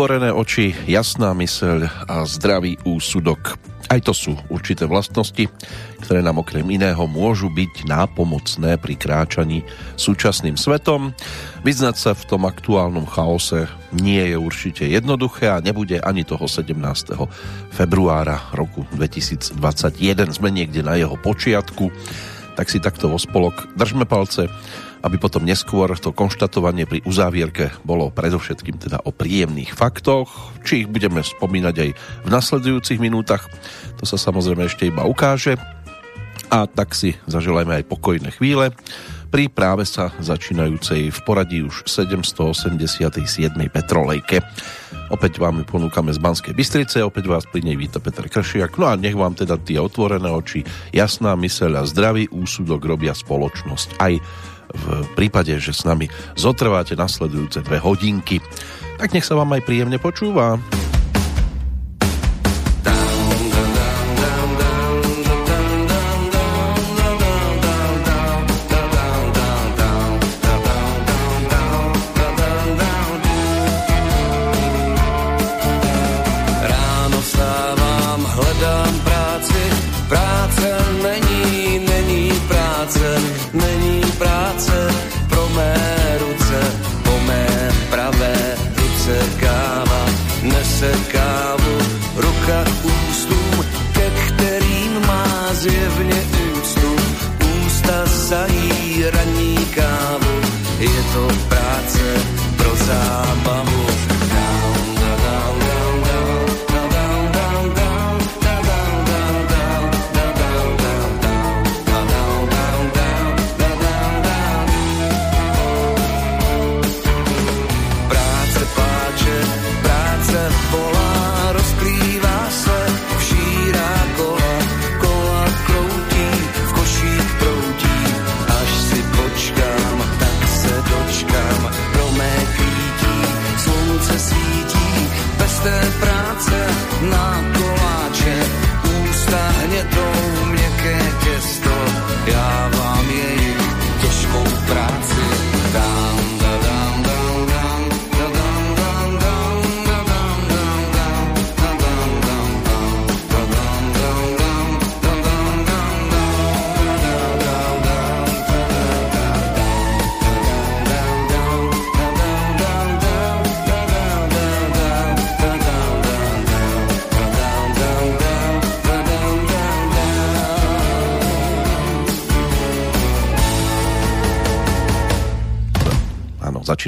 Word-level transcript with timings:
Otvorené 0.00 0.32
oči, 0.32 0.72
jasná 0.88 1.36
myseľ 1.36 2.08
a 2.08 2.24
zdravý 2.24 2.80
úsudok. 2.88 3.60
Aj 3.92 4.00
to 4.00 4.16
sú 4.16 4.32
určité 4.48 4.88
vlastnosti, 4.88 5.44
ktoré 6.00 6.24
nám 6.24 6.40
okrem 6.40 6.64
iného 6.64 7.04
môžu 7.04 7.52
byť 7.52 7.84
nápomocné 7.84 8.80
pri 8.80 8.96
kráčaní 8.96 9.60
súčasným 10.00 10.56
svetom. 10.56 11.12
Vyznať 11.68 11.96
sa 12.00 12.10
v 12.16 12.24
tom 12.32 12.48
aktuálnom 12.48 13.04
chaose 13.12 13.68
nie 13.92 14.24
je 14.24 14.40
určite 14.40 14.88
jednoduché 14.88 15.52
a 15.52 15.60
nebude 15.60 16.00
ani 16.00 16.24
toho 16.24 16.48
17. 16.48 16.80
februára 17.68 18.40
roku 18.56 18.88
2021. 18.96 19.60
Sme 20.32 20.48
niekde 20.48 20.80
na 20.80 20.96
jeho 20.96 21.20
počiatku, 21.20 21.92
tak 22.56 22.72
si 22.72 22.80
takto 22.80 23.12
vo 23.12 23.20
spolok 23.20 23.76
držme 23.76 24.08
palce 24.08 24.48
aby 25.00 25.16
potom 25.16 25.44
neskôr 25.44 25.88
to 25.96 26.12
konštatovanie 26.12 26.84
pri 26.84 27.00
uzávierke 27.04 27.72
bolo 27.84 28.12
predovšetkým 28.12 28.76
teda 28.76 29.02
o 29.04 29.10
príjemných 29.12 29.72
faktoch, 29.72 30.54
či 30.64 30.84
ich 30.84 30.88
budeme 30.88 31.24
spomínať 31.24 31.74
aj 31.76 31.90
v 32.24 32.28
nasledujúcich 32.28 33.00
minútach, 33.00 33.48
to 33.96 34.04
sa 34.04 34.20
samozrejme 34.20 34.68
ešte 34.68 34.88
iba 34.88 35.04
ukáže. 35.04 35.56
A 36.50 36.66
tak 36.66 36.98
si 36.98 37.14
zaželajme 37.30 37.78
aj 37.78 37.84
pokojné 37.86 38.34
chvíle 38.34 38.74
pri 39.30 39.46
práve 39.46 39.86
sa 39.86 40.10
začínajúcej 40.18 41.14
v 41.14 41.18
poradí 41.22 41.62
už 41.62 41.86
787. 41.86 43.22
Petrolejke. 43.70 44.42
Opäť 45.06 45.38
vám 45.38 45.62
ju 45.62 45.64
ponúkame 45.70 46.10
z 46.10 46.18
Banskej 46.18 46.50
Bystrice, 46.50 47.06
opäť 47.06 47.30
vás 47.30 47.46
pri 47.46 47.62
nej 47.62 47.78
víta 47.78 48.02
Peter 48.02 48.26
Kršiak. 48.26 48.74
No 48.74 48.90
a 48.90 48.98
nech 48.98 49.14
vám 49.14 49.38
teda 49.38 49.54
tie 49.62 49.78
otvorené 49.78 50.26
oči, 50.26 50.66
jasná 50.90 51.38
myseľ 51.38 51.78
a 51.78 51.86
zdravý 51.86 52.26
úsudok 52.34 52.82
robia 52.82 53.14
spoločnosť 53.14 54.02
aj 54.02 54.18
v 54.74 55.06
prípade, 55.18 55.54
že 55.58 55.74
s 55.74 55.86
nami 55.86 56.10
zotrváte 56.34 56.94
nasledujúce 56.94 57.62
dve 57.62 57.78
hodinky. 57.82 58.38
Tak 59.00 59.16
nech 59.16 59.24
sa 59.24 59.38
vám 59.38 59.56
aj 59.56 59.64
príjemne 59.64 59.96
počúva. 59.96 60.60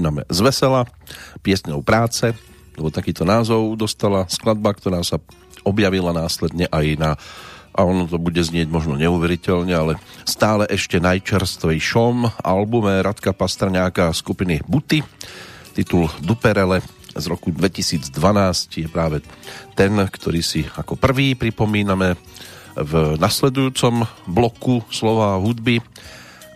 Začíname 0.02 0.26
z 0.26 0.38
vesela, 0.42 0.82
piesňou 1.46 1.78
práce, 1.86 2.34
lebo 2.74 2.90
takýto 2.90 3.22
názov 3.22 3.78
dostala 3.78 4.26
skladba, 4.26 4.74
ktorá 4.74 4.98
sa 5.06 5.22
objavila 5.62 6.10
následne 6.10 6.66
aj 6.74 6.86
na 6.98 7.10
a 7.72 7.88
ono 7.88 8.04
to 8.04 8.20
bude 8.20 8.36
znieť 8.36 8.68
možno 8.68 8.98
neuveriteľne, 9.00 9.72
ale 9.72 9.92
stále 10.28 10.68
ešte 10.68 11.00
najčerstvejšom 11.00 12.44
albume 12.44 13.00
Radka 13.00 13.32
Pastrňáka 13.32 14.12
skupiny 14.12 14.60
Buty. 14.66 15.00
Titul 15.72 16.10
Duperele 16.20 16.84
z 17.16 17.24
roku 17.32 17.48
2012 17.48 18.12
je 18.76 18.88
práve 18.92 19.24
ten, 19.72 19.94
ktorý 19.94 20.44
si 20.44 20.68
ako 20.68 21.00
prvý 21.00 21.32
pripomíname 21.32 22.18
v 22.76 23.16
nasledujúcom 23.16 24.04
bloku 24.28 24.84
slova 24.92 25.40
hudby 25.40 25.80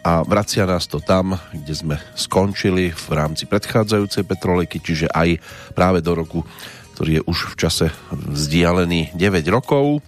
a 0.07 0.23
vracia 0.23 0.63
nás 0.63 0.87
to 0.87 1.03
tam, 1.03 1.35
kde 1.51 1.75
sme 1.75 1.97
skončili 2.15 2.95
v 2.95 3.07
rámci 3.11 3.43
predchádzajúcej 3.51 4.23
petroleky, 4.23 4.79
čiže 4.79 5.11
aj 5.11 5.43
práve 5.75 5.99
do 5.99 6.15
roku, 6.15 6.47
ktorý 6.95 7.19
je 7.19 7.23
už 7.27 7.39
v 7.51 7.55
čase 7.59 7.87
vzdialený 8.15 9.19
9 9.19 9.43
rokov. 9.51 9.99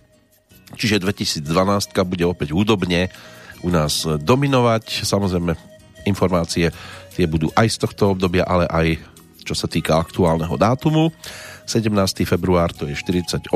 Čiže 0.78 1.02
2012 1.02 1.42
bude 2.06 2.22
opäť 2.30 2.54
hudobne 2.54 3.10
u 3.66 3.74
nás 3.74 4.06
dominovať. 4.06 5.02
Samozrejme, 5.02 5.58
informácie 6.06 6.70
tie 7.18 7.26
budú 7.26 7.50
aj 7.58 7.66
z 7.66 7.76
tohto 7.82 8.14
obdobia, 8.14 8.46
ale 8.46 8.70
aj 8.70 9.02
čo 9.42 9.58
sa 9.58 9.66
týka 9.66 9.98
aktuálneho 9.98 10.54
dátumu. 10.54 11.10
17. 11.66 11.90
február 12.22 12.70
to 12.70 12.86
je 12.86 12.94
48. 12.94 13.50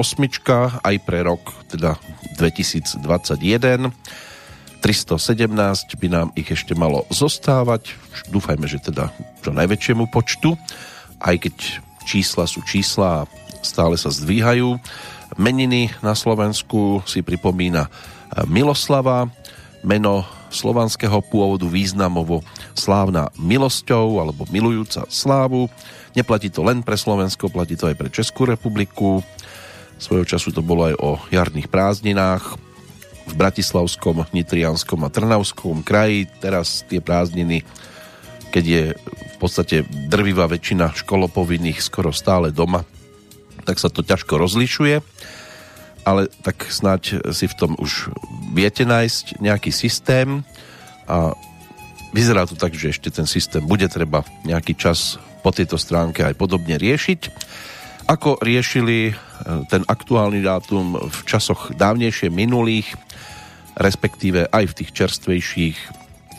aj 0.82 0.96
pre 1.06 1.22
rok 1.22 1.54
teda 1.70 1.94
2021 2.34 3.94
317 4.82 5.94
by 5.94 6.08
nám 6.10 6.28
ich 6.34 6.50
ešte 6.50 6.74
malo 6.74 7.06
zostávať. 7.06 7.94
Dúfajme, 8.34 8.66
že 8.66 8.82
teda 8.82 9.14
čo 9.38 9.54
najväčšiemu 9.54 10.10
počtu, 10.10 10.58
aj 11.22 11.38
keď 11.38 11.54
čísla 12.02 12.50
sú 12.50 12.66
čísla 12.66 13.22
a 13.22 13.28
stále 13.62 13.94
sa 13.94 14.10
zdvíhajú. 14.10 14.74
Meniny 15.38 15.94
na 16.02 16.18
Slovensku 16.18 16.98
si 17.06 17.22
pripomína 17.22 17.86
Miloslava, 18.50 19.30
meno 19.86 20.26
slovanského 20.50 21.22
pôvodu 21.30 21.64
významovo 21.70 22.42
slávna 22.74 23.30
milosťou 23.38 24.18
alebo 24.18 24.50
milujúca 24.50 25.06
slávu. 25.06 25.70
Neplatí 26.18 26.50
to 26.50 26.66
len 26.66 26.82
pre 26.82 26.98
Slovensko, 26.98 27.48
platí 27.48 27.78
to 27.78 27.86
aj 27.86 27.96
pre 27.96 28.10
Českú 28.10 28.50
republiku. 28.50 29.22
Svojho 30.02 30.26
času 30.26 30.50
to 30.50 30.60
bolo 30.60 30.90
aj 30.90 30.94
o 30.98 31.10
jarných 31.30 31.70
prázdninách 31.70 32.71
v 33.26 33.34
Bratislavskom, 33.38 34.26
Nitrianskom 34.34 35.00
a 35.06 35.12
Trnavskom 35.12 35.82
kraji. 35.84 36.28
Teraz 36.40 36.82
tie 36.86 36.98
prázdniny, 36.98 37.64
keď 38.50 38.64
je 38.64 38.84
v 38.94 39.36
podstate 39.40 39.76
drvivá 40.10 40.46
väčšina 40.46 40.92
školopovinných 40.94 41.82
skoro 41.82 42.10
stále 42.14 42.54
doma, 42.54 42.84
tak 43.62 43.78
sa 43.78 43.88
to 43.88 44.02
ťažko 44.02 44.38
rozlišuje. 44.38 45.00
Ale 46.02 46.26
tak 46.42 46.66
snáď 46.66 47.22
si 47.30 47.46
v 47.46 47.54
tom 47.54 47.78
už 47.78 48.10
viete 48.50 48.82
nájsť 48.82 49.38
nejaký 49.38 49.70
systém 49.70 50.42
a 51.06 51.30
vyzerá 52.10 52.42
to 52.44 52.58
tak, 52.58 52.74
že 52.74 52.90
ešte 52.90 53.08
ten 53.14 53.26
systém 53.26 53.62
bude 53.62 53.86
treba 53.86 54.26
nejaký 54.42 54.74
čas 54.74 55.22
po 55.46 55.54
tejto 55.54 55.78
stránke 55.78 56.26
aj 56.26 56.34
podobne 56.34 56.74
riešiť. 56.74 57.20
Ako 58.10 58.42
riešili 58.42 59.10
eh, 59.10 59.14
ten 59.70 59.82
aktuálny 59.86 60.42
dátum 60.42 60.98
v 60.98 61.18
časoch 61.26 61.70
dávnejšie 61.74 62.32
minulých, 62.32 62.94
respektíve 63.78 64.50
aj 64.50 64.64
v 64.68 64.76
tých 64.82 64.90
čerstvejších. 64.92 65.78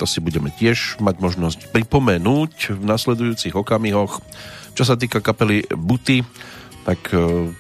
To 0.01 0.05
si 0.09 0.19
budeme 0.21 0.49
tiež 0.49 0.99
mať 0.99 1.15
možnosť 1.21 1.59
pripomenúť 1.69 2.77
v 2.77 2.83
nasledujúcich 2.83 3.53
okamihoch. 3.53 4.21
Čo 4.73 4.83
sa 4.83 4.97
týka 4.97 5.21
kapely 5.21 5.69
Buty, 5.69 6.25
tak 6.81 7.13
e, 7.13 7.53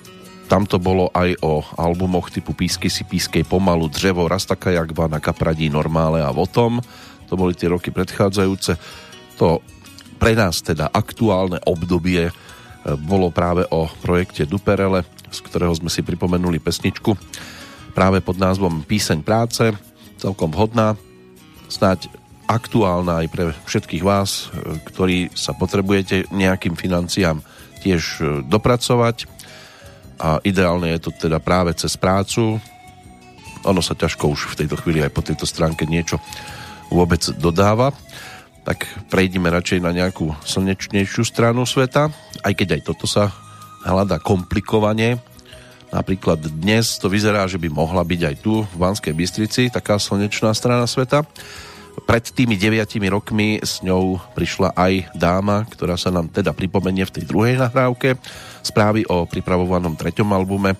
tam 0.49 0.65
to 0.65 0.81
bolo 0.81 1.13
aj 1.13 1.37
o 1.45 1.61
albumoch 1.77 2.33
typu 2.33 2.57
Písky 2.57 2.89
si 2.89 3.05
pískej 3.05 3.45
pomalu, 3.45 3.85
Dřevo, 3.85 4.25
jak 4.25 4.89
na 4.97 5.21
Kapradí, 5.21 5.69
Normále 5.69 6.25
a 6.25 6.33
Votom. 6.33 6.81
To 7.29 7.33
boli 7.37 7.53
tie 7.53 7.69
roky 7.69 7.93
predchádzajúce. 7.93 8.77
To 9.37 9.61
pre 10.17 10.33
nás 10.33 10.61
teda 10.65 10.89
aktuálne 10.89 11.61
obdobie 11.69 12.29
e, 12.29 12.33
bolo 12.83 13.31
práve 13.31 13.63
o 13.71 13.87
projekte 14.03 14.43
Duperele, 14.43 15.07
z 15.31 15.39
ktorého 15.43 15.73
sme 15.73 15.87
si 15.89 16.03
pripomenuli 16.03 16.59
pesničku 16.59 17.15
práve 17.93 18.19
pod 18.19 18.35
názvom 18.41 18.83
Píseň 18.83 19.21
práce, 19.21 19.71
celkom 20.17 20.49
vhodná, 20.49 20.97
snáď 21.69 22.09
aktuálna 22.49 23.23
aj 23.23 23.27
pre 23.31 23.45
všetkých 23.65 24.03
vás, 24.03 24.51
e, 24.51 24.77
ktorí 24.91 25.31
sa 25.33 25.55
potrebujete 25.55 26.27
nejakým 26.33 26.75
financiám 26.75 27.39
tiež 27.81 28.03
e, 28.19 28.23
dopracovať 28.45 29.29
a 30.19 30.39
ideálne 30.43 30.91
je 30.93 31.09
to 31.09 31.11
teda 31.15 31.39
práve 31.39 31.73
cez 31.75 31.95
prácu. 31.97 32.59
Ono 33.63 33.81
sa 33.81 33.95
ťažko 33.95 34.27
už 34.27 34.53
v 34.53 34.57
tejto 34.63 34.75
chvíli 34.79 34.99
aj 35.01 35.11
po 35.15 35.23
tejto 35.23 35.47
stránke 35.47 35.87
niečo 35.87 36.19
vôbec 36.91 37.23
dodáva. 37.39 37.95
Tak 38.63 38.87
prejdime 39.11 39.51
radšej 39.51 39.83
na 39.83 39.91
nejakú 39.91 40.31
slnečnejšiu 40.47 41.27
stranu 41.27 41.67
sveta, 41.67 42.07
aj 42.47 42.53
keď 42.55 42.79
aj 42.79 42.81
toto 42.87 43.03
sa 43.03 43.27
hľada 43.83 44.23
komplikovane. 44.23 45.19
Napríklad 45.91 46.39
dnes 46.63 46.95
to 46.97 47.11
vyzerá, 47.11 47.43
že 47.45 47.59
by 47.59 47.69
mohla 47.69 48.01
byť 48.01 48.21
aj 48.23 48.35
tu 48.39 48.63
v 48.63 48.75
Banskej 48.79 49.13
Bystrici 49.13 49.67
taká 49.67 49.99
slnečná 49.99 50.55
strana 50.55 50.87
sveta. 50.87 51.27
Pred 51.93 52.33
tými 52.33 52.57
deviatimi 52.57 53.05
rokmi 53.11 53.61
s 53.61 53.85
ňou 53.85 54.17
prišla 54.33 54.73
aj 54.73 55.13
dáma, 55.13 55.67
ktorá 55.69 55.93
sa 55.93 56.09
nám 56.09 56.33
teda 56.33 56.49
pripomenie 56.49 57.05
v 57.05 57.13
tej 57.21 57.29
druhej 57.29 57.61
nahrávke. 57.61 58.17
Správy 58.65 59.05
o 59.05 59.29
pripravovanom 59.29 59.93
treťom 59.93 60.33
albume 60.33 60.73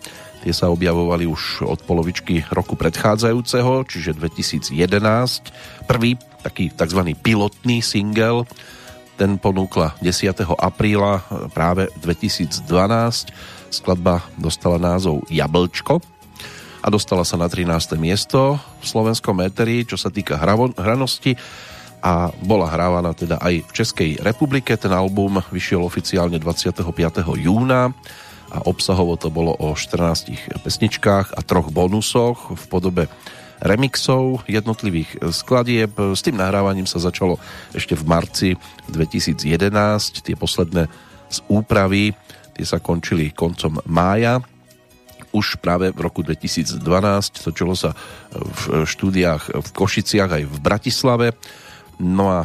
tie 0.44 0.52
sa 0.52 0.68
objavovali 0.68 1.24
už 1.24 1.64
od 1.64 1.80
polovičky 1.88 2.44
roku 2.52 2.76
predchádzajúceho, 2.76 3.88
čiže 3.88 4.20
2011. 4.20 4.76
Prvý 5.88 6.20
taký 6.44 6.68
tzv. 6.76 7.16
pilotný 7.24 7.80
single 7.80 8.44
ten 9.16 9.40
ponúkla 9.40 9.96
10. 10.04 10.44
apríla 10.60 11.24
práve 11.56 11.88
2012. 12.04 12.68
Skladba 13.72 14.26
dostala 14.36 14.76
názov 14.76 15.24
Jablčko 15.32 16.04
a 16.84 16.88
dostala 16.92 17.24
sa 17.24 17.40
na 17.40 17.48
13. 17.48 17.96
miesto 17.96 18.60
v 18.82 18.86
slovenskom 18.86 19.40
éteri, 19.46 19.88
čo 19.88 19.96
sa 19.96 20.12
týka 20.12 20.36
hranosti 20.76 21.40
a 22.04 22.36
bola 22.44 22.68
hrávaná 22.68 23.16
teda 23.16 23.40
aj 23.40 23.64
v 23.64 23.72
Českej 23.72 24.12
republike. 24.20 24.76
Ten 24.76 24.92
album 24.92 25.40
vyšiel 25.56 25.80
oficiálne 25.80 26.36
25. 26.36 26.84
júna 27.40 27.96
a 28.54 28.62
obsahovo 28.70 29.18
to 29.18 29.34
bolo 29.34 29.58
o 29.58 29.74
14 29.74 30.62
pesničkách 30.62 31.34
a 31.34 31.42
troch 31.42 31.74
bonusoch 31.74 32.54
v 32.54 32.64
podobe 32.70 33.04
remixov 33.64 34.46
jednotlivých 34.46 35.34
skladieb. 35.34 35.98
S 35.98 36.22
tým 36.22 36.38
nahrávaním 36.38 36.86
sa 36.86 37.02
začalo 37.02 37.42
ešte 37.74 37.98
v 37.98 38.04
marci 38.06 38.50
2011. 38.94 40.22
Tie 40.22 40.38
posledné 40.38 40.86
z 41.34 41.38
úpravy 41.50 42.14
tie 42.54 42.66
sa 42.68 42.78
končili 42.78 43.34
koncom 43.34 43.82
mája 43.90 44.38
už 45.34 45.58
práve 45.58 45.90
v 45.90 46.00
roku 46.00 46.22
2012 46.22 46.78
točilo 47.42 47.74
sa 47.74 47.98
v 48.30 48.86
štúdiách 48.86 49.50
v 49.50 49.70
Košiciach 49.74 50.30
aj 50.30 50.44
v 50.46 50.58
Bratislave. 50.62 51.28
No 51.98 52.30
a 52.30 52.40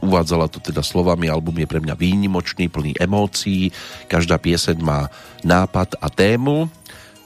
uvádzala 0.00 0.48
to 0.48 0.58
teda 0.58 0.80
slovami, 0.80 1.28
album 1.28 1.60
je 1.60 1.68
pre 1.68 1.80
mňa 1.80 1.94
výnimočný, 1.94 2.72
plný 2.72 2.96
emócií, 2.96 3.70
každá 4.08 4.40
pieseň 4.40 4.76
má 4.80 5.08
nápad 5.44 5.96
a 6.00 6.08
tému. 6.08 6.68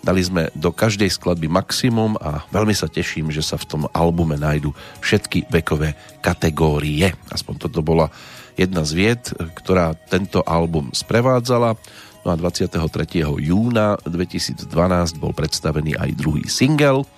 Dali 0.05 0.21
sme 0.21 0.53
do 0.53 0.69
každej 0.69 1.09
skladby 1.09 1.49
maximum 1.49 2.21
a 2.21 2.45
veľmi 2.53 2.77
sa 2.77 2.93
teším, 2.93 3.33
že 3.33 3.41
sa 3.41 3.57
v 3.57 3.65
tom 3.65 3.83
albume 3.97 4.37
nájdu 4.37 4.69
všetky 5.01 5.49
vekové 5.49 5.97
kategórie. 6.21 7.17
Aspoň 7.33 7.55
toto 7.57 7.81
bola 7.81 8.13
jedna 8.53 8.85
z 8.85 8.93
vied, 8.93 9.23
ktorá 9.57 9.97
tento 10.13 10.45
album 10.45 10.93
sprevádzala. 10.93 11.81
No 12.25 12.29
a 12.33 12.37
23. 12.37 12.77
júna 13.21 13.97
2012 14.05 14.69
bol 15.17 15.33
predstavený 15.33 15.97
aj 15.97 16.11
druhý 16.17 16.45
single, 16.53 17.09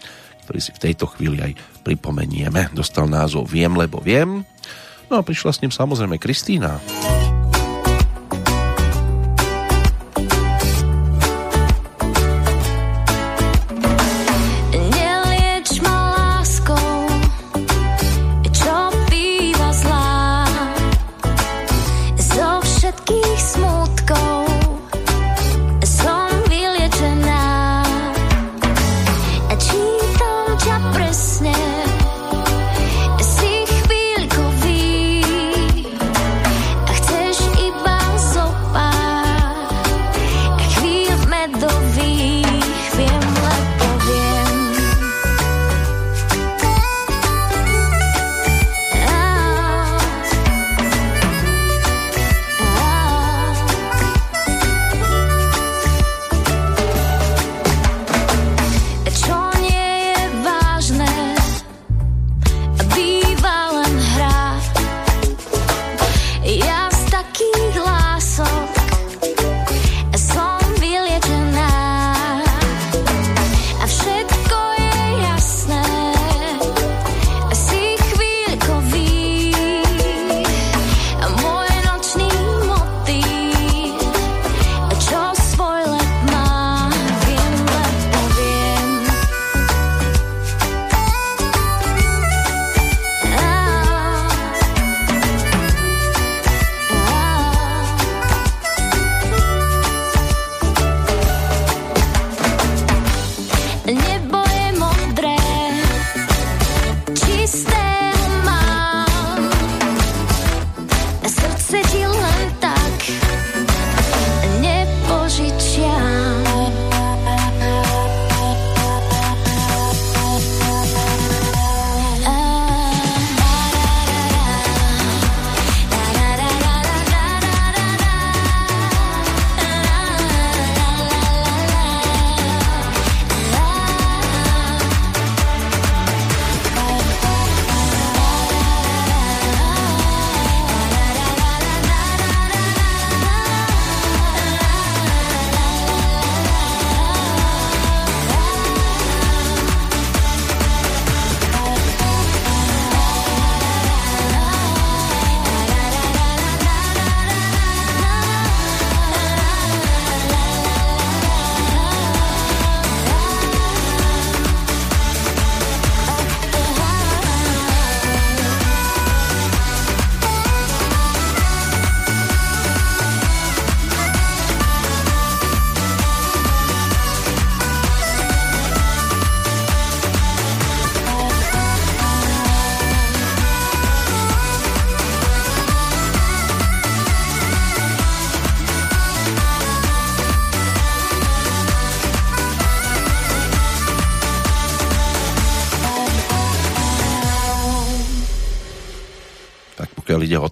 ktorý 0.46 0.58
si 0.62 0.70
v 0.70 0.82
tejto 0.86 1.10
chvíli 1.10 1.42
aj 1.42 1.58
pripomenieme. 1.82 2.70
Dostal 2.70 3.10
názov 3.10 3.50
Viem, 3.50 3.74
lebo 3.74 3.98
viem. 3.98 4.46
No 5.10 5.18
a 5.18 5.22
prišla 5.22 5.54
s 5.54 5.60
ním 5.62 5.70
samozrejme 5.70 6.18
Kristýna. 6.18 6.82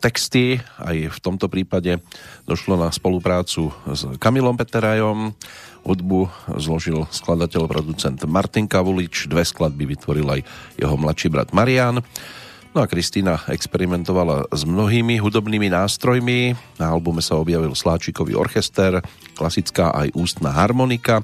Texty, 0.04 0.61
aj 0.84 1.16
v 1.16 1.18
tomto 1.25 1.49
prípade 1.49 1.96
došlo 2.44 2.76
na 2.76 2.92
spoluprácu 2.92 3.73
s 3.88 4.04
Kamilom 4.20 4.52
Peterajom, 4.52 5.32
hudbu 5.80 6.28
zložil 6.61 7.08
skladateľ, 7.08 7.64
producent 7.64 8.20
Martin 8.28 8.68
Kavulič, 8.68 9.32
dve 9.32 9.49
skladby 9.49 9.96
vytvoril 9.96 10.28
aj 10.28 10.40
jeho 10.76 10.96
mladší 11.00 11.32
brat 11.32 11.56
Marian. 11.56 12.04
No 12.75 12.82
a 12.82 12.90
Kristýna 12.90 13.49
experimentovala 13.49 14.50
s 14.50 14.66
mnohými 14.66 15.16
hudobnými 15.23 15.73
nástrojmi. 15.73 16.52
Na 16.76 16.90
albume 16.92 17.23
sa 17.25 17.38
objavil 17.38 17.73
Sláčikový 17.73 18.34
orchester, 18.34 18.99
klasická 19.38 19.94
aj 19.94 20.12
ústna 20.18 20.50
harmonika, 20.52 21.23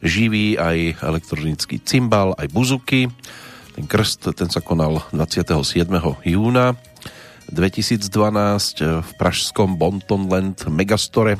živý 0.00 0.54
aj 0.56 1.02
elektronický 1.02 1.82
cymbal, 1.82 2.32
aj 2.38 2.46
buzuky. 2.48 3.10
Ten 3.74 3.84
krst 3.90 4.32
ten 4.38 4.48
sa 4.48 4.62
konal 4.62 5.02
27. 5.10 5.90
júna 6.30 6.78
2012 7.54 8.02
v 8.82 9.10
pražskom 9.14 9.78
Bontonland 9.78 10.66
Megastore 10.66 11.38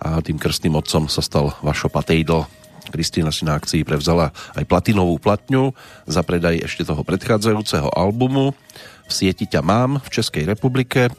a 0.00 0.24
tým 0.24 0.40
krstným 0.40 0.72
otcom 0.80 1.04
sa 1.06 1.20
stal 1.20 1.52
Vašo 1.60 1.92
Patejdl. 1.92 2.48
Kristýna 2.88 3.28
si 3.28 3.44
na 3.44 3.60
akcii 3.60 3.84
prevzala 3.84 4.32
aj 4.56 4.64
platinovú 4.64 5.20
platňu 5.20 5.76
za 6.08 6.24
predaj 6.24 6.64
ešte 6.64 6.88
toho 6.88 7.04
predchádzajúceho 7.04 7.92
albumu 7.92 8.56
V 9.04 9.12
sieti 9.12 9.44
ťa 9.44 9.60
mám 9.60 10.00
v 10.00 10.08
Českej 10.08 10.48
republike. 10.48 11.12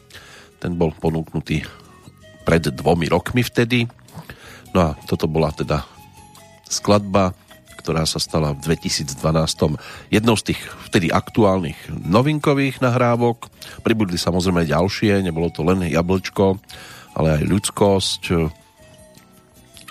Ten 0.58 0.74
bol 0.74 0.90
ponúknutý 0.90 1.62
pred 2.42 2.66
dvomi 2.66 3.06
rokmi 3.06 3.46
vtedy. 3.46 3.86
No 4.74 4.90
a 4.90 4.98
toto 5.06 5.30
bola 5.30 5.54
teda 5.54 5.86
skladba, 6.66 7.30
ktorá 7.86 8.02
sa 8.02 8.18
stala 8.18 8.50
v 8.50 8.74
2012 8.74 9.14
jednou 10.10 10.34
z 10.34 10.50
tých 10.50 10.60
vtedy 10.90 11.14
aktuálnych 11.14 11.78
novinkových 11.94 12.82
nahrávok. 12.82 13.46
Pribudli 13.86 14.18
samozrejme 14.18 14.66
ďalšie, 14.66 15.22
nebolo 15.22 15.54
to 15.54 15.62
len 15.62 15.86
jablčko, 15.86 16.58
ale 17.14 17.38
aj 17.38 17.42
ľudskosť, 17.46 18.22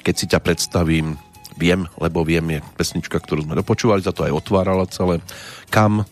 keď 0.03 0.15
si 0.19 0.25
ťa 0.27 0.43
predstavím, 0.43 1.15
viem, 1.55 1.87
lebo 2.03 2.27
viem, 2.27 2.43
je 2.51 2.59
pesnička, 2.75 3.15
ktorú 3.23 3.47
sme 3.47 3.55
dopočúvali, 3.63 4.03
za 4.03 4.11
to 4.11 4.27
aj 4.27 4.43
otvárala 4.43 4.83
celé. 4.91 5.23
Kam, 5.71 6.03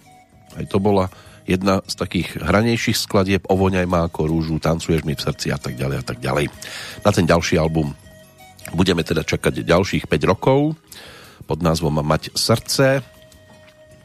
aj 0.56 0.66
to 0.72 0.80
bola 0.80 1.12
jedna 1.44 1.84
z 1.84 2.00
takých 2.00 2.40
hranejších 2.40 2.96
skladieb 2.96 3.44
Ovoňaj 3.52 3.84
má 3.92 4.08
ako 4.08 4.32
rúžu, 4.32 4.56
tancuješ 4.56 5.04
mi 5.04 5.20
v 5.20 5.24
srdci 5.28 5.52
a 5.52 5.60
tak 5.60 5.76
ďalej 5.76 6.00
a 6.00 6.04
tak 6.08 6.24
ďalej. 6.24 6.48
Na 7.04 7.12
ten 7.12 7.28
ďalší 7.28 7.60
album 7.60 7.92
budeme 8.72 9.04
teda 9.04 9.28
čakať 9.28 9.68
ďalších 9.68 10.08
5 10.08 10.32
rokov 10.32 10.80
pod 11.46 11.60
názvom 11.60 12.04
Mať 12.04 12.34
srdce. 12.36 13.02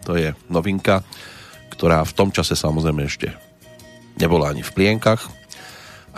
To 0.06 0.16
je 0.16 0.32
novinka, 0.48 1.04
ktorá 1.72 2.02
v 2.02 2.16
tom 2.16 2.28
čase 2.34 2.58
samozrejme 2.58 3.06
ešte 3.06 3.30
nebola 4.18 4.50
ani 4.50 4.66
v 4.66 4.74
plienkach, 4.74 5.22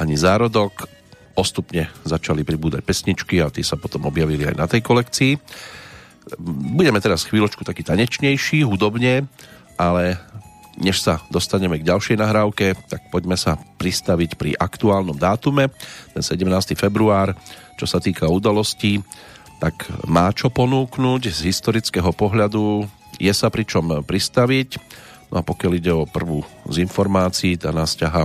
ani 0.00 0.16
zárodok 0.16 0.88
postupne 1.36 1.88
začali 2.04 2.44
pribúdať 2.44 2.84
pesničky 2.84 3.40
a 3.40 3.52
tie 3.52 3.64
sa 3.64 3.76
potom 3.76 4.08
objavili 4.08 4.44
aj 4.44 4.56
na 4.56 4.66
tej 4.68 4.80
kolekcii. 4.84 5.32
Budeme 6.76 7.00
teraz 7.00 7.24
chvíľočku 7.28 7.64
taký 7.64 7.84
tanečnejší, 7.84 8.64
hudobne, 8.64 9.28
ale 9.80 10.20
než 10.80 11.02
sa 11.04 11.20
dostaneme 11.28 11.80
k 11.80 11.88
ďalšej 11.88 12.16
nahrávke, 12.16 12.72
tak 12.88 13.12
poďme 13.12 13.36
sa 13.36 13.56
pristaviť 13.56 14.36
pri 14.40 14.56
aktuálnom 14.56 15.16
dátume, 15.16 15.68
ten 16.16 16.22
17. 16.24 16.76
február, 16.78 17.36
čo 17.76 17.84
sa 17.84 18.00
týka 18.00 18.28
udalostí, 18.28 19.00
tak 19.60 19.92
má 20.08 20.32
čo 20.32 20.48
ponúknuť 20.48 21.28
z 21.28 21.52
historického 21.52 22.16
pohľadu, 22.16 22.88
je 23.20 23.32
sa 23.36 23.52
pričom 23.52 24.00
pristaviť. 24.00 24.80
No 25.28 25.38
a 25.38 25.42
pokiaľ 25.44 25.72
ide 25.76 25.92
o 25.92 26.08
prvú 26.08 26.42
z 26.66 26.80
informácií, 26.80 27.60
tá 27.60 27.68
nás 27.70 27.92
ťaha 27.94 28.24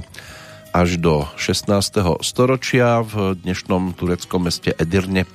až 0.71 0.95
do 0.97 1.27
16. 1.35 2.23
storočia. 2.23 3.03
V 3.03 3.35
dnešnom 3.35 3.93
tureckom 3.93 4.47
meste 4.47 4.71
Edirne 4.79 5.27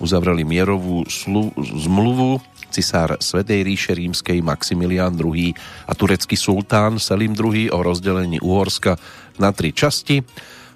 uzavreli 0.00 0.42
mierovú 0.42 1.04
slu- 1.06 1.54
zmluvu 1.60 2.40
cisár 2.72 3.20
Svetej 3.20 3.68
ríše 3.68 3.92
rímskej 3.92 4.40
Maximilián 4.40 5.12
II 5.20 5.52
a 5.84 5.92
turecký 5.92 6.40
sultán 6.40 6.96
Selim 6.96 7.36
II 7.36 7.68
o 7.68 7.78
rozdelení 7.84 8.40
Uhorska 8.40 8.96
na 9.36 9.52
tri 9.52 9.76
časti. 9.76 10.24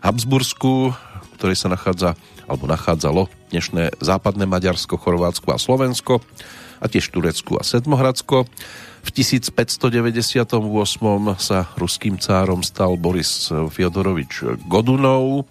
Habsbursku, 0.04 0.92
ktoré 1.40 1.56
sa 1.56 1.72
nachádza 1.72 2.12
alebo 2.46 2.70
nachádzalo 2.70 3.28
dnešné 3.50 3.98
západné 3.98 4.46
Maďarsko, 4.46 4.98
Chorvátsko 4.98 5.54
a 5.54 5.58
Slovensko 5.58 6.24
a 6.80 6.86
tiež 6.86 7.10
Turecku 7.10 7.58
a 7.58 7.66
Sedmohradsko 7.66 8.46
v 9.06 9.10
1598 9.22 10.50
sa 11.38 11.58
ruským 11.78 12.18
cárom 12.18 12.66
stal 12.66 12.98
Boris 12.98 13.54
Fiodorovič 13.54 14.66
Godunov, 14.66 15.46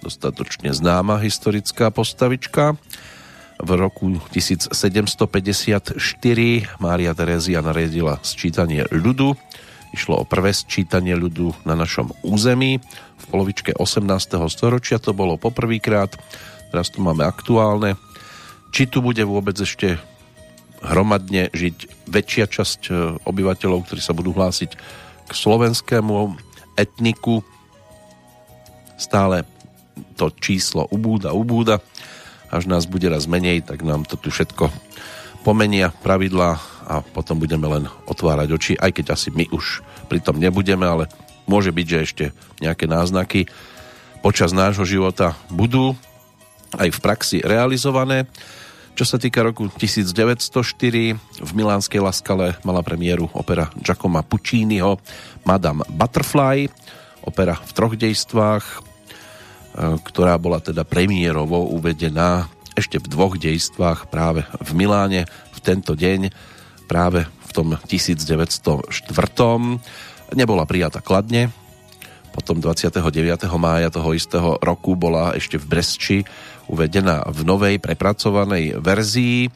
dostatočne 0.00 0.72
známa 0.72 1.20
historická 1.20 1.92
postavička. 1.92 2.80
V 3.56 3.70
roku 3.76 4.16
1754 4.32 5.92
Mária 6.80 7.12
Terézia 7.12 7.60
nariadila 7.60 8.16
sčítanie 8.24 8.88
ľudu. 8.88 9.36
Išlo 9.96 10.20
o 10.20 10.28
prvé 10.28 10.52
sčítanie 10.52 11.16
ľudu 11.16 11.64
na 11.64 11.72
našom 11.72 12.12
území. 12.20 12.76
V 13.16 13.24
polovičke 13.32 13.72
18. 13.72 14.04
storočia 14.52 15.00
to 15.00 15.16
bolo 15.16 15.40
poprvýkrát, 15.40 16.12
teraz 16.68 16.92
tu 16.92 17.00
máme 17.00 17.24
aktuálne. 17.24 17.96
Či 18.76 18.92
tu 18.92 19.00
bude 19.00 19.24
vôbec 19.24 19.56
ešte 19.56 19.96
hromadne 20.84 21.48
žiť 21.48 22.06
väčšia 22.12 22.44
časť 22.44 22.80
e, 22.86 22.92
obyvateľov, 23.24 23.88
ktorí 23.88 24.04
sa 24.04 24.12
budú 24.12 24.36
hlásiť 24.36 24.76
k 25.24 25.32
slovenskému 25.32 26.36
etniku. 26.76 27.40
Stále 29.00 29.48
to 30.20 30.28
číslo 30.28 30.84
ubúda, 30.92 31.32
ubúda. 31.32 31.80
Až 32.52 32.68
nás 32.68 32.84
bude 32.84 33.08
raz 33.08 33.24
menej, 33.24 33.64
tak 33.64 33.80
nám 33.80 34.04
to 34.04 34.20
tu 34.20 34.28
všetko 34.28 34.68
pomenia 35.46 35.94
pravidla 36.02 36.58
a 36.86 37.02
potom 37.02 37.42
budeme 37.42 37.66
len 37.66 37.90
otvárať 38.06 38.48
oči, 38.54 38.72
aj 38.78 38.94
keď 38.94 39.18
asi 39.18 39.34
my 39.34 39.50
už 39.50 39.82
pri 40.06 40.22
tom 40.22 40.38
nebudeme, 40.38 40.86
ale 40.86 41.10
môže 41.50 41.74
byť, 41.74 41.86
že 41.86 41.98
ešte 41.98 42.24
nejaké 42.62 42.86
náznaky 42.86 43.50
počas 44.22 44.54
nášho 44.54 44.86
života 44.86 45.34
budú 45.50 45.98
aj 46.78 46.88
v 46.94 46.98
praxi 47.02 47.38
realizované. 47.42 48.26
Čo 48.96 49.04
sa 49.04 49.20
týka 49.20 49.44
roku 49.44 49.68
1904, 49.68 51.44
v 51.44 51.50
milánskej 51.52 52.00
Laskale 52.00 52.56
mala 52.64 52.80
premiéru 52.80 53.28
opera 53.36 53.68
Giacomo 53.76 54.24
Pucciniho 54.24 54.96
Madame 55.44 55.84
Butterfly, 55.84 56.64
opera 57.20 57.60
v 57.60 57.70
troch 57.76 57.92
dejstvách, 57.92 58.64
e, 58.64 58.76
ktorá 60.00 60.40
bola 60.40 60.64
teda 60.64 60.88
premiérovo 60.88 61.68
uvedená 61.76 62.48
ešte 62.72 62.96
v 62.96 63.06
dvoch 63.08 63.36
dejstvách 63.36 64.08
práve 64.08 64.48
v 64.64 64.70
Miláne 64.72 65.28
v 65.52 65.58
tento 65.60 65.92
deň, 65.92 66.32
práve 66.86 67.26
v 67.26 67.50
tom 67.52 67.68
1904. 67.90 69.02
Nebola 70.34 70.64
prijata 70.66 71.02
kladne, 71.02 71.50
potom 72.36 72.60
29. 72.60 73.00
mája 73.56 73.88
toho 73.88 74.12
istého 74.12 74.60
roku 74.60 74.92
bola 74.92 75.32
ešte 75.32 75.56
v 75.56 75.64
Bresči 75.64 76.18
uvedená 76.68 77.24
v 77.32 77.48
novej 77.48 77.74
prepracovanej 77.80 78.76
verzii. 78.76 79.48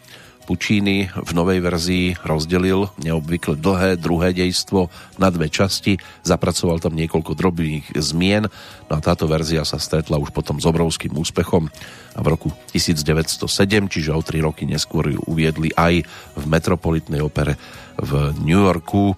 Puccini 0.51 1.07
v 1.07 1.31
novej 1.31 1.63
verzii 1.63 2.19
rozdelil 2.27 2.91
neobvykle 2.99 3.55
dlhé 3.55 3.95
druhé 3.95 4.35
dejstvo 4.35 4.91
na 5.15 5.31
dve 5.31 5.47
časti, 5.47 5.95
zapracoval 6.27 6.83
tam 6.83 6.99
niekoľko 6.99 7.39
drobných 7.39 7.95
zmien, 7.95 8.51
no 8.91 8.93
a 8.99 8.99
táto 8.99 9.31
verzia 9.31 9.63
sa 9.63 9.79
stretla 9.79 10.19
už 10.19 10.35
potom 10.35 10.59
s 10.59 10.67
obrovským 10.67 11.15
úspechom 11.15 11.71
a 11.71 12.19
v 12.19 12.27
roku 12.27 12.51
1907, 12.75 13.47
čiže 13.87 14.11
o 14.11 14.19
tri 14.27 14.43
roky 14.43 14.67
neskôr 14.67 15.15
ju 15.15 15.23
uviedli 15.31 15.71
aj 15.79 16.03
v 16.35 16.45
Metropolitnej 16.51 17.23
opere 17.23 17.55
v 17.95 18.35
New 18.43 18.67
Yorku. 18.67 19.15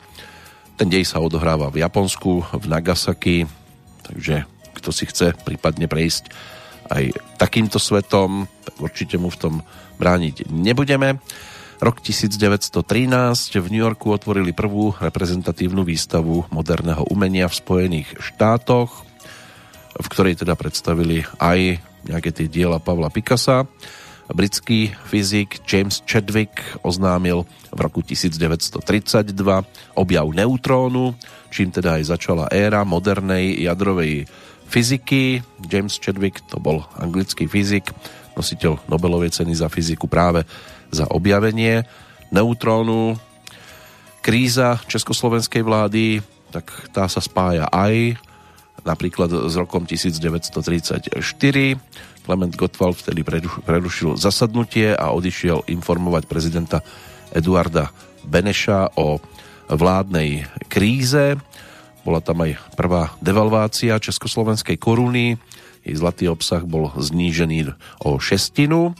Ten 0.76 0.92
dej 0.92 1.08
sa 1.08 1.24
odohráva 1.24 1.72
v 1.72 1.80
Japonsku, 1.80 2.44
v 2.60 2.64
Nagasaki, 2.68 3.48
takže 4.04 4.44
kto 4.76 4.92
si 4.92 5.08
chce 5.08 5.32
prípadne 5.48 5.88
prejsť 5.88 6.28
aj 6.92 7.16
takýmto 7.40 7.80
svetom, 7.80 8.44
tak 8.68 8.76
určite 8.84 9.16
mu 9.16 9.32
v 9.32 9.40
tom 9.40 9.54
brániť 10.02 10.50
nebudeme. 10.50 11.22
Rok 11.78 12.02
1913 12.02 12.82
v 13.58 13.66
New 13.70 13.82
Yorku 13.82 14.10
otvorili 14.10 14.50
prvú 14.50 14.94
reprezentatívnu 14.98 15.86
výstavu 15.86 16.50
moderného 16.50 17.06
umenia 17.10 17.46
v 17.46 17.58
Spojených 17.58 18.18
štátoch, 18.18 19.06
v 19.94 20.06
ktorej 20.10 20.42
teda 20.42 20.58
predstavili 20.58 21.22
aj 21.38 21.78
nejaké 22.06 22.34
tie 22.34 22.50
diela 22.50 22.82
Pavla 22.82 23.14
Picasa. 23.14 23.66
Britský 24.30 24.94
fyzik 25.10 25.62
James 25.66 26.02
Chadwick 26.06 26.62
oznámil 26.86 27.46
v 27.70 27.78
roku 27.78 28.00
1932 28.02 29.34
objav 29.98 30.26
neutrónu, 30.30 31.14
čím 31.50 31.74
teda 31.74 31.98
aj 31.98 32.14
začala 32.14 32.50
éra 32.50 32.86
modernej 32.86 33.58
jadrovej 33.58 34.26
fyziky. 34.70 35.44
James 35.66 35.98
Chadwick 36.00 36.40
to 36.48 36.56
bol 36.56 36.86
anglický 36.96 37.44
fyzik, 37.44 37.92
nositeľ 38.36 38.88
Nobelovej 38.88 39.34
ceny 39.34 39.52
za 39.56 39.68
fyziku 39.68 40.08
práve 40.08 40.44
za 40.92 41.08
objavenie 41.08 41.84
neutrónu. 42.32 43.16
Kríza 44.22 44.78
československej 44.86 45.62
vlády, 45.66 46.04
tak 46.54 46.70
tá 46.94 47.08
sa 47.10 47.18
spája 47.18 47.66
aj 47.72 48.16
napríklad 48.86 49.50
s 49.50 49.54
rokom 49.58 49.86
1934. 49.86 51.10
Klement 52.22 52.54
Gottwald 52.54 53.02
vtedy 53.02 53.26
prerušil 53.66 54.14
zasadnutie 54.14 54.94
a 54.94 55.10
odišiel 55.10 55.66
informovať 55.66 56.30
prezidenta 56.30 56.78
Eduarda 57.34 57.90
Beneša 58.22 58.94
o 58.94 59.18
vládnej 59.66 60.46
kríze. 60.70 61.34
Bola 62.06 62.22
tam 62.22 62.46
aj 62.46 62.58
prvá 62.78 63.14
devalvácia 63.18 63.98
československej 63.98 64.78
koruny. 64.78 65.38
Jej 65.82 65.98
zlatý 65.98 66.30
obsah 66.30 66.62
bol 66.62 66.94
znížený 66.94 67.74
o 68.06 68.18
šestinu. 68.22 68.94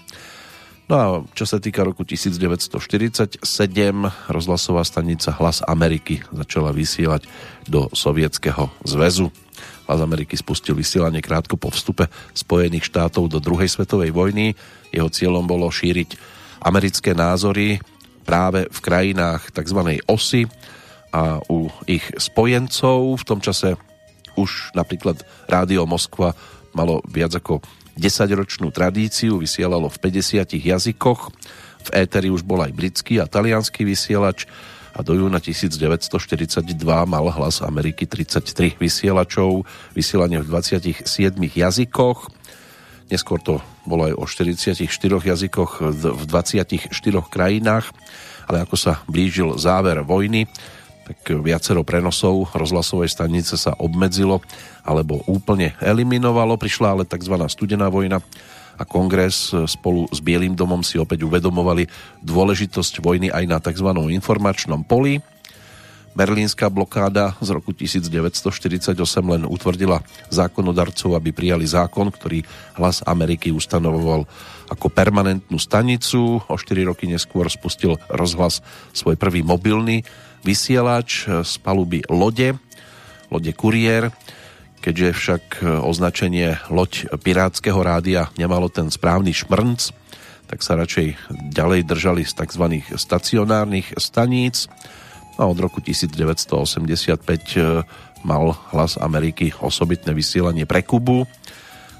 No 0.91 0.95
a 0.99 1.07
čo 1.33 1.47
sa 1.47 1.63
týka 1.63 1.87
roku 1.87 2.03
1947, 2.03 3.39
rozhlasová 4.29 4.83
stanica 4.83 5.31
Hlas 5.33 5.63
Ameriky 5.65 6.21
začala 6.35 6.75
vysielať 6.75 7.25
do 7.71 7.87
Sovietskeho 7.95 8.69
zväzu. 8.83 9.31
Hlas 9.87 10.01
Ameriky 10.03 10.35
spustil 10.35 10.75
vysielanie 10.75 11.23
krátko 11.23 11.55
po 11.55 11.71
vstupe 11.71 12.11
Spojených 12.35 12.91
štátov 12.91 13.31
do 13.31 13.39
druhej 13.39 13.71
svetovej 13.71 14.11
vojny. 14.11 14.59
Jeho 14.91 15.07
cieľom 15.07 15.47
bolo 15.47 15.71
šíriť 15.71 16.19
americké 16.67 17.15
názory 17.15 17.79
práve 18.27 18.67
v 18.71 18.79
krajinách 18.83 19.55
tzv. 19.55 20.03
osy 20.11 20.51
a 21.15 21.39
u 21.47 21.71
ich 21.87 22.05
spojencov. 22.19 23.23
V 23.23 23.25
tom 23.27 23.39
čase 23.39 23.79
už 24.37 24.73
napríklad 24.73 25.21
Rádio 25.45 25.85
Moskva 25.85 26.33
malo 26.73 27.05
viac 27.09 27.33
ako 27.37 27.61
10-ročnú 27.97 28.73
tradíciu, 28.73 29.37
vysielalo 29.37 29.89
v 29.93 29.97
50 30.01 30.49
jazykoch. 30.57 31.21
V 31.83 31.89
éteri 31.93 32.33
už 32.33 32.47
bol 32.47 32.63
aj 32.65 32.73
britský 32.73 33.21
a 33.21 33.29
talianský 33.29 33.85
vysielač 33.85 34.49
a 34.93 35.01
do 35.01 35.17
júna 35.17 35.41
1942 35.41 36.13
mal 36.85 37.27
hlas 37.33 37.65
Ameriky 37.65 38.05
33 38.05 38.77
vysielačov, 38.77 39.65
vysielanie 39.97 40.41
v 40.45 40.47
27 40.53 41.09
jazykoch. 41.41 42.29
Neskôr 43.09 43.41
to 43.41 43.61
bolo 43.89 44.09
aj 44.09 44.15
o 44.17 44.25
44 44.25 44.85
jazykoch 45.21 45.73
v 45.93 46.23
24 46.29 46.93
krajinách, 47.29 47.89
ale 48.49 48.65
ako 48.65 48.77
sa 48.77 49.01
blížil 49.09 49.57
záver 49.57 50.01
vojny, 50.05 50.49
tak 51.13 51.45
viacero 51.45 51.85
prenosov 51.85 52.57
rozhlasovej 52.57 53.13
stanice 53.13 53.61
sa 53.61 53.77
obmedzilo 53.77 54.41
alebo 54.81 55.21
úplne 55.29 55.77
eliminovalo. 55.85 56.57
Prišla 56.57 56.89
ale 56.97 57.05
tzv. 57.05 57.37
studená 57.53 57.93
vojna 57.93 58.25
a 58.81 58.89
kongres 58.89 59.53
spolu 59.69 60.09
s 60.09 60.25
Bielým 60.25 60.57
domom 60.57 60.81
si 60.81 60.97
opäť 60.97 61.29
uvedomovali 61.29 61.85
dôležitosť 62.25 63.05
vojny 63.05 63.29
aj 63.29 63.45
na 63.45 63.61
tzv. 63.61 63.93
informačnom 63.93 64.89
poli. 64.89 65.21
Berlínska 66.17 66.73
blokáda 66.73 67.37
z 67.45 67.53
roku 67.53 67.77
1948 67.77 68.97
len 69.21 69.45
utvrdila 69.45 70.01
zákonodarcov, 70.33 71.13
aby 71.17 71.33
prijali 71.33 71.69
zákon, 71.69 72.09
ktorý 72.09 72.41
hlas 72.81 73.05
Ameriky 73.05 73.53
ustanovoval 73.53 74.25
ako 74.73 74.87
permanentnú 74.89 75.61
stanicu. 75.61 76.41
O 76.41 76.57
4 76.57 76.89
roky 76.89 77.05
neskôr 77.05 77.49
spustil 77.53 78.01
rozhlas 78.09 78.65
svoj 78.97 79.21
prvý 79.21 79.45
mobilný 79.45 80.05
vysielač 80.43 81.27
z 81.27 81.53
paluby 81.63 82.03
lode, 82.11 82.59
lode 83.31 83.53
Kuriér, 83.55 84.11
keďže 84.83 85.09
však 85.15 85.45
označenie 85.87 86.59
loď 86.69 87.07
Pirátskeho 87.15 87.79
rádia 87.81 88.29
nemalo 88.35 88.67
ten 88.67 88.91
správny 88.91 89.31
šmrnc, 89.31 89.95
tak 90.53 90.61
sa 90.61 90.77
radšej 90.77 91.33
ďalej 91.55 91.89
držali 91.89 92.23
z 92.29 92.33
tzv. 92.37 92.65
stacionárnych 92.93 93.97
staníc 93.97 94.69
a 95.41 95.49
od 95.49 95.57
roku 95.57 95.81
1985 95.81 97.25
e, 97.57 97.81
mal 98.21 98.53
hlas 98.71 99.01
Ameriky 99.01 99.57
osobitné 99.65 100.13
vysielanie 100.13 100.69
pre 100.69 100.85
Kubu. 100.85 101.25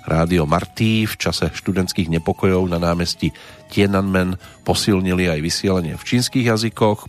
Rádio 0.05 0.45
Martí 0.45 1.09
v 1.09 1.15
čase 1.17 1.49
študentských 1.49 2.11
nepokojov 2.11 2.67
na 2.69 2.77
námestí 2.77 3.33
Tiananmen 3.71 4.37
posilnili 4.67 5.31
aj 5.31 5.41
vysielanie 5.41 5.95
v 5.97 6.05
čínskych 6.05 6.45
jazykoch 6.53 7.09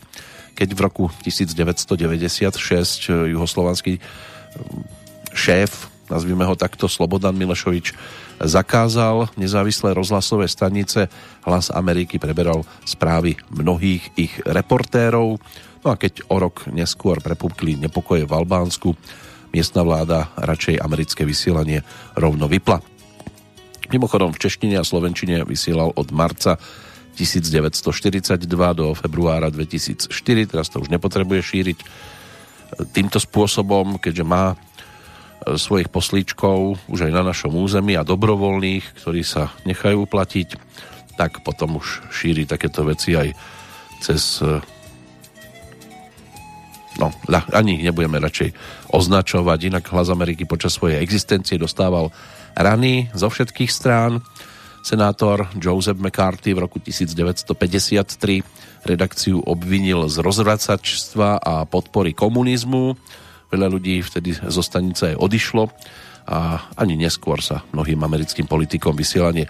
keď 0.53 0.69
v 0.73 0.79
roku 0.79 1.03
1996 1.25 3.09
juhoslovanský 3.09 3.97
šéf, 5.33 5.89
nazvime 6.13 6.45
ho 6.45 6.53
takto, 6.53 6.85
Slobodan 6.85 7.33
Milešovič, 7.33 7.97
zakázal 8.37 9.33
nezávislé 9.37 9.93
rozhlasové 9.97 10.45
stanice. 10.45 11.09
Hlas 11.45 11.73
Ameriky 11.73 12.21
preberal 12.21 12.61
správy 12.85 13.37
mnohých 13.49 14.13
ich 14.17 14.33
reportérov. 14.45 15.41
No 15.83 15.87
a 15.89 15.95
keď 15.99 16.23
o 16.31 16.39
rok 16.39 16.69
neskôr 16.71 17.19
prepukli 17.19 17.75
nepokoje 17.75 18.23
v 18.23 18.35
Albánsku, 18.35 18.95
miestna 19.53 19.85
vláda 19.85 20.33
radšej 20.37 20.81
americké 20.81 21.25
vysielanie 21.25 21.85
rovno 22.17 22.49
vypla. 22.49 22.81
Mimochodom 23.91 24.33
v 24.33 24.41
češtine 24.41 24.79
a 24.79 24.87
slovenčine 24.87 25.45
vysielal 25.45 25.93
od 25.93 26.09
marca 26.09 26.57
1942 27.13 28.45
do 28.73 28.93
februára 28.97 29.53
2004, 29.53 30.09
teraz 30.49 30.67
to 30.73 30.81
už 30.81 30.89
nepotrebuje 30.89 31.41
šíriť 31.41 31.77
e, 31.79 31.85
týmto 32.89 33.21
spôsobom, 33.21 34.01
keďže 34.01 34.25
má 34.25 34.53
e, 34.53 34.55
svojich 35.55 35.93
poslíčkov 35.93 36.81
už 36.89 36.99
aj 37.07 37.11
na 37.13 37.21
našom 37.21 37.53
území 37.53 37.93
a 37.93 38.07
dobrovoľných, 38.07 38.97
ktorí 39.01 39.21
sa 39.21 39.53
nechajú 39.69 40.09
platiť, 40.09 40.57
tak 41.13 41.45
potom 41.45 41.77
už 41.77 42.01
šíri 42.09 42.49
takéto 42.49 42.81
veci 42.81 43.13
aj 43.13 43.37
cez 44.01 44.41
e, 44.41 44.57
no, 46.97 47.13
ani 47.53 47.81
nebudeme 47.85 48.17
radšej 48.17 48.49
označovať, 48.89 49.59
inak 49.69 49.85
Hlas 49.89 50.09
Ameriky 50.09 50.45
počas 50.49 50.77
svojej 50.77 51.01
existencie 51.01 51.61
dostával 51.61 52.09
rany 52.53 53.09
zo 53.13 53.29
všetkých 53.29 53.71
strán, 53.71 54.21
Senátor 54.83 55.47
Joseph 55.55 55.95
McCarthy 55.95 56.51
v 56.51 56.67
roku 56.67 56.75
1953 56.75 58.83
redakciu 58.83 59.39
obvinil 59.39 60.11
z 60.11 60.19
rozvracačstva 60.19 61.39
a 61.39 61.63
podpory 61.63 62.11
komunizmu. 62.11 62.91
Veľa 63.47 63.71
ľudí 63.71 64.03
vtedy 64.03 64.35
zo 64.35 64.59
stanice 64.59 65.15
aj 65.15 65.23
odišlo 65.23 65.71
a 66.27 66.67
ani 66.75 66.99
neskôr 66.99 67.39
sa 67.39 67.63
mnohým 67.71 68.03
americkým 68.03 68.43
politikom 68.43 68.91
vysielanie 68.91 69.47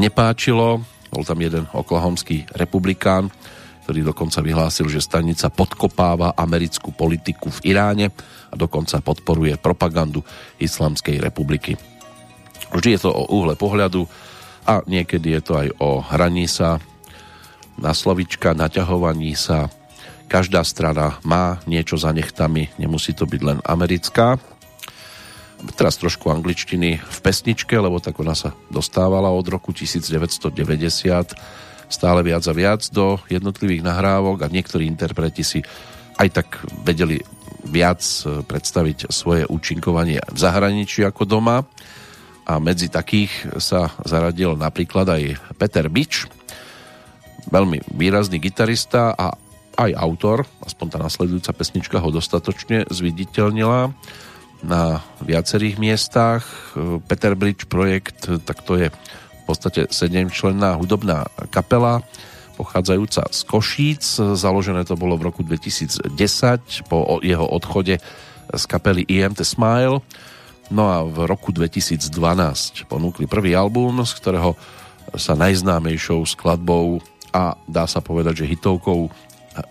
nepáčilo. 0.00 0.80
Bol 1.12 1.28
tam 1.28 1.44
jeden 1.44 1.68
oklahomský 1.76 2.48
republikán, 2.56 3.28
ktorý 3.84 4.00
dokonca 4.00 4.40
vyhlásil, 4.40 4.88
že 4.88 5.04
stanica 5.04 5.52
podkopáva 5.52 6.32
americkú 6.32 6.96
politiku 6.96 7.52
v 7.52 7.76
Iráne 7.76 8.16
a 8.48 8.56
dokonca 8.56 9.04
podporuje 9.04 9.60
propagandu 9.60 10.24
Islamskej 10.56 11.20
republiky. 11.20 11.76
Vždy 12.72 12.96
je 12.96 13.00
to 13.04 13.12
o 13.12 13.28
úhle 13.28 13.60
pohľadu, 13.60 14.08
a 14.66 14.84
niekedy 14.84 15.36
je 15.38 15.42
to 15.42 15.52
aj 15.56 15.68
o 15.80 16.04
hraní 16.04 16.48
sa 16.48 16.82
na 17.80 17.96
slovička, 17.96 18.52
naťahovaní 18.52 19.32
sa. 19.34 19.72
Každá 20.30 20.62
strana 20.62 21.18
má 21.26 21.58
niečo 21.66 21.98
za 21.98 22.14
nechtami, 22.14 22.70
nemusí 22.78 23.16
to 23.16 23.26
byť 23.26 23.40
len 23.42 23.58
americká. 23.66 24.38
Teraz 25.76 26.00
trošku 26.00 26.32
angličtiny 26.32 27.02
v 27.02 27.18
pesničke, 27.20 27.76
lebo 27.76 28.00
tak 28.00 28.16
ona 28.20 28.32
sa 28.32 28.54
dostávala 28.72 29.28
od 29.28 29.44
roku 29.48 29.74
1990 29.74 30.56
stále 31.90 32.22
viac 32.22 32.46
a 32.46 32.54
viac 32.54 32.86
do 32.94 33.18
jednotlivých 33.26 33.82
nahrávok 33.82 34.46
a 34.46 34.52
niektorí 34.52 34.86
interpreti 34.86 35.42
si 35.42 35.58
aj 36.22 36.28
tak 36.30 36.48
vedeli 36.86 37.18
viac 37.66 38.00
predstaviť 38.46 39.10
svoje 39.10 39.44
účinkovanie 39.50 40.22
v 40.22 40.38
zahraničí 40.38 41.02
ako 41.04 41.26
doma 41.26 41.66
a 42.44 42.58
medzi 42.58 42.88
takých 42.92 43.60
sa 43.60 43.92
zaradil 44.02 44.56
napríklad 44.58 45.06
aj 45.08 45.22
Peter 45.56 45.86
Bič, 45.86 46.26
veľmi 47.48 47.80
výrazný 47.96 48.38
gitarista 48.38 49.16
a 49.16 49.32
aj 49.80 49.90
autor, 49.96 50.44
aspoň 50.60 50.86
tá 50.92 50.98
nasledujúca 51.00 51.56
pesnička 51.56 51.96
ho 52.02 52.10
dostatočne 52.12 52.84
zviditeľnila 52.92 53.94
na 54.60 55.00
viacerých 55.24 55.80
miestach. 55.80 56.44
Peter 57.08 57.32
Bridge 57.32 57.64
projekt, 57.64 58.28
tak 58.44 58.60
to 58.68 58.76
je 58.76 58.88
v 58.92 59.42
podstate 59.48 59.88
sedemčlenná 59.88 60.76
hudobná 60.76 61.24
kapela, 61.48 62.04
pochádzajúca 62.60 63.32
z 63.32 63.40
Košíc. 63.48 64.04
Založené 64.36 64.84
to 64.84 65.00
bolo 65.00 65.16
v 65.16 65.32
roku 65.32 65.40
2010 65.40 66.12
po 66.92 67.16
jeho 67.24 67.48
odchode 67.48 67.96
z 68.52 68.64
kapely 68.68 69.08
IMT 69.08 69.40
Smile 69.48 70.04
No 70.70 70.86
a 70.86 71.02
v 71.02 71.26
roku 71.26 71.50
2012 71.50 72.86
ponúkli 72.86 73.26
prvý 73.26 73.58
album, 73.58 74.06
z 74.06 74.12
ktorého 74.22 74.54
sa 75.18 75.34
najznámejšou 75.34 76.22
skladbou 76.22 77.02
a 77.34 77.58
dá 77.66 77.90
sa 77.90 77.98
povedať, 77.98 78.46
že 78.46 78.50
hitovkou 78.54 79.10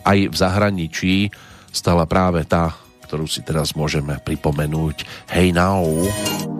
aj 0.03 0.19
v 0.27 0.35
zahraničí 0.35 1.15
stala 1.71 2.03
práve 2.03 2.43
tá, 2.43 2.75
ktorú 3.07 3.25
si 3.31 3.39
teraz 3.47 3.71
môžeme 3.79 4.19
pripomenúť 4.19 5.07
Hey 5.31 5.55
Now. 5.55 5.87
just 5.87 6.58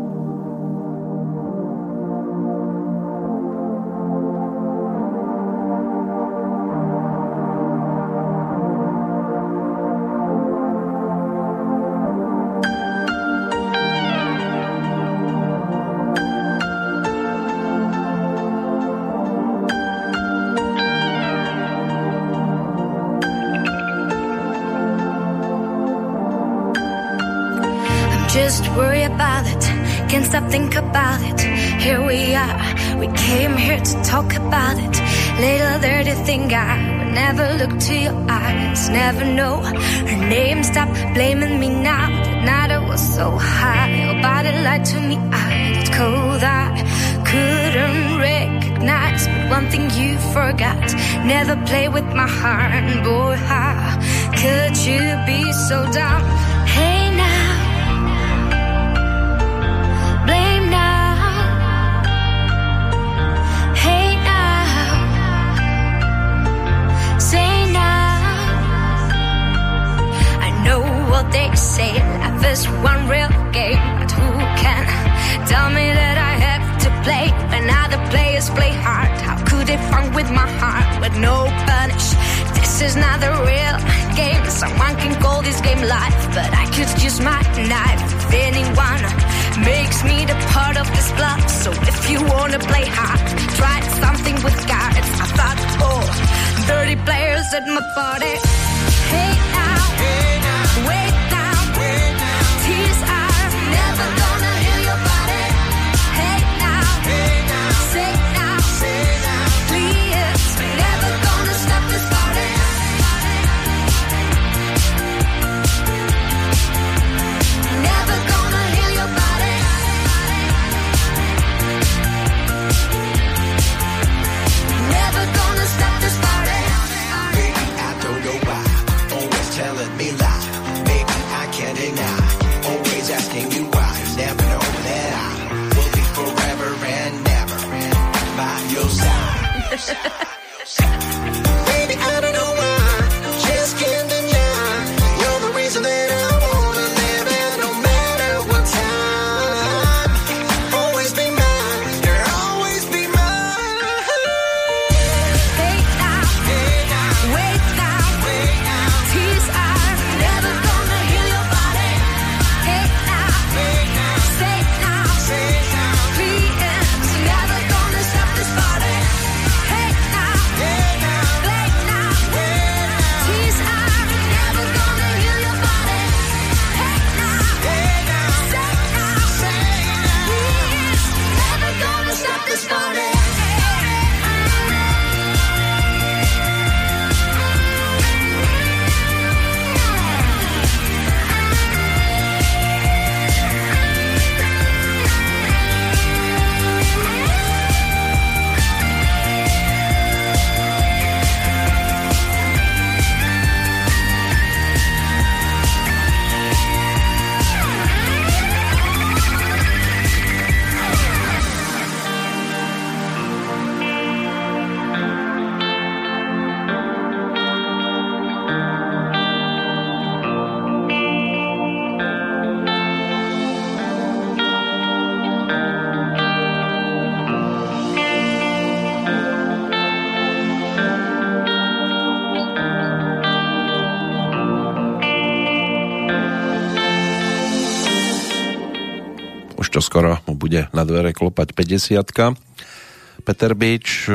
skoro 239.90 240.22
mu 240.30 240.38
bude 240.38 240.70
na 240.70 240.86
dvere 240.86 241.18
klopať 241.18 241.58
50 241.58 243.26
Peter 243.26 243.52
Bič, 243.58 244.06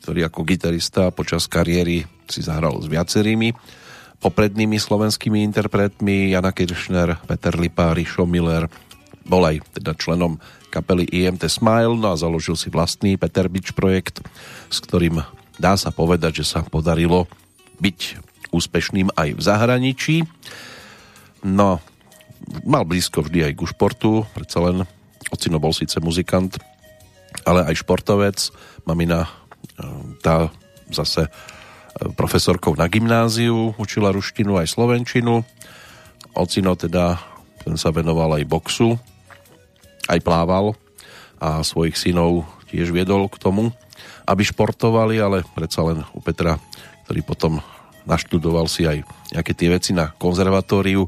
ktorý 0.00 0.24
ako 0.24 0.40
gitarista 0.48 1.12
počas 1.12 1.44
kariéry 1.44 2.08
si 2.24 2.40
zahral 2.40 2.80
s 2.80 2.88
viacerými 2.88 3.52
poprednými 4.24 4.80
slovenskými 4.80 5.44
interpretmi. 5.52 6.32
Jana 6.32 6.56
Kiršner, 6.56 7.20
Peter 7.28 7.52
Lipa, 7.60 7.92
Rišo 7.92 8.24
Miller, 8.24 8.72
bol 9.28 9.44
aj 9.44 9.60
teda 9.76 9.92
členom 9.92 10.40
kapely 10.72 11.04
IMT 11.04 11.44
Smile, 11.44 11.92
no 11.92 12.16
a 12.16 12.16
založil 12.16 12.56
si 12.56 12.72
vlastný 12.72 13.20
Peter 13.20 13.52
Bič 13.52 13.76
projekt, 13.76 14.24
s 14.72 14.80
ktorým 14.80 15.20
dá 15.60 15.76
sa 15.76 15.92
povedať, 15.92 16.40
že 16.40 16.56
sa 16.56 16.64
podarilo 16.64 17.28
byť 17.84 18.00
úspešným 18.48 19.12
aj 19.12 19.28
v 19.36 19.40
zahraničí. 19.44 20.16
No, 21.44 21.84
mal 22.64 22.88
blízko 22.88 23.20
vždy 23.28 23.52
aj 23.52 23.60
ku 23.60 23.68
športu, 23.68 24.24
predsa 24.32 24.64
len 24.64 24.88
ocino 25.32 25.56
bol 25.56 25.72
síce 25.72 25.96
muzikant, 25.98 26.60
ale 27.48 27.64
aj 27.64 27.80
športovec. 27.80 28.38
Mamina 28.84 29.26
tá 30.20 30.52
zase 30.92 31.32
profesorkou 32.14 32.76
na 32.76 32.86
gymnáziu, 32.86 33.72
učila 33.80 34.12
ruštinu 34.12 34.60
aj 34.60 34.68
slovenčinu. 34.68 35.40
Ocino 36.36 36.76
teda, 36.76 37.20
ten 37.64 37.76
sa 37.80 37.88
venoval 37.92 38.36
aj 38.36 38.48
boxu, 38.48 39.00
aj 40.08 40.20
plával 40.20 40.76
a 41.40 41.64
svojich 41.64 41.96
synov 41.96 42.46
tiež 42.72 42.88
viedol 42.94 43.28
k 43.28 43.36
tomu, 43.36 43.68
aby 44.24 44.40
športovali, 44.40 45.20
ale 45.20 45.44
predsa 45.52 45.84
len 45.84 46.00
u 46.16 46.20
Petra, 46.24 46.56
ktorý 47.04 47.20
potom 47.20 47.52
naštudoval 48.08 48.66
si 48.66 48.88
aj 48.88 49.04
nejaké 49.36 49.52
tie 49.52 49.68
veci 49.68 49.92
na 49.92 50.10
konzervatóriu 50.16 51.04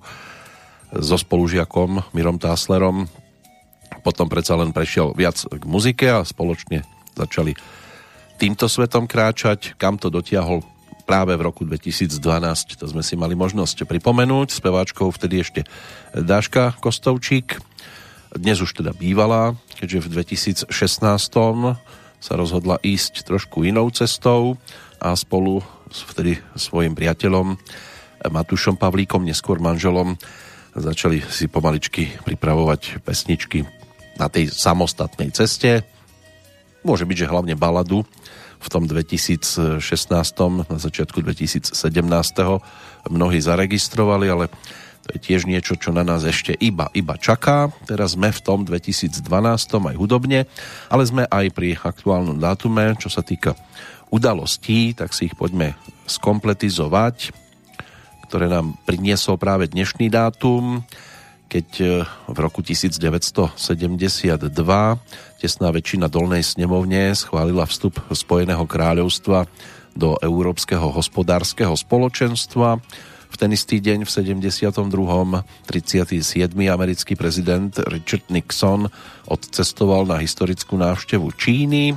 so 0.94 1.16
spolužiakom 1.16 2.12
Mirom 2.12 2.36
Táslerom. 2.36 3.08
Potom 4.02 4.26
predsa 4.26 4.58
len 4.58 4.74
prešiel 4.74 5.14
viac 5.14 5.38
k 5.44 5.62
muzike 5.68 6.08
a 6.10 6.26
spoločne 6.26 6.82
začali 7.14 7.54
týmto 8.40 8.66
svetom 8.66 9.06
kráčať. 9.06 9.78
Kam 9.78 10.00
to 10.00 10.10
dotiahol 10.10 10.66
práve 11.04 11.36
v 11.36 11.44
roku 11.44 11.62
2012, 11.68 12.80
to 12.80 12.86
sme 12.88 13.04
si 13.04 13.14
mali 13.14 13.36
možnosť 13.36 13.84
pripomenúť. 13.84 14.56
Speváčkou 14.56 15.12
vtedy 15.12 15.44
ešte 15.44 15.60
Dáška 16.16 16.74
Kostovčík, 16.80 17.60
dnes 18.34 18.58
už 18.58 18.74
teda 18.74 18.90
bývalá, 18.96 19.54
keďže 19.78 19.98
v 20.00 20.06
2016 20.66 20.66
sa 22.24 22.32
rozhodla 22.40 22.80
ísť 22.80 23.28
trošku 23.28 23.68
inou 23.68 23.86
cestou 23.92 24.56
a 24.96 25.12
spolu 25.12 25.60
s 25.92 26.02
vtedy 26.08 26.40
svojim 26.56 26.96
priateľom 26.96 27.60
Matúšom 28.24 28.80
Pavlíkom, 28.80 29.28
neskôr 29.28 29.60
manželom, 29.60 30.16
začali 30.72 31.20
si 31.28 31.46
pomaličky 31.46 32.16
pripravovať 32.24 33.04
pesničky 33.04 33.68
na 34.18 34.30
tej 34.30 34.50
samostatnej 34.50 35.30
ceste. 35.34 35.82
Môže 36.84 37.08
byť, 37.08 37.16
že 37.24 37.30
hlavne 37.30 37.54
baladu 37.56 38.04
v 38.64 38.68
tom 38.72 38.88
2016. 38.88 39.80
na 40.64 40.78
začiatku 40.80 41.20
2017. 41.20 41.76
mnohí 43.12 43.38
zaregistrovali, 43.40 44.26
ale 44.32 44.48
to 45.04 45.20
je 45.20 45.20
tiež 45.20 45.44
niečo, 45.44 45.76
čo 45.76 45.92
na 45.92 46.00
nás 46.00 46.24
ešte 46.24 46.56
iba, 46.56 46.88
iba 46.96 47.20
čaká. 47.20 47.68
Teraz 47.84 48.16
sme 48.16 48.32
v 48.32 48.40
tom 48.40 48.64
2012 48.64 49.20
aj 49.68 49.96
hudobne, 50.00 50.48
ale 50.88 51.02
sme 51.04 51.28
aj 51.28 51.52
pri 51.52 51.76
aktuálnom 51.76 52.40
dátume, 52.40 52.96
čo 52.96 53.12
sa 53.12 53.20
týka 53.20 53.52
udalostí, 54.08 54.96
tak 54.96 55.12
si 55.12 55.28
ich 55.28 55.36
poďme 55.36 55.76
skompletizovať, 56.08 57.36
ktoré 58.30 58.48
nám 58.48 58.80
priniesol 58.88 59.36
práve 59.36 59.68
dnešný 59.68 60.08
dátum, 60.08 60.80
keď 61.54 61.68
e, 61.78 61.86
v 62.34 62.38
roku 62.42 62.66
1972 62.66 63.54
tesná 65.38 65.68
väčšina 65.70 66.10
dolnej 66.10 66.42
snemovne 66.42 67.14
schválila 67.14 67.62
vstup 67.70 68.02
Spojeného 68.10 68.66
kráľovstva 68.66 69.46
do 69.94 70.18
Európskeho 70.18 70.90
hospodárskeho 70.90 71.78
spoločenstva 71.78 72.82
v 73.30 73.36
ten 73.38 73.54
istý 73.54 73.78
deň 73.78 74.02
v 74.02 74.10
72. 74.10 74.74
37. 75.70 76.26
americký 76.50 77.14
prezident 77.14 77.70
Richard 77.86 78.26
Nixon 78.34 78.90
odcestoval 79.30 80.10
na 80.10 80.18
historickú 80.18 80.74
návštevu 80.74 81.30
Číny. 81.38 81.94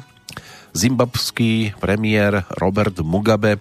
Zimbabský 0.77 1.73
premiér 1.81 2.45
Robert 2.61 3.01
Mugabe 3.01 3.57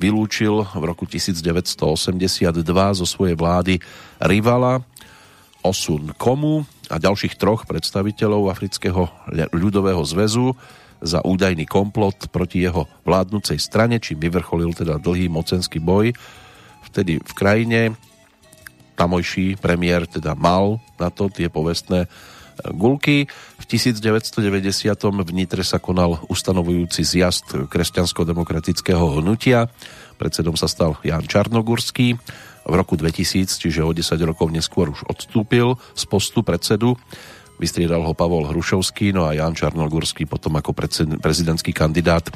vylúčil 0.00 0.64
v 0.72 0.82
roku 0.88 1.04
1982 1.04 2.64
zo 2.96 3.04
svojej 3.04 3.36
vlády 3.36 3.76
rivala 4.24 4.80
Osun 5.66 6.14
Komu 6.14 6.62
a 6.88 6.96
ďalších 6.96 7.36
troch 7.36 7.66
predstaviteľov 7.66 8.52
Afrického 8.52 9.10
ľudového 9.52 10.00
zväzu 10.06 10.54
za 10.98 11.22
údajný 11.22 11.66
komplot 11.66 12.30
proti 12.30 12.62
jeho 12.66 12.90
vládnucej 13.06 13.58
strane, 13.58 14.02
čím 14.02 14.18
vyvrcholil 14.18 14.74
teda 14.74 14.98
dlhý 14.98 15.30
mocenský 15.30 15.78
boj 15.78 16.14
vtedy 16.90 17.22
v 17.22 17.32
krajine. 17.36 17.80
Tamojší 18.98 19.60
premiér 19.62 20.10
teda 20.10 20.34
mal 20.34 20.82
na 20.98 21.12
to 21.12 21.30
tie 21.30 21.46
povestné 21.46 22.06
e, 22.06 22.08
gulky. 22.74 23.30
V 23.62 23.64
1990. 23.70 24.90
v 24.98 25.30
Nitre 25.30 25.62
sa 25.62 25.78
konal 25.78 26.18
ustanovujúci 26.26 27.06
zjazd 27.06 27.70
kresťansko-demokratického 27.70 29.22
hnutia. 29.22 29.70
Predsedom 30.18 30.58
sa 30.58 30.66
stal 30.66 30.98
Jan 31.06 31.22
Čarnogurský. 31.22 32.18
V 32.68 32.74
roku 32.76 33.00
2000, 33.00 33.48
čiže 33.48 33.80
o 33.80 33.96
10 33.96 34.20
rokov 34.28 34.52
neskôr 34.52 34.92
už 34.92 35.08
odstúpil 35.08 35.80
z 35.96 36.04
postu 36.04 36.44
predsedu. 36.44 37.00
Vystriedal 37.56 38.04
ho 38.04 38.12
Pavol 38.12 38.46
Hrušovský, 38.46 39.16
no 39.16 39.24
a 39.24 39.32
Jan 39.32 39.56
Čarnogurský 39.56 40.28
potom 40.28 40.60
ako 40.60 40.76
prezidentský 41.18 41.72
kandidát 41.72 42.28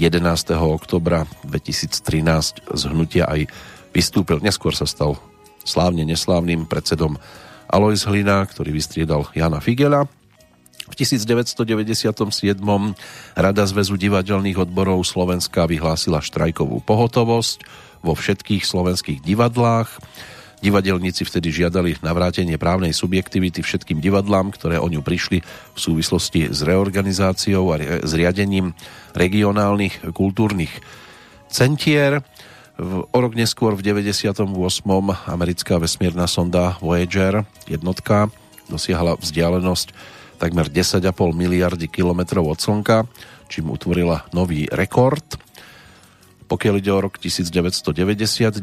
11. 0.00 0.16
oktobra 0.58 1.28
2013 1.44 2.66
z 2.72 2.82
hnutia 2.88 3.28
aj 3.28 3.46
vystúpil. 3.94 4.40
Neskôr 4.42 4.74
sa 4.74 4.88
stal 4.88 5.20
slávne 5.62 6.02
neslávnym 6.08 6.66
predsedom 6.66 7.20
Alois 7.70 8.02
Hlina, 8.08 8.42
ktorý 8.42 8.74
vystriedal 8.74 9.28
Jana 9.36 9.62
Figela. 9.62 10.08
V 10.86 10.94
1997. 10.94 12.62
Rada 13.34 13.64
Zväzu 13.66 13.94
divadelných 13.98 14.62
odborov 14.66 15.02
Slovenska 15.02 15.66
vyhlásila 15.66 16.22
štrajkovú 16.22 16.78
pohotovosť 16.86 17.85
vo 18.06 18.14
všetkých 18.14 18.62
slovenských 18.62 19.18
divadlách. 19.18 19.90
Divadelníci 20.62 21.26
vtedy 21.28 21.52
žiadali 21.52 22.00
navrátenie 22.00 22.56
právnej 22.56 22.96
subjektivity 22.96 23.60
všetkým 23.60 24.00
divadlám, 24.00 24.54
ktoré 24.54 24.80
o 24.80 24.88
ňu 24.88 25.04
prišli 25.04 25.44
v 25.44 25.78
súvislosti 25.78 26.48
s 26.48 26.64
reorganizáciou 26.64 27.74
a 27.74 28.00
zriadením 28.06 28.72
regionálnych 29.12 30.16
kultúrnych 30.16 30.72
centier. 31.52 32.24
O 33.12 33.18
rok 33.20 33.36
neskôr 33.36 33.76
v 33.76 33.84
98. 33.84 34.48
americká 35.28 35.76
vesmírna 35.76 36.24
sonda 36.24 36.80
Voyager 36.80 37.44
jednotka 37.68 38.32
dosiahla 38.68 39.20
vzdialenosť 39.20 39.92
takmer 40.36 40.68
10,5 40.68 41.08
miliardy 41.32 41.88
kilometrov 41.88 42.44
od 42.52 42.60
Slnka, 42.60 43.08
čím 43.48 43.72
utvorila 43.72 44.28
nový 44.36 44.68
rekord. 44.68 45.24
Pokiaľ 46.46 46.74
ide 46.78 46.94
o 46.94 47.02
rok 47.02 47.18
1999, 47.18 48.62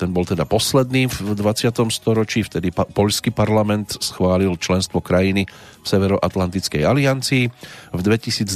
ten 0.00 0.08
bol 0.16 0.24
teda 0.24 0.48
posledný 0.48 1.12
v 1.12 1.36
20. 1.36 1.92
storočí, 1.92 2.40
vtedy 2.40 2.72
pa- 2.72 2.88
poľský 2.88 3.28
parlament 3.36 4.00
schválil 4.00 4.56
členstvo 4.56 5.04
krajiny 5.04 5.44
v 5.84 5.86
Severoatlantickej 5.86 6.88
aliancii. 6.88 7.44
V 7.92 8.00
2012 8.00 8.48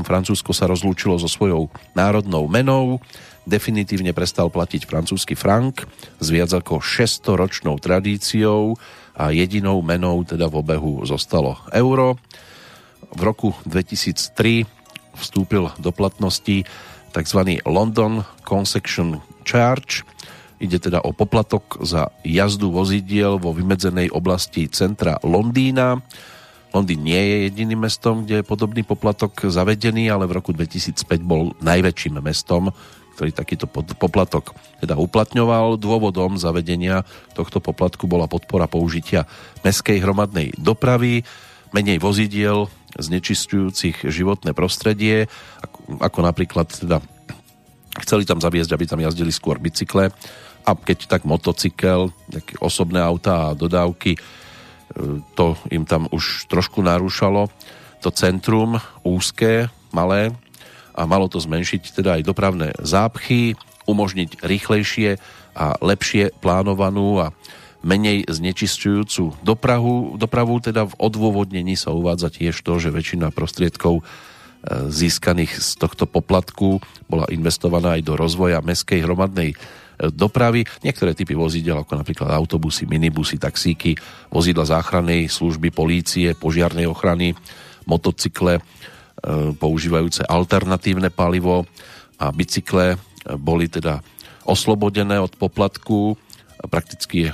Francúzsko 0.00 0.56
sa 0.56 0.64
rozlúčilo 0.64 1.20
so 1.20 1.28
svojou 1.28 1.68
národnou 1.92 2.48
menou 2.48 2.96
definitívne 3.48 4.12
prestal 4.12 4.52
platiť 4.52 4.84
francúzsky 4.84 5.32
frank 5.32 5.88
s 6.20 6.28
viac 6.28 6.52
ako 6.52 6.84
600-ročnou 6.84 7.80
tradíciou 7.80 8.76
a 9.16 9.32
jedinou 9.32 9.80
menou 9.80 10.20
teda 10.24 10.48
v 10.52 10.60
obehu 10.60 10.92
zostalo 11.08 11.56
euro. 11.72 12.20
V 13.08 13.20
roku 13.24 13.56
2003 13.64 14.68
vstúpil 15.18 15.72
do 15.80 15.90
platnosti 15.90 16.62
tzv. 17.12 17.60
London 17.64 18.24
Concession 18.44 19.20
Charge. 19.44 20.04
Ide 20.58 20.82
teda 20.82 20.98
o 21.06 21.14
poplatok 21.14 21.78
za 21.86 22.10
jazdu 22.26 22.74
vozidiel 22.74 23.38
vo 23.38 23.54
vymedzenej 23.54 24.10
oblasti 24.10 24.66
centra 24.66 25.16
Londýna. 25.22 26.02
Londýn 26.74 27.00
nie 27.06 27.16
je 27.16 27.36
jediným 27.48 27.86
mestom, 27.86 28.26
kde 28.26 28.42
je 28.42 28.48
podobný 28.48 28.82
poplatok 28.84 29.48
zavedený, 29.48 30.10
ale 30.12 30.28
v 30.28 30.36
roku 30.36 30.50
2005 30.52 31.22
bol 31.24 31.54
najväčším 31.64 32.20
mestom, 32.20 32.74
ktorý 33.16 33.30
takýto 33.34 33.66
poplatok 33.96 34.54
teda 34.78 34.94
uplatňoval. 34.94 35.80
Dôvodom 35.80 36.38
zavedenia 36.38 37.02
tohto 37.34 37.58
poplatku 37.58 38.06
bola 38.06 38.30
podpora 38.30 38.70
použitia 38.70 39.26
meskej 39.66 39.98
hromadnej 39.98 40.54
dopravy, 40.54 41.26
menej 41.74 41.98
vozidiel 41.98 42.70
znečistujúcich 42.94 44.06
životné 44.06 44.56
prostredie, 44.56 45.28
ako, 45.60 45.77
ako 45.96 46.20
napríklad 46.20 46.68
teda 46.68 47.00
chceli 48.04 48.28
tam 48.28 48.38
zaviesť, 48.38 48.76
aby 48.76 48.84
tam 48.84 49.00
jazdili 49.00 49.32
skôr 49.32 49.56
bicykle 49.56 50.12
a 50.68 50.70
keď 50.76 51.08
tak 51.08 51.22
motocykel, 51.24 52.12
osobné 52.60 53.00
auta 53.00 53.50
a 53.50 53.56
dodávky, 53.56 54.14
e, 54.14 54.20
to 55.32 55.56
im 55.72 55.88
tam 55.88 56.04
už 56.12 56.44
trošku 56.52 56.84
narúšalo. 56.84 57.48
To 58.04 58.12
centrum 58.12 58.76
úzké, 59.00 59.72
malé, 59.90 60.30
a 60.98 61.06
malo 61.06 61.30
to 61.30 61.38
zmenšiť 61.38 62.02
teda 62.02 62.20
aj 62.20 62.22
dopravné 62.26 62.68
zápchy, 62.82 63.54
umožniť 63.86 64.42
rýchlejšie 64.42 65.16
a 65.54 65.78
lepšie 65.78 66.34
plánovanú 66.42 67.22
a 67.22 67.32
menej 67.86 68.26
znečisťujúcu 68.26 69.46
dopravu. 69.46 70.18
Dopravu 70.18 70.58
teda 70.58 70.90
v 70.90 70.98
odôvodnení 70.98 71.78
sa 71.78 71.94
uvádza 71.94 72.34
tiež 72.34 72.58
to, 72.66 72.82
že 72.82 72.90
väčšina 72.90 73.30
prostriedkov 73.30 74.02
získaných 74.66 75.54
z 75.54 75.70
tohto 75.78 76.04
poplatku 76.04 76.82
bola 77.06 77.28
investovaná 77.30 77.94
aj 77.96 78.02
do 78.02 78.14
rozvoja 78.18 78.58
meskej 78.58 79.06
hromadnej 79.06 79.54
e, 79.54 79.56
dopravy. 80.10 80.66
Niektoré 80.82 81.14
typy 81.14 81.38
vozidel, 81.38 81.78
ako 81.82 81.94
napríklad 81.94 82.28
autobusy, 82.34 82.84
minibusy, 82.84 83.38
taxíky, 83.38 83.94
vozidla 84.28 84.66
záchrannej 84.66 85.30
služby, 85.30 85.70
polície, 85.70 86.34
požiarnej 86.34 86.90
ochrany, 86.90 87.38
motocykle, 87.86 88.60
E, 89.18 89.50
používajúce 89.50 90.22
alternatívne 90.22 91.10
palivo 91.10 91.66
a 92.22 92.30
bicykle 92.30 92.94
boli 93.34 93.66
teda 93.66 93.98
oslobodené 94.46 95.18
od 95.18 95.34
poplatku 95.34 96.14
prakticky 96.66 97.30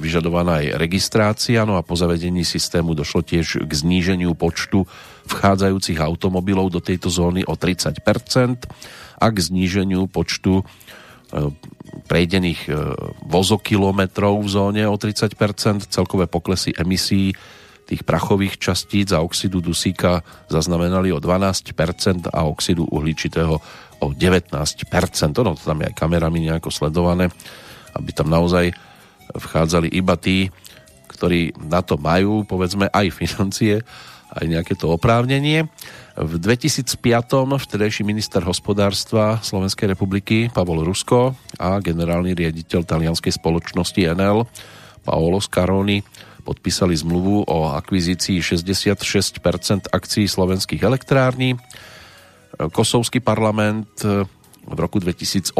vyžadovaná 0.00 0.64
aj 0.64 0.80
registrácia, 0.80 1.68
no 1.68 1.76
a 1.76 1.84
po 1.84 1.92
zavedení 1.92 2.40
systému 2.40 2.96
došlo 2.96 3.20
tiež 3.20 3.60
k 3.68 3.72
zníženiu 3.72 4.32
počtu 4.32 4.88
vchádzajúcich 5.28 6.00
automobilov 6.00 6.72
do 6.72 6.80
tejto 6.80 7.12
zóny 7.12 7.44
o 7.44 7.52
30% 7.52 8.00
a 9.20 9.26
k 9.28 9.36
zníženiu 9.36 10.08
počtu 10.08 10.60
e, 10.60 10.64
prejdených 12.08 12.60
e, 12.64 12.72
vozokilometrov 13.28 14.40
v 14.40 14.48
zóne 14.48 14.82
o 14.88 14.96
30%, 14.96 15.92
celkové 15.92 16.24
poklesy 16.24 16.72
emisí 16.80 17.36
tých 17.86 18.02
prachových 18.02 18.58
častíc 18.58 19.14
a 19.14 19.22
oxidu 19.22 19.62
dusíka 19.62 20.24
zaznamenali 20.50 21.14
o 21.14 21.22
12% 21.22 22.32
a 22.34 22.40
oxidu 22.48 22.82
uhličitého 22.88 23.54
o 24.02 24.06
19%. 24.10 24.58
Ono 25.44 25.52
to 25.54 25.62
tam 25.62 25.78
je 25.80 25.86
aj 25.86 25.94
kamerami 25.94 26.50
nejako 26.50 26.74
sledované, 26.74 27.30
aby 27.96 28.10
tam 28.12 28.28
naozaj 28.28 28.76
vchádzali 29.32 29.88
iba 29.90 30.14
tí, 30.20 30.52
ktorí 31.10 31.56
na 31.56 31.80
to 31.80 31.96
majú, 31.96 32.44
povedzme, 32.44 32.92
aj 32.92 33.06
financie, 33.10 33.80
aj 34.36 34.44
nejaké 34.44 34.76
to 34.76 34.92
oprávnenie. 34.92 35.64
V 36.16 36.32
2005. 36.40 36.96
vtedajší 37.56 38.02
minister 38.04 38.44
hospodárstva 38.44 39.40
Slovenskej 39.40 39.96
republiky 39.96 40.48
Pavol 40.52 40.84
Rusko 40.84 41.36
a 41.56 41.80
generálny 41.80 42.36
riaditeľ 42.36 42.84
talianskej 42.84 43.32
spoločnosti 43.36 44.00
NL 44.16 44.44
Paolo 45.04 45.38
Scaroni 45.40 46.00
podpísali 46.46 46.94
zmluvu 46.94 47.50
o 47.50 47.74
akvizícii 47.74 48.38
66% 48.38 49.90
akcií 49.90 50.26
slovenských 50.30 50.82
elektrární. 50.86 51.58
Kosovský 52.70 53.18
parlament 53.18 53.98
v 54.66 54.78
roku 54.78 54.98
2008 54.98 55.54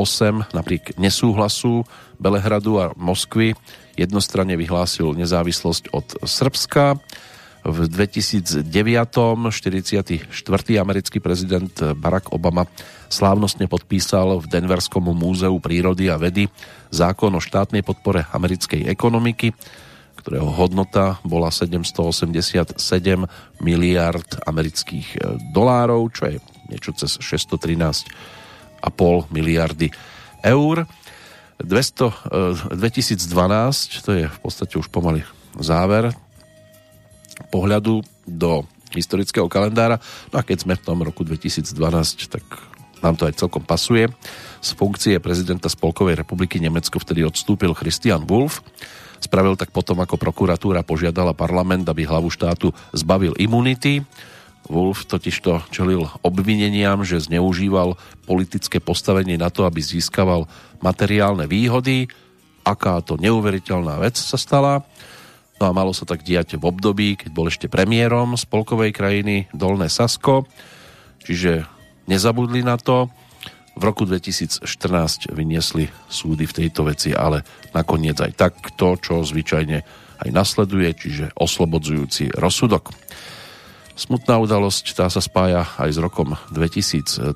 napriek 0.51 0.99
nesúhlasu 0.99 1.87
Belehradu 2.19 2.83
a 2.83 2.87
Moskvy 2.99 3.55
jednostranne 3.97 4.59
vyhlásil 4.59 5.14
nezávislosť 5.14 5.95
od 5.95 6.07
Srbska. 6.27 6.99
V 7.66 7.79
2009. 7.90 8.62
44. 8.62 10.31
americký 10.79 11.19
prezident 11.19 11.75
Barack 11.99 12.31
Obama 12.31 12.71
slávnostne 13.11 13.66
podpísal 13.66 14.38
v 14.38 14.47
Denverskom 14.47 15.11
múzeu 15.11 15.59
prírody 15.59 16.07
a 16.07 16.14
vedy 16.14 16.47
zákon 16.95 17.35
o 17.35 17.42
štátnej 17.42 17.83
podpore 17.83 18.23
americkej 18.31 18.87
ekonomiky, 18.87 19.51
ktorého 20.23 20.47
hodnota 20.47 21.19
bola 21.27 21.51
787 21.51 22.79
miliard 23.59 24.31
amerických 24.47 25.19
dolárov, 25.51 26.07
čo 26.14 26.23
je 26.31 26.38
niečo 26.71 26.95
cez 26.95 27.19
613 27.19 28.07
2,5 28.07 28.36
miliardy 29.31 29.93
eur. 30.43 30.87
200, 31.57 32.77
2012, 32.77 32.77
e, 32.77 34.05
to 34.05 34.11
je 34.12 34.25
v 34.29 34.39
podstate 34.45 34.77
už 34.77 34.93
pomaly 34.93 35.25
záver 35.57 36.12
pohľadu 37.49 38.05
do 38.29 38.69
historického 38.93 39.49
kalendára. 39.49 40.01
No 40.33 40.41
a 40.41 40.43
keď 40.45 40.69
sme 40.69 40.75
v 40.77 40.85
tom 40.85 41.01
roku 41.01 41.25
2012, 41.25 42.29
tak 42.29 42.45
nám 43.05 43.17
to 43.17 43.29
aj 43.29 43.37
celkom 43.37 43.65
pasuje. 43.65 44.09
Z 44.65 44.73
funkcie 44.77 45.21
prezidenta 45.21 45.69
Spolkovej 45.69 46.17
republiky 46.17 46.61
Nemecko 46.61 46.97
vtedy 46.97 47.25
odstúpil 47.25 47.77
Christian 47.77 48.25
Wolf. 48.25 48.65
Spravil 49.21 49.57
tak 49.57 49.73
potom, 49.73 50.01
ako 50.01 50.21
prokuratúra 50.21 50.85
požiadala 50.85 51.33
parlament, 51.33 51.89
aby 51.89 52.05
hlavu 52.05 52.29
štátu 52.29 52.73
zbavil 52.93 53.33
imunity. 53.41 54.05
Wolf 54.67 55.07
totižto 55.07 55.71
čelil 55.71 56.11
obvineniam, 56.27 57.07
že 57.07 57.23
zneužíval 57.23 57.95
politické 58.27 58.83
postavenie 58.83 59.39
na 59.39 59.51
to, 59.51 59.63
aby 59.63 59.79
získaval 59.79 60.51
materiálne 60.83 61.47
výhody. 61.47 62.11
Aká 62.67 62.99
to 62.99 63.15
neuveriteľná 63.15 64.03
vec 64.03 64.19
sa 64.19 64.35
stala. 64.35 64.83
No 65.57 65.71
a 65.71 65.73
malo 65.73 65.95
sa 65.97 66.05
tak 66.05 66.27
diať 66.27 66.61
v 66.61 66.69
období, 66.69 67.17
keď 67.17 67.31
bol 67.33 67.49
ešte 67.49 67.71
premiérom 67.71 68.37
spolkovej 68.37 68.93
krajiny 68.93 69.49
Dolné 69.55 69.89
Sasko. 69.89 70.45
Čiže 71.25 71.65
nezabudli 72.11 72.61
na 72.61 72.77
to. 72.77 73.09
V 73.77 73.83
roku 73.85 74.09
2014 74.09 75.33
vyniesli 75.37 75.89
súdy 76.09 76.49
v 76.49 76.57
tejto 76.65 76.89
veci, 76.89 77.13
ale 77.13 77.45
nakoniec 77.77 78.17
aj 78.21 78.33
tak 78.35 78.53
to, 78.75 78.97
čo 78.97 79.21
zvyčajne 79.21 79.79
aj 80.17 80.29
nasleduje, 80.33 80.97
čiže 80.97 81.37
oslobodzujúci 81.37 82.33
rozsudok. 82.33 82.93
Smutná 83.97 84.37
udalosť 84.37 84.93
tá 84.93 85.09
sa 85.09 85.25
spája 85.25 85.65
aj 85.81 85.97
s 85.97 85.97
rokom 85.97 86.37
2013. 86.53 87.33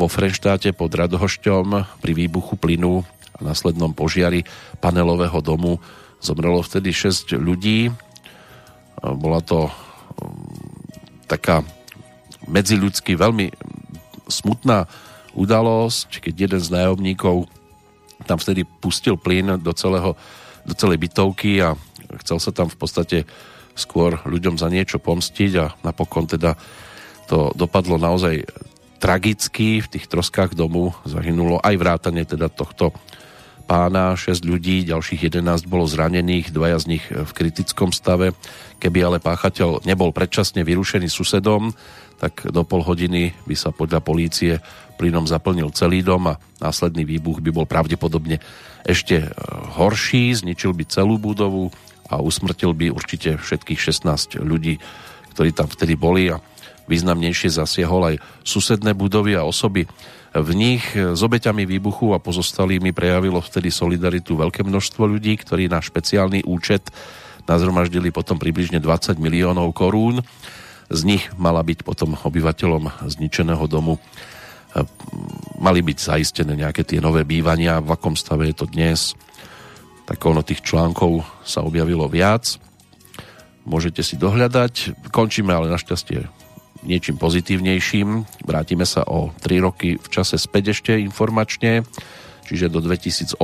Vo 0.00 0.08
Frenštáte 0.08 0.72
pod 0.72 0.96
Radohošťom 0.96 2.00
pri 2.00 2.12
výbuchu 2.16 2.56
plynu 2.56 3.04
a 3.36 3.38
následnom 3.44 3.92
požiari 3.92 4.48
panelového 4.80 5.44
domu 5.44 5.76
zomrelo 6.24 6.64
vtedy 6.64 6.96
6 6.96 7.36
ľudí. 7.36 7.92
Bola 9.04 9.44
to 9.44 9.68
um, 9.68 9.72
taká 11.28 11.68
medziľudsky 12.48 13.12
veľmi 13.12 13.52
smutná 14.24 14.88
udalosť, 15.36 16.24
keď 16.24 16.34
jeden 16.48 16.60
z 16.64 16.72
nájomníkov 16.72 17.44
tam 18.24 18.40
vtedy 18.40 18.64
pustil 18.64 19.20
plyn 19.20 19.60
do, 19.60 19.76
celého, 19.76 20.16
do 20.64 20.72
celej 20.72 20.96
bytovky 20.96 21.60
a 21.60 21.76
chcel 22.24 22.40
sa 22.40 22.56
tam 22.56 22.72
v 22.72 22.76
podstate 22.80 23.18
skôr 23.80 24.20
ľuďom 24.28 24.60
za 24.60 24.68
niečo 24.68 25.00
pomstiť 25.00 25.52
a 25.56 25.72
napokon 25.80 26.28
teda 26.28 26.60
to 27.24 27.56
dopadlo 27.56 27.96
naozaj 27.96 28.44
tragicky. 29.00 29.80
V 29.80 29.88
tých 29.96 30.06
troskách 30.06 30.52
domu 30.52 30.92
zahynulo 31.08 31.56
aj 31.64 31.74
vrátane 31.80 32.28
teda 32.28 32.52
tohto 32.52 32.92
pána, 33.64 34.18
6 34.18 34.42
ľudí, 34.42 34.82
ďalších 34.82 35.30
11 35.30 35.70
bolo 35.70 35.86
zranených, 35.86 36.50
dvaja 36.50 36.82
z 36.82 36.98
nich 36.98 37.04
v 37.06 37.30
kritickom 37.30 37.94
stave. 37.94 38.34
Keby 38.82 38.98
ale 39.06 39.18
páchateľ 39.22 39.86
nebol 39.86 40.10
predčasne 40.10 40.66
vyrušený 40.66 41.06
susedom, 41.06 41.70
tak 42.18 42.50
do 42.50 42.66
pol 42.66 42.82
hodiny 42.82 43.32
by 43.46 43.54
sa 43.54 43.70
podľa 43.70 44.02
polície 44.02 44.58
plynom 44.98 45.24
zaplnil 45.24 45.70
celý 45.72 46.02
dom 46.02 46.34
a 46.34 46.38
následný 46.58 47.06
výbuch 47.06 47.38
by 47.40 47.54
bol 47.54 47.64
pravdepodobne 47.64 48.42
ešte 48.84 49.32
horší, 49.78 50.34
zničil 50.34 50.74
by 50.74 50.84
celú 50.90 51.16
budovu, 51.16 51.70
a 52.10 52.18
usmrtil 52.18 52.74
by 52.74 52.90
určite 52.90 53.38
všetkých 53.38 53.78
16 53.78 54.42
ľudí, 54.42 54.82
ktorí 55.32 55.54
tam 55.54 55.70
vtedy 55.70 55.94
boli 55.94 56.34
a 56.34 56.42
významnejšie 56.90 57.54
zasiahol 57.54 58.14
aj 58.14 58.16
susedné 58.42 58.98
budovy 58.98 59.38
a 59.38 59.46
osoby 59.46 59.86
v 60.34 60.50
nich. 60.58 60.82
S 60.94 61.20
obeťami 61.22 61.62
výbuchu 61.62 62.10
a 62.14 62.22
pozostalými 62.22 62.90
prejavilo 62.90 63.38
vtedy 63.38 63.70
solidaritu 63.70 64.34
veľké 64.34 64.66
množstvo 64.66 65.06
ľudí, 65.06 65.38
ktorí 65.38 65.70
na 65.70 65.78
špeciálny 65.78 66.42
účet 66.50 66.90
nazromaždili 67.46 68.10
potom 68.10 68.42
približne 68.42 68.82
20 68.82 69.22
miliónov 69.22 69.70
korún. 69.70 70.22
Z 70.90 71.06
nich 71.06 71.30
mala 71.38 71.62
byť 71.62 71.86
potom 71.86 72.18
obyvateľom 72.18 73.06
zničeného 73.06 73.62
domu 73.70 74.02
mali 75.58 75.82
byť 75.82 75.98
zaistené 75.98 76.54
nejaké 76.54 76.86
tie 76.86 77.02
nové 77.02 77.26
bývania, 77.26 77.82
v 77.82 77.90
akom 77.90 78.14
stave 78.14 78.46
je 78.50 78.54
to 78.54 78.66
dnes, 78.70 79.18
tak 80.10 80.18
ono 80.26 80.42
tých 80.42 80.66
článkov 80.66 81.22
sa 81.46 81.62
objavilo 81.62 82.10
viac. 82.10 82.58
Môžete 83.62 84.02
si 84.02 84.18
dohľadať. 84.18 85.06
Končíme 85.14 85.54
ale 85.54 85.70
našťastie 85.70 86.40
niečím 86.84 87.20
pozitívnejším. 87.20 88.08
Vrátime 88.44 88.88
sa 88.88 89.04
o 89.04 89.32
3 89.40 89.64
roky 89.64 90.00
v 90.00 90.08
čase 90.08 90.40
späť 90.40 90.74
ešte 90.74 90.92
informačne, 90.96 91.84
čiže 92.48 92.72
do 92.72 92.80
2018. 92.80 93.36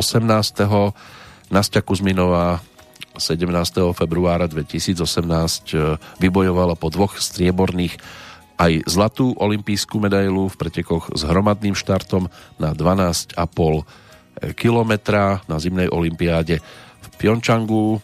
Nastia 1.53 1.83
Kuzminová 1.85 2.59
17. 3.17 3.47
februára 3.97 4.51
2018 4.51 4.99
e, 4.99 5.97
vybojovala 6.21 6.75
po 6.77 6.91
dvoch 6.91 7.17
strieborných 7.17 7.97
aj 8.57 8.89
zlatú 8.89 9.37
olimpijskú 9.37 10.01
medailu 10.01 10.49
v 10.49 10.59
pretekoch 10.59 11.13
s 11.13 11.23
hromadným 11.29 11.77
štartom 11.77 12.29
na 12.57 12.73
12,5 12.73 13.37
kilometra 14.57 15.41
na 15.49 15.57
zimnej 15.57 15.89
olympiáde 15.89 16.61
v 17.01 17.07
Pjončangu. 17.17 18.01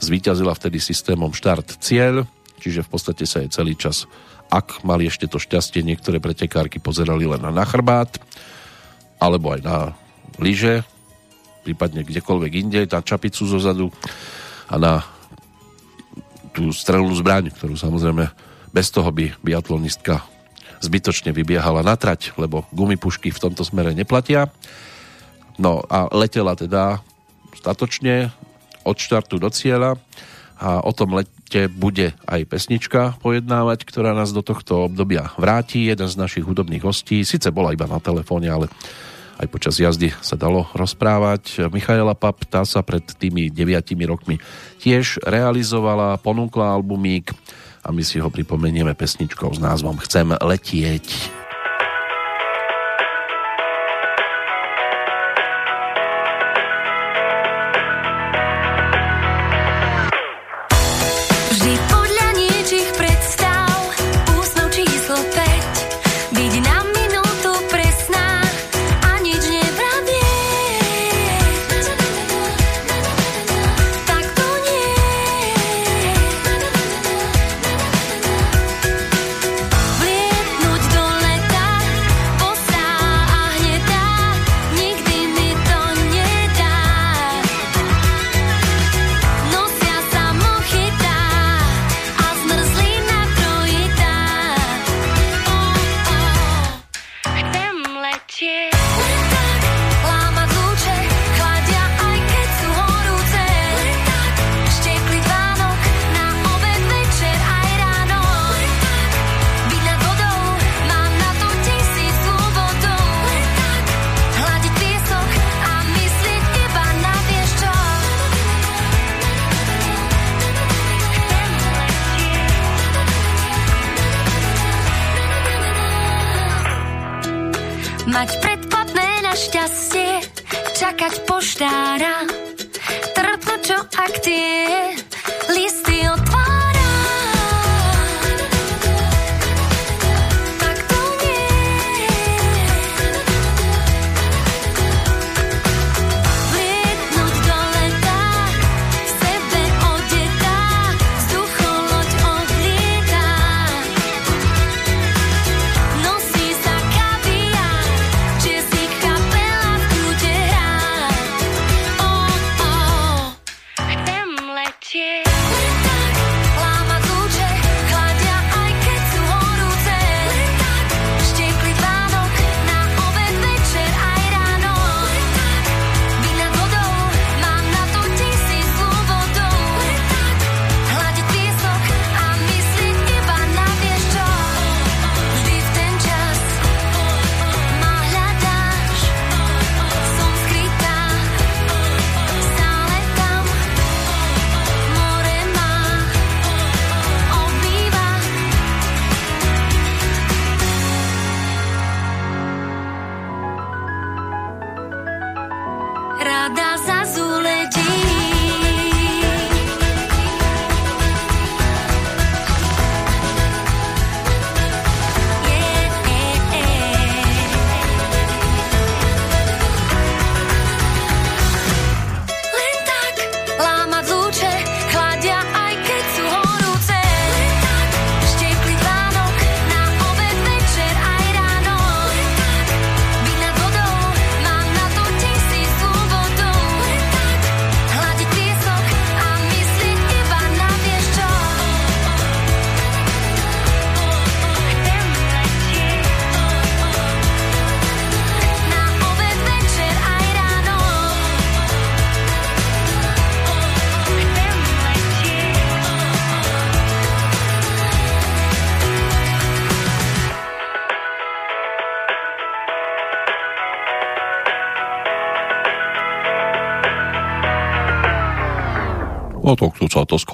Zvíťazila 0.00 0.56
vtedy 0.56 0.80
systémom 0.80 1.30
štart 1.30 1.78
cieľ, 1.78 2.24
čiže 2.58 2.82
v 2.84 2.90
podstate 2.90 3.24
sa 3.28 3.44
jej 3.44 3.50
celý 3.52 3.76
čas, 3.76 4.08
ak 4.50 4.82
mali 4.82 5.06
ešte 5.06 5.30
to 5.30 5.38
šťastie, 5.38 5.86
niektoré 5.86 6.18
pretekárky 6.18 6.82
pozerali 6.82 7.28
len 7.28 7.44
na 7.44 7.64
chrbát, 7.68 8.18
alebo 9.20 9.54
aj 9.54 9.60
na 9.62 9.76
lyže, 10.40 10.82
prípadne 11.62 12.02
kdekoľvek 12.02 12.52
inde, 12.56 12.80
na 12.88 13.00
čapicu 13.04 13.44
zozadu 13.44 13.92
a 14.66 14.74
na 14.80 14.92
tú 16.50 16.74
strelnú 16.74 17.14
zbraň, 17.14 17.54
ktorú 17.54 17.78
samozrejme 17.78 18.26
bez 18.74 18.90
toho 18.90 19.12
by 19.14 19.36
biatlonistka 19.44 20.24
zbytočne 20.80 21.30
vybiehala 21.36 21.84
na 21.84 21.94
trať, 21.94 22.32
lebo 22.40 22.64
gumipušky 22.72 23.28
v 23.30 23.42
tomto 23.42 23.62
smere 23.62 23.92
neplatia. 23.92 24.48
No 25.60 25.84
a 25.92 26.08
letela 26.08 26.56
teda 26.56 27.04
statočne 27.52 28.32
od 28.80 28.96
štartu 28.96 29.36
do 29.36 29.52
cieľa 29.52 30.00
a 30.56 30.80
o 30.80 30.92
tom 30.96 31.12
lete 31.12 31.68
bude 31.68 32.16
aj 32.24 32.48
pesnička 32.48 33.20
pojednávať, 33.20 33.84
ktorá 33.84 34.16
nás 34.16 34.32
do 34.32 34.40
tohto 34.40 34.88
obdobia 34.88 35.36
vráti. 35.36 35.92
Jeden 35.92 36.08
z 36.08 36.16
našich 36.16 36.48
hudobných 36.48 36.80
hostí, 36.80 37.20
síce 37.28 37.52
bola 37.52 37.76
iba 37.76 37.84
na 37.84 38.00
telefóne, 38.00 38.48
ale 38.48 38.66
aj 39.40 39.48
počas 39.52 39.76
jazdy 39.76 40.12
sa 40.24 40.36
dalo 40.36 40.68
rozprávať. 40.72 41.68
Michaela 41.72 42.16
Pap, 42.16 42.44
tá 42.48 42.64
sa 42.64 42.80
pred 42.80 43.04
tými 43.04 43.52
deviatimi 43.52 44.04
rokmi 44.04 44.36
tiež 44.80 45.20
realizovala, 45.24 46.20
ponúkla 46.20 46.72
albumík 46.76 47.32
a 47.80 47.88
my 47.88 48.04
si 48.04 48.20
ho 48.20 48.28
pripomenieme 48.28 48.92
pesničkou 48.92 49.48
s 49.52 49.60
názvom 49.60 49.96
Chcem 50.04 50.36
letieť. 50.36 51.39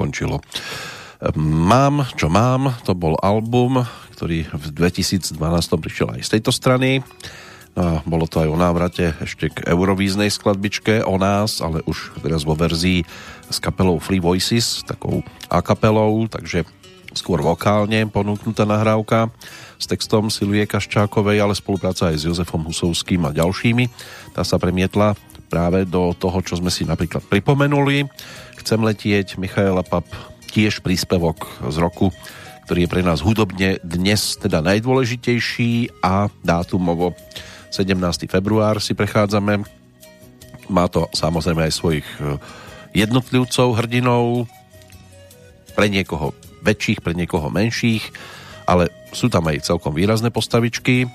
Skončilo. 0.07 0.39
Mám, 1.35 2.07
čo 2.15 2.31
mám, 2.31 2.79
to 2.87 2.95
bol 2.95 3.19
album, 3.19 3.83
ktorý 4.15 4.47
v 4.55 4.67
2012 4.71 5.35
prišiel 5.83 6.15
aj 6.15 6.23
z 6.23 6.31
tejto 6.39 6.55
strany. 6.55 7.03
A 7.77 8.01
bolo 8.09 8.25
to 8.25 8.41
aj 8.41 8.49
o 8.49 8.57
návrate 8.57 9.13
ešte 9.21 9.53
k 9.53 9.67
eurovíznej 9.69 10.33
skladbičke 10.33 11.05
o 11.05 11.19
nás, 11.19 11.61
ale 11.61 11.83
už 11.85 12.23
teraz 12.23 12.47
vo 12.47 12.57
verzii 12.57 13.05
s 13.51 13.59
kapelou 13.61 14.01
Free 14.01 14.23
Voices, 14.23 14.87
takou 14.87 15.21
a 15.53 15.61
kapelou, 15.61 16.25
takže 16.31 16.65
skôr 17.13 17.45
vokálne 17.45 18.09
ponúknutá 18.09 18.65
nahrávka 18.65 19.29
s 19.77 19.85
textom 19.85 20.33
Silvie 20.33 20.65
Kaščákovej, 20.65 21.43
ale 21.43 21.53
spolupráca 21.53 22.09
aj 22.13 22.17
s 22.17 22.27
Jozefom 22.29 22.65
Husovským 22.65 23.29
a 23.29 23.35
ďalšími. 23.37 23.85
Tá 24.33 24.41
sa 24.41 24.57
premietla 24.57 25.13
práve 25.53 25.85
do 25.85 26.17
toho, 26.17 26.41
čo 26.41 26.57
sme 26.57 26.73
si 26.73 26.89
napríklad 26.89 27.29
pripomenuli 27.29 28.09
Chcem 28.67 28.83
letieť 28.83 29.39
Michaela 29.39 29.87
Pap, 29.87 30.11
tiež 30.51 30.83
príspevok 30.83 31.47
z 31.71 31.79
roku, 31.79 32.11
ktorý 32.67 32.83
je 32.83 32.91
pre 32.91 32.99
nás 32.99 33.23
hudobne 33.23 33.79
dnes 33.79 34.35
teda 34.43 34.59
najdôležitejší 34.59 36.03
a 36.03 36.27
dátumovo 36.43 37.15
17. 37.71 38.27
február 38.27 38.83
si 38.83 38.99
prechádzame. 38.99 39.63
Má 40.67 40.91
to 40.91 41.07
samozrejme 41.15 41.63
aj 41.63 41.79
svojich 41.79 42.09
e, 42.19 42.43
jednotlivcov, 43.07 43.79
hrdinov, 43.79 44.51
pre 45.79 45.87
niekoho 45.87 46.35
väčších, 46.67 47.07
pre 47.07 47.15
niekoho 47.15 47.47
menších, 47.47 48.03
ale 48.67 48.91
sú 49.15 49.31
tam 49.31 49.47
aj 49.47 49.63
celkom 49.63 49.95
výrazné 49.95 50.35
postavičky, 50.35 51.07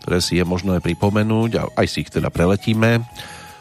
ktoré 0.00 0.24
si 0.24 0.40
je 0.40 0.44
možno 0.48 0.72
aj 0.72 0.80
pripomenúť 0.80 1.50
a 1.60 1.68
aj 1.68 1.84
si 1.84 2.00
ich 2.00 2.08
teda 2.08 2.32
preletíme 2.32 3.04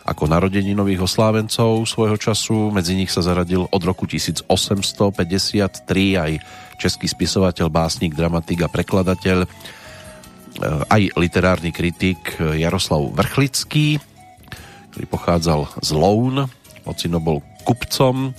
ako 0.03 0.27
narodeninových 0.27 1.07
oslávencov 1.07 1.87
svojho 1.87 2.19
času. 2.19 2.75
Medzi 2.75 2.99
nich 2.99 3.11
sa 3.11 3.23
zaradil 3.23 3.63
od 3.71 3.81
roku 3.87 4.03
1853 4.03 4.43
aj 6.19 6.31
český 6.75 7.07
spisovateľ, 7.07 7.71
básnik, 7.71 8.11
dramatik 8.11 8.67
a 8.67 8.71
prekladateľ, 8.71 9.37
e, 9.43 9.47
aj 10.91 11.01
literárny 11.15 11.71
kritik 11.71 12.35
Jaroslav 12.35 13.15
Vrchlický, 13.15 14.03
ktorý 14.91 15.05
pochádzal 15.07 15.59
z 15.79 15.89
Loun, 15.95 16.51
ocino 16.83 17.23
bol 17.23 17.39
kupcom, 17.63 18.35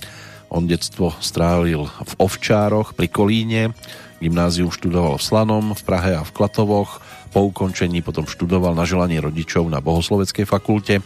on 0.53 0.63
detstvo 0.69 1.17
strávil 1.17 1.89
v 1.89 2.13
Ovčároch 2.21 2.93
pri 2.93 3.09
Kolíne, 3.09 3.73
gymnázium 4.21 4.69
študoval 4.69 5.17
v 5.17 5.25
Slanom, 5.25 5.65
v 5.73 5.81
Prahe 5.81 6.13
a 6.13 6.21
v 6.21 6.31
Klatovoch, 6.31 7.01
po 7.33 7.51
ukončení 7.51 7.99
potom 7.99 8.29
študoval 8.29 8.77
na 8.77 8.87
želanie 8.87 9.19
rodičov 9.19 9.67
na 9.67 9.83
Bohosloveckej 9.83 10.45
fakulte 10.47 11.03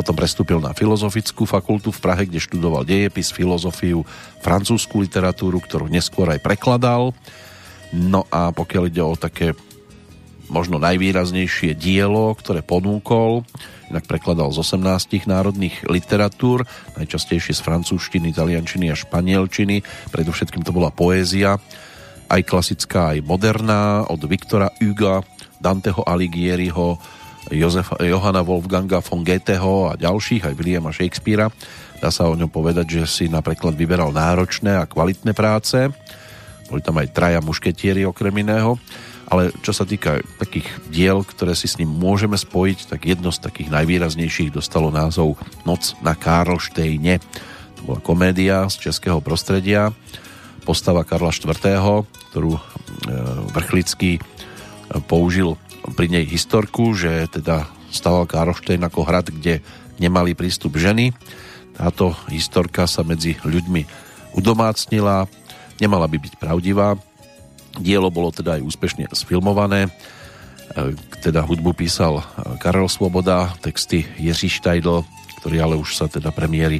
potom 0.00 0.16
prestúpil 0.16 0.64
na 0.64 0.72
Filozofickú 0.72 1.44
fakultu 1.44 1.92
v 1.92 2.00
Prahe, 2.00 2.24
kde 2.24 2.40
študoval 2.40 2.88
dejepis, 2.88 3.28
filozofiu, 3.28 4.00
francúzsku 4.40 4.96
literatúru, 4.96 5.60
ktorú 5.60 5.92
neskôr 5.92 6.24
aj 6.32 6.40
prekladal. 6.40 7.12
No 7.92 8.24
a 8.32 8.48
pokiaľ 8.48 8.88
ide 8.88 9.04
o 9.04 9.12
také 9.12 9.52
možno 10.48 10.80
najvýraznejšie 10.80 11.76
dielo, 11.76 12.32
ktoré 12.32 12.64
ponúkol, 12.64 13.44
inak 13.92 14.08
prekladal 14.08 14.48
z 14.56 14.64
18 14.72 15.28
národných 15.28 15.84
literatúr, 15.84 16.64
najčastejšie 16.96 17.52
z 17.52 17.60
francúzštiny, 17.60 18.32
taliančiny 18.32 18.88
a 18.88 18.96
španielčiny, 18.96 19.84
predovšetkým 20.08 20.64
to 20.64 20.72
bola 20.72 20.88
poézia, 20.88 21.60
aj 22.32 22.40
klasická, 22.48 23.12
aj 23.12 23.20
moderná, 23.20 24.08
od 24.08 24.24
Viktora 24.24 24.72
Huga, 24.80 25.20
Danteho 25.60 26.00
Alighieriho, 26.08 26.96
Jozefa, 27.50 27.98
Johana 28.06 28.46
Wolfganga 28.46 29.02
von 29.02 29.26
Goetheho 29.26 29.90
a 29.90 29.98
ďalších, 29.98 30.46
aj 30.46 30.54
Williama 30.54 30.94
Shakespearea. 30.94 31.50
Dá 31.98 32.08
sa 32.08 32.30
o 32.30 32.38
ňom 32.38 32.48
povedať, 32.48 33.02
že 33.02 33.02
si 33.04 33.24
napríklad 33.26 33.76
vyberal 33.76 34.14
náročné 34.14 34.78
a 34.78 34.88
kvalitné 34.88 35.36
práce. 35.36 35.76
Boli 36.70 36.80
tam 36.80 36.96
aj 37.02 37.12
traja 37.12 37.42
mušketieri 37.42 38.06
okrem 38.06 38.32
iného. 38.40 38.78
Ale 39.30 39.54
čo 39.62 39.70
sa 39.70 39.86
týka 39.86 40.18
takých 40.42 40.66
diel, 40.90 41.22
ktoré 41.22 41.54
si 41.54 41.70
s 41.70 41.78
ním 41.78 41.86
môžeme 41.86 42.34
spojiť, 42.34 42.90
tak 42.90 43.06
jedno 43.06 43.30
z 43.30 43.38
takých 43.38 43.70
najvýraznejších 43.70 44.50
dostalo 44.50 44.90
názov 44.90 45.38
Noc 45.62 45.94
na 46.02 46.18
Karlštejne. 46.18 47.22
To 47.78 47.80
bola 47.86 47.98
komédia 48.02 48.66
z 48.66 48.90
českého 48.90 49.22
prostredia. 49.22 49.94
Postava 50.66 51.06
Karla 51.06 51.30
IV., 51.30 51.56
ktorú 52.34 52.58
e, 52.58 52.60
Vrchlický 53.54 54.18
e, 54.18 54.20
použil 55.06 55.54
pri 55.96 56.06
nej 56.12 56.24
historku, 56.28 56.92
že 56.92 57.28
teda 57.30 57.68
staval 57.90 58.28
Károštejn 58.28 58.82
ako 58.86 59.00
hrad, 59.06 59.32
kde 59.32 59.64
nemali 59.98 60.36
prístup 60.36 60.78
ženy. 60.78 61.12
Táto 61.74 62.12
historka 62.28 62.84
sa 62.84 63.00
medzi 63.02 63.36
ľuďmi 63.40 63.82
udomácnila, 64.36 65.26
nemala 65.80 66.06
by 66.06 66.16
byť 66.20 66.34
pravdivá. 66.38 66.94
Dielo 67.80 68.12
bolo 68.12 68.34
teda 68.34 68.58
aj 68.58 68.66
úspešne 68.66 69.04
sfilmované 69.14 69.88
teda 71.20 71.42
hudbu 71.42 71.74
písal 71.74 72.22
Karel 72.62 72.86
Svoboda, 72.86 73.50
texty 73.58 74.06
Jiří 74.18 74.48
Štajdl, 74.48 75.02
ktorý 75.42 75.56
ale 75.60 75.74
už 75.76 75.98
sa 75.98 76.06
teda 76.06 76.30
premiéry 76.30 76.78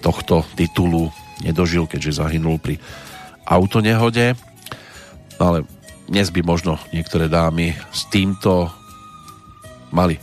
tohto 0.00 0.46
titulu 0.56 1.12
nedožil, 1.44 1.84
keďže 1.84 2.22
zahynul 2.22 2.56
pri 2.56 2.80
autonehode. 3.44 4.34
Ale 5.36 5.68
dnes 6.06 6.30
by 6.30 6.40
možno 6.46 6.78
niektoré 6.94 7.26
dámy 7.26 7.74
s 7.90 8.06
týmto 8.06 8.70
mali 9.90 10.22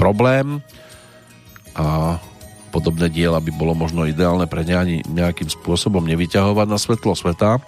problém 0.00 0.64
a 1.76 2.16
podobné 2.72 3.12
diela 3.12 3.38
by 3.38 3.52
bolo 3.54 3.76
možno 3.76 4.08
ideálne 4.08 4.48
pre 4.48 4.64
ne 4.64 4.74
ani 4.74 4.96
nejakým 5.06 5.46
spôsobom 5.46 6.02
nevyťahovať 6.08 6.66
na 6.66 6.78
svetlo 6.80 7.12
sveta, 7.14 7.60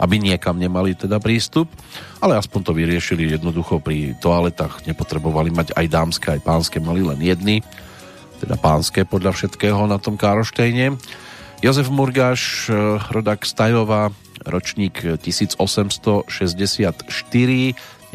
aby 0.00 0.18
niekam 0.18 0.56
nemali 0.56 0.96
teda 0.96 1.20
prístup, 1.22 1.70
ale 2.18 2.34
aspoň 2.40 2.60
to 2.66 2.72
vyriešili 2.74 3.36
jednoducho 3.36 3.78
pri 3.78 4.18
toaletách, 4.18 4.88
nepotrebovali 4.88 5.52
mať 5.54 5.76
aj 5.76 5.86
dámske, 5.86 6.26
aj 6.34 6.40
pánske, 6.42 6.78
mali 6.82 7.04
len 7.04 7.20
jedny, 7.20 7.62
teda 8.40 8.56
pánske 8.58 9.04
podľa 9.04 9.36
všetkého 9.36 9.86
na 9.86 10.00
tom 10.00 10.18
Károštejne. 10.18 10.96
Jozef 11.58 11.90
Murgáš, 11.90 12.70
rodak 13.10 13.42
Stajova, 13.42 14.14
ročník 14.48 15.04
1864, 15.20 16.24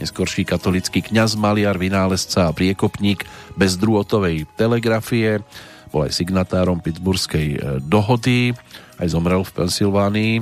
neskorší 0.01 0.43
katolický 0.43 1.05
kňaz, 1.05 1.37
maliar, 1.37 1.77
vynálezca 1.77 2.49
a 2.49 2.55
priekopník 2.55 3.23
bezdrôtovej 3.53 4.49
telegrafie, 4.57 5.45
bol 5.93 6.09
aj 6.09 6.17
signatárom 6.17 6.81
Pittsburghskej 6.81 7.47
e, 7.53 7.57
dohody, 7.85 8.57
aj 8.97 9.07
zomrel 9.13 9.45
v 9.45 9.51
Pensylvánii 9.53 10.33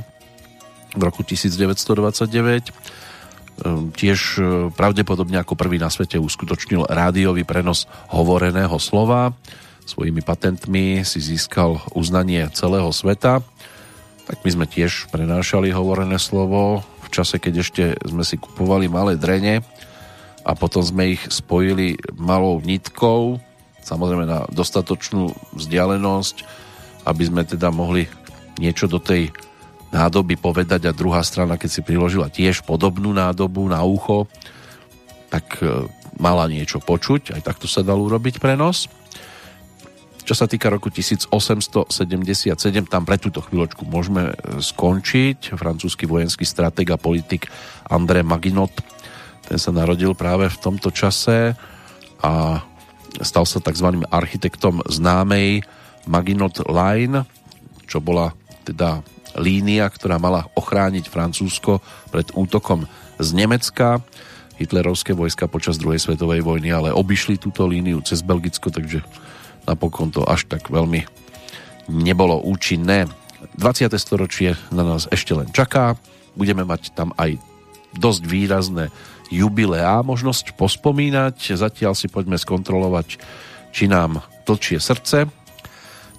v 0.96 1.02
roku 1.04 1.28
1929. 1.28 2.32
E, 2.32 2.74
tiež 3.92 4.20
e, 4.39 4.42
pravdepodobne 4.72 5.44
ako 5.44 5.60
prvý 5.60 5.76
na 5.76 5.92
svete 5.92 6.16
uskutočnil 6.16 6.88
rádiový 6.88 7.44
prenos 7.44 7.92
hovoreného 8.16 8.80
slova. 8.80 9.36
Svojimi 9.84 10.24
patentmi 10.24 11.04
si 11.04 11.20
získal 11.20 11.84
uznanie 11.92 12.48
celého 12.56 12.88
sveta. 12.96 13.44
Tak 14.32 14.39
my 14.47 14.49
sme 14.49 14.65
tiež 14.65 15.11
prenášali 15.11 15.75
hovorené 15.75 16.15
slovo 16.15 16.88
v 17.03 17.07
čase, 17.11 17.36
keď 17.36 17.53
ešte 17.59 17.84
sme 18.07 18.23
si 18.23 18.39
kupovali 18.39 18.88
malé 18.88 19.19
drene 19.19 19.59
a 20.47 20.55
potom 20.55 20.79
sme 20.79 21.19
ich 21.19 21.21
spojili 21.27 21.99
malou 22.15 22.63
nitkou 22.63 23.43
samozrejme 23.82 24.25
na 24.29 24.45
dostatočnú 24.49 25.34
vzdialenosť, 25.57 26.36
aby 27.09 27.23
sme 27.25 27.41
teda 27.43 27.73
mohli 27.73 28.05
niečo 28.61 28.86
do 28.86 29.01
tej 29.01 29.34
nádoby 29.91 30.39
povedať 30.39 30.88
a 30.88 30.95
druhá 30.95 31.19
strana, 31.25 31.59
keď 31.59 31.69
si 31.69 31.82
priložila 31.84 32.32
tiež 32.32 32.63
podobnú 32.63 33.11
nádobu 33.11 33.67
na 33.67 33.84
ucho, 33.84 34.29
tak 35.27 35.59
e, 35.59 35.89
mala 36.15 36.47
niečo 36.47 36.79
počuť, 36.79 37.36
aj 37.36 37.41
takto 37.43 37.67
sa 37.67 37.84
dal 37.84 37.99
urobiť 37.99 38.39
prenos. 38.39 38.88
Čo 40.22 40.38
sa 40.38 40.45
týka 40.45 40.69
roku 40.69 40.93
1877, 40.93 41.82
tam 42.86 43.03
pre 43.03 43.17
túto 43.17 43.41
chvíľočku 43.41 43.89
môžeme 43.89 44.32
e, 44.32 44.61
skončiť. 44.61 45.57
Francúzsky 45.57 46.05
vojenský 46.05 46.45
stratég 46.45 46.93
a 46.93 47.01
politik 47.01 47.49
André 47.89 48.22
Maginot, 48.22 48.72
ten 49.49 49.57
sa 49.57 49.74
narodil 49.74 50.13
práve 50.13 50.47
v 50.47 50.57
tomto 50.61 50.93
čase 50.93 51.57
a 52.22 52.63
stal 53.19 53.43
sa 53.43 53.59
tzv. 53.59 54.05
architektom 54.07 54.86
známej 54.88 55.65
Maginot 56.07 56.63
Line, 56.69 57.26
čo 57.89 57.99
bola 57.99 58.32
teda 58.63 59.03
línia, 59.36 59.89
ktorá 59.89 60.22
mala 60.22 60.47
ochrániť 60.55 61.09
Francúzsko 61.09 61.84
pred 62.13 62.30
útokom 62.36 62.88
z 63.19 63.30
Nemecka. 63.36 63.99
Hitlerovské 64.61 65.17
vojska 65.17 65.49
počas 65.49 65.82
druhej 65.82 65.97
svetovej 65.97 66.45
vojny 66.45 66.69
ale 66.69 66.93
obišli 66.93 67.41
túto 67.41 67.65
líniu 67.65 67.99
cez 68.05 68.22
Belgicko, 68.22 68.69
takže 68.69 69.01
napokon 69.66 70.14
to 70.14 70.26
až 70.26 70.47
tak 70.49 70.70
veľmi 70.70 71.05
nebolo 71.89 72.39
účinné. 72.41 73.09
20. 73.57 73.91
storočie 73.97 74.53
na 74.70 74.86
nás 74.86 75.09
ešte 75.09 75.34
len 75.34 75.49
čaká. 75.49 75.97
Budeme 76.38 76.64
mať 76.64 76.93
tam 76.93 77.12
aj 77.18 77.41
dosť 77.97 78.24
výrazné 78.24 78.93
jubileá 79.32 80.03
možnosť 80.03 80.53
pospomínať. 80.55 81.55
Zatiaľ 81.55 81.95
si 81.95 82.12
poďme 82.12 82.38
skontrolovať, 82.38 83.18
či 83.72 83.88
nám 83.88 84.22
tlčie 84.43 84.78
srdce. 84.78 85.26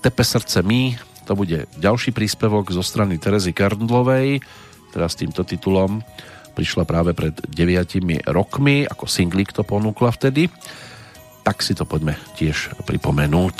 Tepe 0.02 0.24
srdce 0.26 0.64
mi, 0.66 0.98
to 1.28 1.38
bude 1.38 1.70
ďalší 1.78 2.10
príspevok 2.10 2.74
zo 2.74 2.82
strany 2.82 3.22
Terezy 3.22 3.54
Karndlovej, 3.54 4.42
teda 4.90 5.06
s 5.06 5.14
týmto 5.14 5.46
titulom 5.46 6.02
prišla 6.52 6.84
práve 6.84 7.16
pred 7.16 7.32
9 7.32 8.28
rokmi, 8.28 8.84
ako 8.84 9.08
singlik 9.08 9.56
to 9.56 9.64
ponúkla 9.64 10.12
vtedy. 10.12 10.52
Tak 11.42 11.58
si 11.58 11.74
to 11.74 11.82
poďme 11.82 12.14
tiež 12.38 12.78
pripomenúť. 12.86 13.56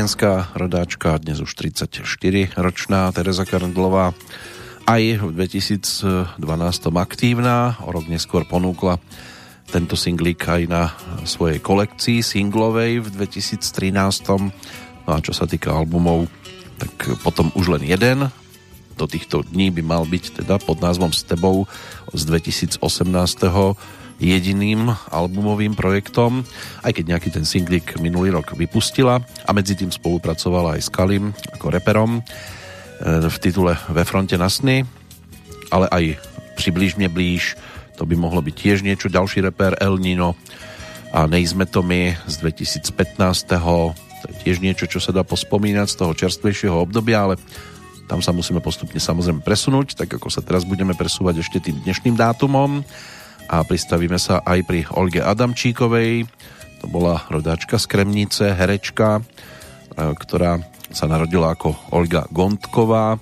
Brnenská 0.00 0.56
rodáčka, 0.56 1.20
dnes 1.20 1.44
už 1.44 1.52
34 1.76 2.00
ročná 2.56 3.12
Teresa 3.12 3.44
Karndlová 3.44 4.16
aj 4.88 5.20
v 5.20 5.28
2012 5.36 6.40
aktívna, 6.96 7.76
o 7.84 7.92
rok 7.92 8.08
neskôr 8.08 8.48
ponúkla 8.48 8.96
tento 9.68 10.00
singlík 10.00 10.40
aj 10.40 10.62
na 10.72 10.96
svojej 11.28 11.60
kolekcii 11.60 12.24
singlovej 12.24 13.04
v 13.04 13.08
2013. 13.12 13.60
No 15.04 15.10
a 15.12 15.20
čo 15.20 15.36
sa 15.36 15.44
týka 15.44 15.76
albumov, 15.76 16.32
tak 16.80 17.20
potom 17.20 17.52
už 17.52 17.76
len 17.76 17.84
jeden. 17.84 18.32
Do 18.96 19.04
týchto 19.04 19.44
dní 19.44 19.68
by 19.68 19.84
mal 19.84 20.08
byť 20.08 20.40
teda 20.40 20.64
pod 20.64 20.80
názvom 20.80 21.12
S 21.12 21.28
tebou 21.28 21.68
z 22.12 22.22
2018 22.26 22.82
jediným 24.20 24.92
albumovým 25.08 25.72
projektom, 25.72 26.44
aj 26.84 26.92
keď 26.92 27.04
nejaký 27.16 27.28
ten 27.32 27.48
singlik 27.48 27.96
minulý 27.96 28.36
rok 28.36 28.52
vypustila 28.52 29.24
a 29.48 29.50
medzi 29.56 29.72
tým 29.72 29.88
spolupracovala 29.88 30.76
aj 30.76 30.80
s 30.84 30.92
Kalim 30.92 31.32
ako 31.56 31.66
reperom 31.72 32.20
e, 32.20 32.22
v 33.24 33.36
titule 33.40 33.72
Ve 33.88 34.04
fronte 34.04 34.36
na 34.36 34.52
sny, 34.52 34.84
ale 35.72 35.88
aj 35.88 36.04
Přiblíž 36.60 37.00
mě 37.00 37.08
blíž, 37.08 37.56
to 37.96 38.04
by 38.04 38.16
mohlo 38.20 38.44
byť 38.44 38.52
tiež 38.52 38.78
niečo, 38.84 39.08
ďalší 39.08 39.40
reper 39.40 39.80
El 39.80 39.96
Nino 39.96 40.36
a 41.08 41.24
Nejsme 41.24 41.64
to 41.64 41.80
my 41.80 42.12
z 42.28 42.36
2015. 42.36 43.56
To 44.20 44.26
je 44.28 44.36
tiež 44.44 44.60
niečo, 44.60 44.84
čo 44.84 45.00
sa 45.00 45.08
dá 45.08 45.24
pospomínať 45.24 45.88
z 45.88 45.96
toho 45.96 46.12
čerstvejšieho 46.12 46.76
obdobia, 46.76 47.24
ale 47.24 47.40
tam 48.10 48.18
sa 48.18 48.34
musíme 48.34 48.58
postupne 48.58 48.98
samozrejme 48.98 49.46
presunúť, 49.46 49.94
tak 49.94 50.18
ako 50.18 50.34
sa 50.34 50.42
teraz 50.42 50.66
budeme 50.66 50.98
presúvať 50.98 51.46
ešte 51.46 51.70
tým 51.70 51.78
dnešným 51.86 52.18
dátumom 52.18 52.82
a 53.46 53.62
pristavíme 53.62 54.18
sa 54.18 54.42
aj 54.42 54.66
pri 54.66 54.82
Olge 54.98 55.22
Adamčíkovej. 55.22 56.26
To 56.82 56.86
bola 56.90 57.22
rodáčka 57.30 57.78
z 57.78 57.86
Kremnice, 57.86 58.50
herečka, 58.50 59.22
e, 59.22 59.22
ktorá 59.94 60.58
sa 60.90 61.06
narodila 61.06 61.54
ako 61.54 61.94
Olga 61.94 62.26
Gontková. 62.34 63.14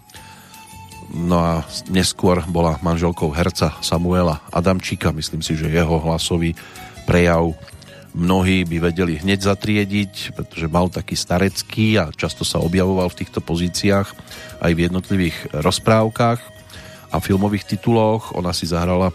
No 1.12 1.36
a 1.36 1.52
neskôr 1.92 2.40
bola 2.48 2.80
manželkou 2.80 3.28
herca 3.36 3.76
Samuela 3.84 4.40
Adamčíka. 4.48 5.12
Myslím 5.12 5.44
si, 5.44 5.52
že 5.52 5.68
jeho 5.68 6.00
hlasový 6.00 6.56
prejav 7.04 7.52
mnohí 8.18 8.66
by 8.66 8.90
vedeli 8.90 9.22
hneď 9.22 9.46
zatriediť, 9.46 10.34
pretože 10.34 10.66
mal 10.66 10.90
taký 10.90 11.14
starecký 11.14 12.02
a 12.02 12.10
často 12.10 12.42
sa 12.42 12.58
objavoval 12.58 13.06
v 13.14 13.18
týchto 13.22 13.38
pozíciách 13.38 14.08
aj 14.58 14.72
v 14.74 14.82
jednotlivých 14.90 15.54
rozprávkach 15.54 16.40
a 17.14 17.16
filmových 17.22 17.78
tituloch. 17.78 18.34
Ona 18.34 18.50
si 18.50 18.66
zahrala 18.66 19.14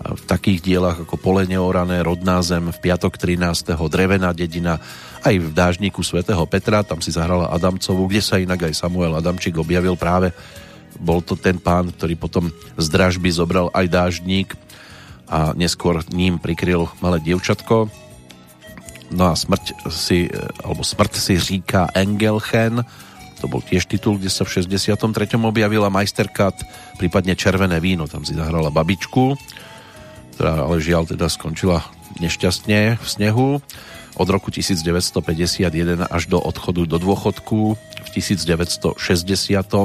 v 0.00 0.22
takých 0.24 0.64
dielach 0.64 1.04
ako 1.04 1.20
Pole 1.20 1.44
neorané, 1.44 2.00
Rodná 2.00 2.40
zem, 2.40 2.72
v 2.72 2.78
piatok 2.80 3.20
13. 3.20 3.76
Drevená 3.76 4.32
dedina, 4.32 4.80
aj 5.20 5.36
v 5.36 5.52
dážniku 5.52 6.00
svätého 6.00 6.40
Petra, 6.48 6.80
tam 6.80 7.04
si 7.04 7.12
zahrala 7.12 7.52
Adamcovu, 7.52 8.08
kde 8.08 8.24
sa 8.24 8.40
inak 8.40 8.64
aj 8.64 8.80
Samuel 8.80 9.12
Adamčík 9.20 9.60
objavil 9.60 10.00
práve. 10.00 10.32
Bol 10.96 11.20
to 11.20 11.36
ten 11.36 11.60
pán, 11.60 11.92
ktorý 11.92 12.16
potom 12.16 12.48
z 12.80 12.86
dražby 12.88 13.28
zobral 13.28 13.68
aj 13.76 13.86
dáždník 13.92 14.56
a 15.28 15.52
neskôr 15.52 16.00
ním 16.08 16.40
prikryl 16.40 16.88
malé 17.04 17.20
dievčatko. 17.20 17.92
No 19.10 19.30
a 19.30 19.34
smrť 19.34 19.90
si, 19.90 20.30
alebo 20.62 20.86
smrť 20.86 21.12
si 21.18 21.34
říká 21.38 21.90
Engelchen, 21.94 22.86
to 23.40 23.48
bol 23.48 23.64
tiež 23.64 23.88
titul, 23.88 24.20
kde 24.20 24.28
sa 24.28 24.44
v 24.44 24.60
63. 24.60 25.00
objavila 25.40 25.88
Majsterkat, 25.88 26.60
prípadne 27.00 27.32
Červené 27.32 27.80
víno, 27.80 28.04
tam 28.04 28.20
si 28.20 28.36
zahrala 28.36 28.68
babičku 28.68 29.34
ktorá 30.40 30.64
ale 30.64 30.80
žiaľ 30.80 31.04
teda 31.04 31.28
skončila 31.28 31.84
nešťastne 32.16 32.96
v 32.96 33.04
snehu. 33.04 33.60
Od 34.16 34.28
roku 34.32 34.48
1951 34.48 36.08
až 36.08 36.32
do 36.32 36.40
odchodu 36.40 36.88
do 36.88 36.96
dôchodku 36.96 37.76
v 37.76 38.08
1960 38.08 38.96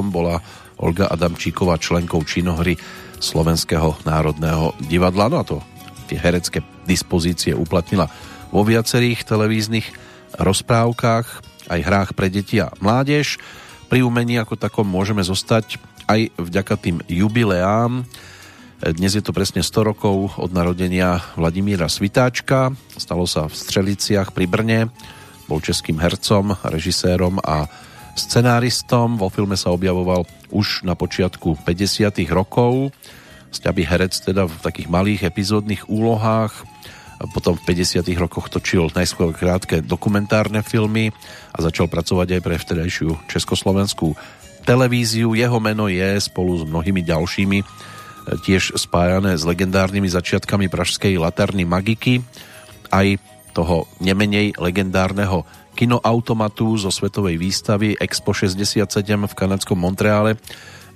bola 0.08 0.40
Olga 0.80 1.12
Adamčíková 1.12 1.76
členkou 1.76 2.24
činohry 2.24 2.80
Slovenského 3.20 4.00
národného 4.08 4.72
divadla. 4.88 5.28
No 5.28 5.36
a 5.36 5.44
to 5.44 5.56
tie 6.08 6.16
herecké 6.16 6.64
dispozície 6.88 7.52
uplatnila 7.52 8.08
vo 8.56 8.64
viacerých 8.64 9.28
televíznych 9.28 9.84
rozprávkach, 10.40 11.44
aj 11.68 11.80
hrách 11.84 12.10
pre 12.16 12.32
deti 12.32 12.56
a 12.56 12.72
mládež. 12.80 13.36
Pri 13.92 14.00
umení 14.00 14.40
ako 14.40 14.56
takom 14.56 14.88
môžeme 14.88 15.20
zostať 15.20 15.76
aj 16.08 16.32
vďaka 16.40 16.74
tým 16.80 16.96
jubileám, 17.04 18.08
dnes 18.76 19.16
je 19.16 19.24
to 19.24 19.32
presne 19.32 19.64
100 19.64 19.88
rokov 19.88 20.36
od 20.36 20.52
narodenia 20.52 21.24
Vladimíra 21.32 21.88
Svitáčka. 21.88 22.76
Stalo 22.92 23.24
sa 23.24 23.48
v 23.48 23.56
Střeliciach 23.56 24.36
pri 24.36 24.44
Brne. 24.44 24.92
Bol 25.48 25.64
českým 25.64 25.96
hercom, 25.96 26.52
režisérom 26.60 27.40
a 27.40 27.72
scenáristom. 28.12 29.16
Vo 29.16 29.32
filme 29.32 29.56
sa 29.56 29.72
objavoval 29.72 30.28
už 30.52 30.84
na 30.84 30.92
počiatku 30.92 31.56
50. 31.64 32.20
rokov. 32.28 32.92
Sťaby 33.48 33.82
herec 33.88 34.12
teda 34.12 34.44
v 34.44 34.54
takých 34.60 34.92
malých 34.92 35.24
epizódnych 35.24 35.88
úlohách. 35.88 36.75
Potom 37.32 37.56
v 37.56 37.64
50. 37.72 38.04
rokoch 38.20 38.52
točil 38.52 38.92
najskôr 38.92 39.32
krátke 39.32 39.80
dokumentárne 39.80 40.60
filmy 40.60 41.08
a 41.56 41.58
začal 41.64 41.88
pracovať 41.88 42.36
aj 42.36 42.40
pre 42.44 42.56
vtedajšiu 42.60 43.28
československú 43.28 44.12
televíziu. 44.68 45.32
Jeho 45.32 45.56
meno 45.56 45.88
je 45.88 46.20
spolu 46.20 46.60
s 46.60 46.68
mnohými 46.68 47.00
ďalšími 47.00 47.58
tiež 48.26 48.74
spájané 48.74 49.38
s 49.38 49.46
legendárnymi 49.46 50.10
začiatkami 50.10 50.66
pražskej 50.66 51.14
laterny 51.16 51.62
Magiky, 51.62 52.26
aj 52.90 53.22
toho 53.54 53.86
nemenej 54.02 54.58
legendárneho 54.58 55.46
kinoautomatu 55.78 56.74
zo 56.76 56.90
svetovej 56.90 57.38
výstavy 57.38 57.94
Expo 57.96 58.34
67 58.34 58.88
v 59.06 59.34
kanadskom 59.36 59.78
Montreale, 59.78 60.36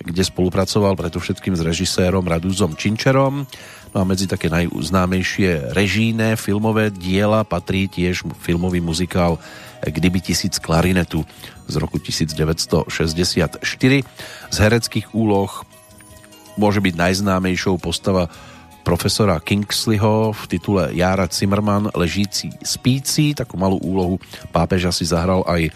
kde 0.01 0.23
spolupracoval 0.25 0.97
predovšetkým 0.97 1.53
s 1.53 1.61
režisérom 1.61 2.25
Radúzom 2.25 2.73
Činčerom. 2.73 3.45
No 3.91 4.01
a 4.01 4.07
medzi 4.07 4.23
také 4.23 4.47
najznámejšie 4.47 5.75
režijné 5.75 6.39
filmové 6.39 6.87
diela 6.95 7.43
patrí 7.43 7.91
tiež 7.91 8.23
filmový 8.39 8.79
muzikál 8.79 9.35
Kdyby 9.81 10.21
tisíc 10.21 10.61
klarinetu 10.61 11.25
z 11.65 11.75
roku 11.81 11.97
1964. 11.97 13.65
Z 14.53 14.57
hereckých 14.61 15.09
úloh 15.17 15.65
môže 16.53 16.77
byť 16.77 16.93
najznámejšou 16.93 17.81
postava 17.81 18.29
profesora 18.85 19.41
Kingsleyho 19.41 20.37
v 20.37 20.41
titule 20.45 20.83
Jára 20.93 21.25
Zimmerman 21.25 21.89
ležící 21.97 22.53
spíci. 22.61 23.33
Takú 23.33 23.57
malú 23.57 23.81
úlohu 23.81 24.21
pápeža 24.53 24.93
si 24.93 25.05
zahral 25.09 25.41
aj 25.49 25.73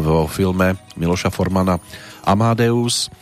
vo 0.00 0.24
filme 0.24 0.72
Miloša 0.96 1.28
Formana 1.28 1.76
Amadeus 2.24 3.12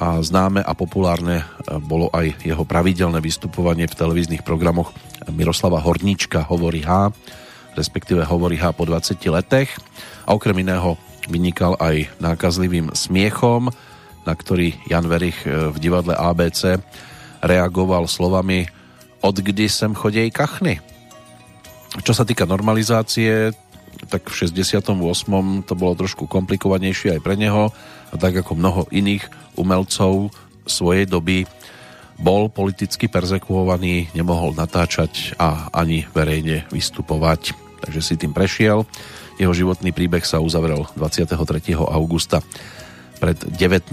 a 0.00 0.16
známe 0.24 0.64
a 0.64 0.72
populárne 0.72 1.44
bolo 1.84 2.08
aj 2.16 2.40
jeho 2.40 2.64
pravidelné 2.64 3.20
vystupovanie 3.20 3.84
v 3.84 3.98
televíznych 4.00 4.40
programoch 4.40 4.96
Miroslava 5.28 5.76
Horníčka 5.76 6.40
Hovorí 6.48 6.80
H, 6.80 7.12
respektíve 7.76 8.24
Hovorí 8.24 8.56
H 8.56 8.72
po 8.72 8.88
20 8.88 9.20
letech 9.28 9.76
a 10.24 10.32
okrem 10.32 10.64
iného 10.64 10.96
vynikal 11.28 11.76
aj 11.76 12.08
nákazlivým 12.16 12.96
smiechom, 12.96 13.68
na 14.24 14.32
ktorý 14.32 14.72
Jan 14.88 15.04
Verich 15.04 15.44
e, 15.44 15.68
v 15.68 15.76
divadle 15.76 16.16
ABC 16.16 16.80
reagoval 17.44 18.08
slovami 18.08 18.64
od 19.20 19.36
kdy 19.36 19.68
sem 19.68 19.92
chodej 19.92 20.32
kachny. 20.32 20.80
Čo 22.00 22.16
sa 22.16 22.24
týka 22.24 22.48
normalizácie, 22.48 23.52
tak 24.08 24.32
v 24.32 24.34
68. 24.48 24.96
to 25.68 25.74
bolo 25.76 25.92
trošku 25.92 26.24
komplikovanejšie 26.24 27.18
aj 27.18 27.20
pre 27.20 27.36
neho 27.36 27.68
a 28.10 28.14
tak 28.18 28.42
ako 28.42 28.58
mnoho 28.58 28.82
iných 28.90 29.26
umelcov 29.54 30.34
svojej 30.66 31.06
doby 31.06 31.46
bol 32.20 32.52
politicky 32.52 33.08
perzekuovaný, 33.08 34.12
nemohol 34.12 34.52
natáčať 34.52 35.34
a 35.40 35.72
ani 35.72 36.04
verejne 36.12 36.68
vystupovať. 36.68 37.56
Takže 37.80 38.00
si 38.04 38.14
tým 38.20 38.36
prešiel. 38.36 38.84
Jeho 39.40 39.56
životný 39.56 39.96
príbeh 39.96 40.20
sa 40.20 40.36
uzavrel 40.44 40.84
23. 41.00 41.32
augusta 41.80 42.44
pred 43.16 43.40
19 43.40 43.88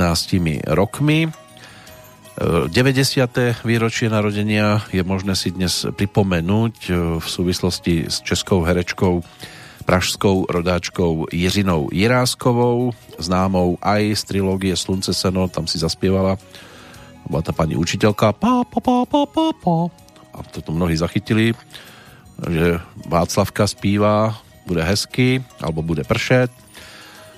rokmi. 0.76 1.32
90. 2.38 3.66
výročie 3.66 4.14
narodenia 4.14 4.86
je 4.94 5.02
možné 5.02 5.34
si 5.34 5.50
dnes 5.50 5.90
pripomenúť 5.90 6.76
e, 6.86 6.90
v 7.18 7.26
súvislosti 7.26 8.14
s 8.14 8.22
českou 8.22 8.62
herečkou 8.62 9.26
pražskou 9.88 10.52
rodáčkou 10.52 11.32
Jiřinou 11.32 11.88
Jiráskovou, 11.96 12.92
známou 13.16 13.80
aj 13.80 14.20
z 14.20 14.22
trilógie 14.28 14.76
Slunce 14.76 15.16
seno, 15.16 15.48
tam 15.48 15.64
si 15.64 15.80
zaspievala. 15.80 16.36
Bola 17.24 17.44
tá 17.44 17.56
pani 17.56 17.80
učiteľka. 17.80 18.36
Pa, 18.36 18.68
pa, 18.68 18.80
pa, 18.84 19.08
pa, 19.08 19.24
pa, 19.24 19.46
pa. 19.56 19.78
a 20.38 20.44
toto 20.44 20.76
mnohí 20.76 20.94
zachytili 20.94 21.58
že 22.38 22.78
Václavka 23.10 23.66
spíva 23.66 24.38
bude 24.70 24.86
hezky 24.86 25.42
alebo 25.58 25.82
bude 25.82 26.06
pršet 26.06 26.54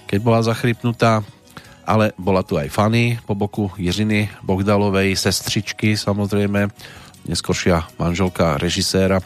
keď 0.10 0.20
bola 0.26 0.41
zachrypnutá. 0.41 1.22
Ale 1.86 2.14
bola 2.18 2.41
tu 2.41 2.58
aj 2.58 2.70
Fanny 2.70 3.18
po 3.26 3.34
boku 3.34 3.70
Jiřiny 3.78 4.30
Bohdalovej, 4.45 5.14
sestřičky 5.18 5.97
samozrejme, 5.97 6.70
neskôršia 7.26 7.86
manželka 7.97 8.62
režiséra 8.62 9.22
eh, 9.22 9.26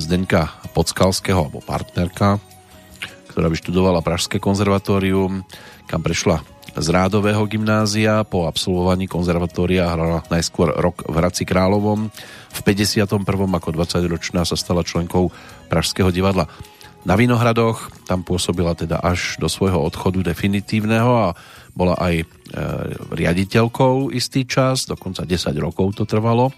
Zdenka 0.00 0.48
Podskalského, 0.72 1.44
alebo 1.44 1.60
partnerka, 1.60 2.40
ktorá 3.30 3.46
vyštudovala 3.46 4.02
Pražské 4.02 4.42
konzervatórium, 4.42 5.46
kam 5.86 6.02
prešla 6.02 6.42
z 6.74 6.86
Rádového 6.90 7.46
gymnázia. 7.46 8.26
Po 8.26 8.50
absolvovaní 8.50 9.06
konzervatória 9.06 9.86
hrala 9.90 10.26
najskôr 10.30 10.74
rok 10.74 11.06
v 11.06 11.14
Hradci 11.14 11.46
Královom. 11.46 12.10
V 12.50 12.60
51. 12.66 13.22
ako 13.22 13.68
20-ročná 13.70 14.42
sa 14.42 14.58
stala 14.58 14.82
členkou 14.82 15.30
Pražského 15.70 16.10
divadla 16.10 16.50
na 17.06 17.14
Vinohradoch. 17.16 17.90
Tam 18.04 18.26
pôsobila 18.26 18.76
teda 18.76 19.00
až 19.00 19.40
do 19.40 19.48
svojho 19.48 19.80
odchodu 19.80 20.20
definitívneho 20.34 21.32
a 21.32 21.38
bola 21.72 21.96
aj 21.96 22.14
e, 22.22 22.24
riaditeľkou 23.14 24.12
istý 24.12 24.44
čas, 24.44 24.84
dokonca 24.84 25.24
10 25.24 25.54
rokov 25.62 25.96
to 25.96 26.04
trvalo. 26.04 26.52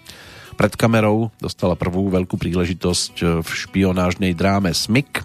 Pred 0.52 0.76
kamerou 0.76 1.32
dostala 1.40 1.78
prvú 1.78 2.12
veľkú 2.12 2.36
príležitosť 2.36 3.12
e, 3.20 3.24
v 3.44 3.48
špionážnej 3.48 4.32
dráme 4.34 4.72
Smik, 4.74 5.22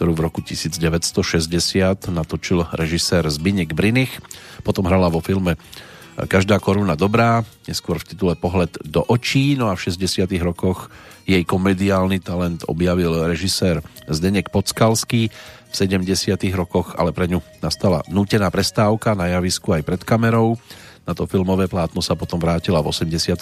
ktorú 0.00 0.16
v 0.16 0.24
roku 0.32 0.40
1960 0.40 2.08
natočil 2.08 2.64
režisér 2.72 3.28
Zbigněk 3.28 3.76
Brinich. 3.76 4.16
Potom 4.64 4.88
hrala 4.88 5.12
vo 5.12 5.20
filme 5.20 5.60
Každá 6.16 6.56
koruna 6.56 6.96
dobrá, 6.96 7.44
neskôr 7.68 8.00
v 8.00 8.08
titule 8.12 8.32
Pohled 8.32 8.80
do 8.80 9.04
očí, 9.04 9.60
no 9.60 9.68
a 9.68 9.76
v 9.76 9.92
60 9.92 10.24
rokoch 10.40 10.88
jej 11.28 11.44
komediálny 11.44 12.20
talent 12.24 12.64
objavil 12.64 13.28
režisér 13.28 13.84
Zdeněk 14.08 14.48
Podskalský. 14.48 15.28
V 15.68 15.74
70 15.76 16.08
rokoch 16.56 16.96
ale 16.96 17.12
pre 17.12 17.28
ňu 17.28 17.44
nastala 17.60 18.00
nútená 18.08 18.48
prestávka 18.48 19.12
na 19.12 19.28
javisku 19.28 19.68
aj 19.76 19.84
pred 19.84 20.00
kamerou. 20.00 20.56
Na 21.04 21.12
to 21.12 21.28
filmové 21.28 21.68
plátno 21.68 22.00
sa 22.00 22.16
potom 22.16 22.40
vrátila 22.40 22.80
v 22.80 22.88
83. 22.88 23.36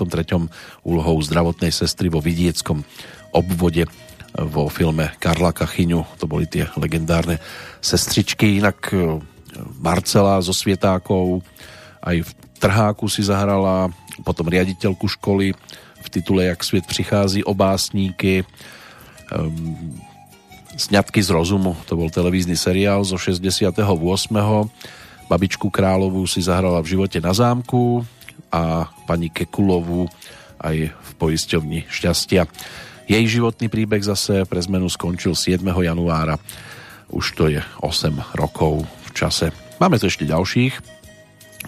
úlohou 0.82 1.22
zdravotnej 1.22 1.70
sestry 1.70 2.10
vo 2.10 2.18
vidieckom 2.18 2.82
obvode 3.30 3.86
vo 4.36 4.68
filme 4.68 5.14
Karla 5.16 5.52
Kachyňu. 5.56 6.04
To 6.20 6.26
boli 6.28 6.44
tie 6.44 6.68
legendárne 6.76 7.40
sestričky. 7.80 8.60
Inak 8.60 8.92
e, 8.92 9.22
Marcela 9.80 10.36
so 10.44 10.52
Svietákou 10.52 11.40
aj 12.04 12.22
v 12.22 12.30
Trháku 12.58 13.06
si 13.06 13.22
zahrala, 13.22 13.86
potom 14.26 14.50
riaditeľku 14.50 15.06
školy 15.06 15.54
v 15.98 16.08
titule 16.10 16.44
Jak 16.50 16.64
svět 16.64 16.86
přichází 16.86 17.44
o 17.44 17.54
básníky, 17.54 18.44
um, 19.30 20.00
Sňatky 20.78 21.18
z 21.18 21.34
rozumu, 21.34 21.74
to 21.90 21.98
bol 21.98 22.06
televízny 22.06 22.54
seriál 22.54 23.02
zo 23.02 23.18
68. 23.18 23.74
Babičku 25.26 25.74
Královú 25.74 26.22
si 26.30 26.38
zahrala 26.38 26.78
v 26.86 26.94
živote 26.94 27.18
na 27.18 27.34
zámku 27.34 28.06
a 28.46 28.86
pani 29.02 29.26
Kekulovú 29.26 30.06
aj 30.62 30.94
v 30.94 31.10
poisťovni 31.18 31.90
šťastia. 31.90 32.46
Jej 33.08 33.40
životný 33.40 33.72
príbeh 33.72 34.04
zase 34.04 34.44
pre 34.44 34.60
zmenu 34.60 34.84
skončil 34.84 35.32
7. 35.32 35.64
januára. 35.64 36.36
Už 37.08 37.32
to 37.32 37.48
je 37.48 37.64
8 37.80 38.36
rokov 38.36 38.84
v 38.84 39.10
čase. 39.16 39.48
Máme 39.80 39.96
tu 39.96 40.12
ešte 40.12 40.28
ďalších, 40.28 40.76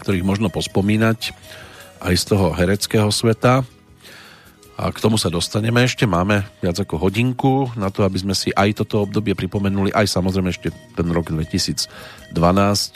ktorých 0.05 0.21
možno 0.21 0.53
pospomínať 0.53 1.33
aj 2.05 2.15
z 2.21 2.25
toho 2.29 2.53
hereckého 2.53 3.09
sveta. 3.09 3.65
A 4.77 4.93
k 4.93 5.01
tomu 5.01 5.17
sa 5.17 5.33
dostaneme 5.33 5.81
ešte. 5.81 6.05
Máme 6.05 6.45
viac 6.61 6.77
ako 6.77 7.09
hodinku 7.09 7.73
na 7.73 7.89
to, 7.89 8.05
aby 8.05 8.21
sme 8.21 8.37
si 8.37 8.53
aj 8.53 8.85
toto 8.85 9.09
obdobie 9.09 9.33
pripomenuli, 9.33 9.97
aj 9.97 10.13
samozrejme 10.13 10.53
ešte 10.53 10.69
ten 10.93 11.09
rok 11.09 11.33
2012, 11.33 11.89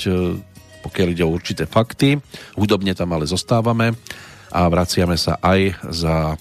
e, 0.04 0.36
pokiaľ 0.84 1.06
ide 1.16 1.24
o 1.24 1.32
určité 1.32 1.64
fakty. 1.64 2.20
Hudobne 2.60 2.92
tam 2.92 3.16
ale 3.16 3.24
zostávame 3.24 3.96
a 4.52 4.68
vraciame 4.68 5.16
sa 5.16 5.40
aj 5.40 5.80
za 5.88 6.36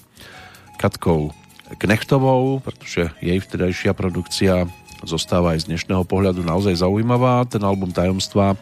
Katkou 0.76 1.43
Knechtovou, 1.74 2.62
pretože 2.62 3.10
jej 3.18 3.38
vtedajšia 3.38 3.92
produkcia 3.92 4.66
zostáva 5.04 5.52
aj 5.54 5.66
z 5.66 5.68
dnešného 5.74 6.06
pohľadu 6.08 6.40
naozaj 6.40 6.80
zaujímavá. 6.80 7.44
Ten 7.44 7.60
album 7.62 7.92
Tajomstva 7.92 8.56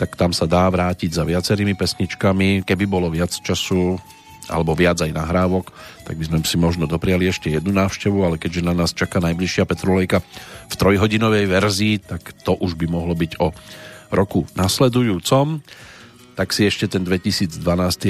tak 0.00 0.16
tam 0.16 0.32
sa 0.32 0.48
dá 0.48 0.64
vrátiť 0.64 1.12
za 1.12 1.28
viacerými 1.28 1.76
pesničkami. 1.76 2.64
Keby 2.64 2.84
bolo 2.88 3.12
viac 3.12 3.36
času, 3.36 4.00
alebo 4.48 4.72
viac 4.72 4.96
aj 5.04 5.12
nahrávok, 5.12 5.68
tak 6.08 6.16
by 6.16 6.24
sme 6.24 6.38
si 6.40 6.56
možno 6.56 6.88
dopriali 6.88 7.28
ešte 7.28 7.52
jednu 7.52 7.76
návštevu, 7.76 8.24
ale 8.24 8.40
keďže 8.40 8.64
na 8.64 8.72
nás 8.72 8.96
čaká 8.96 9.20
najbližšia 9.20 9.68
Petrolejka 9.68 10.24
v 10.72 10.74
trojhodinovej 10.74 11.44
verzii, 11.44 12.00
tak 12.00 12.32
to 12.42 12.56
už 12.56 12.80
by 12.80 12.88
mohlo 12.88 13.12
byť 13.12 13.44
o 13.44 13.52
roku 14.08 14.48
nasledujúcom. 14.56 15.60
Tak 16.40 16.56
si 16.56 16.64
ešte 16.64 16.88
ten 16.88 17.04
2012 17.04 17.60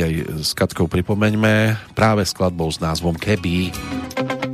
aj 0.06 0.12
s 0.46 0.54
Katkou 0.54 0.86
pripomeňme 0.86 1.74
práve 1.98 2.22
skladbou 2.22 2.70
s 2.70 2.78
názvom 2.78 3.18
Keby. 3.18 3.74
Keby. 4.14 4.49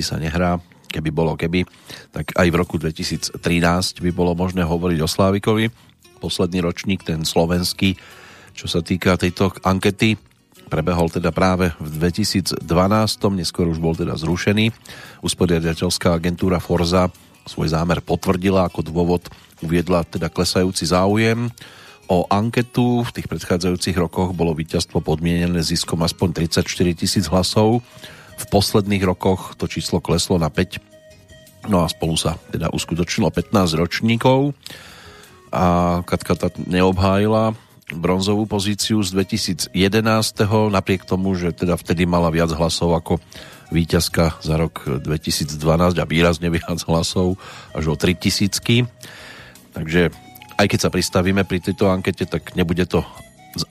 Keby 0.00 0.08
sa 0.08 0.16
nehrá, 0.16 0.56
keby 0.88 1.12
bolo 1.12 1.36
keby, 1.36 1.68
tak 2.08 2.32
aj 2.32 2.48
v 2.48 2.56
roku 2.56 2.80
2013 2.80 3.36
by 4.00 4.10
bolo 4.16 4.32
možné 4.32 4.64
hovoriť 4.64 4.98
o 5.04 5.08
Slávikovi. 5.08 5.68
Posledný 6.24 6.64
ročník, 6.64 7.04
ten 7.04 7.28
slovenský, 7.28 8.00
čo 8.56 8.64
sa 8.64 8.80
týka 8.80 9.20
tejto 9.20 9.52
ankety, 9.60 10.16
prebehol 10.72 11.12
teda 11.12 11.36
práve 11.36 11.76
v 11.76 11.88
2012, 12.00 12.64
neskôr 13.36 13.68
už 13.68 13.76
bol 13.76 13.92
teda 13.92 14.16
zrušený. 14.16 14.72
Usporiadateľská 15.20 16.16
agentúra 16.16 16.56
Forza 16.64 17.12
svoj 17.44 17.76
zámer 17.76 18.00
potvrdila, 18.00 18.72
ako 18.72 18.80
dôvod 18.80 19.28
uviedla 19.60 20.08
teda 20.08 20.32
klesajúci 20.32 20.88
záujem. 20.88 21.52
O 22.08 22.24
anketu 22.32 23.04
v 23.04 23.10
tých 23.20 23.28
predchádzajúcich 23.28 24.00
rokoch 24.00 24.32
bolo 24.32 24.56
víťazstvo 24.56 25.04
podmienené 25.04 25.60
ziskom 25.60 26.00
aspoň 26.00 26.48
34 26.48 26.64
tisíc 26.96 27.28
hlasov. 27.28 27.84
V 28.40 28.44
posledných 28.48 29.04
rokoch 29.04 29.52
to 29.60 29.68
číslo 29.68 30.00
kleslo 30.00 30.40
na 30.40 30.48
5. 30.48 30.80
No 31.68 31.84
a 31.84 31.86
spolu 31.92 32.16
sa 32.16 32.40
teda 32.48 32.72
uskutočnilo 32.72 33.28
15 33.28 33.76
ročníkov 33.76 34.56
a 35.52 36.00
Katka 36.08 36.48
neobhájila 36.64 37.52
bronzovú 37.90 38.46
pozíciu 38.46 39.02
z 39.02 39.12
2011. 39.74 39.74
napriek 40.70 41.02
tomu, 41.02 41.34
že 41.34 41.50
teda 41.50 41.74
vtedy 41.74 42.06
mala 42.06 42.30
viac 42.30 42.54
hlasov 42.54 42.94
ako 42.94 43.18
víťazka 43.74 44.38
za 44.42 44.54
rok 44.58 44.86
2012 44.86 45.98
a 45.98 46.04
výrazne 46.06 46.48
viac 46.50 46.78
hlasov, 46.86 47.38
až 47.74 47.84
o 47.90 47.94
3000. 47.98 48.86
Takže 49.74 50.10
aj 50.58 50.66
keď 50.66 50.78
sa 50.78 50.90
pristavíme 50.90 51.42
pri 51.46 51.58
tejto 51.62 51.90
ankete, 51.90 52.26
tak 52.26 52.54
nebude 52.58 52.86
to 52.86 53.02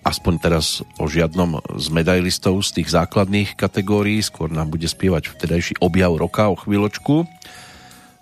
aspoň 0.03 0.33
teraz 0.43 0.83
o 0.99 1.07
žiadnom 1.07 1.63
z 1.79 1.87
medailistov 1.91 2.59
z 2.67 2.81
tých 2.81 2.91
základných 2.91 3.55
kategórií, 3.55 4.19
skôr 4.19 4.51
nám 4.51 4.71
bude 4.71 4.87
spievať 4.87 5.31
vtedajší 5.31 5.79
objav 5.79 6.15
roka 6.19 6.51
o 6.51 6.59
chvíľočku 6.59 7.27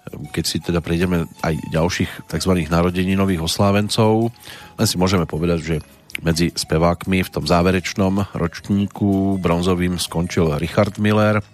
keď 0.08 0.44
si 0.48 0.58
teda 0.64 0.80
prejdeme 0.80 1.28
aj 1.44 1.54
ďalších 1.72 2.32
tzv. 2.32 2.52
narodeninových 2.72 3.44
oslávencov, 3.44 4.32
len 4.80 4.88
si 4.88 4.96
môžeme 4.96 5.28
povedať, 5.28 5.60
že 5.60 5.76
medzi 6.24 6.50
spevákmi 6.50 7.22
v 7.22 7.30
tom 7.30 7.46
záverečnom 7.46 8.34
ročníku 8.34 9.38
bronzovým 9.38 10.02
skončil 10.02 10.58
Richard 10.58 10.98
Miller. 10.98 11.46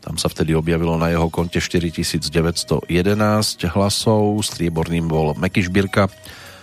Tam 0.00 0.16
sa 0.16 0.32
vtedy 0.32 0.56
objavilo 0.56 0.96
na 0.96 1.12
jeho 1.12 1.28
konte 1.28 1.60
4911 1.60 2.88
hlasov, 3.68 4.22
strieborným 4.40 5.04
bol 5.10 5.36
Meky 5.36 5.68
Šbírka 5.68 6.08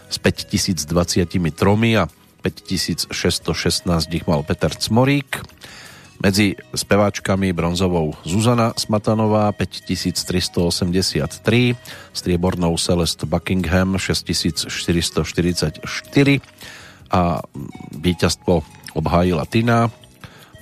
s 0.10 0.18
5023 0.18 1.38
a 2.02 2.10
5616 2.46 4.14
ich 4.14 4.30
mal 4.30 4.46
Peter 4.46 4.70
Cmorík. 4.70 5.42
Medzi 6.22 6.54
speváčkami 6.78 7.50
bronzovou 7.52 8.14
Zuzana 8.22 8.78
Smatanová 8.78 9.52
5383, 9.52 11.76
striebornou 12.14 12.78
Celeste 12.78 13.26
Buckingham 13.26 13.98
6444 13.98 15.82
a 17.12 17.44
víťazstvo 17.98 18.64
obhájila 18.96 19.46
Tina, 19.50 19.92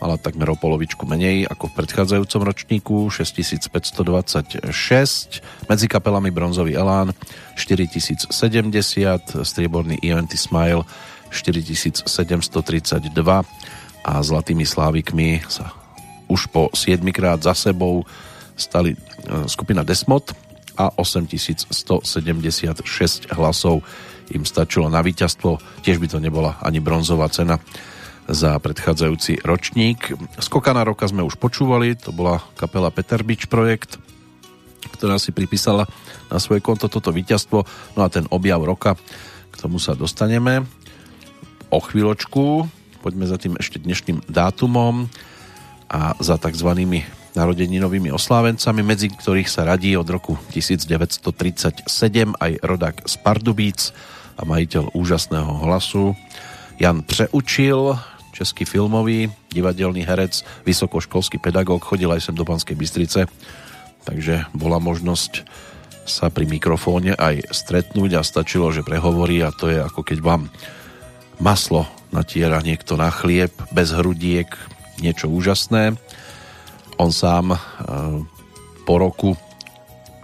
mala 0.01 0.17
takmer 0.19 0.49
o 0.51 0.59
polovičku 0.59 1.07
menej 1.07 1.47
ako 1.47 1.71
v 1.71 1.75
predchádzajúcom 1.79 2.41
ročníku 2.43 3.07
6526, 3.07 4.67
medzi 5.69 5.87
kapelami 5.87 6.27
bronzový 6.33 6.75
Elán 6.75 7.13
4070, 7.55 8.35
strieborný 9.45 10.01
ENT 10.01 10.35
Smile 10.35 10.83
4732 11.33 13.09
a 14.03 14.19
Zlatými 14.21 14.67
Slávikmi 14.67 15.41
sa 15.49 15.73
už 16.29 16.53
po 16.53 16.69
7 16.71 17.01
krát 17.11 17.41
za 17.41 17.57
sebou 17.57 18.05
stali 18.53 18.93
e, 18.93 18.97
skupina 19.49 19.83
Desmod 19.83 20.33
a 20.77 20.93
8176 20.97 23.33
hlasov 23.33 23.81
im 24.31 24.47
stačilo 24.47 24.89
na 24.89 25.03
víťazstvo. 25.03 25.59
Tiež 25.83 25.99
by 25.99 26.07
to 26.09 26.23
nebola 26.23 26.55
ani 26.63 26.79
bronzová 26.79 27.27
cena 27.29 27.59
za 28.25 28.55
predchádzajúci 28.55 29.43
ročník. 29.43 30.15
Skokana 30.39 30.87
roka 30.87 31.03
sme 31.05 31.27
už 31.27 31.35
počúvali, 31.35 31.99
to 31.99 32.15
bola 32.15 32.39
kapela 32.55 32.87
Peter 32.87 33.19
Beach 33.19 33.51
projekt, 33.51 33.99
ktorá 34.95 35.19
si 35.19 35.35
pripísala 35.35 35.83
na 36.31 36.39
svoje 36.39 36.63
konto 36.63 36.87
toto 36.87 37.11
víťazstvo. 37.11 37.67
No 37.99 38.01
a 38.01 38.07
ten 38.07 38.23
objav 38.31 38.63
roka, 38.63 38.95
k 39.51 39.55
tomu 39.59 39.77
sa 39.77 39.93
dostaneme 39.93 40.63
o 41.73 41.81
chvíľočku. 41.81 42.69
Poďme 43.01 43.25
za 43.25 43.41
tým 43.41 43.57
ešte 43.57 43.81
dnešným 43.81 44.29
dátumom 44.29 45.09
a 45.89 46.13
za 46.21 46.37
tzv. 46.37 46.69
narodeninovými 47.33 48.13
oslávencami, 48.13 48.85
medzi 48.85 49.09
ktorých 49.09 49.49
sa 49.49 49.65
radí 49.65 49.97
od 49.97 50.05
roku 50.05 50.37
1937 50.53 51.89
aj 52.37 52.51
rodak 52.61 53.01
z 53.09 53.15
Pardubíc 53.25 53.89
a 54.37 54.45
majiteľ 54.45 54.93
úžasného 54.93 55.65
hlasu 55.65 56.13
Jan 56.77 57.01
Přeučil, 57.01 57.97
český 58.33 58.69
filmový, 58.69 59.33
divadelný 59.49 60.05
herec, 60.05 60.45
vysokoškolský 60.65 61.41
pedagóg, 61.41 61.81
chodil 61.81 62.09
aj 62.09 62.29
sem 62.29 62.35
do 62.37 62.45
Banskej 62.45 62.77
Bystrice, 62.77 63.25
takže 64.05 64.45
bola 64.53 64.77
možnosť 64.77 65.45
sa 66.05 66.27
pri 66.29 66.45
mikrofóne 66.49 67.17
aj 67.17 67.49
stretnúť 67.49 68.19
a 68.19 68.21
stačilo, 68.25 68.69
že 68.69 68.85
prehovorí 68.85 69.41
a 69.41 69.55
to 69.55 69.71
je 69.71 69.79
ako 69.79 70.01
keď 70.05 70.19
vám 70.21 70.51
maslo 71.43 71.83
natiera 72.15 72.63
niekto 72.63 72.95
na 72.95 73.11
chlieb, 73.11 73.51
bez 73.75 73.91
hrudiek, 73.91 74.47
niečo 75.03 75.27
úžasné. 75.27 75.99
On 76.95 77.11
sám 77.11 77.51
e, 77.51 77.59
po 78.87 78.95
roku, 78.95 79.35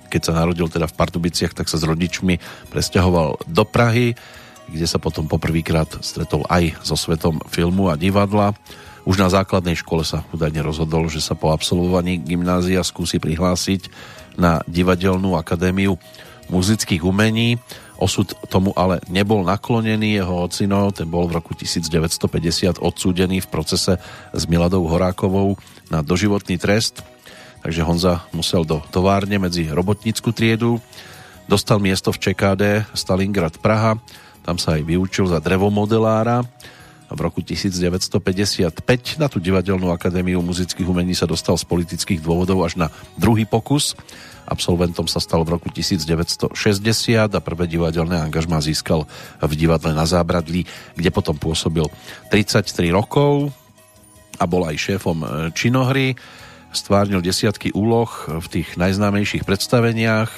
keď 0.07 0.21
sa 0.23 0.37
narodil 0.39 0.71
teda 0.71 0.87
v 0.87 0.95
Pardubiciach, 0.95 1.51
tak 1.51 1.67
sa 1.67 1.75
s 1.75 1.83
rodičmi 1.83 2.39
presťahoval 2.71 3.51
do 3.51 3.63
Prahy, 3.67 4.15
kde 4.71 4.87
sa 4.87 5.01
potom 5.01 5.27
poprvýkrát 5.27 5.99
stretol 5.99 6.47
aj 6.47 6.79
so 6.87 6.95
svetom 6.95 7.43
filmu 7.51 7.91
a 7.91 7.99
divadla. 7.99 8.55
Už 9.03 9.19
na 9.19 9.27
základnej 9.27 9.75
škole 9.75 10.05
sa 10.05 10.23
údajne 10.31 10.61
rozhodol, 10.61 11.09
že 11.11 11.19
sa 11.19 11.33
po 11.33 11.51
absolvovaní 11.51 12.21
gymnázia 12.21 12.85
skúsi 12.85 13.17
prihlásiť 13.17 13.89
na 14.37 14.61
divadelnú 14.69 15.35
akadémiu 15.35 15.97
muzických 16.49 17.05
umení. 17.05 17.61
Osud 17.99 18.31
tomu 18.47 18.71
ale 18.79 19.03
nebol 19.11 19.43
naklonený, 19.43 20.23
jeho 20.23 20.47
ocino, 20.47 20.87
ten 20.95 21.05
bol 21.05 21.27
v 21.27 21.39
roku 21.39 21.51
1950 21.51 22.79
odsúdený 22.79 23.43
v 23.43 23.51
procese 23.51 23.99
s 24.31 24.43
Miladou 24.47 24.87
Horákovou 24.87 25.59
na 25.91 25.99
doživotný 25.99 26.55
trest, 26.55 27.03
takže 27.59 27.83
Honza 27.83 28.23
musel 28.31 28.63
do 28.63 28.79
továrne 28.87 29.35
medzi 29.35 29.67
robotnickú 29.67 30.31
triedu, 30.31 30.79
dostal 31.51 31.83
miesto 31.83 32.15
v 32.15 32.23
ČKD 32.23 32.87
Stalingrad 32.95 33.59
Praha, 33.59 33.99
tam 34.47 34.55
sa 34.55 34.79
aj 34.79 34.87
vyučil 34.87 35.27
za 35.27 35.43
drevomodelára, 35.43 36.47
v 37.09 37.19
roku 37.19 37.41
1955 37.41 39.17
na 39.17 39.27
tú 39.27 39.41
divadelnú 39.41 39.89
akadémiu 39.89 40.45
muzických 40.45 40.85
umení 40.85 41.17
sa 41.17 41.25
dostal 41.25 41.57
z 41.57 41.65
politických 41.65 42.21
dôvodov 42.21 42.61
až 42.63 42.77
na 42.77 42.87
druhý 43.17 43.49
pokus 43.49 43.97
Absolventom 44.49 45.05
sa 45.05 45.21
stal 45.21 45.45
v 45.45 45.53
roku 45.53 45.69
1960 45.69 46.57
a 47.29 47.39
prvé 47.39 47.69
divadelné 47.69 48.17
angažmá 48.17 48.57
získal 48.57 49.05
v 49.37 49.53
divadle 49.53 49.93
na 49.93 50.09
Zábradlí, 50.09 50.65
kde 50.97 51.09
potom 51.13 51.37
pôsobil 51.37 51.85
33 52.33 52.89
rokov 52.89 53.53
a 54.41 54.43
bol 54.49 54.65
aj 54.65 54.75
šéfom 54.81 55.17
e, 55.21 55.27
činohry. 55.53 56.17
Stvárnil 56.73 57.21
desiatky 57.21 57.69
úloh 57.77 58.09
v 58.25 58.45
tých 58.49 58.73
najznámejších 58.73 59.45
predstaveniach 59.45 60.29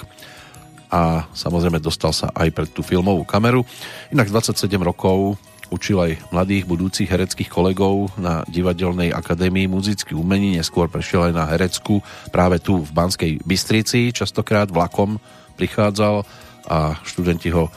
a 0.91 1.24
samozrejme 1.32 1.80
dostal 1.80 2.11
sa 2.11 2.28
aj 2.36 2.51
pred 2.51 2.69
tú 2.76 2.84
filmovú 2.84 3.24
kameru. 3.24 3.63
Inak 4.11 4.28
27 4.28 4.67
rokov 4.84 5.39
učil 5.72 5.97
aj 6.03 6.36
mladých 6.36 6.67
budúcich 6.67 7.07
hereckých 7.07 7.47
kolegov 7.47 8.11
na 8.19 8.43
Divadelnej 8.45 9.15
akadémii 9.15 9.72
muzických 9.72 10.19
umení, 10.19 10.59
neskôr 10.59 10.91
prešiel 10.91 11.32
aj 11.32 11.34
na 11.34 11.47
herecku 11.47 12.03
práve 12.30 12.59
tu 12.59 12.84
v 12.84 12.91
Banskej 12.91 13.32
Bystrici, 13.47 14.11
častokrát 14.11 14.67
vlakom 14.67 15.15
prichádzal 15.55 16.28
a 16.67 16.99
študenti 17.07 17.49
ho 17.55 17.72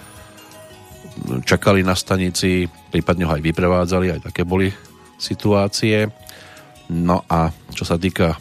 čakali 1.47 1.86
na 1.86 1.95
stanici, 1.95 2.66
prípadne 2.90 3.30
ho 3.30 3.32
aj 3.38 3.42
vyprevádzali, 3.47 4.18
aj 4.18 4.20
také 4.34 4.42
boli 4.42 4.74
situácie. 5.14 6.11
No 6.90 7.22
a 7.30 7.55
čo 7.70 7.86
sa 7.86 7.95
týka 7.95 8.34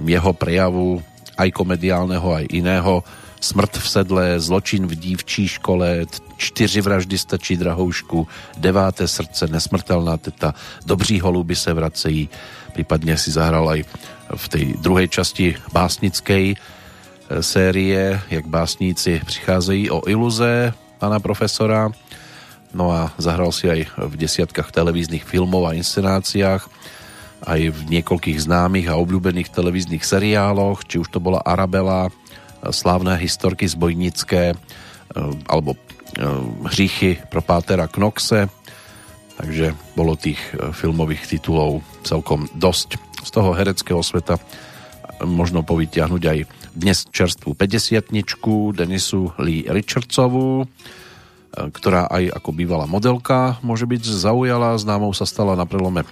jeho 0.00 0.32
prejavu, 0.32 0.98
aj 1.36 1.52
komediálneho, 1.52 2.28
aj 2.32 2.48
iného, 2.48 3.04
smrt 3.36 3.76
v 3.76 3.86
sedle, 3.86 4.24
zločin 4.40 4.88
v 4.88 4.96
dívčí 4.96 5.46
škole, 5.60 6.08
čtyři 6.36 6.80
vraždy 6.80 7.18
stačí 7.18 7.56
drahoušku, 7.56 8.28
deváté 8.58 9.08
srdce, 9.08 9.46
nesmrtelná 9.48 10.16
teta, 10.16 10.54
dobří 10.86 11.20
holuby 11.20 11.56
se 11.56 11.72
vracejí, 11.72 12.28
prípadne 12.76 13.16
si 13.16 13.32
zahral 13.32 13.64
aj 13.68 13.80
v 14.36 14.46
tej 14.52 14.64
druhej 14.84 15.08
časti 15.08 15.56
básnickej 15.72 16.44
e, 16.52 16.56
série, 17.40 18.20
jak 18.30 18.46
básníci 18.46 19.20
přicházejí 19.24 19.90
o 19.90 20.04
iluze 20.04 20.72
pána 20.98 21.20
profesora. 21.20 21.88
No 22.76 22.92
a 22.92 23.08
zahral 23.16 23.52
si 23.56 23.70
aj 23.72 23.88
v 23.96 24.14
desiatkách 24.20 24.68
televíznych 24.68 25.24
filmov 25.24 25.72
a 25.72 25.76
inscenáciách. 25.76 26.68
aj 27.46 27.60
v 27.68 27.80
niekoľkých 28.00 28.48
známych 28.48 28.88
a 28.88 28.96
obľúbených 28.96 29.52
televíznych 29.52 30.00
seriáloch, 30.00 30.88
či 30.88 30.98
už 30.98 31.12
to 31.12 31.20
bola 31.20 31.44
Arabela, 31.44 32.08
slávne 32.72 33.12
historky 33.20 33.68
zbojnické, 33.68 34.52
e, 34.52 34.85
alebo 35.46 35.74
e, 35.74 35.78
hříchy 36.66 37.18
pro 37.30 37.42
Pátera 37.42 37.86
Knoxe, 37.86 38.48
takže 39.36 39.76
bolo 39.94 40.16
tých 40.16 40.40
e, 40.54 40.72
filmových 40.72 41.36
titulov 41.36 41.84
celkom 42.02 42.48
dosť. 42.56 42.98
Z 43.26 43.30
toho 43.30 43.54
hereckého 43.54 44.02
sveta 44.02 44.38
možno 45.24 45.64
povytiahnuť 45.64 46.22
aj 46.22 46.38
dnes 46.76 47.08
čerstvú 47.08 47.56
50 47.56 48.12
Denisu 48.76 49.32
Lee 49.40 49.64
Richardsovú, 49.64 50.68
ktorá 51.56 52.04
aj 52.12 52.36
ako 52.36 52.50
bývalá 52.52 52.84
modelka 52.84 53.56
môže 53.64 53.88
byť 53.88 54.02
zaujala. 54.04 54.76
Známou 54.76 55.16
sa 55.16 55.24
stala 55.24 55.56
na 55.56 55.64
prelome 55.64 56.04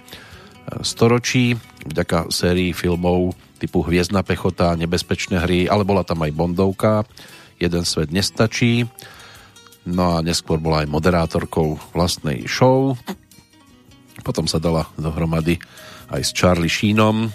storočí 0.81 1.61
vďaka 1.85 2.33
sérii 2.33 2.73
filmov 2.73 3.37
typu 3.61 3.85
Hviezdna 3.85 4.25
pechota, 4.25 4.77
Nebezpečné 4.77 5.41
hry, 5.45 5.69
ale 5.69 5.85
bola 5.85 6.03
tam 6.03 6.25
aj 6.25 6.33
Bondovka, 6.33 7.05
Jeden 7.59 7.85
svet 7.87 8.11
nestačí. 8.11 8.89
No 9.85 10.17
a 10.17 10.25
neskôr 10.25 10.57
bola 10.59 10.83
aj 10.83 10.89
moderátorkou 10.89 11.77
vlastnej 11.93 12.49
show. 12.49 12.97
Potom 14.25 14.49
sa 14.49 14.57
dala 14.57 14.89
dohromady 14.97 15.61
aj 16.09 16.23
s 16.25 16.31
Charlie 16.33 16.73
Sheenom, 16.73 17.29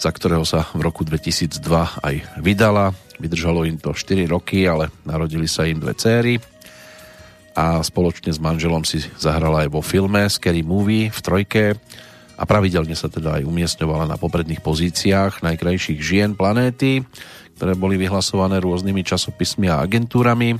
za 0.00 0.08
ktorého 0.08 0.48
sa 0.48 0.64
v 0.72 0.80
roku 0.80 1.04
2002 1.04 1.60
aj 2.00 2.14
vydala. 2.40 2.96
Vydržalo 3.20 3.68
im 3.68 3.76
to 3.76 3.92
4 3.92 4.24
roky, 4.26 4.64
ale 4.64 4.88
narodili 5.04 5.46
sa 5.46 5.68
im 5.68 5.78
dve 5.78 5.92
céry 5.94 6.40
a 7.54 7.78
spoločne 7.80 8.34
s 8.34 8.42
manželom 8.42 8.82
si 8.82 8.98
zahrala 9.14 9.62
aj 9.64 9.68
vo 9.70 9.80
filme 9.80 10.26
Scary 10.26 10.66
Movie 10.66 11.08
v 11.08 11.20
trojke 11.22 11.64
a 12.34 12.42
pravidelne 12.42 12.98
sa 12.98 13.06
teda 13.06 13.38
aj 13.38 13.46
umiestňovala 13.46 14.10
na 14.10 14.18
popredných 14.18 14.58
pozíciách 14.58 15.46
najkrajších 15.46 16.00
žien 16.02 16.34
planéty, 16.34 17.06
ktoré 17.54 17.78
boli 17.78 17.94
vyhlasované 17.94 18.58
rôznymi 18.58 19.02
časopismi 19.06 19.70
a 19.70 19.82
agentúrami. 19.82 20.58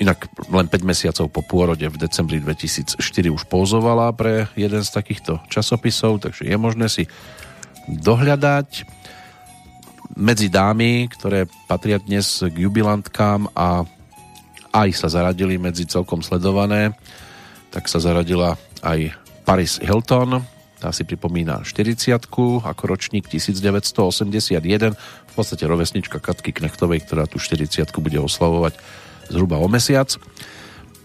Inak 0.00 0.26
len 0.50 0.66
5 0.66 0.82
mesiacov 0.82 1.26
po 1.30 1.40
pôrode 1.46 1.86
v 1.86 2.00
decembri 2.00 2.42
2004 2.42 2.98
už 3.30 3.46
pózovala 3.46 4.10
pre 4.16 4.50
jeden 4.58 4.82
z 4.82 4.90
takýchto 4.90 5.38
časopisov, 5.46 6.24
takže 6.24 6.48
je 6.48 6.56
možné 6.58 6.90
si 6.90 7.04
dohľadať 7.86 8.88
medzi 10.16 10.52
dámy, 10.52 11.08
ktoré 11.08 11.48
patria 11.68 11.96
dnes 11.96 12.44
k 12.44 12.52
jubilantkám 12.52 13.48
a 13.56 13.86
aj 14.72 14.88
sa 14.96 15.08
zaradili 15.08 15.60
medzi 15.60 15.84
celkom 15.84 16.24
sledované, 16.24 16.96
tak 17.72 17.88
sa 17.88 18.00
zaradila 18.00 18.56
aj 18.84 19.12
Paris 19.44 19.80
Hilton, 19.80 20.40
tá 20.82 20.90
si 20.90 21.06
pripomína 21.06 21.62
40 21.62 22.18
ako 22.66 22.82
ročník 22.82 23.30
1981, 23.30 24.98
v 24.98 25.32
podstate 25.38 25.62
rovesnička 25.62 26.18
Katky 26.18 26.50
Knechtovej, 26.50 27.06
ktorá 27.06 27.30
tu 27.30 27.38
40 27.38 27.86
bude 28.02 28.18
oslavovať 28.18 28.74
zhruba 29.30 29.62
o 29.62 29.70
mesiac. 29.70 30.10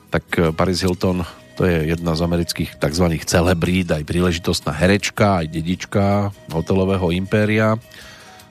Tak 0.10 0.26
eh, 0.34 0.50
Paris 0.50 0.82
Hilton 0.82 1.22
to 1.58 1.66
je 1.66 1.90
jedna 1.90 2.14
z 2.14 2.22
amerických 2.22 2.78
tzv. 2.78 3.06
celebrít, 3.26 3.90
aj 3.90 4.06
príležitostná 4.06 4.74
herečka, 4.74 5.42
aj 5.42 5.50
dedička 5.50 6.30
hotelového 6.54 7.10
impéria 7.14 7.82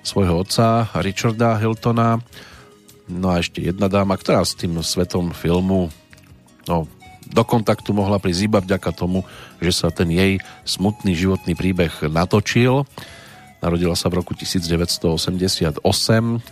svojho 0.02 0.42
otca 0.42 0.90
Richarda 1.02 1.54
Hiltona. 1.58 2.18
No 3.06 3.30
a 3.30 3.38
ešte 3.38 3.62
jedna 3.62 3.86
dáma, 3.86 4.18
ktorá 4.18 4.42
s 4.42 4.58
tým 4.58 4.82
svetom 4.82 5.30
filmu 5.30 5.90
no, 6.66 6.90
do 7.26 7.42
kontaktu 7.42 7.90
mohla 7.90 8.22
prísť 8.22 8.42
iba 8.46 8.58
vďaka 8.62 8.90
tomu, 8.94 9.26
že 9.58 9.74
sa 9.74 9.90
ten 9.90 10.08
jej 10.10 10.38
smutný 10.62 11.12
životný 11.18 11.58
príbeh 11.58 12.06
natočil. 12.06 12.86
Narodila 13.58 13.98
sa 13.98 14.06
v 14.12 14.22
roku 14.22 14.36
1988 14.36 15.82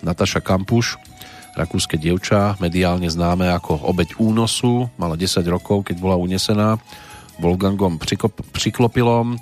Nataša 0.03 0.41
Kampuš, 0.43 0.99
rakúske 1.55 1.95
dievča, 1.95 2.59
mediálne 2.59 3.07
známe 3.07 3.47
ako 3.55 3.87
obeď 3.87 4.18
únosu, 4.18 4.91
mala 4.99 5.14
10 5.14 5.47
rokov, 5.47 5.87
keď 5.87 5.97
bola 6.03 6.18
unesená 6.18 6.83
Wolfgangom 7.39 7.99
Přiklopilom 8.55 9.39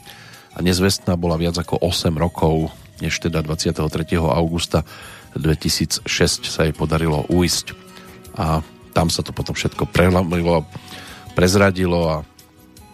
a 0.52 0.58
nezvestná 0.60 1.16
bola 1.16 1.40
viac 1.40 1.56
ako 1.56 1.80
8 1.80 2.12
rokov, 2.16 2.68
než 3.00 3.20
teda 3.20 3.40
23. 3.40 4.20
augusta 4.20 4.84
2006 5.32 6.04
sa 6.44 6.68
jej 6.68 6.74
podarilo 6.76 7.24
uísť. 7.32 7.72
A 8.36 8.60
tam 8.92 9.08
sa 9.08 9.24
to 9.24 9.32
potom 9.32 9.56
všetko 9.56 9.88
prelamilo 9.88 10.68
prezradilo 11.32 12.00
a 12.08 12.16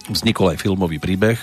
vznikol 0.08 0.54
aj 0.54 0.62
filmový 0.62 0.98
príbeh. 0.98 1.38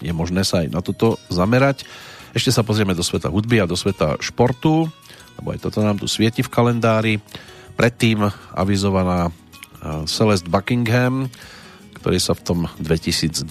Je 0.00 0.10
možné 0.10 0.42
sa 0.42 0.64
aj 0.64 0.68
na 0.72 0.80
toto 0.80 1.20
zamerať. 1.28 1.84
Ešte 2.32 2.50
sa 2.50 2.64
pozrieme 2.64 2.96
do 2.96 3.04
sveta 3.04 3.28
hudby 3.28 3.62
a 3.62 3.70
do 3.70 3.76
sveta 3.76 4.16
športu, 4.22 4.88
lebo 5.38 5.48
aj 5.52 5.60
toto 5.62 5.82
nám 5.84 6.00
tu 6.00 6.06
svieti 6.08 6.40
v 6.40 6.52
kalendári. 6.52 7.14
Predtým 7.74 8.28
avizovaná 8.54 9.28
e, 9.28 9.32
Celeste 10.06 10.48
Buckingham, 10.48 11.28
ktorý 12.00 12.18
sa 12.18 12.32
v 12.32 12.42
tom 12.44 12.58
2012 12.80 13.44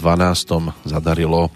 zadarilo 0.85 1.53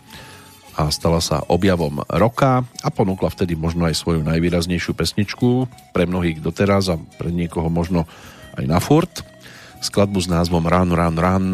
a 0.73 0.89
stala 0.89 1.21
sa 1.21 1.45
objavom 1.45 2.01
roka 2.09 2.65
a 2.81 2.89
ponúkla 2.89 3.29
vtedy 3.29 3.53
možno 3.53 3.85
aj 3.85 3.97
svoju 3.97 4.25
najvýraznejšiu 4.25 4.97
pesničku 4.97 5.69
pre 5.93 6.09
mnohých 6.09 6.41
doteraz 6.41 6.89
a 6.89 6.97
pre 6.97 7.29
niekoho 7.29 7.69
možno 7.69 8.09
aj 8.57 8.65
na 8.65 8.81
furt 8.81 9.32
skladbu 9.83 10.19
s 10.21 10.27
názvom 10.31 10.67
Run, 10.67 10.89
Run, 10.95 11.15
Run. 11.19 11.47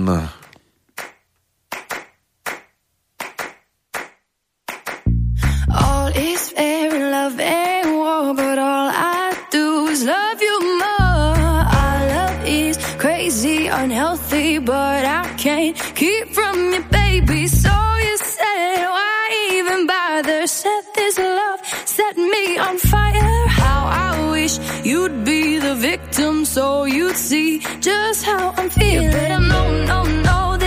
All 5.74 6.08
is 6.14 6.54
fair 6.54 6.94
in 6.94 7.12
love 7.12 7.40
and 7.42 7.90
war, 7.98 8.34
but 8.38 8.58
all 8.62 8.90
I 8.94 9.34
do 9.52 9.88
is 9.90 10.06
love 10.06 10.40
you 10.42 10.58
more. 10.78 11.42
Our 11.82 12.00
love 12.16 12.40
is 12.46 12.78
crazy, 13.02 13.68
unhealthy, 13.68 14.60
but 14.60 15.04
I 15.06 15.26
can't 15.38 15.76
keep 15.96 16.28
from 16.38 16.74
you, 16.74 16.82
baby. 16.92 17.48
So 17.48 17.74
you 18.06 18.16
said, 18.18 18.86
why 18.96 19.26
even 19.58 19.88
bother? 19.88 20.46
Set 20.48 20.84
this 20.94 21.18
love, 21.18 21.60
set 21.86 22.16
me 22.18 22.58
on 22.58 22.78
fire. 22.78 23.49
Wish 24.50 24.86
you'd 24.86 25.26
be 25.26 25.60
the 25.60 25.76
victim 25.76 26.44
so 26.44 26.86
you'd 26.86 27.16
see 27.16 27.60
just 27.80 28.26
how 28.26 28.52
I'm 28.58 28.70
feeling. 28.70 29.04
You 29.04 29.12
better 29.12 29.40
know, 29.40 29.86
know, 29.86 30.04
know 30.24 30.58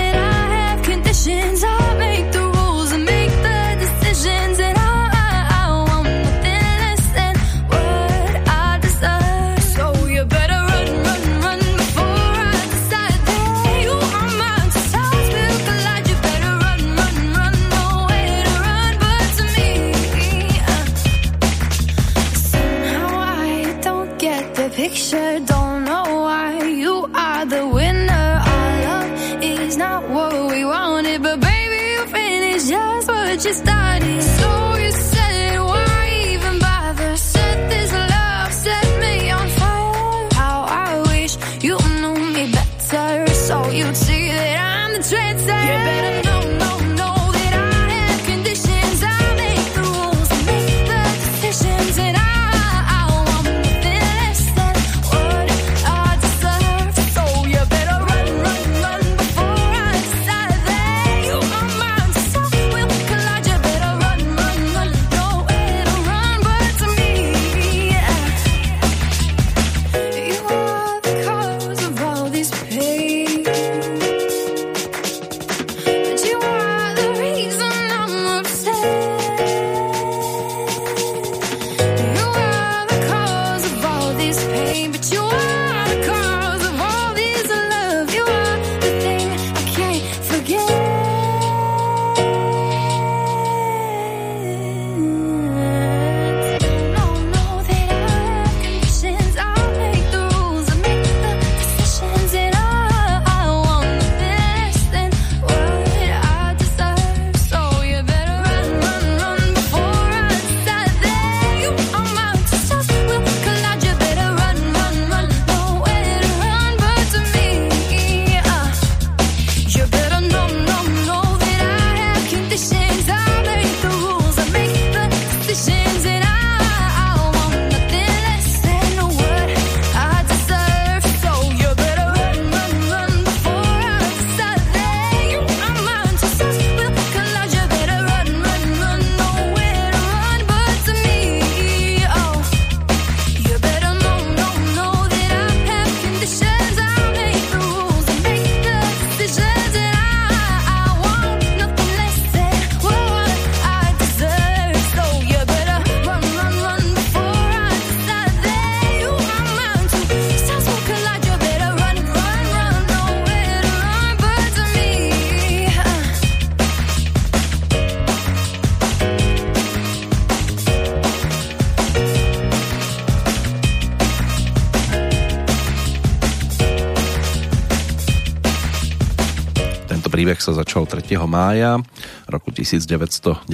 sa 180.43 180.59
začal 180.59 180.91
3. 180.91 181.07
mája 181.31 181.79
roku 182.27 182.51
1995 182.51 183.47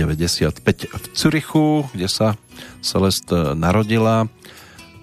v 0.89 1.05
Cürichu, 1.13 1.85
kde 1.93 2.09
sa 2.09 2.41
Celeste 2.81 3.53
narodila. 3.53 4.25